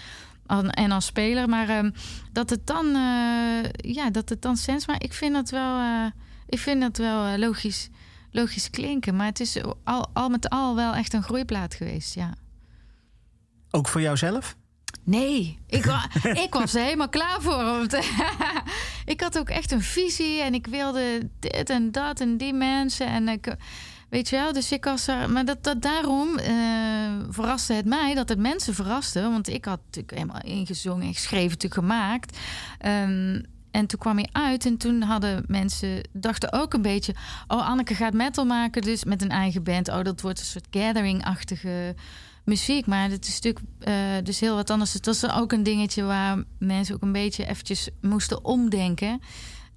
en 0.69 0.91
als 0.91 1.05
speler. 1.05 1.49
Maar 1.49 1.69
ehm, 1.69 1.91
dat 2.31 2.49
het 2.49 2.67
dan, 2.67 2.85
eh, 2.85 3.93
ja, 3.93 4.09
dat 4.11 4.29
het 4.29 4.41
dan 4.41 4.57
sens... 4.57 4.87
Maar 4.87 5.03
ik 5.03 5.13
vind 5.13 5.33
dat 5.33 5.49
wel... 5.49 5.79
eh, 5.79 6.05
ik 6.51 6.59
vind 6.59 6.81
dat 6.81 6.97
wel 6.97 7.25
eh, 7.25 7.37
logisch, 7.37 7.89
logisch 8.31 8.69
klinken. 8.69 9.15
Maar 9.15 9.25
het 9.25 9.39
is 9.39 9.57
al, 9.83 10.09
al 10.13 10.29
met 10.29 10.49
al 10.49 10.75
wel 10.75 10.93
echt 10.93 11.13
een 11.13 11.23
groeiplaat 11.23 11.73
geweest, 11.73 12.13
ja. 12.15 12.33
Ook 13.71 13.87
voor 13.87 14.01
jouzelf? 14.01 14.55
Nee, 15.03 15.59
ik, 15.67 15.85
wa- 15.85 16.09
ik 16.45 16.53
was 16.53 16.73
er 16.73 16.83
helemaal 16.83 17.09
klaar 17.09 17.41
voor. 17.41 17.85
ik 19.13 19.21
had 19.21 19.37
ook 19.39 19.49
echt 19.49 19.71
een 19.71 19.81
visie 19.81 20.41
en 20.41 20.53
ik 20.53 20.67
wilde 20.67 21.29
dit 21.39 21.69
en 21.69 21.91
dat 21.91 22.19
en 22.19 22.37
die 22.37 22.53
mensen. 22.53 23.07
En 23.07 23.27
ik, 23.27 23.55
weet 24.09 24.29
je 24.29 24.35
wel, 24.35 24.53
dus 24.53 24.71
ik 24.71 24.83
was 24.83 25.07
er. 25.07 25.29
Maar 25.29 25.45
dat, 25.45 25.63
dat 25.63 25.81
daarom 25.81 26.37
eh, 26.37 26.53
verraste 27.29 27.73
het 27.73 27.85
mij 27.85 28.13
dat 28.13 28.29
het 28.29 28.39
mensen 28.39 28.73
verraste. 28.75 29.21
Want 29.21 29.47
ik 29.49 29.65
had 29.65 29.79
natuurlijk 29.85 30.13
helemaal 30.13 30.41
ingezongen 30.41 31.05
en 31.07 31.13
geschreven, 31.13 31.47
natuurlijk 31.49 31.73
gemaakt. 31.81 32.37
Ehm, 32.77 33.41
en 33.71 33.85
toen 33.85 33.99
kwam 33.99 34.17
hij 34.17 34.29
uit 34.31 34.65
en 34.65 34.77
toen 34.77 35.01
hadden 35.01 35.43
mensen 35.47 36.07
dachten 36.11 36.53
ook 36.53 36.73
een 36.73 36.81
beetje... 36.81 37.15
oh, 37.47 37.67
Anneke 37.67 37.95
gaat 37.95 38.13
metal 38.13 38.45
maken, 38.45 38.81
dus 38.81 39.03
met 39.03 39.21
een 39.21 39.29
eigen 39.29 39.63
band. 39.63 39.89
Oh, 39.89 40.03
dat 40.03 40.21
wordt 40.21 40.39
een 40.39 40.45
soort 40.45 40.67
gathering-achtige 40.71 41.95
muziek. 42.43 42.85
Maar 42.85 43.09
het 43.09 43.27
is 43.27 43.39
natuurlijk 43.39 43.65
eh, 43.79 43.93
dus 44.23 44.39
heel 44.39 44.55
wat 44.55 44.69
anders. 44.69 44.93
Het 44.93 45.05
was 45.05 45.31
ook 45.31 45.51
een 45.51 45.63
dingetje 45.63 46.03
waar 46.03 46.43
mensen 46.59 46.95
ook 46.95 47.01
een 47.01 47.11
beetje 47.11 47.45
eventjes 47.45 47.89
moesten 48.01 48.45
omdenken. 48.45 49.21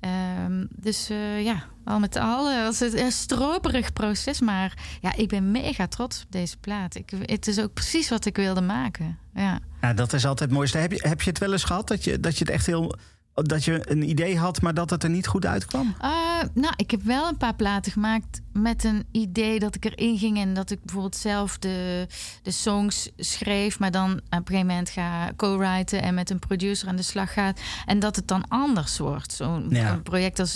Ehm, 0.01 0.67
dus 0.71 1.11
eh, 1.11 1.45
ja, 1.45 1.65
al 1.85 1.99
met 1.99 2.17
al 2.17 2.51
eh, 2.51 2.63
was 2.63 2.79
het 2.79 2.95
een 2.95 3.13
stroperig 3.13 3.93
proces. 3.93 4.41
Maar 4.41 4.99
ja, 5.01 5.15
ik 5.17 5.29
ben 5.29 5.51
mega 5.51 5.87
trots 5.87 6.23
op 6.23 6.33
deze 6.33 6.57
plaat. 6.57 6.95
Ik, 6.95 7.11
het 7.23 7.47
is 7.47 7.61
ook 7.61 7.73
precies 7.73 8.09
wat 8.09 8.25
ik 8.25 8.37
wilde 8.37 8.61
maken. 8.61 9.19
Ja. 9.35 9.61
Ja, 9.81 9.95
dat 9.95 10.13
is 10.13 10.27
altijd 10.27 10.49
het 10.49 10.59
mooiste. 10.59 10.79
Heb 10.79 10.93
je, 10.93 11.09
heb 11.09 11.23
je 11.23 11.31
het 11.31 11.39
wel 11.39 11.53
eens 11.53 11.65
gehad 11.65 11.89
dat 11.89 12.05
je, 12.05 12.21
dat 12.21 12.39
je 12.39 12.45
het 12.45 12.53
echt 12.53 12.67
heel. 12.67 12.95
Dat 13.35 13.65
je 13.65 13.91
een 13.91 14.09
idee 14.09 14.39
had, 14.39 14.61
maar 14.63 14.75
dat 14.75 14.91
het 14.91 15.03
er 15.03 15.11
niet 15.11 15.27
goed 15.27 15.47
uitkwam? 15.47 15.95
Uh, 16.03 16.09
nou, 16.55 16.73
ik 16.77 16.91
heb 16.91 17.03
wel 17.03 17.29
een 17.29 17.37
paar 17.37 17.55
platen 17.55 17.93
gemaakt 17.93 18.41
met 18.53 18.85
een 18.85 19.05
idee 19.11 19.59
dat 19.59 19.75
ik 19.75 19.85
erin 19.85 20.19
ging 20.19 20.39
en 20.39 20.55
dat 20.55 20.71
ik 20.71 20.79
bijvoorbeeld 20.83 21.17
zelf 21.17 21.59
de, 21.59 22.07
de 22.43 22.51
songs 22.51 23.11
schreef, 23.17 23.79
maar 23.79 23.91
dan 23.91 24.11
op 24.13 24.19
een 24.31 24.43
gegeven 24.47 24.67
moment 24.67 24.91
ga 24.91 25.33
co-writen 25.37 26.03
en 26.03 26.15
met 26.15 26.31
een 26.31 26.39
producer 26.39 26.89
aan 26.89 26.97
de 26.97 27.03
slag 27.03 27.33
gaat 27.33 27.61
en 27.87 27.99
dat 27.99 28.17
het 28.17 28.29
dan 28.29 28.49
anders 28.49 28.99
wordt. 28.99 29.33
Zo'n 29.33 29.67
Ja. 29.71 29.97
project 29.97 30.39
als 30.39 30.55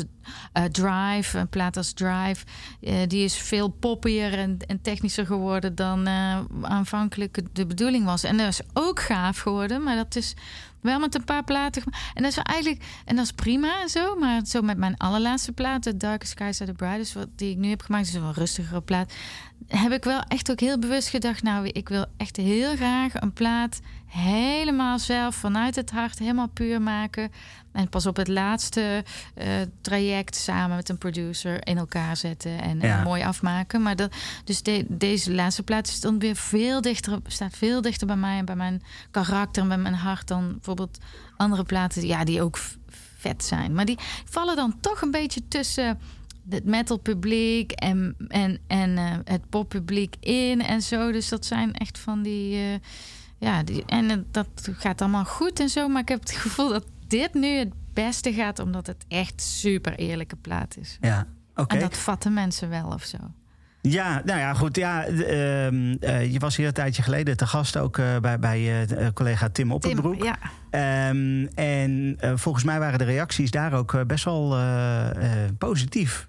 uh, 0.55 0.65
Drive, 0.65 1.39
een 1.39 1.49
plaat 1.49 1.77
als 1.77 1.93
Drive, 1.93 2.45
uh, 2.81 2.95
die 3.07 3.25
is 3.25 3.35
veel 3.37 3.69
poppier 3.69 4.33
en, 4.39 4.57
en 4.67 4.81
technischer 4.83 5.27
geworden 5.27 5.75
dan 5.75 6.09
aanvankelijk 6.63 7.41
de 7.53 7.67
bedoeling 7.67 8.05
was. 8.05 8.25
En 8.25 8.37
dat 8.37 8.47
is 8.49 8.61
ook 8.73 9.01
gaaf 9.01 9.39
geworden, 9.39 9.83
maar 9.83 9.97
dat 9.97 10.17
is 10.17 10.35
wel 10.81 10.99
met 10.99 11.15
een 11.15 11.25
paar 11.25 11.45
platen. 11.45 11.83
En 12.15 12.23
dat 12.23 12.31
is 12.31 12.39
eigenlijk, 12.39 12.85
en 13.05 13.17
dat 13.17 13.25
is 13.25 13.33
prima 13.33 13.89
zo, 13.89 14.17
maar 14.17 14.47
zo 14.47 14.63
met 14.63 14.79
mijn 14.79 14.97
allerlaatste 14.97 15.53
plaat, 15.53 15.83
The 15.83 15.97
Darkest 15.97 16.31
Skies 16.31 16.61
Are 16.61 16.71
the 16.71 16.77
Brightest, 16.77 17.13
wat 17.13 17.29
die 17.37 17.51
ik 17.51 17.57
nu 17.57 17.69
heb 17.69 17.83
gemaakt, 17.83 18.07
is 18.07 18.15
een 18.15 18.23
wel 18.23 18.33
rustigere 18.33 18.81
plaat. 18.81 19.13
Heb 19.67 19.93
ik 19.93 20.05
wel 20.05 20.21
echt 20.21 20.51
ook 20.51 20.61
heel 20.61 20.79
bewust 20.79 21.09
gedacht, 21.09 21.43
nou, 21.43 21.67
ik 21.67 21.89
wil 21.89 22.05
echt 22.17 22.37
heel 22.37 22.77
graag 22.77 23.21
een 23.21 23.33
plaat 23.33 23.81
helemaal 24.09 24.99
zelf 24.99 25.35
vanuit 25.35 25.77
het 25.77 25.91
hart, 25.91 26.19
helemaal 26.19 26.49
puur 26.49 26.83
maken. 26.83 27.33
En 27.79 27.89
pas 27.89 28.07
op 28.07 28.17
het 28.17 28.29
laatste 28.29 29.05
uh, 29.35 29.45
traject 29.81 30.37
samen 30.37 30.77
met 30.77 30.89
een 30.89 30.99
producer 30.99 31.67
in 31.67 31.79
elkaar 31.79 32.17
zetten 32.17 32.61
en, 32.61 32.81
ja. 32.81 32.99
en 32.99 33.03
mooi 33.03 33.23
afmaken. 33.23 33.83
Maar 33.83 33.97
dat, 33.97 34.15
dus 34.45 34.63
de, 34.63 34.85
deze 34.89 35.35
laatste 35.35 35.63
plaat 35.63 35.89
is 35.89 36.01
dan 36.01 36.19
weer 36.19 36.37
veel 36.37 36.81
dichter, 36.81 37.19
staat 37.27 37.57
veel 37.57 37.83
dichter 37.83 38.07
bij 38.07 38.17
mij 38.17 38.39
en 38.39 38.45
bij 38.45 38.57
mijn 38.57 38.83
karakter 39.11 39.63
en 39.63 39.69
bij 39.69 39.79
mijn 39.79 39.95
hart 39.95 40.29
dan 40.29 40.53
bijvoorbeeld 40.53 40.99
andere 41.37 41.63
platen, 41.65 42.07
ja, 42.07 42.25
die 42.25 42.43
ook 42.43 42.59
vet 43.17 43.45
zijn. 43.45 43.75
Maar 43.75 43.85
die 43.85 43.99
vallen 44.25 44.57
dan 44.57 44.81
toch 44.81 45.03
een 45.03 45.11
beetje 45.11 45.49
tussen 45.49 45.99
het 46.49 46.65
metal 46.65 46.97
publiek 46.97 47.73
en, 47.73 48.17
en, 48.29 48.59
en 48.67 48.91
uh, 48.91 49.17
het 49.25 49.49
poppubliek 49.49 50.17
in 50.21 50.63
en 50.63 50.83
zo. 50.83 51.13
Dus 51.13 51.29
dat 51.29 51.47
zijn 51.47 51.73
echt 51.73 51.99
van 51.99 52.23
die. 52.23 52.57
Uh, 52.57 52.75
ja, 53.39 53.63
die, 53.63 53.85
en 53.87 54.27
dat 54.31 54.49
gaat 54.73 55.01
allemaal 55.01 55.25
goed 55.25 55.61
en 55.61 55.69
zo. 55.69 55.89
Maar 55.89 56.03
ik 56.03 56.09
heb 56.09 56.21
het 56.21 56.31
gevoel 56.31 56.69
dat 56.69 56.85
dit 57.09 57.35
nu 57.35 57.59
het 57.59 57.73
beste 57.93 58.33
gaat, 58.33 58.59
omdat 58.59 58.87
het 58.87 59.05
echt 59.09 59.43
super 59.43 59.95
eerlijke 59.95 60.37
plaat 60.37 60.77
is. 60.77 60.99
Ja, 61.01 61.27
oké. 61.51 61.61
Okay. 61.61 61.79
En 61.79 61.83
dat 61.89 61.97
vatten 61.97 62.33
mensen 62.33 62.69
wel 62.69 62.87
of 62.87 63.03
zo. 63.03 63.19
Ja, 63.81 64.23
nou 64.25 64.39
ja, 64.39 64.55
goed. 64.55 64.77
Ja, 64.77 65.09
uh, 65.09 65.71
uh, 65.71 66.33
je 66.33 66.39
was 66.39 66.57
hier 66.57 66.67
een 66.67 66.73
tijdje 66.73 67.03
geleden 67.03 67.37
te 67.37 67.47
gast 67.47 67.77
ook 67.77 67.97
uh, 67.99 68.19
bij, 68.19 68.39
bij 68.39 68.87
collega 69.15 69.49
Tim 69.49 69.73
Opperbroek. 69.73 70.21
Tim, 70.21 70.35
ja. 70.71 71.09
Um, 71.09 71.49
en 71.55 72.17
volgens 72.35 72.65
mij 72.65 72.79
waren 72.79 72.99
de 72.99 73.05
reacties 73.05 73.51
daar 73.51 73.73
ook 73.73 74.07
best 74.07 74.25
wel 74.25 74.57
positief 75.59 76.29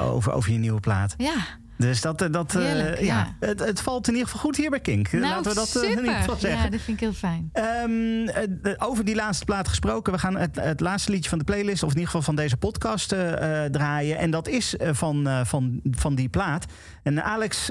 over, 0.00 0.32
over 0.32 0.52
je 0.52 0.58
nieuwe 0.58 0.80
plaat. 0.80 1.14
Ja. 1.16 1.34
Dus 1.76 2.00
dat, 2.00 2.22
eh, 2.22 2.32
dat 2.32 2.54
uh, 2.54 3.00
ja. 3.00 3.36
Het, 3.40 3.58
het, 3.58 3.80
valt 3.80 4.06
in 4.08 4.12
ieder 4.12 4.28
geval 4.28 4.42
goed 4.42 4.56
hier 4.56 4.70
bij 4.70 4.80
Kink. 4.80 5.12
Nou, 5.12 5.24
Laten 5.24 5.50
we 5.50 5.54
dat 5.54 5.68
super. 5.68 5.90
in 5.90 5.98
ieder 5.98 6.14
geval 6.14 6.36
zeggen. 6.36 6.62
Ja, 6.62 6.68
dat 6.68 6.80
vind 6.80 7.00
ik 7.00 7.02
heel 7.02 7.12
fijn. 7.12 7.50
Um, 7.88 8.30
over 8.78 9.04
die 9.04 9.14
laatste 9.14 9.44
plaat 9.44 9.68
gesproken. 9.68 10.12
We 10.12 10.18
gaan 10.18 10.36
het, 10.36 10.56
het, 10.60 10.80
laatste 10.80 11.10
liedje 11.10 11.28
van 11.28 11.38
de 11.38 11.44
playlist, 11.44 11.82
of 11.82 11.88
in 11.88 11.94
ieder 11.94 12.06
geval 12.06 12.22
van 12.22 12.36
deze 12.36 12.56
podcast, 12.56 13.12
uh, 13.12 13.18
draaien. 13.64 14.18
En 14.18 14.30
dat 14.30 14.48
is 14.48 14.74
van, 14.78 15.46
van, 15.46 15.80
van 15.90 16.14
die 16.14 16.28
plaat. 16.28 16.64
En 17.02 17.24
Alex, 17.24 17.70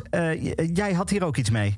jij 0.73 0.93
had 0.93 1.09
hier 1.09 1.23
ook 1.23 1.37
iets 1.37 1.49
mee. 1.49 1.77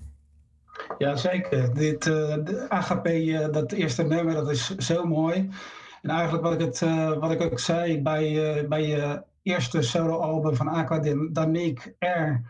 Ja, 0.98 1.16
zeker. 1.16 1.74
Dit, 1.74 2.04
de 2.04 2.66
AGP, 2.70 3.08
dat 3.54 3.72
eerste 3.72 4.04
nummer, 4.04 4.34
dat 4.34 4.50
is 4.50 4.76
zo 4.76 5.06
mooi. 5.06 5.50
En 6.02 6.10
eigenlijk 6.10 6.44
wat 6.44 6.54
ik, 6.54 6.60
het, 6.60 6.80
wat 7.20 7.32
ik 7.32 7.42
ook 7.42 7.60
zei 7.60 8.02
bij, 8.02 8.66
bij 8.68 8.88
je 8.88 9.24
eerste 9.46 9.82
soloalbum 9.82 10.56
van 10.56 10.68
Aqua 10.68 11.00
Dynamique 11.00 11.96
R, 12.00 12.42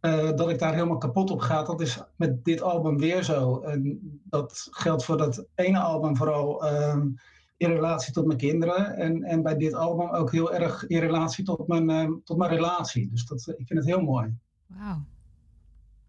uh, 0.00 0.36
dat 0.36 0.50
ik 0.50 0.58
daar 0.58 0.74
helemaal 0.74 0.98
kapot 0.98 1.30
op 1.30 1.40
ga. 1.40 1.62
Dat 1.62 1.80
is 1.80 2.02
met 2.16 2.44
dit 2.44 2.62
album 2.62 2.98
weer 2.98 3.22
zo. 3.22 3.60
En 3.60 4.00
dat 4.24 4.68
geldt 4.70 5.04
voor 5.04 5.16
dat 5.16 5.46
ene 5.54 5.78
album 5.78 6.16
vooral 6.16 6.66
ehm, 6.66 7.08
in 7.56 7.70
relatie 7.70 8.12
tot 8.12 8.26
mijn 8.26 8.38
kinderen. 8.38 8.96
En, 8.96 9.22
en 9.22 9.42
bij 9.42 9.56
dit 9.56 9.74
album 9.74 10.08
ook 10.08 10.32
heel 10.32 10.52
erg 10.52 10.86
in 10.86 10.98
relatie 10.98 11.44
tot 11.44 11.66
mijn, 11.66 11.90
uh, 11.90 12.16
tot 12.24 12.36
mijn 12.36 12.50
relatie. 12.50 13.10
Dus 13.10 13.26
dat, 13.26 13.48
ik 13.56 13.66
vind 13.66 13.78
het 13.78 13.88
heel 13.88 14.02
mooi. 14.02 14.34
Wauw. 14.66 15.04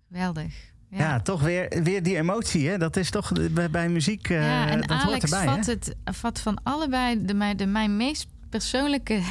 Geweldig. 0.07 0.71
Ja. 0.89 0.97
ja. 0.97 1.21
toch 1.21 1.41
weer, 1.41 1.81
weer 1.83 2.03
die 2.03 2.17
emotie, 2.17 2.69
hè? 2.69 2.77
Dat 2.77 2.95
is 2.95 3.09
toch 3.09 3.31
bij, 3.51 3.69
bij 3.69 3.89
muziek. 3.89 4.29
Uh, 4.29 4.41
ja, 4.41 4.67
en 4.67 4.81
dat 4.81 4.89
Alex 4.89 5.05
hoort 5.05 5.23
erbij, 5.23 5.45
vat, 5.45 5.65
het, 5.65 5.95
vat 6.03 6.39
van 6.39 6.63
allebei 6.63 7.25
de, 7.25 7.55
de, 7.55 7.65
mijn 7.65 7.97
meest 7.97 8.27
persoonlijke 8.49 9.21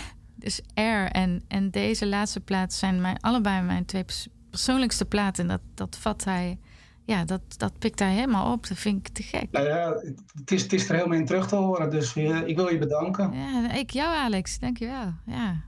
dus 0.42 0.60
Air 0.74 1.10
en, 1.10 1.42
en 1.48 1.70
deze 1.70 2.06
laatste 2.06 2.40
plaat 2.40 2.72
zijn 2.72 3.00
mijn, 3.00 3.20
allebei 3.20 3.62
mijn 3.62 3.84
twee 3.84 4.04
persoonlijkste 4.50 5.04
platen. 5.04 5.42
En 5.42 5.48
dat, 5.48 5.60
dat 5.74 5.96
vat 6.00 6.24
hij, 6.24 6.58
ja, 7.04 7.24
dat, 7.24 7.40
dat 7.56 7.78
pikt 7.78 7.98
hij 7.98 8.12
helemaal 8.12 8.52
op. 8.52 8.68
Dat 8.68 8.78
vind 8.78 9.06
ik 9.06 9.14
te 9.14 9.22
gek. 9.22 9.46
Nou 9.50 9.66
ja, 9.66 9.94
het 10.38 10.50
is, 10.50 10.62
het 10.62 10.72
is 10.72 10.88
er 10.88 10.94
helemaal 10.94 11.18
in 11.18 11.26
terug 11.26 11.48
te 11.48 11.56
horen. 11.56 11.90
Dus 11.90 12.16
uh, 12.16 12.46
ik 12.46 12.56
wil 12.56 12.68
je 12.68 12.78
bedanken. 12.78 13.32
Ja, 13.32 13.72
ik 13.72 13.90
jou 13.90 14.14
Alex, 14.14 14.58
dankjewel. 14.58 15.12
Ja. 15.26 15.60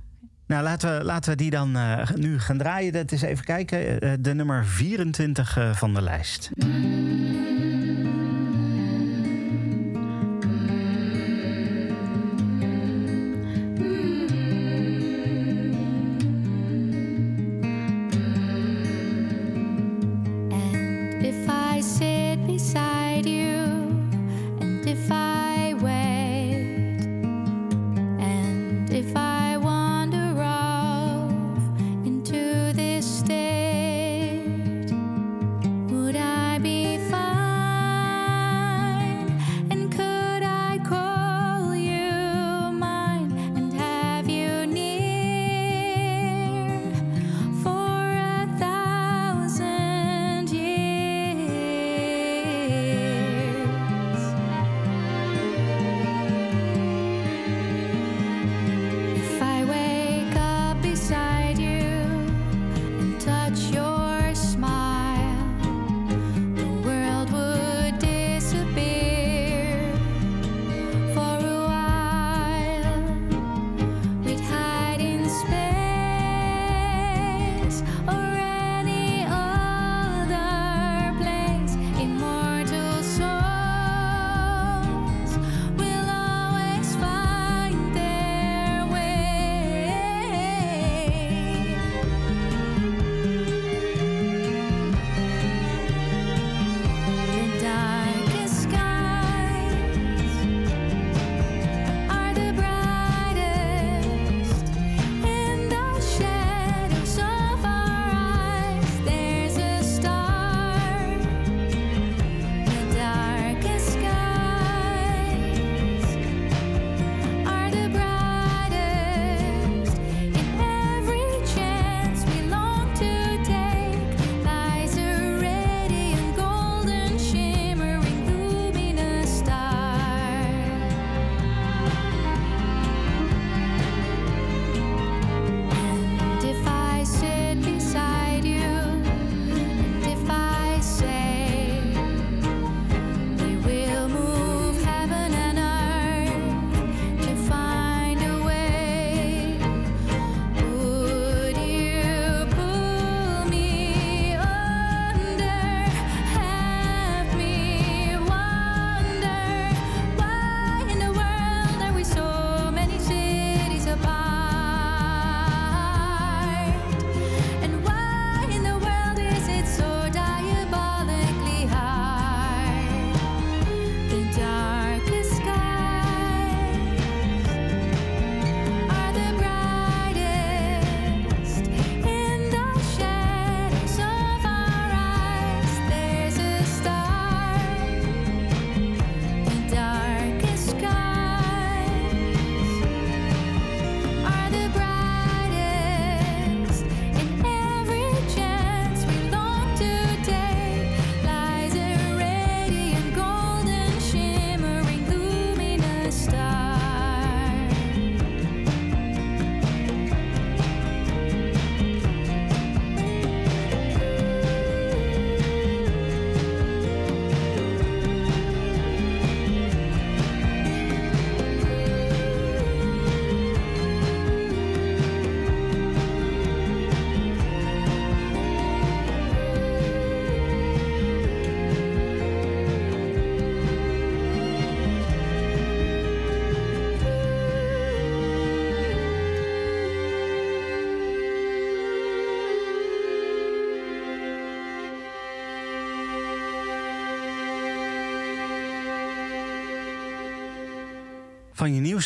Nou, 0.47 0.63
laten 0.63 0.99
we, 0.99 1.05
laten 1.05 1.31
we 1.31 1.37
die 1.37 1.51
dan 1.51 1.77
uh, 1.77 2.11
nu 2.11 2.39
gaan 2.41 2.59
draaien. 2.59 2.93
Dat 2.93 3.13
is 3.13 3.23
even 3.23 3.45
kijken. 3.45 4.05
Uh, 4.05 4.13
de 4.21 4.35
nummer 4.35 4.67
24 4.67 5.59
van 5.73 5.95
de 5.95 6.03
lijst. 6.03 6.51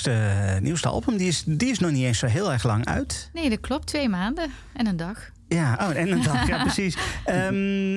Nieuwste, 0.06 0.58
nieuwste 0.62 0.88
album. 0.88 1.16
Die 1.16 1.28
is, 1.28 1.42
die 1.46 1.70
is 1.70 1.78
nog 1.78 1.90
niet 1.90 2.04
eens 2.04 2.18
zo 2.18 2.26
heel 2.26 2.52
erg 2.52 2.64
lang 2.64 2.84
uit. 2.86 3.30
Nee, 3.32 3.50
dat 3.50 3.60
klopt. 3.60 3.86
Twee 3.86 4.08
maanden 4.08 4.50
en 4.72 4.86
een 4.86 4.96
dag. 4.96 5.30
Ja, 5.48 5.78
oh, 5.80 5.96
en 5.96 6.12
een 6.12 6.22
dag, 6.22 6.46
ja, 6.46 6.62
precies. 6.72 6.96
Um, 7.26 7.96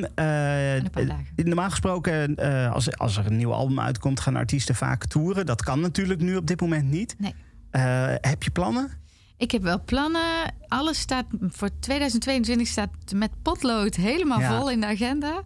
normaal 1.35 1.69
gesproken, 1.69 2.35
uh, 2.39 2.71
als, 2.71 2.97
als 2.97 3.17
er 3.17 3.25
een 3.25 3.37
nieuw 3.37 3.53
album 3.53 3.79
uitkomt, 3.79 4.19
gaan 4.19 4.35
artiesten 4.35 4.75
vaak 4.75 5.05
toeren. 5.05 5.45
Dat 5.45 5.63
kan 5.63 5.79
natuurlijk 5.79 6.21
nu 6.21 6.35
op 6.35 6.47
dit 6.47 6.61
moment 6.61 6.89
niet. 6.89 7.15
Nee. 7.17 7.35
Uh, 7.71 8.13
heb 8.21 8.43
je 8.43 8.51
plannen? 8.51 8.89
Ik 9.37 9.51
heb 9.51 9.61
wel 9.61 9.83
plannen. 9.83 10.53
Alles 10.67 10.99
staat 10.99 11.25
voor 11.39 11.69
2022 11.79 12.67
staat 12.67 12.89
met 13.15 13.31
potlood 13.41 13.95
helemaal 13.95 14.39
ja. 14.39 14.57
vol 14.57 14.69
in 14.69 14.79
de 14.79 14.87
agenda. 14.87 15.43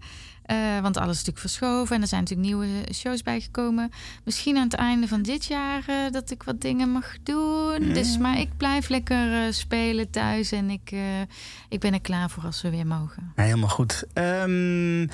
Uh, 0.51 0.79
want 0.81 0.97
alles 0.97 1.11
is 1.11 1.25
natuurlijk 1.25 1.39
verschoven 1.39 1.95
en 1.95 2.01
er 2.01 2.07
zijn 2.07 2.21
natuurlijk 2.21 2.47
nieuwe 2.47 2.67
shows 2.93 3.21
bijgekomen. 3.21 3.91
Misschien 4.23 4.57
aan 4.57 4.63
het 4.63 4.73
einde 4.73 5.07
van 5.07 5.21
dit 5.21 5.45
jaar 5.45 5.83
uh, 5.89 6.11
dat 6.11 6.31
ik 6.31 6.43
wat 6.43 6.61
dingen 6.61 6.89
mag 6.89 7.15
doen. 7.23 7.87
Mm. 7.87 7.93
Dus, 7.93 8.17
maar 8.17 8.39
ik 8.39 8.57
blijf 8.57 8.89
lekker 8.89 9.45
uh, 9.45 9.51
spelen 9.51 10.09
thuis 10.09 10.51
en 10.51 10.69
ik, 10.69 10.95
ik 11.69 11.79
ben 11.79 11.93
er 11.93 12.01
klaar 12.01 12.29
voor 12.29 12.43
als 12.43 12.61
we 12.61 12.69
weer 12.69 12.87
mogen. 12.87 13.31
Ja, 13.35 13.43
helemaal 13.43 13.69
goed. 13.69 14.03
Um, 14.13 15.09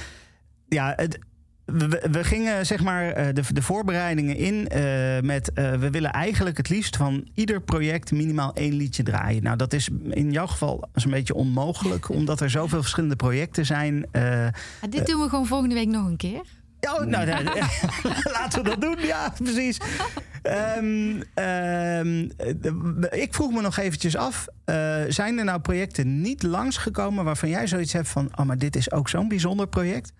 ja, 0.67 0.93
het, 0.95 1.19
we, 1.65 2.07
we, 2.11 2.23
gingen 2.23 2.65
zeg 2.65 2.83
maar 2.83 3.09
eh, 3.09 3.33
de, 3.33 3.41
de 3.53 3.61
voorbereidingen 3.61 4.35
in 4.35 4.53
uh, 4.53 5.19
met 5.21 5.51
uh, 5.55 5.73
we 5.73 5.89
willen 5.89 6.11
eigenlijk 6.11 6.57
het 6.57 6.69
liefst 6.69 6.95
van 6.95 7.27
ieder 7.33 7.61
project 7.61 8.11
minimaal 8.11 8.53
één 8.53 8.73
liedje 8.73 9.03
draaien. 9.03 9.43
Nou, 9.43 9.57
dat 9.57 9.73
is 9.73 9.89
in 10.09 10.31
jouw 10.31 10.47
geval 10.47 10.89
een 10.93 11.11
beetje 11.11 11.33
onmogelijk, 11.33 12.09
omdat 12.19 12.41
er 12.41 12.49
zoveel 12.49 12.81
verschillende 12.81 13.15
projecten 13.15 13.65
zijn. 13.65 14.05
Ja, 14.11 14.51
dit 14.89 15.05
doen 15.05 15.21
we 15.21 15.29
gewoon 15.29 15.45
volgende 15.45 15.75
week 15.75 15.87
nog 15.87 16.05
een 16.05 16.17
keer. 16.17 16.41
Oh, 16.81 17.05
nou, 17.05 17.27
laten 18.37 18.63
we 18.63 18.69
dat 18.69 18.81
doen. 18.81 18.99
Ja, 18.99 19.33
precies. 19.43 19.77
Um, 20.77 21.23
um, 21.43 22.31
ik 23.09 23.33
vroeg 23.33 23.51
me 23.51 23.61
nog 23.61 23.77
eventjes 23.77 24.15
af: 24.15 24.47
zijn 25.07 25.37
er 25.37 25.45
nou 25.45 25.59
projecten 25.59 26.21
niet 26.21 26.43
langsgekomen 26.43 27.23
waarvan 27.23 27.49
jij 27.49 27.67
zoiets 27.67 27.93
hebt 27.93 28.07
van: 28.07 28.29
oh, 28.35 28.45
maar 28.45 28.57
dit 28.57 28.75
is 28.75 28.91
ook 28.91 29.09
zo'n 29.09 29.27
bijzonder 29.27 29.67
project? 29.67 30.13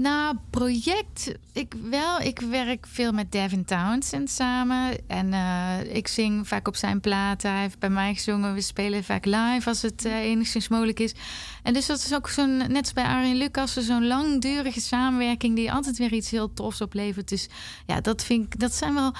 Nou, 0.00 0.36
project. 0.50 1.34
Ik 1.52 1.74
wel. 1.90 2.20
Ik 2.20 2.40
werk 2.40 2.86
veel 2.86 3.12
met 3.12 3.32
Devin 3.32 3.64
Townsend 3.64 4.30
samen. 4.30 5.08
En 5.08 5.32
uh, 5.32 5.94
ik 5.94 6.08
zing 6.08 6.48
vaak 6.48 6.68
op 6.68 6.76
zijn 6.76 7.00
platen. 7.00 7.50
Hij 7.50 7.60
heeft 7.60 7.78
bij 7.78 7.90
mij 7.90 8.14
gezongen. 8.14 8.54
We 8.54 8.60
spelen 8.60 9.04
vaak 9.04 9.24
live 9.24 9.68
als 9.68 9.82
het 9.82 10.04
uh, 10.04 10.14
enigszins 10.14 10.68
mogelijk 10.68 11.00
is. 11.00 11.14
En 11.62 11.72
dus 11.72 11.86
dat 11.86 11.98
is 11.98 12.14
ook 12.14 12.28
zo'n, 12.28 12.56
net 12.56 12.78
als 12.78 12.92
bij 12.92 13.04
Arjen 13.04 13.36
Lucas, 13.36 13.72
zo'n 13.72 14.06
langdurige 14.06 14.80
samenwerking 14.80 15.56
die 15.56 15.72
altijd 15.72 15.98
weer 15.98 16.12
iets 16.12 16.30
heel 16.30 16.52
tofs 16.52 16.80
oplevert. 16.80 17.28
Dus 17.28 17.48
ja, 17.86 18.00
dat 18.00 18.24
vind 18.24 18.44
ik, 18.44 18.60
dat 18.60 18.74
zijn 18.74 18.94
wel. 18.94 19.14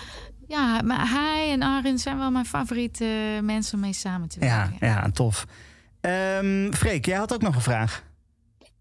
Ja, 0.48 0.82
maar 0.82 1.10
hij 1.10 1.50
en 1.50 1.62
Arjen 1.62 1.98
zijn 1.98 2.18
wel 2.18 2.30
mijn 2.30 2.46
favoriete 2.46 3.38
mensen 3.42 3.74
om 3.74 3.80
mee 3.80 3.92
samen 3.92 4.28
te 4.28 4.38
werken. 4.38 4.76
Ja, 4.80 4.86
ja 4.86 5.10
tof. 5.10 5.46
Um, 6.00 6.74
Freek, 6.74 7.06
jij 7.06 7.16
had 7.16 7.34
ook 7.34 7.42
nog 7.42 7.54
een 7.54 7.60
vraag. 7.60 8.06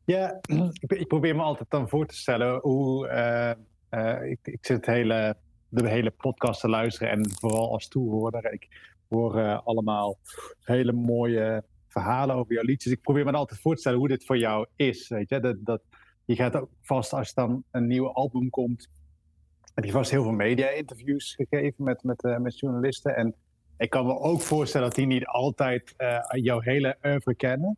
Ja, 0.08 0.40
ik, 0.88 1.08
probeer 1.08 1.36
me 1.36 1.42
altijd 1.42 1.70
dan 1.70 1.90
voor 1.90 2.06
te 2.06 2.16
stellen 2.16 2.60
hoe. 2.60 3.08
Uh, 3.08 3.52
uh, 3.92 4.30
ik, 4.30 4.40
ik, 4.44 4.66
zit 4.66 4.86
hele, 4.86 5.38
de 5.70 5.90
hele 5.90 6.12
podcast 6.12 6.62
te 6.62 6.70
luisteren 6.70 7.10
en 7.10 7.30
vooral 7.30 7.72
als 7.72 7.88
toehoorder. 7.88 8.54
Ik 8.54 8.68
hoor 9.10 9.38
uh, 9.38 9.60
allemaal 9.64 10.18
hele 10.60 10.92
mooie 10.92 11.64
verhalen 11.88 12.36
over 12.36 12.54
jouw 12.54 12.64
liedjes. 12.64 12.94
Ik 12.94 13.02
probeer 13.02 13.26
me 13.26 13.32
altijd 13.32 13.60
voor 13.60 13.74
te 13.74 13.80
stellen 13.80 14.00
hoe 14.00 14.08
dit 14.08 14.26
voor 14.26 14.38
jou 14.38 14.68
is. 14.76 15.08
Weet 15.08 15.30
je? 15.30 15.40
Dat, 15.40 15.56
dat, 15.60 15.82
je 16.26 16.36
gaat 16.36 16.56
ook 16.56 16.70
vast 16.82 17.14
als 17.14 17.34
dan 17.34 17.64
een 17.72 17.88
nieuw 17.88 18.12
album 18.12 18.50
komt. 18.50 18.90
Heb 19.74 19.86
je 19.86 19.92
vast 19.92 20.12
heel 20.12 20.24
veel 20.24 20.32
media-interviews 20.32 21.36
gegeven 21.36 21.84
met, 21.84 22.04
met, 22.04 22.40
met 22.40 22.60
journalisten. 22.60 23.16
En 23.16 23.36
ik 23.78 23.90
kan 23.90 24.06
me 24.06 24.20
ook 24.20 24.42
voorstellen 24.42 24.88
dat 24.88 24.96
die 24.96 25.06
niet 25.06 25.26
altijd 25.26 25.94
jouw 26.30 26.60
hele 26.60 26.98
oeuvre 27.04 27.36
kennen. 27.36 27.78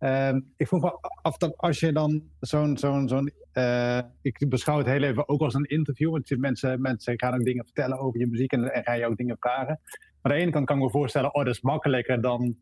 Uh, 0.00 0.36
ik 0.56 0.66
vroeg 0.66 0.82
me 0.82 0.98
af 1.22 1.36
dat 1.36 1.56
als 1.56 1.80
je 1.80 1.92
dan 1.92 2.22
zo'n. 2.40 2.76
zo'n 2.76 3.08
zo'n 3.08 3.32
uh, 3.54 3.98
ik 4.22 4.48
beschouw 4.48 4.78
het 4.78 4.86
heel 4.86 5.02
even 5.02 5.28
ook 5.28 5.40
als 5.40 5.54
een 5.54 5.64
interview. 5.64 6.10
Want 6.10 6.38
mensen, 6.38 6.80
mensen 6.80 7.20
gaan 7.20 7.34
ook 7.34 7.44
dingen 7.44 7.64
vertellen 7.64 7.98
over 7.98 8.20
je 8.20 8.26
muziek 8.26 8.52
en, 8.52 8.72
en 8.72 8.82
ga 8.82 8.92
je 8.92 9.06
ook 9.06 9.16
dingen 9.16 9.36
vragen. 9.40 9.80
Maar 10.22 10.32
aan 10.32 10.38
de 10.38 10.44
ene 10.44 10.50
kant 10.50 10.66
kan 10.66 10.76
ik 10.76 10.82
me 10.82 10.90
voorstellen, 10.90 11.34
oh, 11.34 11.44
dat 11.44 11.54
is 11.54 11.60
makkelijker 11.60 12.20
dan 12.20 12.56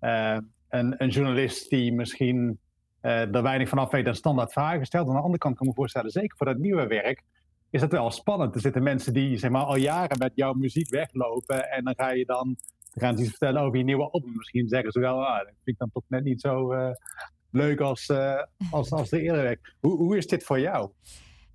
uh, 0.00 0.38
een, 0.68 0.94
een, 1.02 1.08
journalist 1.08 1.70
die 1.70 1.92
misschien 1.92 2.58
uh, 3.02 3.34
er 3.34 3.42
weinig 3.42 3.68
vanaf 3.68 3.90
weet 3.90 4.06
en 4.06 4.14
standaard 4.14 4.52
vragen 4.52 4.86
stelt. 4.86 5.08
Aan 5.08 5.14
de 5.14 5.20
andere 5.20 5.38
kant 5.38 5.56
kan 5.56 5.66
ik 5.66 5.72
me 5.72 5.78
voorstellen, 5.78 6.10
zeker 6.10 6.36
voor 6.36 6.46
dat 6.46 6.58
nieuwe 6.58 6.86
werk, 6.86 7.22
is 7.70 7.80
dat 7.80 7.92
wel 7.92 8.10
spannend. 8.10 8.54
Er 8.54 8.60
zitten 8.60 8.82
mensen 8.82 9.12
die 9.12 9.38
zeg 9.38 9.50
maar, 9.50 9.62
al 9.62 9.76
jaren 9.76 10.18
met 10.18 10.32
jouw 10.34 10.52
muziek 10.52 10.88
weglopen 10.88 11.70
en 11.70 11.84
dan 11.84 11.94
ga 11.96 12.10
je 12.10 12.24
dan 12.24 12.56
dan 12.90 13.02
gaan 13.02 13.16
ze 13.16 13.22
iets 13.22 13.30
vertellen 13.30 13.62
over 13.62 13.78
je 13.78 13.84
nieuwe 13.84 14.10
album. 14.10 14.32
Misschien 14.36 14.68
zeggen 14.68 14.92
ze 14.92 15.00
wel, 15.00 15.26
ah, 15.26 15.38
dat 15.38 15.46
vind 15.46 15.58
ik 15.64 15.78
dan 15.78 15.90
toch 15.92 16.04
net 16.06 16.24
niet 16.24 16.40
zo 16.40 16.72
uh, 16.72 16.90
leuk 17.50 17.80
als, 17.80 18.08
uh, 18.08 18.42
als, 18.70 18.90
als 18.90 19.08
de 19.08 19.20
eerder 19.20 19.42
werk. 19.42 19.74
Hoe, 19.80 19.96
hoe 19.96 20.16
is 20.16 20.26
dit 20.26 20.44
voor 20.44 20.60
jou? 20.60 20.90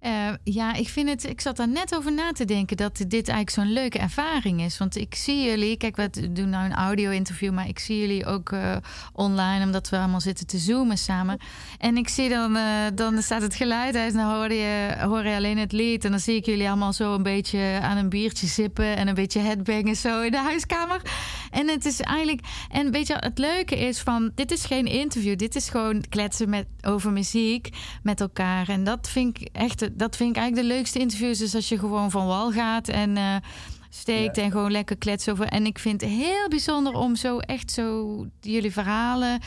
Uh, 0.05 0.29
ja, 0.43 0.73
ik 0.73 0.89
vind 0.89 1.09
het. 1.09 1.23
Ik 1.23 1.41
zat 1.41 1.57
daar 1.57 1.67
net 1.67 1.95
over 1.95 2.13
na 2.13 2.31
te 2.31 2.45
denken 2.45 2.77
dat 2.77 2.97
dit 2.97 3.13
eigenlijk 3.27 3.49
zo'n 3.49 3.73
leuke 3.73 3.99
ervaring 3.99 4.61
is. 4.61 4.77
Want 4.77 4.95
ik 4.95 5.15
zie 5.15 5.43
jullie. 5.43 5.77
Kijk, 5.77 5.95
we 5.95 6.31
doen 6.31 6.49
nou 6.49 6.65
een 6.65 6.73
audio-interview, 6.73 7.53
maar 7.53 7.67
ik 7.67 7.79
zie 7.79 7.99
jullie 7.99 8.25
ook 8.25 8.51
uh, 8.51 8.75
online, 9.13 9.65
omdat 9.65 9.89
we 9.89 9.97
allemaal 9.97 10.21
zitten 10.21 10.47
te 10.47 10.57
zoomen 10.57 10.97
samen. 10.97 11.37
En 11.77 11.97
ik 11.97 12.09
zie 12.09 12.29
dan, 12.29 12.55
uh, 12.55 12.63
dan 12.95 13.21
staat 13.21 13.41
het 13.41 13.55
geluid 13.55 13.95
uit 13.95 14.13
dan 14.13 14.31
hoor 14.35 14.51
je, 14.53 14.95
hoor 14.99 15.25
je 15.25 15.35
alleen 15.35 15.57
het 15.57 15.71
lied. 15.71 16.05
En 16.05 16.11
dan 16.11 16.19
zie 16.19 16.35
ik 16.35 16.45
jullie 16.45 16.67
allemaal 16.67 16.93
zo 16.93 17.13
een 17.13 17.23
beetje 17.23 17.79
aan 17.81 17.97
een 17.97 18.09
biertje 18.09 18.47
sippen 18.47 18.97
en 18.97 19.07
een 19.07 19.13
beetje 19.13 19.39
headbangen 19.39 19.95
zo 19.95 20.21
in 20.21 20.31
de 20.31 20.37
huiskamer. 20.37 21.01
En 21.51 21.67
het 21.67 21.85
is 21.85 22.01
eigenlijk. 22.01 22.41
En 22.69 22.91
weet 22.91 23.07
je, 23.07 23.15
het 23.19 23.37
leuke 23.37 23.77
is 23.77 23.99
van: 23.99 24.31
dit 24.35 24.51
is 24.51 24.65
geen 24.65 24.85
interview, 24.85 25.37
dit 25.37 25.55
is 25.55 25.69
gewoon 25.69 26.03
kletsen 26.09 26.49
met, 26.49 26.65
over 26.81 27.11
muziek 27.11 27.69
met 28.03 28.21
elkaar. 28.21 28.69
En 28.69 28.83
dat 28.83 29.09
vind 29.09 29.41
ik 29.41 29.49
echt 29.51 29.94
dat 29.95 30.15
vind 30.15 30.29
ik 30.29 30.41
eigenlijk 30.41 30.67
de 30.67 30.73
leukste 30.75 30.99
interviews. 30.99 31.37
Dus 31.37 31.55
als 31.55 31.69
je 31.69 31.79
gewoon 31.79 32.11
van 32.11 32.25
wal 32.25 32.51
gaat 32.51 32.87
en 32.87 33.17
uh, 33.17 33.35
steekt 33.89 34.37
en 34.37 34.51
gewoon 34.51 34.71
lekker 34.71 34.97
kletsen 34.97 35.33
over. 35.33 35.47
En 35.47 35.65
ik 35.65 35.79
vind 35.79 36.01
het 36.01 36.09
heel 36.09 36.47
bijzonder 36.49 36.93
om 36.93 37.15
zo 37.15 37.37
echt 37.39 37.71
zo 37.71 38.25
jullie 38.39 38.71
verhalen 38.71 39.39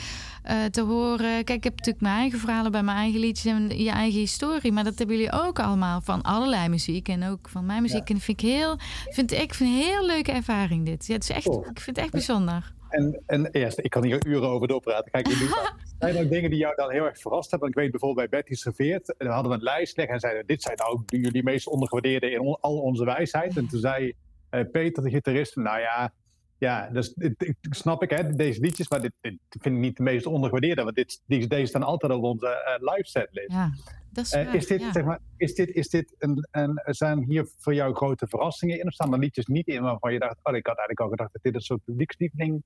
uh, 0.50 0.64
te 0.64 0.80
horen. 0.80 1.44
Kijk, 1.44 1.50
ik 1.50 1.64
heb 1.64 1.76
natuurlijk 1.76 2.04
mijn 2.04 2.18
eigen 2.18 2.38
verhalen 2.38 2.72
bij 2.72 2.82
mijn 2.82 2.96
eigen 2.96 3.20
liedjes 3.20 3.52
en 3.52 3.78
je 3.78 3.90
eigen 3.90 4.20
historie. 4.20 4.72
Maar 4.72 4.84
dat 4.84 4.98
hebben 4.98 5.16
jullie 5.16 5.32
ook 5.32 5.58
allemaal 5.58 6.00
van 6.00 6.22
allerlei 6.22 6.68
muziek 6.68 7.08
en 7.08 7.24
ook 7.24 7.48
van 7.48 7.66
mijn 7.66 7.82
muziek. 7.82 7.98
Ja. 7.98 8.04
En 8.04 8.14
dat 8.14 8.22
vind 8.22 8.40
ik 8.40 8.48
heel, 8.48 8.78
vind 9.10 9.32
ik 9.32 9.54
vind 9.54 9.70
een 9.70 9.76
heel 9.76 10.06
leuke 10.06 10.32
ervaring 10.32 10.86
dit. 10.86 11.06
Ja, 11.06 11.14
het 11.14 11.22
is 11.22 11.30
echt, 11.30 11.46
ik 11.46 11.80
vind 11.80 11.96
het 11.96 11.98
echt 11.98 12.10
bijzonder. 12.10 12.72
En, 12.88 13.22
en 13.26 13.50
eerst, 13.50 13.78
ik 13.78 13.90
kan 13.90 14.04
hier 14.04 14.26
uren 14.26 14.48
over 14.48 14.68
doorpraten. 14.68 15.10
Kijk, 15.10 15.26
zijn 15.98 16.16
er 16.16 16.22
ook 16.22 16.30
dingen 16.30 16.50
die 16.50 16.58
jou 16.58 16.74
dan 16.76 16.90
heel 16.90 17.04
erg 17.04 17.18
verrast 17.18 17.50
hebben? 17.50 17.68
Ik 17.68 17.74
weet 17.74 17.90
bijvoorbeeld 17.90 18.30
bij 18.30 18.40
Betty 18.40 18.54
Serveert, 18.54 19.14
we 19.18 19.28
hadden 19.28 19.50
we 19.50 19.56
een 19.56 19.62
lijst 19.62 19.96
liggen 19.96 20.14
en 20.14 20.20
zeiden: 20.20 20.46
Dit 20.46 20.62
zijn 20.62 20.76
nou 20.76 21.02
jullie 21.06 21.42
meest 21.42 21.66
ondergewaardeerde 21.66 22.30
in 22.30 22.40
on, 22.40 22.58
al 22.60 22.78
onze 22.78 23.04
wijsheid. 23.04 23.56
En 23.56 23.68
toen 23.68 23.80
zei 23.80 24.12
uh, 24.50 24.60
Peter, 24.72 25.02
de 25.02 25.10
gitarist, 25.10 25.56
nou 25.56 25.80
ja, 25.80 26.12
ja, 26.58 26.88
dus 26.92 27.12
dit, 27.14 27.54
snap 27.60 28.02
ik, 28.02 28.10
hè, 28.10 28.34
deze 28.34 28.60
liedjes, 28.60 28.88
maar 28.88 29.00
dit, 29.00 29.12
dit, 29.20 29.38
vind 29.48 29.74
ik 29.74 29.80
niet 29.80 29.96
de 29.96 30.02
meest 30.02 30.26
ondergewaardeerde. 30.26 30.82
Want 30.82 30.96
dit, 30.96 31.22
deze 31.26 31.66
staan 31.66 31.82
altijd 31.82 32.12
op 32.12 32.22
onze 32.22 32.78
uh, 32.80 32.92
live 32.92 33.08
setlist. 33.08 33.52
Ja, 33.52 33.72
dat 34.18 34.46
is, 34.46 34.54
is 34.54 34.66
dit, 34.66 34.80
ja. 34.80 34.92
zeg 34.92 35.04
maar, 35.04 35.18
is 35.36 35.54
dit, 35.54 35.70
is 35.70 35.88
dit 35.88 36.14
een, 36.18 36.48
een, 36.50 36.80
zijn 36.84 37.24
hier 37.28 37.48
voor 37.58 37.74
jou 37.74 37.94
grote 37.94 38.26
verrassingen 38.26 38.80
in? 38.80 38.86
Of 38.86 38.92
staan 38.92 39.12
er 39.12 39.18
liedjes 39.18 39.46
niet 39.46 39.66
in 39.66 39.82
waarvan 39.82 40.12
je 40.12 40.18
dacht, 40.18 40.36
oh, 40.42 40.56
ik 40.56 40.66
had 40.66 40.76
eigenlijk 40.76 41.00
al 41.00 41.08
gedacht 41.08 41.32
dat 41.32 41.42
dit 41.42 41.54
een 41.54 41.60
soort 41.60 41.84
publiekslieveling 41.84 42.62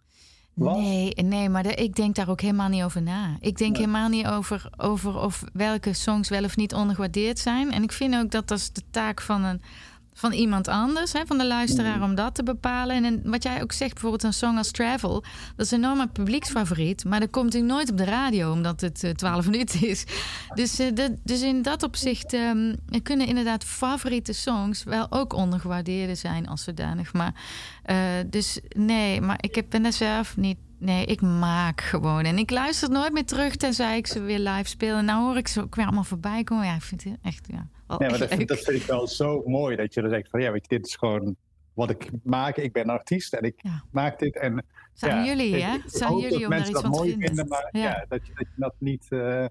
was? 0.54 0.76
Nee, 0.76 1.12
nee 1.14 1.48
maar 1.48 1.62
de, 1.62 1.74
ik 1.74 1.94
denk 1.94 2.14
daar 2.14 2.28
ook 2.28 2.40
helemaal 2.40 2.68
niet 2.68 2.82
over 2.82 3.02
na. 3.02 3.36
Ik 3.40 3.56
denk 3.56 3.70
nee. 3.72 3.80
helemaal 3.80 4.08
niet 4.08 4.26
over, 4.26 4.70
over 4.76 5.18
of 5.18 5.44
welke 5.52 5.92
songs 5.92 6.28
wel 6.28 6.44
of 6.44 6.56
niet 6.56 6.74
ondergewaardeerd 6.74 7.38
zijn. 7.38 7.72
En 7.72 7.82
ik 7.82 7.92
vind 7.92 8.14
ook 8.14 8.30
dat 8.30 8.48
dat 8.48 8.58
is 8.58 8.72
de 8.72 8.82
taak 8.90 9.20
van 9.20 9.44
een 9.44 9.62
van 10.14 10.32
iemand 10.32 10.68
anders, 10.68 11.12
hè, 11.12 11.26
van 11.26 11.38
de 11.38 11.46
luisteraar, 11.46 11.96
Mm. 11.96 12.02
om 12.02 12.14
dat 12.14 12.34
te 12.34 12.42
bepalen. 12.42 12.96
En, 12.96 13.04
en 13.04 13.20
wat 13.24 13.42
jij 13.42 13.62
ook 13.62 13.72
zegt, 13.72 13.92
bijvoorbeeld 13.92 14.22
een 14.22 14.32
song 14.32 14.56
als 14.56 14.70
Travel, 14.70 15.24
dat 15.56 15.66
is 15.66 15.70
een 15.72 15.78
enorme 15.78 16.08
publieksfavoriet, 16.08 17.04
maar 17.04 17.20
dat 17.20 17.30
komt 17.30 17.44
natuurlijk 17.44 17.72
nooit 17.72 17.90
op 17.90 17.96
de 17.96 18.04
radio, 18.04 18.52
omdat 18.52 18.80
het 18.80 19.02
uh, 19.02 19.10
12 19.10 19.44
minuten 19.50 19.88
is. 19.88 20.04
Dus, 20.54 20.80
uh, 20.80 20.94
de, 20.94 21.18
dus 21.24 21.42
in 21.42 21.62
dat 21.62 21.82
opzicht 21.82 22.32
um, 22.32 22.76
kunnen 23.02 23.26
inderdaad 23.26 23.64
favoriete 23.64 24.32
songs 24.32 24.84
wel 24.84 25.06
ook 25.10 25.32
ondergewaardeerde 25.32 26.14
zijn 26.14 26.48
als 26.48 26.64
zodanig. 26.64 27.12
Maar 27.12 27.34
uh, 27.86 27.96
dus 28.26 28.60
nee, 28.76 29.20
maar 29.20 29.38
ik 29.40 29.54
heb, 29.54 29.66
ben 29.68 29.84
er 29.84 29.92
zelf 29.92 30.36
niet 30.36 30.58
Nee, 30.82 31.04
ik 31.04 31.20
maak 31.20 31.80
gewoon. 31.80 32.24
En 32.24 32.38
ik 32.38 32.50
luister 32.50 32.90
nooit 32.90 33.12
meer 33.12 33.24
terug 33.24 33.56
tenzij 33.56 33.96
ik 33.96 34.06
ze 34.06 34.20
weer 34.20 34.38
live 34.38 34.68
speel. 34.68 34.96
En 34.96 35.04
nou 35.04 35.22
hoor 35.22 35.36
ik 35.36 35.48
ze 35.48 35.60
ook 35.62 35.74
weer 35.74 35.84
allemaal 35.84 36.04
voorbij 36.04 36.44
komen. 36.44 36.66
Ja, 36.66 36.74
ik 36.74 36.82
vind 36.82 37.04
het 37.04 37.16
echt, 37.22 37.46
ja. 37.50 37.66
Nee, 37.98 38.10
maar 38.10 38.18
dat 38.18 38.28
vind, 38.28 38.48
dat 38.48 38.58
vind, 38.58 38.80
ik 38.80 38.86
wel 38.86 39.06
zo 39.06 39.42
mooi. 39.46 39.76
Dat 39.76 39.94
je 39.94 40.00
dan 40.00 40.10
zegt 40.10 40.30
van, 40.30 40.40
ja, 40.40 40.52
weet 40.52 40.66
je, 40.68 40.76
dit 40.76 40.86
is 40.86 40.96
gewoon 40.96 41.36
wat 41.74 41.90
ik 41.90 42.10
maak. 42.22 42.56
Ik 42.56 42.72
ben 42.72 42.88
artiest 42.88 43.32
en 43.32 43.42
ik 43.42 43.62
ja. 43.62 43.84
maak 43.90 44.18
dit. 44.18 44.36
En, 44.36 44.64
Zijn 44.92 45.16
ja, 45.16 45.24
jullie, 45.24 45.62
hè? 45.62 45.78
Zijn 45.86 46.18
jullie 46.18 46.44
om 46.44 46.50
daar 46.50 46.68
iets 46.68 46.80
van 46.80 46.92
te 46.92 47.02
vinden. 47.02 47.26
vinden 47.26 47.48
maar 47.48 47.68
ja. 47.70 47.82
ja 47.82 48.04
dat, 48.08 48.26
je, 48.26 48.32
dat, 48.34 48.46
je, 48.54 48.60
dat 48.60 48.74
niet... 48.78 49.06
Uh, 49.10 49.44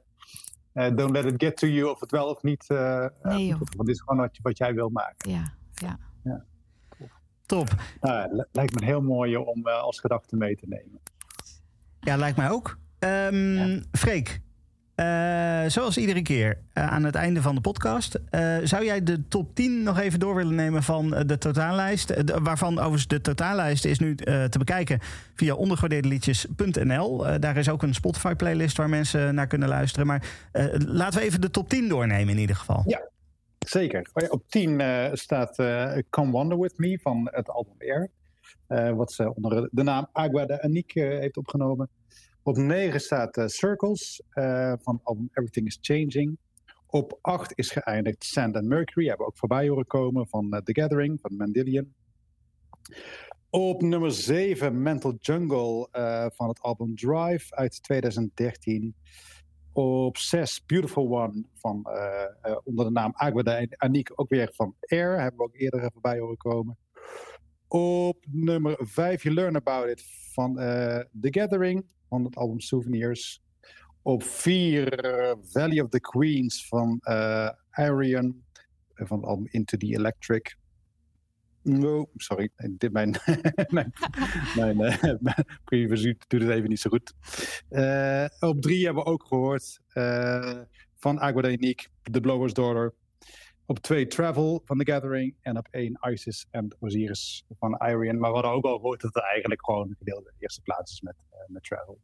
uh, 0.73 0.95
don't 0.95 1.11
let 1.11 1.25
it 1.25 1.33
get 1.37 1.57
to 1.57 1.67
you 1.67 1.89
of 1.89 1.99
het 1.99 2.11
wel 2.11 2.27
of 2.27 2.43
niet... 2.43 2.65
Uh, 2.67 3.05
nee, 3.23 3.45
joh. 3.45 3.57
Want 3.59 3.85
dit 3.87 3.95
is 3.95 4.01
gewoon 4.01 4.19
wat, 4.19 4.39
wat 4.41 4.57
jij 4.57 4.73
wil 4.73 4.89
maken. 4.89 5.31
Ja, 5.31 5.53
ja. 5.73 5.99
ja. 6.23 6.43
Top. 7.45 7.67
Nou, 8.01 8.45
lijkt 8.51 8.79
me 8.79 8.85
heel 8.85 9.01
mooi 9.01 9.37
om 9.37 9.67
als 9.67 9.99
gedachte 9.99 10.35
mee 10.35 10.55
te 10.55 10.65
nemen. 10.67 10.99
Ja, 11.99 12.15
lijkt 12.15 12.37
mij 12.37 12.49
ook. 12.49 12.79
Um, 12.99 13.83
Freek, 13.91 14.41
uh, 14.95 15.63
zoals 15.67 15.97
iedere 15.97 16.21
keer 16.21 16.57
uh, 16.73 16.87
aan 16.87 17.03
het 17.03 17.15
einde 17.15 17.41
van 17.41 17.55
de 17.55 17.61
podcast. 17.61 18.19
Uh, 18.31 18.57
zou 18.63 18.85
jij 18.85 19.03
de 19.03 19.27
top 19.27 19.55
10 19.55 19.83
nog 19.83 19.99
even 19.99 20.19
door 20.19 20.35
willen 20.35 20.55
nemen 20.55 20.83
van 20.83 21.09
de 21.09 21.37
totaallijst? 21.37 22.13
waarvan 22.41 22.77
overigens 22.77 23.07
de 23.07 23.21
totaallijst 23.21 23.85
is 23.85 23.99
nu 23.99 24.15
te 24.15 24.57
bekijken 24.57 24.99
via 25.35 25.55
ondergewaardeerdeliedjes.nl. 25.55 27.39
daar 27.39 27.57
is 27.57 27.69
ook 27.69 27.83
een 27.83 27.93
Spotify-playlist 27.93 28.77
waar 28.77 28.89
mensen 28.89 29.35
naar 29.35 29.47
kunnen 29.47 29.69
luisteren. 29.69 30.07
Maar 30.07 30.23
laten 30.85 31.19
we 31.19 31.25
even 31.25 31.41
de 31.41 31.51
top 31.51 31.69
10 31.69 31.87
doornemen 31.87 32.33
in 32.33 32.39
ieder 32.39 32.55
geval. 32.55 32.83
Ja, 32.85 33.09
zeker. 33.59 34.09
Oh 34.13 34.31
op 34.31 34.43
10 34.47 34.81
staat 35.13 35.55
Come 36.09 36.31
Wonder 36.31 36.59
With 36.59 36.77
Me 36.77 36.99
van 37.01 37.29
het 37.31 37.49
album 37.49 37.75
Air. 37.79 38.09
wat 38.95 39.11
ze 39.11 39.35
onder 39.35 39.69
de 39.71 39.83
naam 39.83 40.07
Agua 40.11 40.45
de 40.45 40.61
Aniek 40.61 40.91
heeft 40.93 41.37
opgenomen. 41.37 41.89
Op 42.43 42.57
9 42.57 42.99
staat 42.99 43.37
uh, 43.37 43.47
Circles 43.47 44.21
uh, 44.33 44.73
van 44.79 44.99
album 45.03 45.29
Everything 45.33 45.67
is 45.67 45.77
Changing. 45.81 46.37
Op 46.87 47.19
8 47.21 47.51
is 47.55 47.71
geëindigd 47.71 48.23
Sand 48.23 48.55
and 48.55 48.65
Mercury. 48.65 49.07
Hebben 49.07 49.25
we 49.25 49.31
ook 49.31 49.37
voorbij 49.37 49.67
horen 49.67 49.87
komen 49.87 50.27
van 50.27 50.47
uh, 50.53 50.59
The 50.59 50.81
Gathering 50.81 51.19
van 51.21 51.35
Mandillion. 51.35 51.93
Op 53.49 53.81
nummer 53.81 54.11
7 54.11 54.81
Mental 54.81 55.13
Jungle 55.19 55.87
van 56.35 56.47
het 56.47 56.61
album 56.61 56.95
Drive 56.95 57.55
uit 57.55 57.83
2013. 57.83 58.95
Op 59.71 60.17
6 60.17 60.65
Beautiful 60.65 61.21
One 61.21 61.45
van, 61.53 61.87
onder 62.63 62.85
de 62.85 62.91
naam 62.91 63.11
Agua 63.13 63.57
en 63.57 63.69
Aniek 63.77 64.11
ook 64.15 64.29
weer 64.29 64.51
van 64.53 64.75
Air. 64.79 65.19
Hebben 65.19 65.37
we 65.37 65.43
ook 65.43 65.55
eerder 65.55 65.91
voorbij 65.91 66.19
horen 66.19 66.37
komen. 66.37 66.77
Op 67.67 68.25
nummer 68.29 68.75
5 68.79 69.23
You 69.23 69.35
Learn 69.35 69.55
About 69.55 69.89
It 69.89 70.03
van 70.33 70.55
The 70.55 71.27
Gathering 71.29 71.85
van 72.11 72.23
het 72.23 72.35
album 72.35 72.59
Souvenirs. 72.59 73.41
Op 74.01 74.23
vier 74.23 75.05
uh, 75.05 75.33
Valley 75.43 75.81
of 75.81 75.89
the 75.89 75.99
Queens 75.99 76.67
van 76.67 76.99
uh, 77.03 77.49
Arian 77.69 78.43
van 78.93 79.17
het 79.17 79.27
album 79.27 79.47
Into 79.49 79.77
the 79.77 79.85
Electric. 79.85 80.57
Oh, 81.63 82.09
sorry, 82.15 82.49
dit 82.55 82.91
mijn, 82.91 83.15
mijn, 83.75 83.93
mijn, 84.55 84.77
mijn 85.21 85.45
doet 86.27 86.41
het 86.41 86.49
even 86.49 86.69
niet 86.69 86.79
zo 86.79 86.89
goed. 86.89 87.13
Op 88.39 88.61
drie 88.61 88.85
hebben 88.85 89.03
we 89.03 89.09
ook 89.09 89.25
gehoord 89.25 89.79
van 90.95 91.19
Agua 91.19 91.41
The 92.11 92.19
Blower's 92.21 92.53
Daughter. 92.53 92.93
Op 93.71 93.79
twee 93.79 94.07
Travel 94.07 94.61
van 94.65 94.77
The 94.77 94.91
Gathering. 94.91 95.35
En 95.41 95.57
op 95.57 95.67
één 95.69 95.99
Isis 96.09 96.47
en 96.49 96.75
Osiris 96.79 97.45
van 97.59 97.77
Irian. 97.87 98.17
Maar 98.17 98.29
we 98.29 98.35
hadden 98.35 98.51
ook 98.51 98.65
al 98.65 98.75
gehoord 98.75 99.01
dat 99.01 99.13
het 99.13 99.23
eigenlijk 99.23 99.65
gewoon 99.65 99.89
een 99.89 99.95
gedeelde 99.97 100.31
eerste 100.37 100.61
plaats 100.61 100.91
is 100.91 101.01
met, 101.01 101.15
uh, 101.31 101.37
met 101.47 101.63
Travel. 101.63 101.99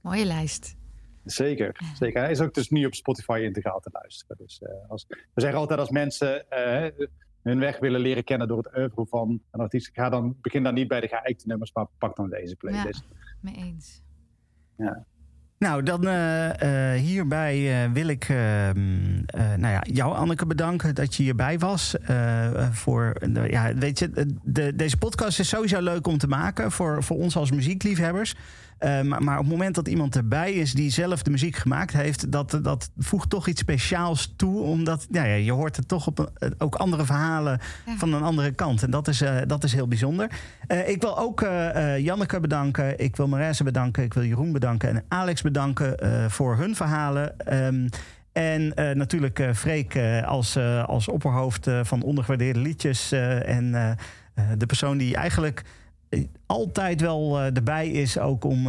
Mooie 0.00 0.24
lijst. 0.24 0.76
Zeker, 1.24 1.76
zeker. 1.94 2.20
Hij 2.20 2.30
is 2.30 2.40
ook 2.40 2.54
dus 2.54 2.68
nu 2.68 2.86
op 2.86 2.94
Spotify 2.94 3.40
integraal 3.42 3.80
te 3.80 3.90
luisteren. 3.92 4.36
Dus, 4.36 4.60
uh, 4.60 4.90
als, 4.90 5.06
we 5.08 5.40
zeggen 5.40 5.58
altijd 5.58 5.78
als 5.78 5.90
mensen 5.90 6.46
uh, 6.50 7.06
hun 7.42 7.58
weg 7.58 7.78
willen 7.78 8.00
leren 8.00 8.24
kennen 8.24 8.48
door 8.48 8.58
het 8.58 8.76
oeuvre 8.76 9.06
van 9.06 9.40
een 9.50 9.60
artiest, 9.60 9.90
ga 9.92 10.08
dan, 10.08 10.36
begin 10.40 10.62
dan 10.62 10.74
niet 10.74 10.88
bij 10.88 11.00
de 11.00 11.08
geëikte 11.08 11.46
nummers, 11.46 11.72
maar 11.72 11.86
pak 11.98 12.16
dan 12.16 12.30
deze 12.30 12.56
playlist. 12.56 13.04
Ja, 13.10 13.16
mee 13.40 13.54
eens. 13.54 14.02
Ja. 14.76 15.06
Nou, 15.62 15.82
dan 15.82 16.06
uh, 16.06 16.92
hierbij 16.92 17.84
uh, 17.84 17.92
wil 17.92 18.06
ik 18.06 18.28
ehm, 18.28 18.80
nou 19.56 19.72
ja, 19.72 19.82
jou, 19.82 20.14
Anneke, 20.14 20.46
bedanken 20.46 20.94
dat 20.94 21.14
je 21.14 21.22
hierbij 21.22 21.58
was. 21.58 21.94
voor, 22.72 23.12
ja, 23.48 23.74
weet 23.74 23.98
je, 23.98 24.10
de, 24.42 24.76
deze 24.76 24.96
podcast 24.96 25.38
is 25.38 25.48
sowieso 25.48 25.80
leuk 25.80 26.06
om 26.06 26.18
te 26.18 26.26
maken 26.26 26.70
voor, 26.70 27.02
voor 27.02 27.16
ons 27.16 27.36
als 27.36 27.50
muziekliefhebbers. 27.50 28.34
Maar, 28.82 29.22
maar, 29.22 29.38
op 29.38 29.44
het 29.44 29.52
moment 29.52 29.74
dat 29.74 29.88
iemand 29.88 30.16
erbij 30.16 30.52
is 30.52 30.72
die 30.72 30.90
zelf 30.90 31.22
de 31.22 31.30
muziek 31.30 31.56
gemaakt 31.56 31.92
heeft, 31.92 32.32
dat, 32.32 32.58
dat 32.62 32.90
voegt 32.98 33.30
toch 33.30 33.48
iets 33.48 33.60
speciaals 33.60 34.34
toe. 34.36 34.60
Omdat 34.60 35.06
ja, 35.10 35.24
ja 35.24 35.34
je 35.34 35.52
hoort 35.52 35.76
het 35.76 35.88
toch 35.88 36.06
op 36.06 36.32
ook 36.58 36.74
andere 36.74 37.04
verhalen 37.04 37.60
ja. 37.86 37.96
van 37.96 38.12
een 38.12 38.22
andere 38.22 38.52
kant. 38.52 38.82
En 38.82 38.90
dat 38.90 39.08
is, 39.08 39.22
dat 39.46 39.64
is 39.64 39.72
heel 39.72 39.88
bijzonder. 39.88 40.30
ik 40.86 41.00
wil 41.00 41.18
ook 41.18 41.46
Janneke 41.98 42.40
bedanken. 42.40 42.98
Ik 42.98 43.16
wil 43.16 43.28
Marese 43.28 43.64
bedanken. 43.64 44.02
Ik 44.02 44.14
wil 44.14 44.24
Jeroen 44.24 44.52
bedanken. 44.52 44.88
En 44.88 45.04
Alex 45.08 45.42
bedanken 45.42 45.96
uh, 46.02 46.28
voor 46.28 46.56
hun 46.56 46.76
verhalen. 46.76 47.34
Um, 47.54 47.88
en 48.32 48.62
uh, 48.62 48.90
natuurlijk 48.90 49.38
uh, 49.38 49.52
Freek 49.52 49.98
als, 50.24 50.58
als 50.86 51.08
opperhoofd 51.08 51.70
van 51.82 52.02
ondergewaardeerde 52.02 52.60
liedjes. 52.60 53.12
en 53.12 53.96
de 54.58 54.66
persoon 54.66 54.98
die 54.98 55.16
eigenlijk 55.16 55.62
altijd 56.46 57.00
wel 57.00 57.40
erbij 57.40 57.88
is, 57.88 58.18
ook 58.18 58.44
om 58.44 58.62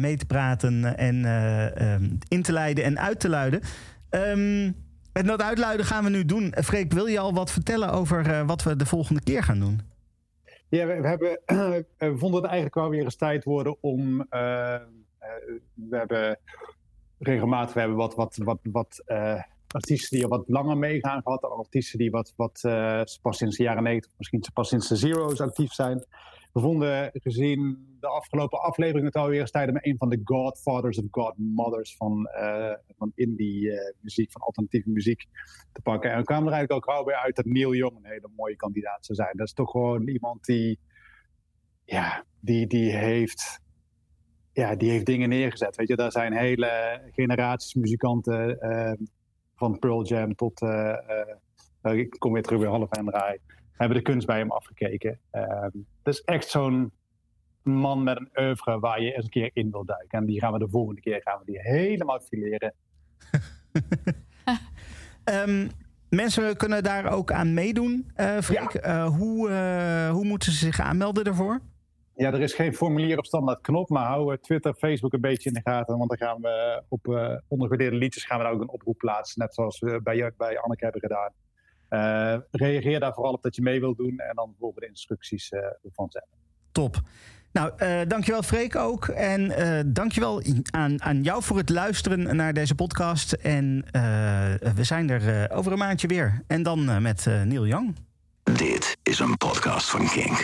mee 0.00 0.16
te 0.16 0.26
praten 0.26 0.96
en 0.96 1.24
um, 1.84 2.18
in 2.28 2.42
te 2.42 2.52
leiden 2.52 2.84
en 2.84 2.98
uit 2.98 3.20
te 3.20 3.28
luiden. 3.28 3.60
Um, 4.10 4.76
en 5.12 5.26
dat 5.26 5.42
uitluiden 5.42 5.86
gaan 5.86 6.04
we 6.04 6.10
nu 6.10 6.24
doen. 6.24 6.54
Freek, 6.56 6.92
wil 6.92 7.06
je 7.06 7.18
al 7.18 7.34
wat 7.34 7.50
vertellen 7.50 7.90
over 7.90 8.46
wat 8.46 8.62
we 8.62 8.76
de 8.76 8.86
volgende 8.86 9.22
keer 9.22 9.42
gaan 9.42 9.58
doen? 9.58 9.80
Ja, 10.68 10.86
we, 10.86 11.08
hebben, 11.08 11.40
we 11.98 12.18
vonden 12.18 12.40
het 12.40 12.50
eigenlijk 12.50 12.74
wel 12.74 12.88
weer 12.88 13.04
eens 13.04 13.16
tijd 13.16 13.44
worden 13.44 13.76
om 13.80 14.26
we 15.74 15.96
hebben 15.96 16.38
regelmatig 17.18 17.74
we 17.74 17.80
hebben 17.80 17.98
wat, 17.98 18.14
wat, 18.14 18.36
wat, 18.36 18.58
wat 18.62 19.02
artiesten 19.66 20.16
die 20.16 20.22
er 20.22 20.30
wat 20.30 20.44
langer 20.46 20.76
meegaan 20.76 21.22
gehad. 21.22 21.42
Artiesten 21.42 21.98
die 21.98 22.10
wat, 22.10 22.32
wat 22.36 22.60
pas 23.22 23.36
sinds 23.36 23.56
de 23.56 23.62
jaren 23.62 23.82
90, 23.82 24.12
misschien 24.16 24.42
pas 24.54 24.68
sinds 24.68 24.88
de 24.88 24.96
Zero's 24.96 25.40
actief 25.40 25.72
zijn. 25.72 26.04
Vonden 26.60 27.10
gezien 27.12 27.86
de 28.00 28.08
afgelopen 28.08 28.60
aflevering 28.60 29.06
het 29.06 29.16
alweer 29.16 29.40
eens 29.40 29.50
tijd 29.50 29.68
om 29.68 29.78
een 29.80 29.96
van 29.96 30.08
de 30.08 30.20
godfathers 30.24 30.98
of 30.98 31.04
godmothers 31.10 31.96
van, 31.96 32.28
uh, 32.40 32.72
van 32.96 33.12
indie 33.14 33.70
muziek, 34.00 34.32
van 34.32 34.40
alternatieve 34.40 34.90
muziek 34.90 35.26
te 35.72 35.80
pakken. 35.82 36.10
En 36.10 36.18
we 36.18 36.24
kwamen 36.24 36.46
er 36.46 36.52
eigenlijk 36.52 36.86
ook 36.86 36.94
gauw 36.94 37.04
weer 37.04 37.16
uit 37.16 37.36
dat 37.36 37.44
Neil 37.44 37.74
Young 37.74 37.96
een 37.96 38.10
hele 38.10 38.30
mooie 38.36 38.56
kandidaat 38.56 39.06
zou 39.06 39.18
zijn. 39.18 39.36
Dat 39.36 39.46
is 39.46 39.52
toch 39.52 39.70
gewoon 39.70 40.08
iemand 40.08 40.44
die, 40.44 40.78
ja, 41.84 42.24
die, 42.40 42.66
die 42.66 42.96
heeft 42.96 43.60
ja, 44.52 44.76
die 44.76 44.90
heeft 44.90 45.06
dingen 45.06 45.28
neergezet. 45.28 45.76
Weet 45.76 45.88
je, 45.88 45.96
daar 45.96 46.12
zijn 46.12 46.32
hele 46.32 47.00
generaties 47.10 47.74
muzikanten 47.74 48.58
uh, 48.60 49.06
van 49.54 49.78
Pearl 49.78 50.04
Jam 50.04 50.34
tot, 50.34 50.62
ik 51.82 52.16
kom 52.18 52.32
weer 52.32 52.42
terug 52.42 52.60
bij 52.60 52.68
half 52.68 52.90
en 52.90 53.04
draai, 53.04 53.38
hebben 53.78 53.96
de 53.96 54.02
kunst 54.02 54.26
bij 54.26 54.38
hem 54.38 54.50
afgekeken. 54.50 55.18
Ehm, 55.30 55.70
het 56.02 56.14
is 56.14 56.20
echt 56.20 56.48
zo'n 56.48 56.92
man 57.62 58.02
met 58.02 58.16
een 58.16 58.44
oeuvre 58.44 58.78
waar 58.78 59.02
je 59.02 59.12
eens 59.12 59.24
een 59.24 59.30
keer 59.30 59.50
in 59.52 59.70
wil 59.70 59.84
duiken. 59.84 60.18
En 60.18 60.26
die 60.26 60.40
gaan 60.40 60.52
we 60.52 60.58
de 60.58 60.68
volgende 60.68 61.00
keer 61.00 61.20
gaan 61.22 61.38
we 61.38 61.44
die 61.44 61.60
helemaal 61.60 62.20
fileren. 62.20 62.74
um, 65.24 65.70
mensen 66.20 66.56
kunnen 66.56 66.82
daar 66.82 67.12
ook 67.12 67.32
aan 67.32 67.54
meedoen, 67.54 68.10
Freek. 68.42 68.82
Ja. 68.82 69.08
hoe, 69.08 69.50
hoe 70.12 70.24
moeten 70.24 70.52
ze 70.52 70.58
zich 70.58 70.80
aanmelden 70.80 71.24
daarvoor? 71.24 71.60
Ja, 72.18 72.32
er 72.32 72.40
is 72.40 72.54
geen 72.54 72.74
formulier 72.74 73.18
op 73.18 73.26
standaard 73.26 73.60
knop, 73.60 73.88
maar 73.88 74.06
hou 74.06 74.38
Twitter, 74.38 74.74
Facebook 74.74 75.12
een 75.12 75.20
beetje 75.20 75.48
in 75.48 75.54
de 75.54 75.70
gaten. 75.70 75.98
Want 75.98 76.08
dan 76.08 76.18
gaan 76.18 76.40
we 76.40 76.82
op 76.88 77.06
uh, 77.06 77.36
ondergewaardeerde 77.48 77.96
liedjes 77.96 78.24
gaan 78.24 78.38
we 78.38 78.44
daar 78.44 78.52
ook 78.52 78.60
een 78.60 78.68
oproep 78.68 78.98
plaatsen. 78.98 79.40
Net 79.40 79.54
zoals 79.54 79.78
we 79.78 80.00
bij, 80.02 80.32
bij 80.36 80.58
Anneke 80.58 80.84
hebben 80.84 81.00
gedaan. 81.00 81.32
Uh, 81.90 82.36
reageer 82.50 83.00
daar 83.00 83.14
vooral 83.14 83.32
op 83.32 83.42
dat 83.42 83.56
je 83.56 83.62
mee 83.62 83.80
wilt 83.80 83.96
doen 83.96 84.18
en 84.18 84.34
dan 84.34 84.54
volgen 84.58 84.80
de 84.80 84.88
instructies 84.88 85.50
uh, 85.50 85.60
ervan 85.60 86.10
zetten. 86.10 86.32
Top. 86.72 87.00
Nou, 87.52 87.72
uh, 87.78 88.00
dankjewel 88.08 88.42
Freek 88.42 88.76
ook. 88.76 89.08
En 89.08 89.40
uh, 89.40 89.80
dankjewel 89.86 90.42
aan, 90.70 91.02
aan 91.02 91.22
jou 91.22 91.42
voor 91.42 91.56
het 91.56 91.68
luisteren 91.68 92.36
naar 92.36 92.52
deze 92.52 92.74
podcast. 92.74 93.32
En 93.32 93.84
we 94.74 94.84
zijn 94.84 95.10
er 95.10 95.50
over 95.50 95.72
een 95.72 95.78
maandje 95.78 96.08
weer. 96.08 96.42
En 96.46 96.62
dan 96.62 97.02
met 97.02 97.26
Neil 97.26 97.66
Young. 97.66 97.96
Dit 98.42 98.96
is 99.02 99.18
een 99.18 99.36
podcast 99.36 99.90
van 99.90 100.08
King. 100.08 100.36